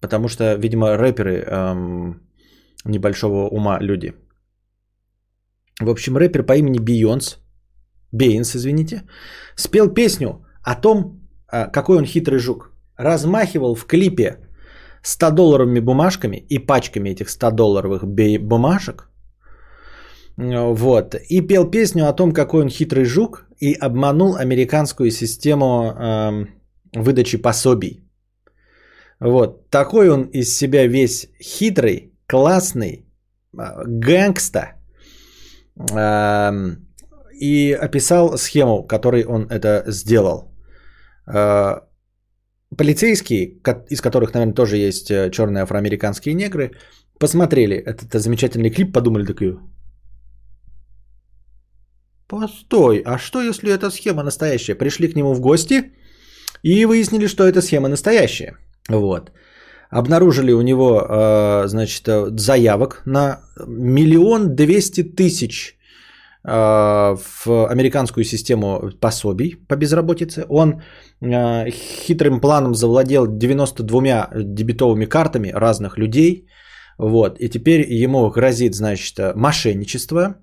Потому 0.00 0.28
что, 0.28 0.54
видимо, 0.54 0.96
рэперы 0.96 1.44
эм, 1.46 2.22
небольшого 2.84 3.48
ума 3.48 3.78
люди. 3.80 4.14
В 5.80 5.90
общем, 5.90 6.16
рэпер 6.16 6.46
по 6.46 6.56
имени 6.56 6.78
Бейонс 6.78 7.38
Бейнс, 8.12 8.56
извините, 8.56 9.02
спел 9.56 9.94
песню 9.94 10.44
о 10.62 10.74
том, 10.74 11.20
а, 11.48 11.66
какой 11.66 11.98
он 11.98 12.04
хитрый 12.04 12.38
жук. 12.38 12.72
Размахивал 12.96 13.74
в 13.74 13.86
клипе 13.86 14.38
100-долларовыми 15.02 15.80
бумажками 15.80 16.36
и 16.36 16.58
пачками 16.58 17.10
этих 17.10 17.28
100-долларовых 17.28 18.04
бумажек. 18.40 19.09
Вот. 20.40 21.14
И 21.28 21.42
пел 21.42 21.70
песню 21.70 22.08
о 22.08 22.12
том, 22.12 22.32
какой 22.32 22.62
он 22.62 22.68
хитрый 22.68 23.04
жук 23.04 23.46
и 23.60 23.74
обманул 23.74 24.36
американскую 24.36 25.10
систему 25.10 25.66
э, 25.92 26.46
выдачи 26.94 27.42
пособий. 27.42 28.00
Вот. 29.20 29.68
Такой 29.70 30.08
он 30.08 30.30
из 30.32 30.56
себя 30.56 30.86
весь 30.86 31.28
хитрый, 31.42 32.12
классный, 32.26 33.04
э, 33.52 33.84
гэнгста. 33.86 34.60
Э, 35.94 36.50
и 37.38 37.72
описал 37.72 38.38
схему, 38.38 38.86
которой 38.86 39.24
он 39.24 39.46
это 39.50 39.84
сделал. 39.88 40.50
Э, 41.26 41.80
полицейские, 42.76 43.60
из 43.90 44.00
которых, 44.00 44.32
наверное, 44.32 44.54
тоже 44.54 44.78
есть 44.78 45.10
э, 45.10 45.30
черные 45.30 45.64
афроамериканские 45.64 46.34
негры, 46.34 46.70
посмотрели 47.18 47.76
этот 47.76 48.22
замечательный 48.22 48.70
клип, 48.70 48.94
подумали 48.94 49.26
такие, 49.26 49.58
постой, 52.30 53.02
а 53.04 53.18
что 53.18 53.42
если 53.42 53.72
эта 53.72 53.90
схема 53.90 54.22
настоящая? 54.22 54.78
Пришли 54.78 55.08
к 55.08 55.16
нему 55.16 55.34
в 55.34 55.40
гости 55.40 55.92
и 56.62 56.86
выяснили, 56.86 57.28
что 57.28 57.42
эта 57.42 57.60
схема 57.60 57.88
настоящая. 57.88 58.56
Вот. 58.88 59.32
Обнаружили 59.90 60.52
у 60.52 60.62
него, 60.62 61.00
э, 61.00 61.66
значит, 61.68 62.08
заявок 62.40 63.02
на 63.06 63.40
миллион 63.66 64.54
двести 64.54 65.02
тысяч 65.02 65.76
а, 66.42 67.16
в 67.16 67.66
американскую 67.68 68.24
систему 68.24 68.90
пособий 69.00 69.56
по 69.68 69.76
безработице. 69.76 70.46
Он 70.48 70.82
хитрым 71.22 72.40
планом 72.40 72.74
завладел 72.74 73.26
92 73.26 74.28
дебетовыми 74.34 75.04
картами 75.04 75.52
разных 75.54 75.98
людей. 75.98 76.46
Вот. 76.98 77.36
И 77.40 77.50
теперь 77.50 77.82
ему 78.02 78.30
грозит, 78.30 78.74
значит, 78.74 79.18
мошенничество, 79.34 80.36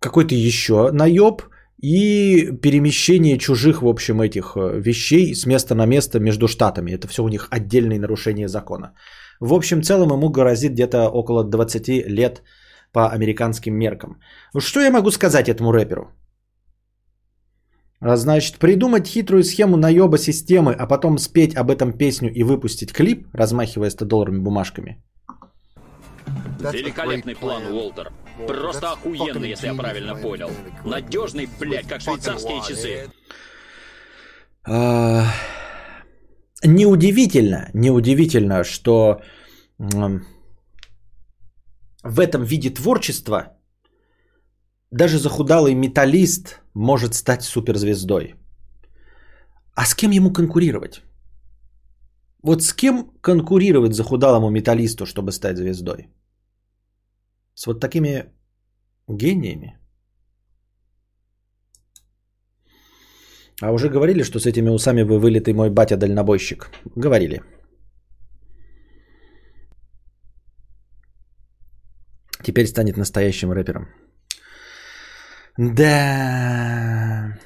какой-то 0.00 0.34
еще 0.34 0.90
наеб 0.92 1.42
и 1.82 2.52
перемещение 2.62 3.38
чужих, 3.38 3.82
в 3.82 3.86
общем, 3.86 4.20
этих 4.20 4.56
э, 4.56 4.80
вещей 4.80 5.34
с 5.34 5.46
места 5.46 5.74
на 5.74 5.86
место 5.86 6.20
между 6.20 6.46
штатами. 6.46 6.92
Это 6.92 7.08
все 7.08 7.22
у 7.22 7.28
них 7.28 7.48
отдельные 7.50 7.98
нарушения 7.98 8.48
закона. 8.48 8.94
В 9.40 9.52
общем, 9.52 9.82
целом 9.82 10.12
ему 10.12 10.30
грозит 10.30 10.72
где-то 10.72 11.08
около 11.08 11.44
20 11.44 11.88
лет 12.06 12.42
по 12.92 13.10
американским 13.10 13.74
меркам. 13.74 14.20
Что 14.58 14.80
я 14.80 14.90
могу 14.90 15.10
сказать 15.10 15.48
этому 15.48 15.72
рэперу? 15.72 16.12
А, 18.00 18.16
значит, 18.16 18.58
придумать 18.58 19.08
хитрую 19.08 19.42
схему 19.42 19.76
наеба 19.76 20.18
системы, 20.18 20.74
а 20.78 20.86
потом 20.86 21.18
спеть 21.18 21.56
об 21.56 21.70
этом 21.70 21.92
песню 21.98 22.32
и 22.32 22.44
выпустить 22.44 22.92
клип, 22.92 23.26
размахивая 23.34 23.90
100 23.90 24.04
долларовыми 24.04 24.42
бумажками. 24.42 25.02
Великолепный 26.72 27.34
план, 27.34 27.62
Уолтер. 27.72 28.12
Просто 28.46 28.92
охуенный, 28.92 29.50
если 29.50 29.66
я 29.66 29.74
правильно 29.74 30.14
понял. 30.14 30.50
Надежный, 30.84 31.48
блядь, 31.60 31.86
как 31.86 32.00
швейцарские 32.00 32.62
часы. 32.68 33.10
А, 34.64 35.24
Неудивительно, 36.64 37.70
неудивительно, 37.74 38.64
что 38.64 39.20
в 42.04 42.20
этом 42.20 42.44
виде 42.44 42.70
творчества 42.70 43.56
даже 44.92 45.18
захудалый 45.18 45.74
металлист 45.74 46.60
может 46.74 47.14
стать 47.14 47.42
суперзвездой. 47.42 48.36
А 49.74 49.86
с 49.86 49.94
кем 49.94 50.12
ему 50.12 50.32
конкурировать? 50.32 51.02
Вот 52.42 52.62
с 52.62 52.72
кем 52.74 53.10
конкурировать 53.20 53.94
захудалому 53.94 54.50
металлисту, 54.50 55.06
чтобы 55.06 55.32
стать 55.32 55.56
звездой? 55.56 56.08
С 57.62 57.66
вот 57.66 57.80
такими 57.80 58.24
гениями? 59.08 59.78
А 63.60 63.70
уже 63.70 63.88
говорили, 63.88 64.24
что 64.24 64.40
с 64.40 64.46
этими 64.46 64.68
усами 64.68 65.02
вы 65.02 65.20
вылитый 65.20 65.54
мой 65.54 65.70
батя-дальнобойщик? 65.70 66.70
Говорили. 66.96 67.40
Теперь 72.42 72.66
станет 72.66 72.96
настоящим 72.96 73.52
рэпером. 73.52 73.86
Да. 75.56 75.92
А, 77.24 77.38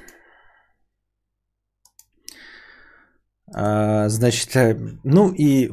значит, 3.49 4.55
э, 4.55 4.77
ну 5.03 5.33
и 5.33 5.69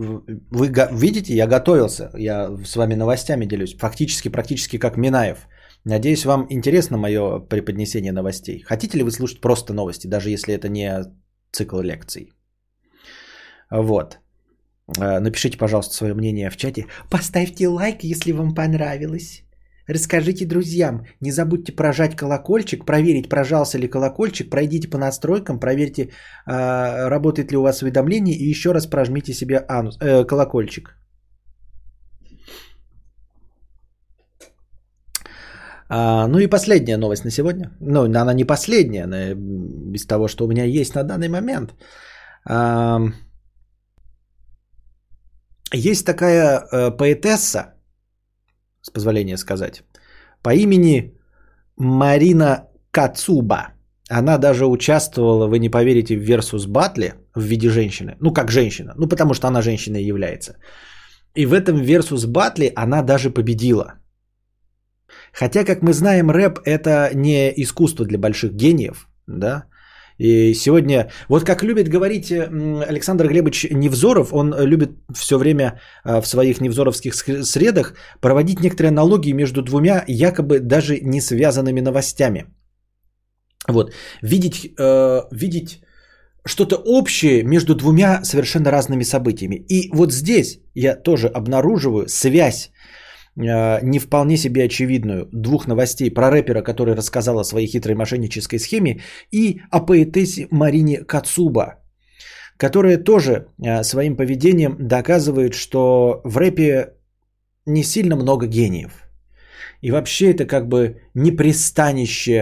вы 0.51 0.72
видите, 0.92 1.34
я 1.34 1.46
готовился, 1.46 2.10
я 2.16 2.51
с 2.64 2.76
вами 2.76 2.94
новостями 2.94 3.46
делюсь, 3.46 3.76
фактически, 3.76 4.28
практически 4.28 4.78
как 4.78 4.96
Минаев. 4.96 5.48
Надеюсь, 5.84 6.24
вам 6.24 6.46
интересно 6.51 6.96
мое 6.96 7.40
преподнесение 7.40 8.12
новостей. 8.12 8.62
Хотите 8.62 8.98
ли 8.98 9.05
вы 9.05 9.10
слушать 9.10 9.40
просто 9.40 9.74
новости, 9.74 10.06
даже 10.06 10.30
если 10.30 10.55
это 10.55 10.68
не 10.68 11.05
цикл 11.52 11.80
лекций? 11.80 12.32
Вот. 13.70 14.18
Э, 14.98 15.20
Напишите, 15.20 15.59
пожалуйста, 15.59 15.94
свое 15.94 16.14
мнение 16.14 16.51
в 16.51 16.56
чате. 16.56 16.86
Поставьте 17.10 17.68
лайк, 17.68 18.05
если 18.05 18.32
вам 18.32 18.55
понравилось. 18.55 19.44
Расскажите 19.89 20.47
друзьям. 20.47 21.05
Не 21.20 21.31
забудьте 21.31 21.73
прожать 21.73 22.16
колокольчик, 22.16 22.86
проверить, 22.86 23.28
прожался 23.28 23.78
ли 23.78 23.89
колокольчик. 23.89 24.51
Пройдите 24.51 24.89
по 24.89 24.98
настройкам, 24.98 25.61
проверьте, 25.61 26.11
а, 26.47 27.09
работает 27.11 27.52
ли 27.52 27.59
у 27.59 27.62
вас 27.62 27.82
уведомление. 27.82 28.35
И 28.35 28.48
еще 28.48 28.73
раз 28.73 28.86
прожмите 28.86 29.35
себе 29.35 29.65
анус, 29.69 29.98
э, 30.01 30.24
колокольчик. 30.24 30.97
А, 35.89 36.27
ну 36.27 36.39
и 36.39 36.47
последняя 36.47 36.97
новость 36.97 37.24
на 37.24 37.31
сегодня. 37.31 37.70
Ну, 37.81 38.05
она 38.05 38.35
не 38.35 38.44
последняя, 38.44 39.06
но 39.06 39.16
из 39.94 40.06
того, 40.06 40.28
что 40.28 40.44
у 40.44 40.48
меня 40.48 40.65
есть 40.65 40.94
на 40.94 41.05
данный 41.05 41.28
момент. 41.28 41.74
А, 42.48 43.01
есть 45.74 46.06
такая 46.06 46.66
э, 46.73 46.90
поэтесса, 46.90 47.73
с 48.85 48.90
позволения 48.90 49.39
сказать, 49.39 49.82
по 50.43 50.55
имени 50.55 51.15
Марина 51.77 52.69
Кацуба. 52.90 53.69
Она 54.11 54.39
даже 54.39 54.66
участвовала, 54.66 55.47
вы 55.47 55.59
не 55.59 55.70
поверите, 55.70 56.16
в 56.16 56.31
Versus 56.31 56.66
Battle 56.69 57.15
в 57.35 57.43
виде 57.43 57.70
женщины. 57.70 58.16
Ну, 58.20 58.35
как 58.35 58.51
женщина. 58.51 58.94
Ну, 58.98 59.09
потому 59.09 59.35
что 59.35 59.48
она 59.48 59.62
женщиной 59.62 60.05
является. 60.05 60.56
И 61.35 61.47
в 61.47 61.55
этом 61.55 61.82
Versus 61.82 62.27
Battle 62.27 62.73
она 62.77 63.02
даже 63.02 63.31
победила. 63.31 63.94
Хотя, 65.32 65.65
как 65.65 65.82
мы 65.82 65.93
знаем, 65.93 66.31
рэп 66.31 66.59
это 66.65 67.11
не 67.15 67.52
искусство 67.56 68.05
для 68.05 68.19
больших 68.19 68.52
гениев, 68.52 69.09
да. 69.27 69.65
И 70.19 70.55
сегодня, 70.55 71.11
вот 71.28 71.45
как 71.45 71.65
любит 71.65 71.89
говорить 71.89 72.31
м, 72.31 72.82
Александр 72.89 73.27
Глебович 73.27 73.66
Невзоров, 73.70 74.32
он 74.32 74.55
любит 74.55 74.91
все 75.12 75.39
время 75.39 75.81
а, 76.05 76.20
в 76.20 76.27
своих 76.27 76.61
невзоровских 76.61 77.15
средах 77.15 77.95
проводить 78.20 78.61
некоторые 78.61 78.91
аналогии 78.91 79.32
между 79.32 79.62
двумя 79.62 80.05
якобы 80.07 80.61
даже 80.61 81.01
не 81.01 81.20
связанными 81.20 81.81
новостями. 81.81 82.45
Вот, 83.66 83.93
видеть, 84.23 84.74
э, 84.78 85.20
видеть 85.32 85.81
что-то 86.47 86.77
общее 86.77 87.43
между 87.43 87.74
двумя 87.74 88.23
совершенно 88.24 88.70
разными 88.70 89.05
событиями. 89.05 89.57
И 89.69 89.91
вот 89.93 90.12
здесь 90.12 90.61
я 90.74 90.95
тоже 90.95 91.28
обнаруживаю 91.28 92.09
связь 92.09 92.69
э, 92.69 92.73
не 93.36 93.98
вполне 93.98 94.36
себе 94.36 94.65
очевидную 94.65 95.28
двух 95.32 95.66
новостей 95.66 96.11
про 96.11 96.31
рэпера, 96.31 96.62
который 96.62 96.94
рассказал 96.94 97.39
о 97.39 97.44
своей 97.44 97.66
хитрой 97.66 97.94
мошеннической 97.94 98.59
схеме, 98.59 99.01
и 99.32 99.61
о 99.70 99.81
поэтессе 99.81 100.47
Марине 100.51 101.05
Кацуба, 101.05 101.85
которая 102.56 102.98
тоже 102.98 103.48
э, 103.59 103.82
своим 103.82 104.16
поведением 104.16 104.77
доказывает, 104.78 105.55
что 105.55 106.20
в 106.24 106.36
рэпе 106.36 106.94
не 107.66 107.82
сильно 107.82 108.16
много 108.16 108.47
гениев. 108.47 108.93
И 109.81 109.90
вообще 109.90 110.31
это 110.31 110.47
как 110.47 110.69
бы 110.69 111.01
не 111.15 111.32
пристанище 111.32 112.32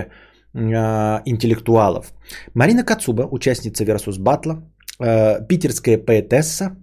э, 0.55 1.23
интеллектуалов. 1.25 2.13
Марина 2.55 2.85
Кацуба, 2.85 3.27
участница 3.31 3.85
Versus 3.85 4.19
Батла, 4.19 4.63
э, 5.01 5.47
питерская 5.49 5.99
поэтесса, 5.99 6.77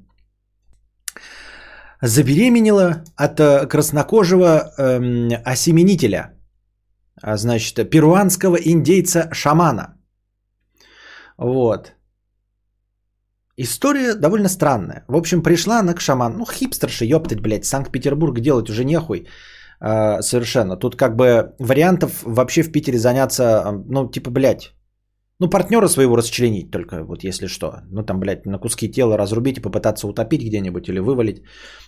забеременела 2.01 3.03
от 3.15 3.39
э, 3.39 3.67
краснокожего 3.67 4.71
эм, 4.77 5.31
осеменителя, 5.45 6.34
а, 7.21 7.38
значит, 7.38 7.89
перуанского 7.89 8.57
индейца-шамана. 8.57 9.97
Вот. 11.38 11.93
История 13.57 14.15
довольно 14.15 14.49
странная. 14.49 15.03
В 15.07 15.15
общем, 15.15 15.43
пришла 15.43 15.80
она 15.80 15.93
к 15.93 16.01
шаману. 16.01 16.38
Ну, 16.38 16.45
хипстерши, 16.45 17.05
ёптать, 17.05 17.41
блядь, 17.41 17.65
Санкт-Петербург 17.65 18.39
делать 18.39 18.69
уже 18.69 18.85
нехуй. 18.85 19.27
э, 19.81 20.21
совершенно. 20.21 20.77
Тут 20.77 20.95
как 20.95 21.15
бы 21.15 21.53
вариантов 21.59 22.23
вообще 22.23 22.63
в 22.63 22.71
Питере 22.71 22.97
заняться, 22.97 23.43
э, 23.43 23.84
ну, 23.89 24.09
типа, 24.09 24.31
блядь, 24.31 24.73
ну, 25.40 25.49
партнера 25.49 25.88
своего 25.88 26.18
расчленить 26.18 26.72
только, 26.72 27.03
вот 27.03 27.24
если 27.24 27.48
что. 27.48 27.82
Ну, 27.91 28.03
там, 28.03 28.20
блядь, 28.20 28.45
на 28.45 28.60
куски 28.60 28.91
тела 28.91 29.18
разрубить 29.18 29.57
и 29.57 29.61
попытаться 29.61 30.07
утопить 30.07 30.44
где-нибудь 30.44 30.90
или 30.90 30.99
вывалить 30.99 31.41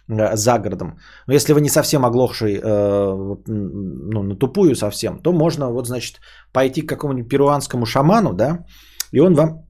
э, 0.10 0.36
за 0.36 0.58
городом. 0.58 0.98
Но 1.28 1.34
если 1.34 1.54
вы 1.54 1.62
не 1.62 1.70
совсем 1.70 2.06
оглохший, 2.06 2.60
э, 2.64 3.36
ну, 3.48 4.24
на 4.24 4.36
тупую 4.36 4.76
совсем, 4.76 5.20
то 5.20 5.34
можно, 5.34 5.70
вот, 5.72 5.88
значит, 5.88 6.22
пойти 6.54 6.82
к 6.82 6.90
какому-нибудь 6.90 7.30
перуанскому 7.30 7.86
шаману, 7.86 8.34
да, 8.34 8.66
и 9.12 9.20
он 9.20 9.34
вам 9.34 9.68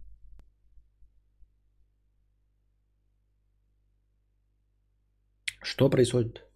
Что 5.64 5.90
происходит? 5.90 6.51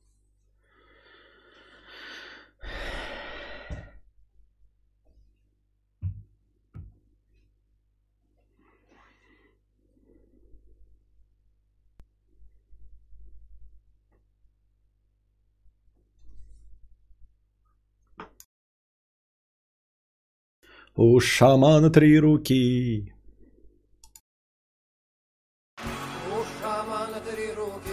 У 20.97 21.19
шамана 21.19 21.89
три 21.89 22.17
руки. 22.21 23.13
У 25.77 26.39
шамана 26.61 27.19
три 27.19 27.51
руки. 27.51 27.91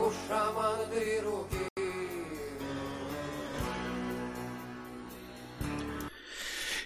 У 0.00 0.10
шамана 0.26 0.86
три 0.86 1.20
руки. 1.20 1.68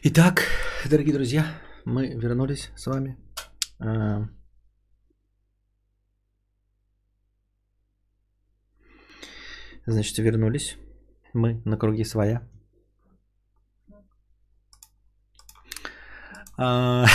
Итак, 0.02 0.42
дорогие 0.90 1.14
друзья, 1.14 1.44
мы 1.84 2.09
вернулись 2.09 2.70
с 2.74 2.88
вами. 2.88 3.16
Значит, 9.89 10.19
вернулись 10.19 10.77
мы 11.32 11.62
на 11.65 11.78
круги 11.78 12.05
своя. 12.05 12.43
А, 16.59 17.06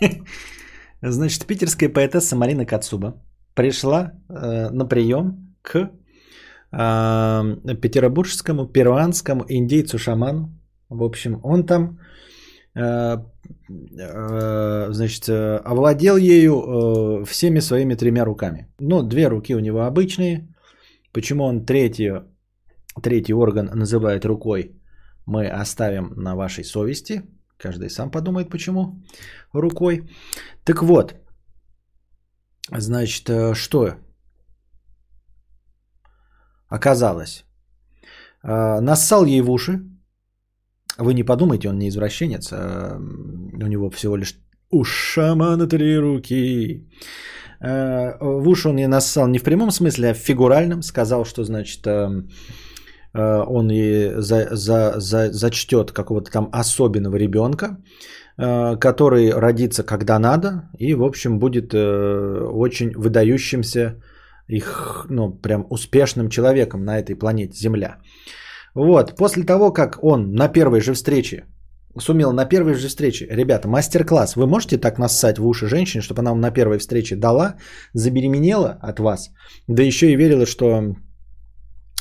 Значит, 1.02 1.46
питерская 1.46 1.88
поэтесса 1.88 2.36
Марина 2.36 2.66
Кацуба 2.66 3.14
пришла 3.54 4.12
э, 4.28 4.70
на 4.70 4.84
прием 4.84 5.56
к 5.62 5.90
э, 6.72 7.76
петербургскому, 7.80 8.66
перуанскому 8.66 9.44
индейцу-шаману. 9.48 10.48
В 10.90 11.02
общем, 11.02 11.40
он 11.42 11.64
там 11.64 12.00
э, 12.74 13.16
э, 13.98 14.92
значит, 14.92 15.28
овладел 15.64 16.18
ею 16.18 17.24
всеми 17.24 17.60
своими 17.60 17.94
тремя 17.94 18.24
руками. 18.24 18.68
Ну, 18.78 19.02
две 19.02 19.28
руки 19.28 19.54
у 19.54 19.60
него 19.60 19.84
обычные. 19.86 20.53
Почему 21.14 21.44
он 21.44 21.64
третий, 21.64 22.12
третий 23.02 23.34
орган 23.34 23.66
называет 23.66 24.24
рукой, 24.24 24.72
мы 25.26 25.46
оставим 25.62 26.12
на 26.16 26.34
вашей 26.34 26.64
совести. 26.64 27.22
Каждый 27.56 27.88
сам 27.88 28.10
подумает, 28.10 28.50
почему 28.50 29.02
рукой. 29.52 30.10
Так 30.64 30.82
вот, 30.82 31.14
значит, 32.68 33.30
э, 33.30 33.54
что 33.54 33.94
оказалось? 36.68 37.44
Э, 38.42 38.80
Нассал 38.80 39.24
ей 39.24 39.40
в 39.40 39.50
уши. 39.50 39.80
Вы 40.98 41.14
не 41.14 41.24
подумайте, 41.24 41.68
он 41.68 41.78
не 41.78 41.88
извращенец. 41.88 42.52
а, 42.52 42.98
У 42.98 43.66
него 43.66 43.90
всего 43.90 44.16
лишь 44.16 44.34
у 44.70 44.84
шамана 44.84 45.68
три 45.68 45.96
руки. 45.96 46.88
Э, 47.64 48.16
В 48.20 48.48
уши 48.48 48.68
он 48.68 48.78
ей 48.78 48.86
нассал 48.86 49.28
не 49.28 49.38
в 49.38 49.42
прямом 49.42 49.70
смысле, 49.70 50.10
а 50.10 50.14
в 50.14 50.18
фигуральном. 50.18 50.82
Сказал, 50.82 51.24
что, 51.24 51.44
значит, 51.44 51.86
эм, 51.86 52.28
э, 53.14 53.44
он 53.46 53.70
ей 53.70 54.12
за, 54.16 54.48
за, 54.56 55.00
за, 55.00 55.32
зачтет 55.32 55.92
какого-то 55.92 56.30
там 56.30 56.48
особенного 56.52 57.16
ребенка, 57.16 57.78
э, 58.38 58.76
который 58.76 59.30
родится 59.30 59.82
когда 59.82 60.18
надо 60.18 60.68
и, 60.78 60.94
в 60.94 61.02
общем, 61.02 61.38
будет 61.38 61.74
очень 61.74 62.92
выдающимся 62.96 64.02
их, 64.48 65.06
ну, 65.08 65.32
прям 65.42 65.66
успешным 65.70 66.28
человеком 66.28 66.84
на 66.84 66.98
этой 66.98 67.16
планете 67.16 67.56
Земля. 67.56 67.96
Вот, 68.74 69.16
после 69.16 69.44
того, 69.44 69.72
как 69.72 69.98
он 70.02 70.34
на 70.34 70.48
первой 70.48 70.80
же 70.80 70.92
встрече 70.92 71.44
сумел 71.98 72.32
на 72.32 72.44
первой 72.44 72.74
же 72.74 72.88
встрече, 72.88 73.26
ребята, 73.30 73.68
мастер-класс, 73.68 74.36
вы 74.36 74.46
можете 74.46 74.78
так 74.78 74.98
нассать 74.98 75.38
в 75.38 75.46
уши 75.46 75.66
женщине, 75.66 76.02
чтобы 76.02 76.20
она 76.20 76.30
вам 76.30 76.40
на 76.40 76.50
первой 76.50 76.78
встрече 76.78 77.16
дала, 77.16 77.54
забеременела 77.94 78.78
от 78.82 79.00
вас, 79.00 79.30
да 79.68 79.82
еще 79.82 80.12
и 80.12 80.16
верила, 80.16 80.46
что 80.46 80.94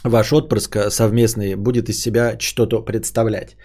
ваш 0.04 0.34
отпрыск 0.34 0.90
совместный 0.90 1.56
будет 1.56 1.90
из 1.90 2.02
себя 2.02 2.38
что-то 2.40 2.82
представлять. 2.82 3.56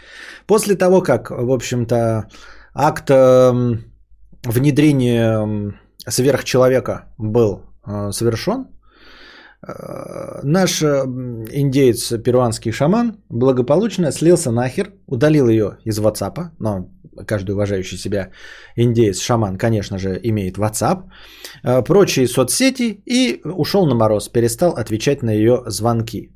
После 0.46 0.76
того, 0.76 1.02
как, 1.02 1.30
в 1.30 1.50
общем-то, 1.50 2.28
акт 2.74 3.10
эм, 3.10 3.84
внедрения 4.44 5.42
эм, 5.42 5.80
сверхчеловека 6.06 7.14
был 7.18 7.62
э, 7.86 8.12
совершен, 8.12 8.60
э, 8.60 8.77
наш 9.62 10.82
э, 10.82 11.04
индеец, 11.52 12.12
перуанский 12.22 12.72
шаман, 12.72 13.16
благополучно 13.28 14.12
слился 14.12 14.52
нахер, 14.52 14.92
удалил 15.06 15.48
ее 15.48 15.78
из 15.84 15.98
WhatsApp, 15.98 16.50
но 16.60 16.88
каждый 17.26 17.52
уважающий 17.52 17.98
себя 17.98 18.30
индеец, 18.76 19.20
шаман, 19.20 19.58
конечно 19.58 19.98
же, 19.98 20.20
имеет 20.22 20.58
WhatsApp, 20.58 21.02
э, 21.64 21.82
прочие 21.82 22.28
соцсети 22.28 23.02
и 23.04 23.40
ушел 23.44 23.86
на 23.86 23.94
мороз, 23.94 24.28
перестал 24.28 24.72
отвечать 24.72 25.22
на 25.22 25.30
ее 25.30 25.62
звонки. 25.66 26.34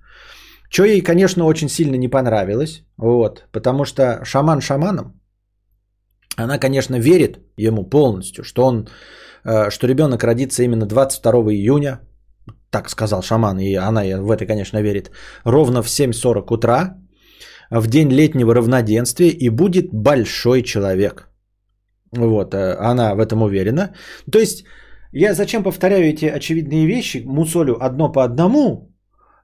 Что 0.68 0.84
ей, 0.84 1.00
конечно, 1.02 1.44
очень 1.44 1.68
сильно 1.68 1.96
не 1.96 2.08
понравилось, 2.08 2.84
вот, 2.96 3.46
потому 3.52 3.84
что 3.84 4.24
шаман 4.24 4.60
шаманом, 4.60 5.20
она, 6.36 6.58
конечно, 6.58 6.96
верит 6.98 7.38
ему 7.56 7.84
полностью, 7.84 8.42
что 8.42 8.64
он, 8.64 8.88
э, 9.44 9.70
что 9.70 9.86
ребенок 9.86 10.24
родится 10.24 10.64
именно 10.64 10.86
22 10.86 11.52
июня, 11.52 12.00
так 12.72 12.90
сказал 12.90 13.22
шаман, 13.22 13.60
и 13.60 13.74
она 13.74 14.02
в 14.22 14.30
это, 14.30 14.46
конечно, 14.46 14.82
верит, 14.82 15.10
ровно 15.44 15.82
в 15.82 15.88
7.40 15.88 16.54
утра, 16.54 16.96
в 17.70 17.86
день 17.86 18.10
летнего 18.10 18.54
равноденствия, 18.54 19.28
и 19.28 19.50
будет 19.50 19.88
большой 19.92 20.62
человек. 20.62 21.28
Вот, 22.12 22.54
э, 22.54 22.76
она 22.92 23.14
в 23.14 23.20
этом 23.20 23.42
уверена. 23.42 23.94
То 24.32 24.38
есть, 24.38 24.64
я 25.12 25.34
зачем 25.34 25.62
повторяю 25.62 26.04
эти 26.04 26.24
очевидные 26.24 26.86
вещи, 26.86 27.22
мусолю 27.26 27.76
одно 27.80 28.12
по 28.12 28.24
одному, 28.24 28.88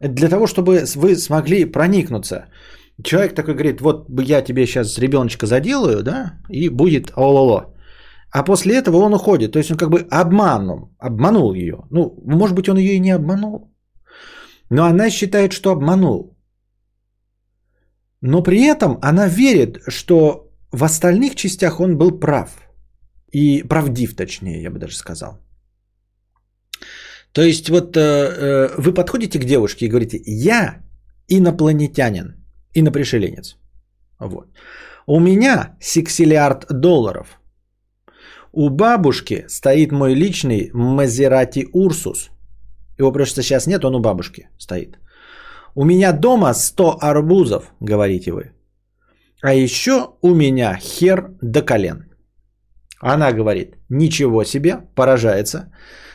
для 0.00 0.28
того, 0.28 0.46
чтобы 0.46 0.84
вы 0.96 1.16
смогли 1.16 1.64
проникнуться. 1.64 2.46
Человек 3.04 3.34
такой 3.34 3.54
говорит, 3.54 3.80
вот 3.80 4.06
я 4.28 4.42
тебе 4.42 4.66
сейчас 4.66 4.98
ребеночка 4.98 5.46
заделаю, 5.46 6.02
да, 6.02 6.32
и 6.50 6.68
будет 6.68 7.12
ололо. 7.16 7.74
А 8.30 8.42
после 8.42 8.76
этого 8.76 8.96
он 8.96 9.14
уходит. 9.14 9.52
То 9.52 9.58
есть 9.58 9.70
он 9.70 9.76
как 9.76 9.90
бы 9.90 10.06
обманул, 10.10 10.94
обманул 10.98 11.54
ее. 11.54 11.86
Ну, 11.90 12.14
может 12.26 12.56
быть, 12.56 12.68
он 12.68 12.78
ее 12.78 12.94
и 12.94 13.00
не 13.00 13.14
обманул. 13.14 13.74
Но 14.70 14.84
она 14.84 15.10
считает, 15.10 15.52
что 15.52 15.70
обманул. 15.70 16.36
Но 18.20 18.42
при 18.42 18.64
этом 18.64 18.98
она 19.02 19.28
верит, 19.28 19.78
что 19.88 20.50
в 20.72 20.84
остальных 20.84 21.34
частях 21.34 21.80
он 21.80 21.96
был 21.96 22.20
прав. 22.20 22.50
И 23.32 23.62
правдив, 23.62 24.16
точнее, 24.16 24.62
я 24.62 24.70
бы 24.70 24.78
даже 24.78 24.96
сказал. 24.96 25.38
То 27.32 27.42
есть 27.42 27.68
вот 27.68 27.96
э, 27.96 28.00
э, 28.00 28.74
вы 28.78 28.94
подходите 28.94 29.38
к 29.38 29.44
девушке 29.44 29.86
и 29.86 29.88
говорите, 29.88 30.20
я 30.26 30.82
инопланетянин, 31.28 32.34
инопришеленец. 32.74 33.56
Вот. 34.18 34.48
У 35.06 35.20
меня 35.20 35.76
сексиллиард 35.80 36.66
долларов. 36.70 37.38
У 38.60 38.70
бабушки 38.70 39.44
стоит 39.48 39.92
мой 39.92 40.14
личный 40.14 40.70
Мазерати 40.74 41.68
Урсус. 41.72 42.30
Его 42.98 43.12
просто 43.12 43.42
сейчас 43.42 43.66
нет, 43.66 43.84
он 43.84 43.94
у 43.94 44.00
бабушки 44.00 44.48
стоит. 44.58 44.98
У 45.76 45.84
меня 45.84 46.12
дома 46.12 46.54
100 46.54 46.98
арбузов, 47.00 47.72
говорите 47.80 48.32
вы. 48.32 48.50
А 49.42 49.54
еще 49.54 50.08
у 50.22 50.34
меня 50.34 50.76
хер 50.80 51.30
до 51.40 51.62
колен. 51.62 52.04
Она 53.00 53.32
говорит, 53.32 53.76
ничего 53.88 54.44
себе, 54.44 54.80
поражается, 54.96 55.72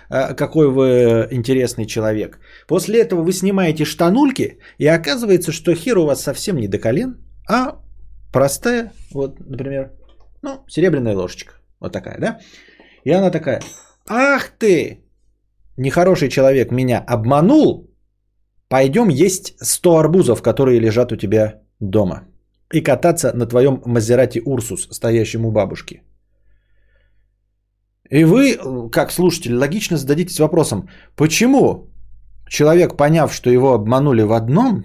э, 0.09 0.35
какой 0.35 0.67
вы 0.67 1.29
интересный 1.31 1.85
человек. 1.85 2.39
После 2.67 2.99
этого 2.99 3.23
вы 3.23 3.31
снимаете 3.31 3.85
штанульки, 3.85 4.57
и 4.79 4.87
оказывается, 4.87 5.53
что 5.53 5.75
хер 5.75 5.97
у 5.97 6.05
вас 6.05 6.21
совсем 6.21 6.57
не 6.57 6.67
до 6.67 6.77
колен, 6.77 7.15
а 7.49 7.79
простая, 8.33 8.91
вот, 9.13 9.39
например, 9.39 9.91
ну, 10.41 10.65
серебряная 10.67 11.15
ложечка. 11.15 11.62
Вот 11.83 11.91
такая, 11.91 12.17
да? 12.19 12.39
И 13.05 13.11
она 13.11 13.29
такая, 13.29 13.61
ах 14.07 14.51
ты, 14.57 15.03
нехороший 15.77 16.29
человек 16.29 16.71
меня 16.71 17.03
обманул, 17.07 17.89
пойдем 18.69 19.09
есть 19.09 19.53
100 19.59 19.97
арбузов, 19.97 20.41
которые 20.41 20.79
лежат 20.79 21.11
у 21.11 21.17
тебя 21.17 21.61
дома. 21.81 22.21
И 22.73 22.81
кататься 22.81 23.33
на 23.33 23.45
твоем 23.45 23.81
Мазерати 23.85 24.41
Урсус, 24.45 24.87
стоящем 24.91 25.45
у 25.45 25.51
бабушки. 25.51 26.01
И 28.09 28.23
вы, 28.23 28.57
как 28.89 29.11
слушатель, 29.11 29.53
логично 29.53 29.97
зададитесь 29.97 30.39
вопросом, 30.39 30.87
почему 31.15 31.89
человек, 32.47 32.95
поняв, 32.95 33.33
что 33.33 33.49
его 33.49 33.73
обманули 33.73 34.23
в 34.23 34.31
одном, 34.31 34.83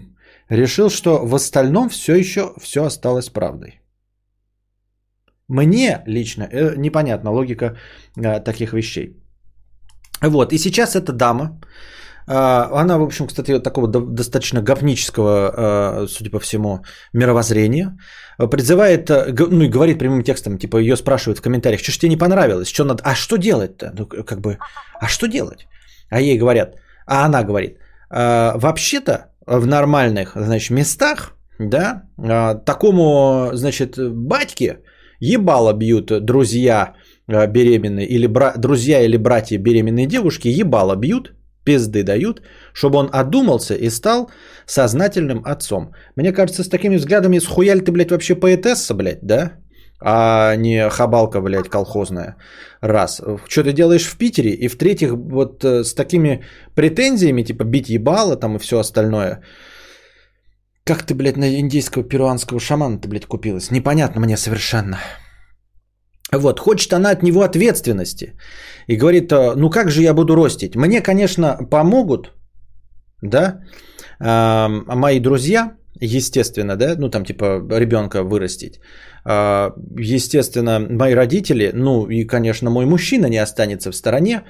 решил, 0.51 0.91
что 0.91 1.25
в 1.25 1.35
остальном 1.35 1.89
все 1.89 2.17
еще 2.17 2.53
все 2.61 2.85
осталось 2.85 3.29
правдой. 3.29 3.78
Мне 5.49 6.03
лично 6.07 6.49
э, 6.53 6.77
непонятна 6.77 7.31
логика 7.31 7.77
э, 8.17 8.41
таких 8.41 8.73
вещей. 8.73 9.17
Вот, 10.23 10.53
и 10.53 10.59
сейчас 10.59 10.95
эта 10.95 11.13
дама, 11.13 11.61
э, 12.29 12.33
она, 12.35 12.99
в 12.99 13.03
общем, 13.03 13.27
кстати, 13.27 13.53
вот 13.53 13.65
такого 13.65 13.89
до- 13.89 14.07
достаточно 14.07 14.61
говнического, 14.61 15.31
э, 16.03 16.07
судя 16.09 16.31
по 16.31 16.39
всему, 16.39 16.81
мировоззрения, 17.15 17.97
э, 18.39 18.47
призывает, 18.51 19.11
э, 19.11 19.33
ну 19.51 19.63
и 19.63 19.69
говорит 19.69 19.99
прямым 19.99 20.23
текстом, 20.23 20.59
типа 20.59 20.77
ее 20.79 20.97
спрашивают 20.97 21.39
в 21.39 21.43
комментариях, 21.43 21.81
что 21.81 21.93
ж 21.93 21.99
тебе 21.99 22.11
не 22.11 22.19
понравилось, 22.19 22.69
что 22.69 22.85
надо, 22.85 23.03
а 23.05 23.15
что 23.15 23.37
делать-то? 23.37 23.93
Ну, 23.99 24.07
как 24.07 24.41
бы, 24.41 24.59
а 25.01 25.09
что 25.09 25.27
делать? 25.29 25.67
А 26.11 26.21
ей 26.21 26.39
говорят, 26.39 26.77
а 27.07 27.25
она 27.25 27.43
говорит, 27.43 27.79
«А, 28.11 28.53
вообще-то 28.59 29.31
в 29.47 29.67
нормальных, 29.67 30.33
значит, 30.37 30.71
местах, 30.71 31.33
да, 31.59 32.03
а, 32.19 32.55
такому, 32.55 33.51
значит, 33.55 33.97
батьке 33.99 34.79
ебало 35.21 35.73
бьют 35.73 36.25
друзья 36.25 36.95
а, 37.27 37.47
беременные 37.47 38.07
или 38.07 38.27
бра- 38.27 38.55
друзья 38.57 39.01
или 39.01 39.17
братья 39.17 39.59
беременной 39.59 40.07
девушки 40.07 40.49
ебало 40.49 40.97
бьют, 40.97 41.35
пизды 41.65 42.03
дают, 42.03 42.43
чтобы 42.73 42.99
он 42.99 43.11
одумался 43.13 43.75
и 43.75 43.91
стал 43.91 44.31
сознательным 44.67 45.43
отцом. 45.45 45.93
Мне 46.17 46.33
кажется, 46.33 46.63
с 46.65 46.69
такими 46.69 46.97
взглядами 46.97 47.41
схуяли 47.41 47.81
ты, 47.81 47.93
блядь, 47.93 48.11
вообще 48.11 48.35
поэтесса, 48.35 48.95
блядь, 48.95 49.23
да? 49.23 49.53
А 50.01 50.55
не 50.57 50.89
хабалка, 50.89 51.41
блядь, 51.41 51.69
колхозная. 51.69 52.37
Раз. 52.81 53.21
Что 53.49 53.65
ты 53.65 53.73
делаешь 53.73 54.07
в 54.07 54.17
Питере? 54.17 54.51
И 54.51 54.69
в-третьих, 54.69 55.11
вот 55.11 55.65
э, 55.65 55.83
с 55.85 55.93
такими 55.95 56.45
претензиями, 56.75 57.43
типа 57.43 57.65
бить 57.65 57.89
ебало 57.89 58.37
там 58.37 58.57
и 58.57 58.59
все 58.61 58.79
остальное. 58.79 59.43
Как 60.89 61.03
ты, 61.03 61.15
блядь, 61.15 61.37
на 61.37 61.61
индийского 61.61 62.03
перуанского 62.03 62.61
шамана 62.61 62.99
ты, 62.99 63.09
блядь, 63.09 63.27
купилась? 63.27 63.71
Непонятно 63.71 64.21
мне 64.21 64.37
совершенно. 64.37 64.97
Вот, 66.33 66.61
хочет 66.61 66.93
она 66.93 67.11
от 67.11 67.23
него 67.23 67.43
ответственности. 67.43 68.33
И 68.87 68.97
говорит, 68.97 69.31
э, 69.31 69.55
ну 69.57 69.69
как 69.71 69.91
же 69.91 70.01
я 70.01 70.15
буду 70.15 70.35
ростить? 70.35 70.77
Мне, 70.77 71.03
конечно, 71.03 71.59
помогут, 71.71 72.33
да, 73.23 73.61
а, 74.19 74.69
мои 74.69 75.21
друзья, 75.21 75.73
естественно, 76.01 76.77
да, 76.77 76.95
ну 76.99 77.11
там 77.11 77.25
типа 77.25 77.61
ребенка 77.71 78.23
вырастить. 78.23 78.81
А, 79.27 79.75
естественно, 79.99 80.81
мои 80.81 81.15
родители, 81.15 81.71
ну 81.75 82.07
и, 82.07 82.25
конечно, 82.25 82.71
мой 82.71 82.87
мужчина 82.87 83.27
не 83.27 83.43
останется 83.43 83.91
в 83.91 83.97
стороне. 83.97 84.43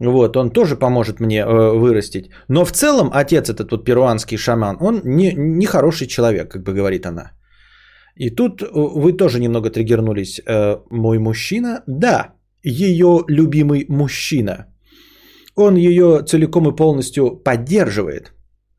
Вот, 0.00 0.36
он 0.36 0.50
тоже 0.50 0.76
поможет 0.76 1.20
мне 1.20 1.40
э, 1.40 1.78
вырастить. 1.78 2.30
Но 2.48 2.64
в 2.64 2.72
целом 2.72 3.10
отец 3.12 3.48
этот 3.48 3.70
вот 3.70 3.84
перуанский 3.84 4.36
шаман, 4.36 4.76
он 4.80 5.00
не, 5.04 5.32
не 5.36 5.66
хороший 5.66 6.06
человек, 6.06 6.50
как 6.50 6.62
бы 6.62 6.74
говорит 6.74 7.06
она. 7.06 7.32
И 8.14 8.30
тут 8.30 8.62
э, 8.62 8.66
вы 8.72 9.16
тоже 9.16 9.40
немного 9.40 9.70
триггернулись. 9.70 10.40
Э, 10.46 10.76
мой 10.90 11.18
мужчина, 11.18 11.82
да, 11.86 12.34
ее 12.62 13.24
любимый 13.28 13.86
мужчина. 13.88 14.66
Он 15.54 15.76
ее 15.76 16.22
целиком 16.26 16.68
и 16.68 16.76
полностью 16.76 17.30
поддерживает 17.44 18.32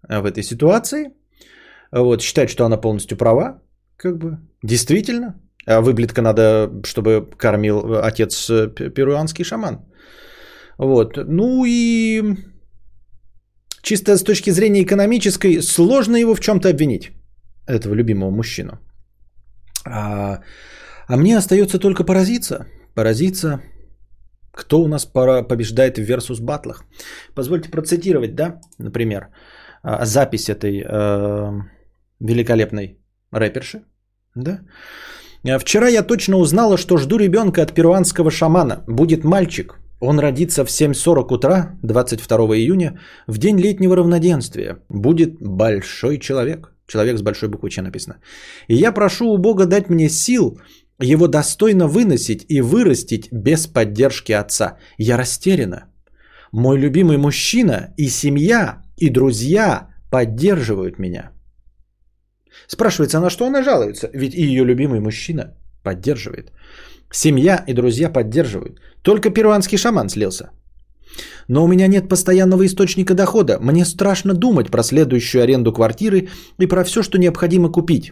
в 0.08 0.26
этой 0.26 0.44
ситуации. 0.44 1.10
Вот, 1.92 2.22
считает, 2.22 2.50
что 2.50 2.66
она 2.66 2.78
полностью 2.78 3.18
права. 3.18 3.62
Как 3.98 4.18
бы, 4.18 4.38
действительно. 4.64 5.34
А 5.66 5.82
выблетка 5.82 6.22
надо, 6.22 6.70
чтобы 6.86 7.28
кормил 7.38 7.98
отец 8.04 8.48
перуанский 8.94 9.44
шаман. 9.44 9.80
Вот. 10.78 11.18
Ну 11.18 11.66
и 11.66 12.38
чисто 13.82 14.18
с 14.18 14.24
точки 14.24 14.52
зрения 14.52 14.84
экономической 14.84 15.62
сложно 15.62 16.18
его 16.18 16.36
в 16.36 16.40
чем-то 16.40 16.70
обвинить, 16.70 17.12
этого 17.68 17.94
любимого 17.94 18.32
мужчину. 18.32 18.80
А, 19.86 20.42
а 21.08 21.18
мне 21.18 21.38
остается 21.38 21.80
только 21.80 22.04
поразиться. 22.04 22.66
Поразиться, 22.96 23.62
кто 24.52 24.82
у 24.82 24.88
нас 24.88 25.06
побеждает 25.06 25.98
в 25.98 26.02
версус 26.02 26.40
батлах. 26.40 26.84
Позвольте 27.36 27.70
процитировать, 27.70 28.36
да, 28.36 28.60
например, 28.80 29.28
а, 29.84 30.06
запись 30.06 30.50
этой 30.50 30.84
э, 30.84 31.52
великолепной 32.20 32.98
рэперши. 33.32 33.82
Да? 34.36 34.60
Вчера 35.60 35.88
я 35.88 36.04
точно 36.04 36.38
узнала, 36.38 36.78
что 36.78 36.98
жду 36.98 37.18
ребенка 37.18 37.62
от 37.62 37.74
перуанского 37.74 38.32
шамана. 38.32 38.84
Будет 38.88 39.24
мальчик. 39.24 39.80
Он 40.00 40.20
родится 40.20 40.66
в 40.66 40.70
7.40 40.70 41.34
утра 41.34 41.78
22 41.84 42.38
июня 42.56 43.00
в 43.28 43.38
день 43.38 43.60
летнего 43.60 43.96
равноденствия. 43.96 44.78
Будет 44.90 45.42
большой 45.42 46.20
человек. 46.20 46.74
Человек 46.88 47.18
с 47.18 47.22
большой 47.22 47.50
буквы 47.50 47.70
Ч 47.70 47.82
написано. 47.82 48.18
И 48.68 48.76
я 48.76 48.92
прошу 48.92 49.26
у 49.26 49.38
Бога 49.38 49.66
дать 49.66 49.90
мне 49.90 50.10
сил 50.10 50.60
его 51.00 51.28
достойно 51.28 51.88
выносить 51.88 52.46
и 52.50 52.62
вырастить 52.62 53.30
без 53.32 53.68
поддержки 53.68 54.32
отца. 54.32 54.78
Я 54.98 55.18
растеряна. 55.18 55.86
Мой 56.52 56.78
любимый 56.78 57.18
мужчина 57.18 57.94
и 57.98 58.10
семья, 58.10 58.82
и 58.98 59.10
друзья 59.10 59.90
поддерживают 60.10 61.00
меня. 61.00 61.32
Спрашивается, 62.68 63.20
на 63.20 63.30
что 63.30 63.46
она 63.46 63.64
жалуется? 63.64 64.10
Ведь 64.14 64.34
и 64.34 64.42
ее 64.42 64.64
любимый 64.66 65.00
мужчина 65.00 65.56
поддерживает. 65.84 66.52
Семья 67.12 67.64
и 67.68 67.74
друзья 67.74 68.10
поддерживают. 68.10 68.80
Только 69.02 69.30
перуанский 69.30 69.78
шаман 69.78 70.10
слился. 70.10 70.52
Но 71.48 71.64
у 71.64 71.68
меня 71.68 71.88
нет 71.88 72.10
постоянного 72.10 72.66
источника 72.66 73.14
дохода. 73.14 73.58
Мне 73.62 73.86
страшно 73.86 74.34
думать 74.34 74.70
про 74.70 74.84
следующую 74.84 75.44
аренду 75.44 75.72
квартиры 75.72 76.28
и 76.60 76.68
про 76.68 76.84
все, 76.84 77.04
что 77.04 77.18
необходимо 77.18 77.72
купить. 77.72 78.12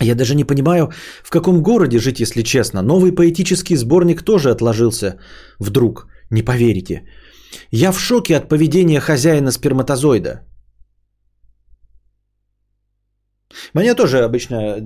Я 0.00 0.14
даже 0.14 0.34
не 0.34 0.44
понимаю, 0.44 0.90
в 1.24 1.30
каком 1.30 1.62
городе 1.62 1.98
жить, 1.98 2.20
если 2.20 2.42
честно. 2.42 2.82
Новый 2.82 3.12
поэтический 3.12 3.76
сборник 3.76 4.22
тоже 4.22 4.50
отложился 4.50 5.18
вдруг. 5.60 6.08
Не 6.30 6.42
поверите. 6.42 7.02
Я 7.70 7.92
в 7.92 8.00
шоке 8.00 8.36
от 8.36 8.48
поведения 8.48 9.00
хозяина 9.00 9.52
сперматозоида. 9.52 10.40
Мне 13.74 13.94
тоже 13.94 14.24
обычно 14.24 14.76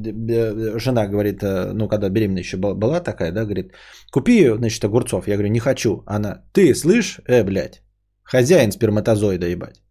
жена 0.79 1.07
говорит, 1.07 1.43
э, 1.43 1.73
ну, 1.73 1.89
когда 1.89 2.09
беременная 2.09 2.43
еще 2.43 2.57
была 2.57 3.01
такая, 3.01 3.33
да, 3.33 3.45
говорит, 3.45 3.73
купи, 4.13 4.49
значит, 4.57 4.85
огурцов. 4.85 5.29
Я 5.29 5.35
говорю, 5.35 5.51
не 5.51 5.61
хочу. 5.61 6.03
Она, 6.07 6.43
ты 6.53 6.75
слышь, 6.75 7.21
э, 7.27 7.45
блядь, 7.45 7.83
хозяин 8.23 8.73
сперматозоида, 8.73 9.47
ебать. 9.47 9.83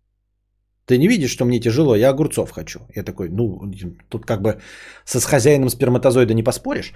Ты 0.85 0.97
не 0.97 1.07
видишь, 1.07 1.31
что 1.31 1.45
мне 1.45 1.59
тяжело, 1.59 1.95
я 1.95 2.09
огурцов 2.09 2.51
хочу. 2.51 2.79
Я 2.95 3.03
такой, 3.03 3.29
ну, 3.29 3.71
тут 4.09 4.25
как 4.25 4.41
бы 4.41 4.61
со 5.05 5.19
с 5.19 5.25
хозяином 5.25 5.69
сперматозоида 5.69 6.33
не 6.33 6.43
поспоришь. 6.43 6.93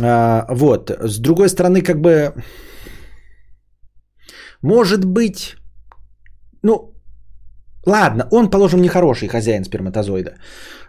А, 0.00 0.46
вот, 0.50 0.90
с 0.90 1.18
другой 1.18 1.48
стороны, 1.48 1.80
как 1.80 2.00
бы, 2.00 2.34
может 4.62 5.04
быть, 5.04 5.56
ну, 6.62 6.92
ладно, 7.88 8.28
он, 8.30 8.50
положим, 8.50 8.80
не 8.80 8.88
хороший 8.88 9.28
хозяин 9.28 9.64
сперматозоида. 9.64 10.34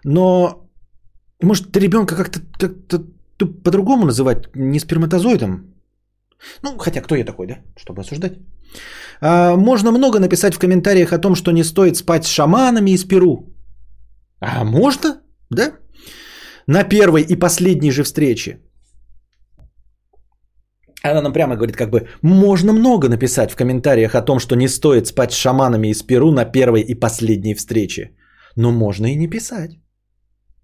Но 0.04 0.70
может 1.42 1.78
ребенка 1.78 2.16
как-то 2.16 2.40
как 2.58 3.64
по-другому 3.64 4.06
называть, 4.06 4.56
не 4.56 4.80
сперматозоидом? 4.80 5.74
Ну, 6.64 6.78
хотя 6.78 7.02
кто 7.02 7.16
я 7.16 7.26
такой, 7.26 7.48
да, 7.48 7.56
чтобы 7.78 8.02
осуждать? 8.02 8.34
А, 9.22 9.56
можно 9.56 9.92
много 9.92 10.20
написать 10.20 10.56
в 10.56 10.60
комментариях 10.60 11.14
о 11.14 11.20
том, 11.20 11.36
что 11.36 11.52
не 11.52 11.64
стоит 11.64 11.98
спать 11.98 12.26
с 12.26 12.30
шаманами 12.30 12.92
из 12.92 13.04
Перу. 13.04 13.50
А 14.42 14.64
можно, 14.64 15.22
да? 15.50 15.74
На 16.68 16.84
первой 16.84 17.22
и 17.22 17.36
последней 17.36 17.92
же 17.92 18.04
встрече. 18.04 18.60
Она 21.04 21.22
нам 21.22 21.34
прямо 21.34 21.56
говорит, 21.56 21.76
как 21.76 21.90
бы, 21.90 22.08
можно 22.22 22.74
много 22.74 23.10
написать 23.10 23.52
в 23.52 23.56
комментариях 23.56 24.16
о 24.16 24.22
том, 24.22 24.40
что 24.40 24.56
не 24.56 24.68
стоит 24.68 25.08
спать 25.08 25.32
с 25.32 25.38
шаманами 25.38 25.88
из 25.88 26.04
Перу 26.04 26.32
на 26.32 26.46
первой 26.46 26.82
и 26.82 26.96
последней 26.96 27.56
встрече. 27.56 28.12
Но 28.56 28.72
можно 28.72 29.08
и 29.08 29.16
не 29.16 29.30
писать 29.30 29.80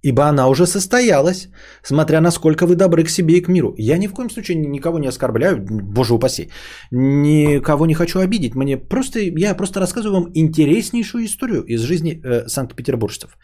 ибо 0.06 0.22
она 0.30 0.50
уже 0.50 0.68
состоялась, 0.68 1.50
смотря 1.84 2.22
насколько 2.22 2.68
вы 2.68 2.76
добры 2.76 3.04
к 3.04 3.10
себе 3.10 3.34
и 3.38 3.42
к 3.42 3.50
миру. 3.50 3.74
Я 3.78 3.98
ни 3.98 4.08
в 4.08 4.14
коем 4.14 4.30
случае 4.30 4.56
никого 4.58 5.00
не 5.00 5.08
оскорбляю, 5.08 5.58
боже 5.60 6.14
упаси, 6.14 6.50
никого 6.92 7.86
не 7.86 7.96
хочу 7.96 8.20
обидеть. 8.20 8.56
Мне 8.56 8.78
просто, 8.78 9.20
я 9.20 9.56
просто 9.56 9.80
рассказываю 9.80 10.22
вам 10.22 10.32
интереснейшую 10.36 11.26
историю 11.26 11.64
из 11.64 11.82
жизни 11.82 12.22
э, 12.24 12.48
санкт-петербуржцев. 12.48 13.38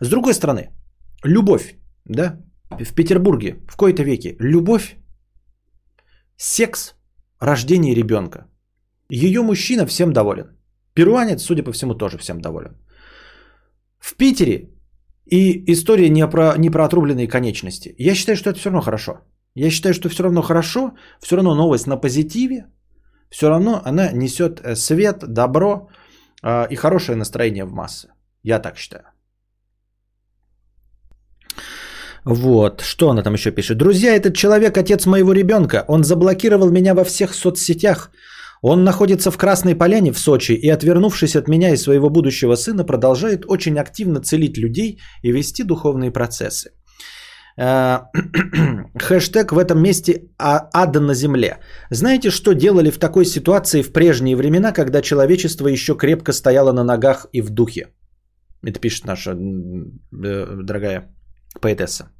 С 0.00 0.08
другой 0.08 0.34
стороны, 0.34 0.68
любовь, 1.24 1.74
да, 2.04 2.38
в 2.70 2.94
Петербурге 2.94 3.56
в 3.68 3.76
кои-то 3.76 4.04
веке 4.04 4.36
любовь, 4.38 4.96
секс, 6.36 6.94
рождение 7.40 7.94
ребенка. 7.94 8.46
Ее 9.08 9.42
мужчина 9.42 9.86
всем 9.86 10.12
доволен. 10.12 10.56
Перуанец, 10.94 11.42
судя 11.42 11.62
по 11.62 11.72
всему, 11.72 11.94
тоже 11.94 12.18
всем 12.18 12.40
доволен. 12.40 12.76
В 13.98 14.14
Питере 14.16 14.70
и 15.26 15.72
история 15.72 16.08
не 16.08 16.26
про, 16.26 16.56
не 16.58 16.70
про 16.70 16.84
отрубленные 16.84 17.28
конечности. 17.28 17.94
Я 17.98 18.14
считаю, 18.14 18.36
что 18.36 18.50
это 18.50 18.58
все 18.58 18.70
равно 18.70 18.82
хорошо. 18.82 19.20
Я 19.54 19.70
считаю, 19.70 19.94
что 19.94 20.08
все 20.08 20.22
равно 20.22 20.42
хорошо, 20.42 20.92
все 21.20 21.36
равно 21.36 21.54
новость 21.54 21.86
на 21.86 21.96
позитиве, 21.96 22.66
все 23.30 23.48
равно 23.48 23.80
она 23.84 24.12
несет 24.12 24.60
э, 24.60 24.76
свет, 24.76 25.24
добро 25.26 25.88
э, 26.42 26.68
и 26.70 26.76
хорошее 26.76 27.16
настроение 27.16 27.64
в 27.64 27.72
массы. 27.72 28.08
Я 28.42 28.58
так 28.58 28.76
считаю. 28.76 29.04
Вот, 32.26 32.80
что 32.80 33.08
она 33.08 33.22
там 33.22 33.34
еще 33.34 33.52
пишет. 33.52 33.78
Друзья, 33.78 34.16
этот 34.16 34.34
человек 34.34 34.76
отец 34.76 35.06
моего 35.06 35.32
ребенка. 35.32 35.84
Он 35.86 36.02
заблокировал 36.02 36.70
меня 36.70 36.94
во 36.94 37.04
всех 37.04 37.34
соцсетях. 37.34 38.10
Он 38.62 38.82
находится 38.82 39.30
в 39.30 39.36
Красной 39.36 39.76
Поляне 39.76 40.12
в 40.12 40.18
Сочи 40.18 40.52
и, 40.52 40.68
отвернувшись 40.68 41.36
от 41.36 41.48
меня 41.48 41.70
и 41.70 41.76
своего 41.76 42.10
будущего 42.10 42.56
сына, 42.56 42.84
продолжает 42.84 43.44
очень 43.46 43.78
активно 43.78 44.20
целить 44.20 44.58
людей 44.58 44.98
и 45.22 45.30
вести 45.30 45.62
духовные 45.62 46.10
процессы. 46.10 46.70
Э, 47.56 48.00
хэштег 48.98 49.52
в 49.52 49.58
этом 49.58 49.80
месте 49.80 50.22
«А, 50.36 50.68
«Ада 50.72 51.00
на 51.00 51.14
земле». 51.14 51.58
Знаете, 51.90 52.30
что 52.30 52.54
делали 52.54 52.90
в 52.90 52.98
такой 52.98 53.24
ситуации 53.24 53.82
в 53.82 53.92
прежние 53.92 54.34
времена, 54.34 54.72
когда 54.72 55.00
человечество 55.00 55.68
еще 55.68 55.94
крепко 55.94 56.32
стояло 56.32 56.72
на 56.72 56.82
ногах 56.82 57.26
и 57.32 57.40
в 57.40 57.50
духе? 57.50 57.86
Это 58.64 58.80
пишет 58.80 59.06
наша 59.06 59.30
э, 59.30 59.36
дорогая 60.64 61.14
поэтесса. 61.60 62.15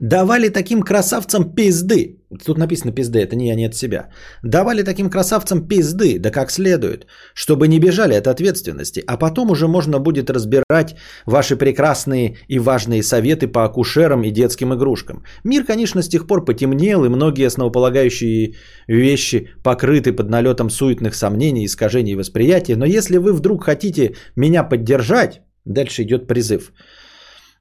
Давали 0.00 0.48
таким 0.48 0.82
красавцам 0.82 1.54
пизды. 1.54 2.16
Тут 2.44 2.58
написано 2.58 2.92
пизды, 2.92 3.20
это 3.20 3.36
не 3.36 3.46
я, 3.48 3.54
не 3.54 3.66
от 3.66 3.74
себя. 3.74 4.08
Давали 4.42 4.82
таким 4.82 5.10
красавцам 5.10 5.66
пизды, 5.68 6.18
да 6.18 6.30
как 6.30 6.50
следует, 6.50 7.06
чтобы 7.34 7.68
не 7.68 7.78
бежали 7.78 8.14
от 8.14 8.26
ответственности. 8.26 9.02
А 9.06 9.16
потом 9.16 9.50
уже 9.50 9.68
можно 9.68 10.00
будет 10.00 10.30
разбирать 10.30 10.96
ваши 11.26 11.56
прекрасные 11.56 12.36
и 12.48 12.58
важные 12.58 13.02
советы 13.02 13.48
по 13.48 13.64
акушерам 13.64 14.22
и 14.24 14.30
детским 14.30 14.74
игрушкам. 14.74 15.24
Мир, 15.44 15.64
конечно, 15.64 16.02
с 16.02 16.08
тех 16.08 16.26
пор 16.26 16.44
потемнел, 16.44 17.04
и 17.04 17.08
многие 17.08 17.46
основополагающие 17.46 18.54
вещи 18.88 19.50
покрыты 19.62 20.12
под 20.12 20.28
налетом 20.28 20.70
суетных 20.70 21.14
сомнений, 21.14 21.64
искажений 21.64 22.16
восприятия. 22.16 22.76
Но 22.76 22.86
если 22.86 23.18
вы 23.18 23.32
вдруг 23.32 23.64
хотите 23.64 24.14
меня 24.36 24.64
поддержать, 24.64 25.42
дальше 25.64 26.02
идет 26.02 26.26
призыв– 26.26 26.72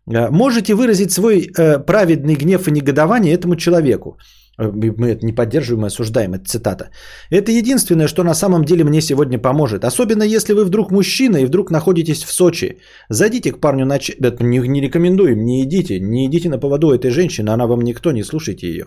можете 0.08 0.74
выразить 0.74 1.12
свой 1.12 1.50
э, 1.58 1.80
праведный 1.80 2.36
гнев 2.36 2.68
и 2.68 2.72
негодование 2.72 3.34
этому 3.34 3.56
человеку. 3.56 4.18
Э, 4.60 4.72
Мы 4.72 5.08
это 5.08 5.26
не 5.26 5.34
поддерживаем, 5.34 5.82
мы 5.82 5.88
осуждаем, 5.88 6.34
это 6.34 6.46
цитата. 6.46 6.90
Это 7.32 7.52
единственное, 7.52 8.08
что 8.08 8.24
на 8.24 8.34
самом 8.34 8.64
деле 8.64 8.84
мне 8.84 9.02
сегодня 9.02 9.40
поможет. 9.40 9.84
Особенно 9.84 10.24
если 10.24 10.54
вы 10.54 10.66
вдруг 10.66 10.92
мужчина 10.92 11.38
и 11.38 11.46
вдруг 11.46 11.72
находитесь 11.72 12.24
в 12.24 12.32
Сочи. 12.32 12.78
Зайдите 13.10 13.52
к 13.52 13.60
парню 13.60 13.86
на... 13.86 13.96
Это 13.98 14.44
не, 14.44 14.60
не 14.60 14.82
рекомендуем, 14.82 15.46
не 15.46 15.64
идите. 15.64 16.00
Не 16.00 16.26
идите 16.26 16.50
на 16.50 16.60
поводу 16.60 16.92
этой 16.92 17.12
женщины, 17.12 17.50
она 17.50 17.68
вам 17.68 17.82
никто, 17.82 18.12
не 18.12 18.24
слушайте 18.24 18.68
ее. 18.68 18.86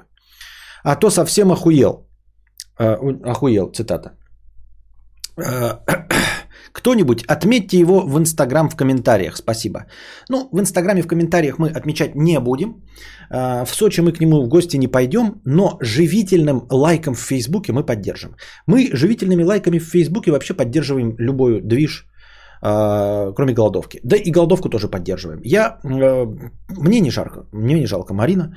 А 0.85 0.97
то 0.97 1.11
совсем 1.11 1.51
охуел. 1.51 2.07
Э, 2.79 2.97
Охуел, 3.25 3.73
цитата. 3.73 4.11
Кто-нибудь 6.73 7.25
отметьте 7.25 7.79
его 7.79 8.01
в 8.01 8.19
Инстаграм 8.19 8.69
в 8.69 8.77
комментариях. 8.77 9.37
Спасибо. 9.37 9.87
Ну, 10.29 10.49
в 10.53 10.61
Инстаграме 10.61 11.03
в 11.03 11.07
комментариях 11.07 11.59
мы 11.59 11.69
отмечать 11.69 12.15
не 12.15 12.41
будем. 12.41 12.83
А, 13.31 13.65
В 13.65 13.75
Сочи 13.75 14.01
мы 14.01 14.13
к 14.13 14.21
нему 14.21 14.43
в 14.43 14.49
гости 14.49 14.77
не 14.77 14.89
пойдем, 14.89 15.41
но 15.45 15.79
живительным 15.81 16.67
лайком 16.71 17.15
в 17.15 17.21
Фейсбуке 17.21 17.73
мы 17.73 17.87
поддержим. 17.87 18.37
Мы 18.67 18.91
живительными 18.93 19.45
лайками 19.45 19.79
в 19.79 19.85
Фейсбуке 19.85 20.31
вообще 20.31 20.55
поддерживаем 20.55 21.15
любой 21.19 21.61
движ, 21.61 22.07
а, 22.63 23.33
кроме 23.33 23.53
голодовки. 23.53 24.01
Да 24.05 24.17
и 24.17 24.31
голодовку 24.31 24.69
тоже 24.69 24.89
поддерживаем. 24.89 25.41
Я, 25.45 25.79
э, 25.85 26.27
мне 26.77 27.01
не 27.01 27.11
жарко, 27.11 27.47
мне 27.53 27.75
не 27.81 27.87
жалко 27.87 28.15
Марина. 28.15 28.57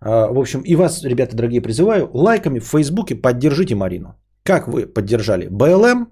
А, 0.00 0.28
В 0.32 0.38
общем, 0.38 0.60
и 0.64 0.76
вас, 0.76 1.04
ребята 1.04 1.36
дорогие, 1.36 1.60
призываю 1.60 2.10
лайками 2.12 2.58
в 2.60 2.64
Фейсбуке 2.64 3.14
поддержите 3.14 3.74
Марину. 3.74 4.14
Как 4.42 4.68
вы 4.68 4.86
поддержали 4.86 5.48
БЛМ? 5.50 6.08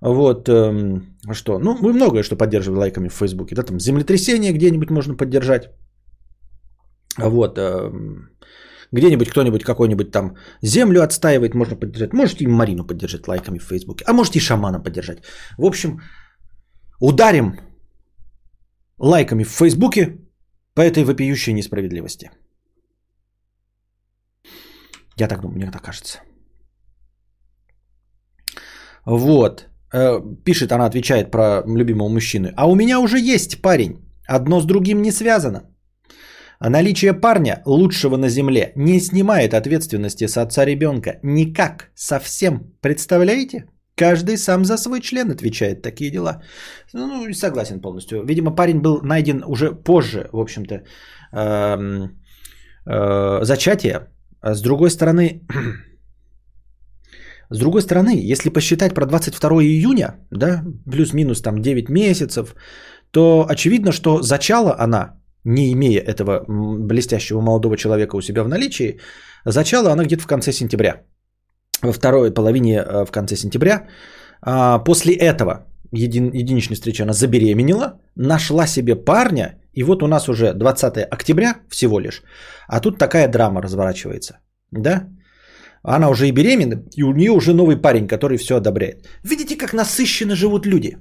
Вот, 0.00 0.48
эм, 0.48 1.16
что? 1.32 1.58
Ну, 1.58 1.76
мы 1.80 1.92
многое 1.92 2.22
что 2.22 2.36
поддерживаем 2.36 2.78
лайками 2.78 3.08
в 3.08 3.14
Фейсбуке. 3.14 3.54
Да, 3.54 3.62
там 3.62 3.80
землетрясение 3.80 4.52
где-нибудь 4.52 4.90
можно 4.90 5.16
поддержать. 5.16 5.70
Вот, 7.18 7.58
эм, 7.58 8.30
где-нибудь 8.92 9.30
кто-нибудь 9.30 9.64
какой-нибудь 9.64 10.10
там 10.12 10.36
землю 10.62 11.02
отстаивает, 11.02 11.54
можно 11.54 11.76
поддержать. 11.76 12.12
Можете 12.12 12.44
и 12.44 12.48
Марину 12.48 12.86
поддержать 12.86 13.28
лайками 13.28 13.58
в 13.58 13.64
Фейсбуке. 13.64 14.04
А 14.06 14.12
можете 14.12 14.38
и 14.38 14.42
шамана 14.42 14.80
поддержать. 14.80 15.18
В 15.58 15.64
общем, 15.64 16.00
ударим 17.00 17.58
лайками 18.98 19.44
в 19.44 19.50
Фейсбуке 19.50 20.18
по 20.74 20.82
этой 20.82 21.04
вопиющей 21.04 21.52
несправедливости. 21.52 22.30
Я 25.16 25.28
так 25.28 25.40
думаю, 25.40 25.56
мне 25.56 25.70
так 25.70 25.82
кажется. 25.82 26.18
Вот. 29.04 29.67
Э, 29.92 30.20
Пишет, 30.44 30.72
она 30.72 30.86
отвечает 30.86 31.30
про 31.30 31.62
любимого 31.66 32.08
мужчины. 32.08 32.52
А 32.56 32.66
у 32.66 32.74
меня 32.74 33.00
уже 33.00 33.18
есть 33.18 33.62
парень. 33.62 33.98
Одно 34.26 34.60
с 34.60 34.66
другим 34.66 35.02
не 35.02 35.12
связано. 35.12 35.62
Наличие 36.60 37.12
парня, 37.12 37.62
лучшего 37.66 38.16
на 38.16 38.28
земле, 38.28 38.72
не 38.76 39.00
снимает 39.00 39.54
ответственности 39.54 40.26
с 40.26 40.36
отца 40.36 40.64
ребенка. 40.64 41.20
Никак. 41.22 41.90
Совсем. 41.94 42.72
Представляете? 42.80 43.64
Каждый 43.96 44.36
сам 44.36 44.64
за 44.64 44.76
свой 44.76 45.00
член 45.00 45.30
отвечает. 45.30 45.82
Такие 45.82 46.10
дела. 46.10 46.42
Ну, 46.94 47.32
согласен 47.32 47.80
полностью. 47.80 48.24
Видимо, 48.24 48.54
парень 48.54 48.80
был 48.80 49.00
найден 49.02 49.42
уже 49.46 49.72
позже, 49.72 50.28
в 50.32 50.38
общем-то, 50.38 50.82
эм, 51.32 52.10
э, 52.86 53.44
зачатия. 53.44 54.08
А 54.40 54.54
с 54.54 54.62
другой 54.62 54.90
стороны, 54.90 55.46
с 57.50 57.58
другой 57.58 57.82
стороны, 57.82 58.32
если 58.32 58.50
посчитать 58.50 58.94
про 58.94 59.06
22 59.06 59.50
июня, 59.62 60.14
да, 60.30 60.64
плюс-минус 60.90 61.42
там 61.42 61.62
9 61.62 61.88
месяцев, 61.88 62.54
то 63.10 63.46
очевидно, 63.48 63.92
что 63.92 64.22
зачала 64.22 64.76
она, 64.78 65.20
не 65.44 65.72
имея 65.72 66.00
этого 66.00 66.44
блестящего 66.48 67.40
молодого 67.40 67.76
человека 67.76 68.16
у 68.16 68.20
себя 68.20 68.42
в 68.42 68.48
наличии, 68.48 69.00
зачала 69.44 69.92
она 69.92 70.04
где-то 70.04 70.22
в 70.22 70.26
конце 70.26 70.52
сентября. 70.52 71.02
Во 71.82 71.92
второй 71.92 72.34
половине 72.34 72.78
э, 72.78 73.04
в 73.06 73.10
конце 73.10 73.36
сентября. 73.36 73.86
А, 74.42 74.78
После 74.78 75.14
этого 75.14 75.66
един, 75.92 76.30
единичной 76.32 76.74
встречи 76.74 77.02
она 77.02 77.12
забеременела, 77.12 78.00
нашла 78.16 78.66
себе 78.66 78.94
парня, 78.96 79.54
и 79.72 79.82
вот 79.84 80.02
у 80.02 80.06
нас 80.06 80.28
уже 80.28 80.52
20 80.52 80.96
октября 81.10 81.54
всего 81.70 82.00
лишь, 82.00 82.22
а 82.66 82.80
тут 82.80 82.98
такая 82.98 83.28
драма 83.28 83.62
разворачивается. 83.62 84.38
Да? 84.70 85.08
Она 85.82 86.10
уже 86.10 86.28
и 86.28 86.32
беременна, 86.32 86.82
и 86.96 87.02
у 87.02 87.12
нее 87.12 87.30
уже 87.30 87.52
новый 87.52 87.76
парень, 87.76 88.08
который 88.08 88.36
все 88.38 88.56
одобряет. 88.56 89.06
Видите, 89.24 89.56
как 89.56 89.72
насыщенно 89.72 90.34
живут 90.34 90.66
люди. 90.66 90.96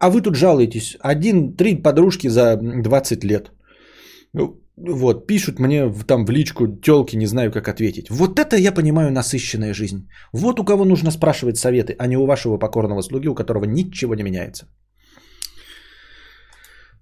А 0.00 0.10
вы 0.10 0.22
тут 0.22 0.34
жалуетесь. 0.34 0.96
Один, 1.00 1.56
три 1.56 1.82
подружки 1.82 2.28
за 2.28 2.56
20 2.56 3.24
лет. 3.24 3.52
Вот, 4.76 5.26
пишут 5.26 5.58
мне 5.58 5.92
там 6.06 6.24
в 6.24 6.30
личку 6.30 6.66
телки, 6.68 7.16
не 7.16 7.26
знаю, 7.26 7.52
как 7.52 7.68
ответить. 7.68 8.08
Вот 8.10 8.38
это 8.38 8.56
я 8.56 8.72
понимаю 8.72 9.10
насыщенная 9.12 9.74
жизнь. 9.74 10.08
Вот 10.32 10.58
у 10.58 10.64
кого 10.64 10.84
нужно 10.84 11.10
спрашивать 11.10 11.58
советы, 11.58 11.94
а 11.98 12.06
не 12.06 12.16
у 12.16 12.26
вашего 12.26 12.58
покорного 12.58 13.02
слуги, 13.02 13.28
у 13.28 13.34
которого 13.34 13.64
ничего 13.64 14.14
не 14.14 14.22
меняется. 14.22 14.66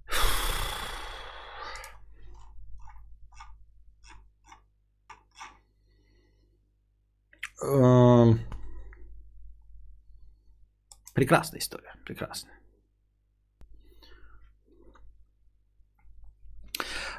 Эм, 0.09 0.48
Прекрасная 11.15 11.61
история, 11.61 11.95
прекрасная. 12.05 12.55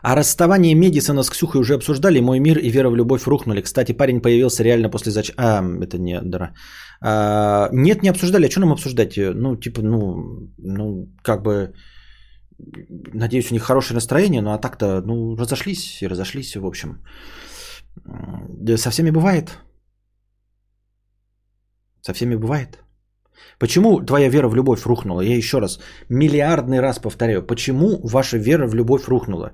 А 0.02 0.16
расставание 0.16 0.76
Медисона 0.76 1.24
с 1.24 1.30
Ксюхой 1.30 1.62
уже 1.62 1.74
обсуждали. 1.74 2.22
Мой 2.22 2.40
мир 2.40 2.58
и 2.58 2.70
вера 2.70 2.90
в 2.90 2.96
любовь 2.96 3.28
рухнули. 3.28 3.62
Кстати, 3.62 3.92
парень 3.92 4.22
появился 4.22 4.64
реально 4.64 4.90
после 4.90 5.12
зач... 5.12 5.32
А, 5.38 5.62
это 5.82 5.98
не, 5.98 6.22
да. 6.22 6.54
А, 7.02 7.70
нет, 7.74 8.02
не 8.04 8.10
обсуждали. 8.10 8.48
А 8.48 8.50
что 8.50 8.62
нам 8.62 8.72
обсуждать? 8.72 9.18
Ну, 9.18 9.58
типа, 9.58 9.82
ну, 9.82 10.50
ну, 10.58 11.08
как 11.22 11.44
бы, 11.44 11.74
надеюсь, 13.14 13.52
у 13.52 13.54
них 13.54 13.64
хорошее 13.64 13.96
настроение, 13.96 14.42
ну, 14.42 14.54
а 14.54 14.58
так-то, 14.58 15.02
ну, 15.02 15.36
разошлись 15.36 16.02
и 16.02 16.08
разошлись, 16.08 16.56
в 16.56 16.66
общем. 16.66 17.04
Со 18.78 18.90
всеми 18.92 19.12
бывает. 19.12 19.60
Со 22.10 22.14
всеми 22.14 22.36
бывает. 22.36 22.80
Почему 23.60 24.06
твоя 24.06 24.30
вера 24.30 24.48
в 24.50 24.56
любовь 24.56 24.86
рухнула? 24.86 25.22
Я 25.22 25.36
еще 25.36 25.60
раз, 25.60 25.80
миллиардный 26.10 26.80
раз 26.82 27.00
повторяю. 27.00 27.46
Почему 27.46 28.00
ваша 28.04 28.38
вера 28.38 28.68
в 28.68 28.74
любовь 28.74 29.08
рухнула? 29.08 29.52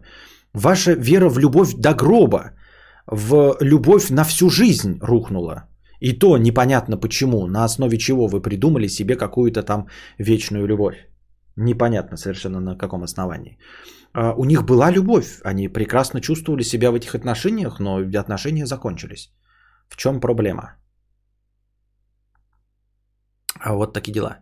Ваша 0.53 0.93
вера 0.93 1.29
в 1.29 1.37
любовь 1.37 1.73
до 1.77 1.93
гроба, 1.93 2.51
в 3.07 3.57
любовь 3.61 4.09
на 4.09 4.23
всю 4.23 4.49
жизнь 4.49 4.99
рухнула. 5.01 5.67
И 5.99 6.13
то 6.13 6.37
непонятно 6.37 6.97
почему, 6.97 7.47
на 7.47 7.65
основе 7.65 7.97
чего 7.97 8.27
вы 8.27 8.41
придумали 8.41 8.87
себе 8.87 9.17
какую-то 9.17 9.63
там 9.63 9.87
вечную 10.17 10.65
любовь. 10.65 10.95
Непонятно 11.57 12.17
совершенно 12.17 12.61
на 12.61 12.77
каком 12.77 13.03
основании. 13.03 13.57
А, 14.13 14.33
У 14.37 14.45
них 14.45 14.63
была 14.63 14.91
любовь, 14.91 15.41
они 15.43 15.67
прекрасно 15.67 16.21
чувствовали 16.21 16.63
себя 16.63 16.91
в 16.91 16.95
этих 16.95 17.15
отношениях, 17.15 17.81
но 17.81 17.97
отношения 18.19 18.65
закончились. 18.65 19.33
В 19.89 19.97
чем 19.97 20.21
проблема? 20.21 20.75
А 23.65 23.73
вот 23.73 23.93
такие 23.93 24.13
дела. 24.13 24.37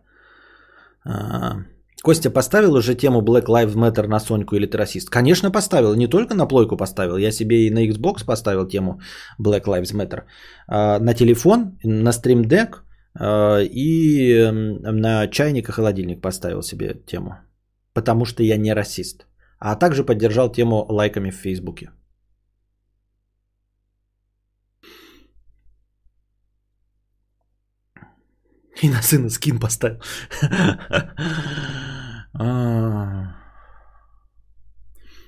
А, 1.06 1.64
Костя 2.02 2.30
поставил 2.30 2.74
уже 2.74 2.94
тему 2.94 3.22
Black 3.22 3.46
Lives 3.46 3.74
Matter 3.74 4.06
на 4.06 4.20
Соньку 4.20 4.56
или 4.56 4.66
ты 4.66 4.76
расист? 4.76 5.08
Конечно, 5.10 5.50
поставил. 5.50 5.94
Не 5.94 6.08
только 6.08 6.34
на 6.34 6.46
плойку 6.46 6.76
поставил. 6.76 7.16
Я 7.16 7.32
себе 7.32 7.66
и 7.66 7.70
на 7.70 7.88
Xbox 7.88 8.24
поставил 8.26 8.68
тему 8.68 9.00
Black 9.40 9.64
Lives 9.64 9.94
Matter. 9.94 10.22
А, 10.68 10.98
На 10.98 11.14
телефон, 11.14 11.78
на 11.84 12.10
Stream 12.10 12.44
Deck 12.44 12.74
а, 13.18 13.60
и 13.62 14.50
на 14.52 15.28
чайник 15.28 15.68
и 15.68 15.72
холодильник 15.72 16.20
поставил 16.20 16.62
себе 16.62 16.94
тему. 17.06 17.34
Потому 17.94 18.26
что 18.26 18.42
я 18.42 18.58
не 18.58 18.74
расист. 18.74 19.26
А 19.58 19.76
также 19.76 20.04
поддержал 20.04 20.52
тему 20.52 20.84
лайками 20.86 21.30
в 21.30 21.36
Фейсбуке. 21.36 21.90
И 28.82 28.88
на 28.88 29.02
сына 29.02 29.30
скин 29.30 29.58
поставил. 29.58 30.00
А. 32.36 33.44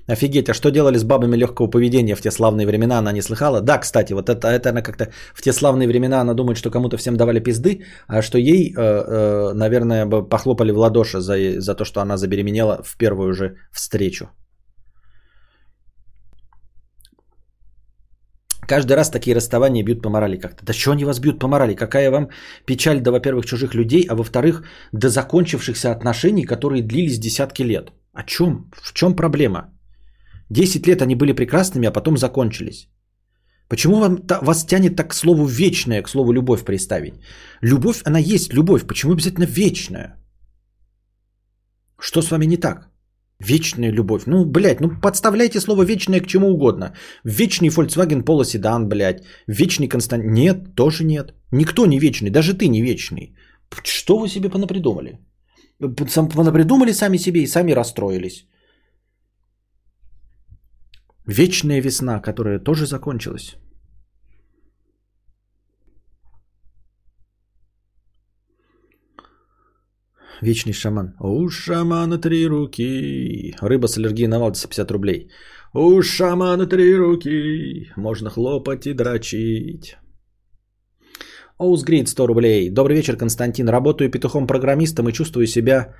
Офигеть, 0.08 0.48
а 0.48 0.54
что 0.54 0.70
делали 0.70 0.98
с 0.98 1.04
бабами 1.04 1.36
легкого 1.36 1.70
поведения 1.70 2.14
в 2.16 2.20
те 2.20 2.30
славные 2.30 2.66
времена, 2.66 2.98
она 2.98 3.12
не 3.12 3.22
слыхала? 3.22 3.60
Да, 3.60 3.78
кстати, 3.78 4.12
вот 4.12 4.28
это, 4.28 4.48
это 4.48 4.70
она 4.70 4.82
как-то 4.82 5.10
в 5.34 5.42
те 5.42 5.52
славные 5.52 5.88
времена 5.88 6.20
она 6.20 6.34
думает, 6.34 6.58
что 6.58 6.70
кому-то 6.70 6.96
всем 6.96 7.16
давали 7.16 7.40
пизды, 7.40 7.84
а 8.06 8.22
что 8.22 8.38
ей, 8.38 8.72
э, 8.72 8.80
э, 8.80 9.52
наверное, 9.54 10.06
похлопали 10.06 10.70
в 10.70 10.78
ладоши 10.78 11.20
за, 11.20 11.60
за 11.60 11.74
то, 11.74 11.84
что 11.84 12.00
она 12.00 12.16
забеременела 12.16 12.82
в 12.84 12.96
первую 12.96 13.32
же 13.34 13.56
встречу. 13.72 14.28
Каждый 18.68 18.96
раз 18.96 19.10
такие 19.10 19.36
расставания 19.36 19.84
бьют 19.84 20.02
по 20.02 20.10
морали 20.10 20.36
как-то. 20.36 20.64
Да 20.64 20.72
что 20.72 20.90
они 20.92 21.04
вас 21.04 21.20
бьют 21.20 21.38
по 21.38 21.48
морали? 21.48 21.74
Какая 21.74 22.10
вам 22.10 22.28
печаль 22.66 23.00
до, 23.00 23.12
во-первых, 23.12 23.46
чужих 23.46 23.74
людей, 23.74 24.06
а 24.08 24.14
во-вторых, 24.14 24.64
до 24.92 25.08
закончившихся 25.08 25.92
отношений, 25.92 26.44
которые 26.44 26.82
длились 26.82 27.18
десятки 27.18 27.62
лет? 27.62 27.92
О 28.12 28.22
чем? 28.22 28.70
В 28.82 28.92
чем 28.92 29.14
проблема? 29.16 29.72
Десять 30.50 30.86
лет 30.86 31.02
они 31.02 31.14
были 31.14 31.32
прекрасными, 31.32 31.88
а 31.88 31.92
потом 31.92 32.16
закончились. 32.16 32.88
Почему 33.68 34.00
вам, 34.00 34.16
та- 34.26 34.40
вас 34.42 34.64
тянет 34.64 34.96
так 34.96 35.10
к 35.10 35.14
слову 35.14 35.46
вечное, 35.46 36.02
к 36.02 36.08
слову 36.08 36.32
любовь 36.32 36.64
приставить? 36.64 37.14
Любовь, 37.62 38.02
она 38.04 38.18
есть 38.18 38.52
любовь. 38.54 38.86
Почему 38.86 39.12
обязательно 39.12 39.44
вечная? 39.44 40.16
Что 41.98 42.22
с 42.22 42.30
вами 42.30 42.46
не 42.46 42.56
так? 42.56 42.88
Вечная 43.38 43.92
любовь. 43.92 44.22
Ну, 44.26 44.44
блядь, 44.44 44.80
ну 44.80 45.00
подставляйте 45.00 45.60
слово 45.60 45.84
вечное 45.84 46.20
к 46.20 46.26
чему 46.26 46.48
угодно. 46.48 46.94
Вечный 47.24 47.68
Volkswagen 47.68 48.24
Polo 48.24 48.44
седан, 48.44 48.88
блядь. 48.88 49.24
Вечный 49.46 49.88
Констант... 49.88 50.24
Нет, 50.24 50.74
тоже 50.74 51.04
нет. 51.04 51.34
Никто 51.52 51.86
не 51.86 51.98
вечный, 51.98 52.30
даже 52.30 52.54
ты 52.54 52.68
не 52.68 52.82
вечный. 52.82 53.36
Что 53.84 54.18
вы 54.18 54.28
себе 54.28 54.48
понапридумали? 54.48 55.18
Понапридумали 55.78 56.92
сами 56.92 57.18
себе 57.18 57.42
и 57.42 57.46
сами 57.46 57.72
расстроились. 57.72 58.46
Вечная 61.26 61.82
весна, 61.82 62.20
которая 62.20 62.58
тоже 62.58 62.86
закончилась. 62.86 63.56
Вечный 70.42 70.72
шаман. 70.72 71.14
У 71.20 71.48
шамана 71.48 72.18
три 72.18 72.46
руки. 72.46 73.54
Рыба 73.60 73.86
с 73.86 73.96
аллергией 73.96 74.28
на 74.28 74.38
Валдисе 74.38 74.68
50 74.68 74.90
рублей. 74.90 75.30
У 75.72 76.02
шамана 76.02 76.66
три 76.66 76.94
руки. 76.94 77.90
Можно 77.96 78.30
хлопать 78.30 78.86
и 78.86 78.92
дрочить. 78.92 79.96
Оузгрид 81.58 82.08
100 82.08 82.26
рублей. 82.26 82.70
Добрый 82.70 82.96
вечер, 82.96 83.16
Константин. 83.16 83.68
Работаю 83.68 84.10
петухом-программистом 84.10 85.08
и 85.08 85.12
чувствую 85.12 85.46
себя 85.46 85.94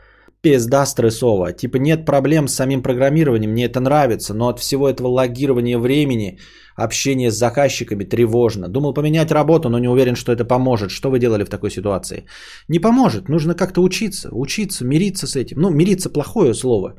пизда 0.46 0.86
стрессово. 0.86 1.52
Типа 1.52 1.78
нет 1.78 2.06
проблем 2.06 2.48
с 2.48 2.54
самим 2.54 2.82
программированием, 2.82 3.50
мне 3.50 3.64
это 3.64 3.80
нравится, 3.80 4.34
но 4.34 4.48
от 4.48 4.60
всего 4.60 4.88
этого 4.88 5.08
логирования 5.08 5.78
времени, 5.78 6.38
общения 6.76 7.30
с 7.30 7.38
заказчиками 7.38 8.04
тревожно. 8.04 8.68
Думал 8.68 8.94
поменять 8.94 9.32
работу, 9.32 9.68
но 9.68 9.78
не 9.78 9.88
уверен, 9.88 10.14
что 10.14 10.32
это 10.32 10.44
поможет. 10.44 10.90
Что 10.90 11.10
вы 11.10 11.18
делали 11.18 11.44
в 11.44 11.48
такой 11.48 11.70
ситуации? 11.70 12.26
Не 12.68 12.78
поможет, 12.80 13.28
нужно 13.28 13.54
как-то 13.54 13.82
учиться, 13.82 14.28
учиться, 14.32 14.84
мириться 14.84 15.26
с 15.26 15.36
этим. 15.36 15.56
Ну, 15.60 15.70
мириться 15.70 16.12
плохое 16.12 16.54
слово 16.54 16.94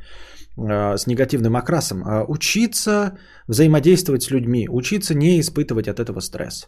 э, 0.57 0.97
с 0.97 1.07
негативным 1.07 1.55
окрасом. 1.55 2.03
А 2.05 2.25
учиться 2.27 3.17
взаимодействовать 3.47 4.23
с 4.23 4.31
людьми, 4.31 4.67
учиться 4.69 5.15
не 5.15 5.39
испытывать 5.39 5.87
от 5.87 5.99
этого 5.99 6.21
стресс. 6.21 6.67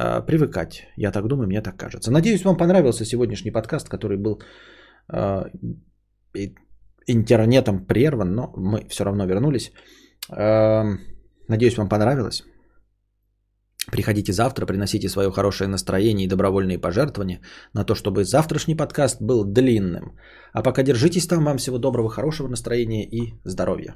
Э, 0.00 0.22
Привыкать, 0.26 0.86
я 0.96 1.12
так 1.12 1.26
думаю, 1.26 1.46
мне 1.46 1.60
так 1.60 1.76
кажется. 1.76 2.10
Надеюсь, 2.10 2.44
вам 2.44 2.56
понравился 2.56 3.04
сегодняшний 3.04 3.50
подкаст, 3.52 3.88
который 3.88 4.16
был 4.16 4.40
э, 5.12 5.44
интернетом 7.06 7.86
прерван, 7.86 8.34
но 8.34 8.52
мы 8.56 8.86
все 8.88 9.04
равно 9.04 9.26
вернулись. 9.26 9.72
Эм, 10.30 10.98
Надеюсь, 11.48 11.76
вам 11.76 11.88
понравилось. 11.88 12.42
Приходите 13.92 14.32
завтра, 14.32 14.66
приносите 14.66 15.08
свое 15.08 15.30
хорошее 15.30 15.68
настроение 15.68 16.24
и 16.24 16.28
добровольные 16.28 16.78
пожертвования 16.78 17.40
на 17.72 17.84
то, 17.84 17.94
чтобы 17.94 18.24
завтрашний 18.24 18.74
подкаст 18.74 19.22
был 19.22 19.44
длинным. 19.44 20.16
А 20.52 20.62
пока 20.62 20.82
держитесь 20.82 21.28
там. 21.28 21.44
Вам 21.44 21.58
всего 21.58 21.78
доброго, 21.78 22.10
хорошего 22.10 22.48
настроения 22.48 23.04
и 23.04 23.34
здоровья. 23.44 23.94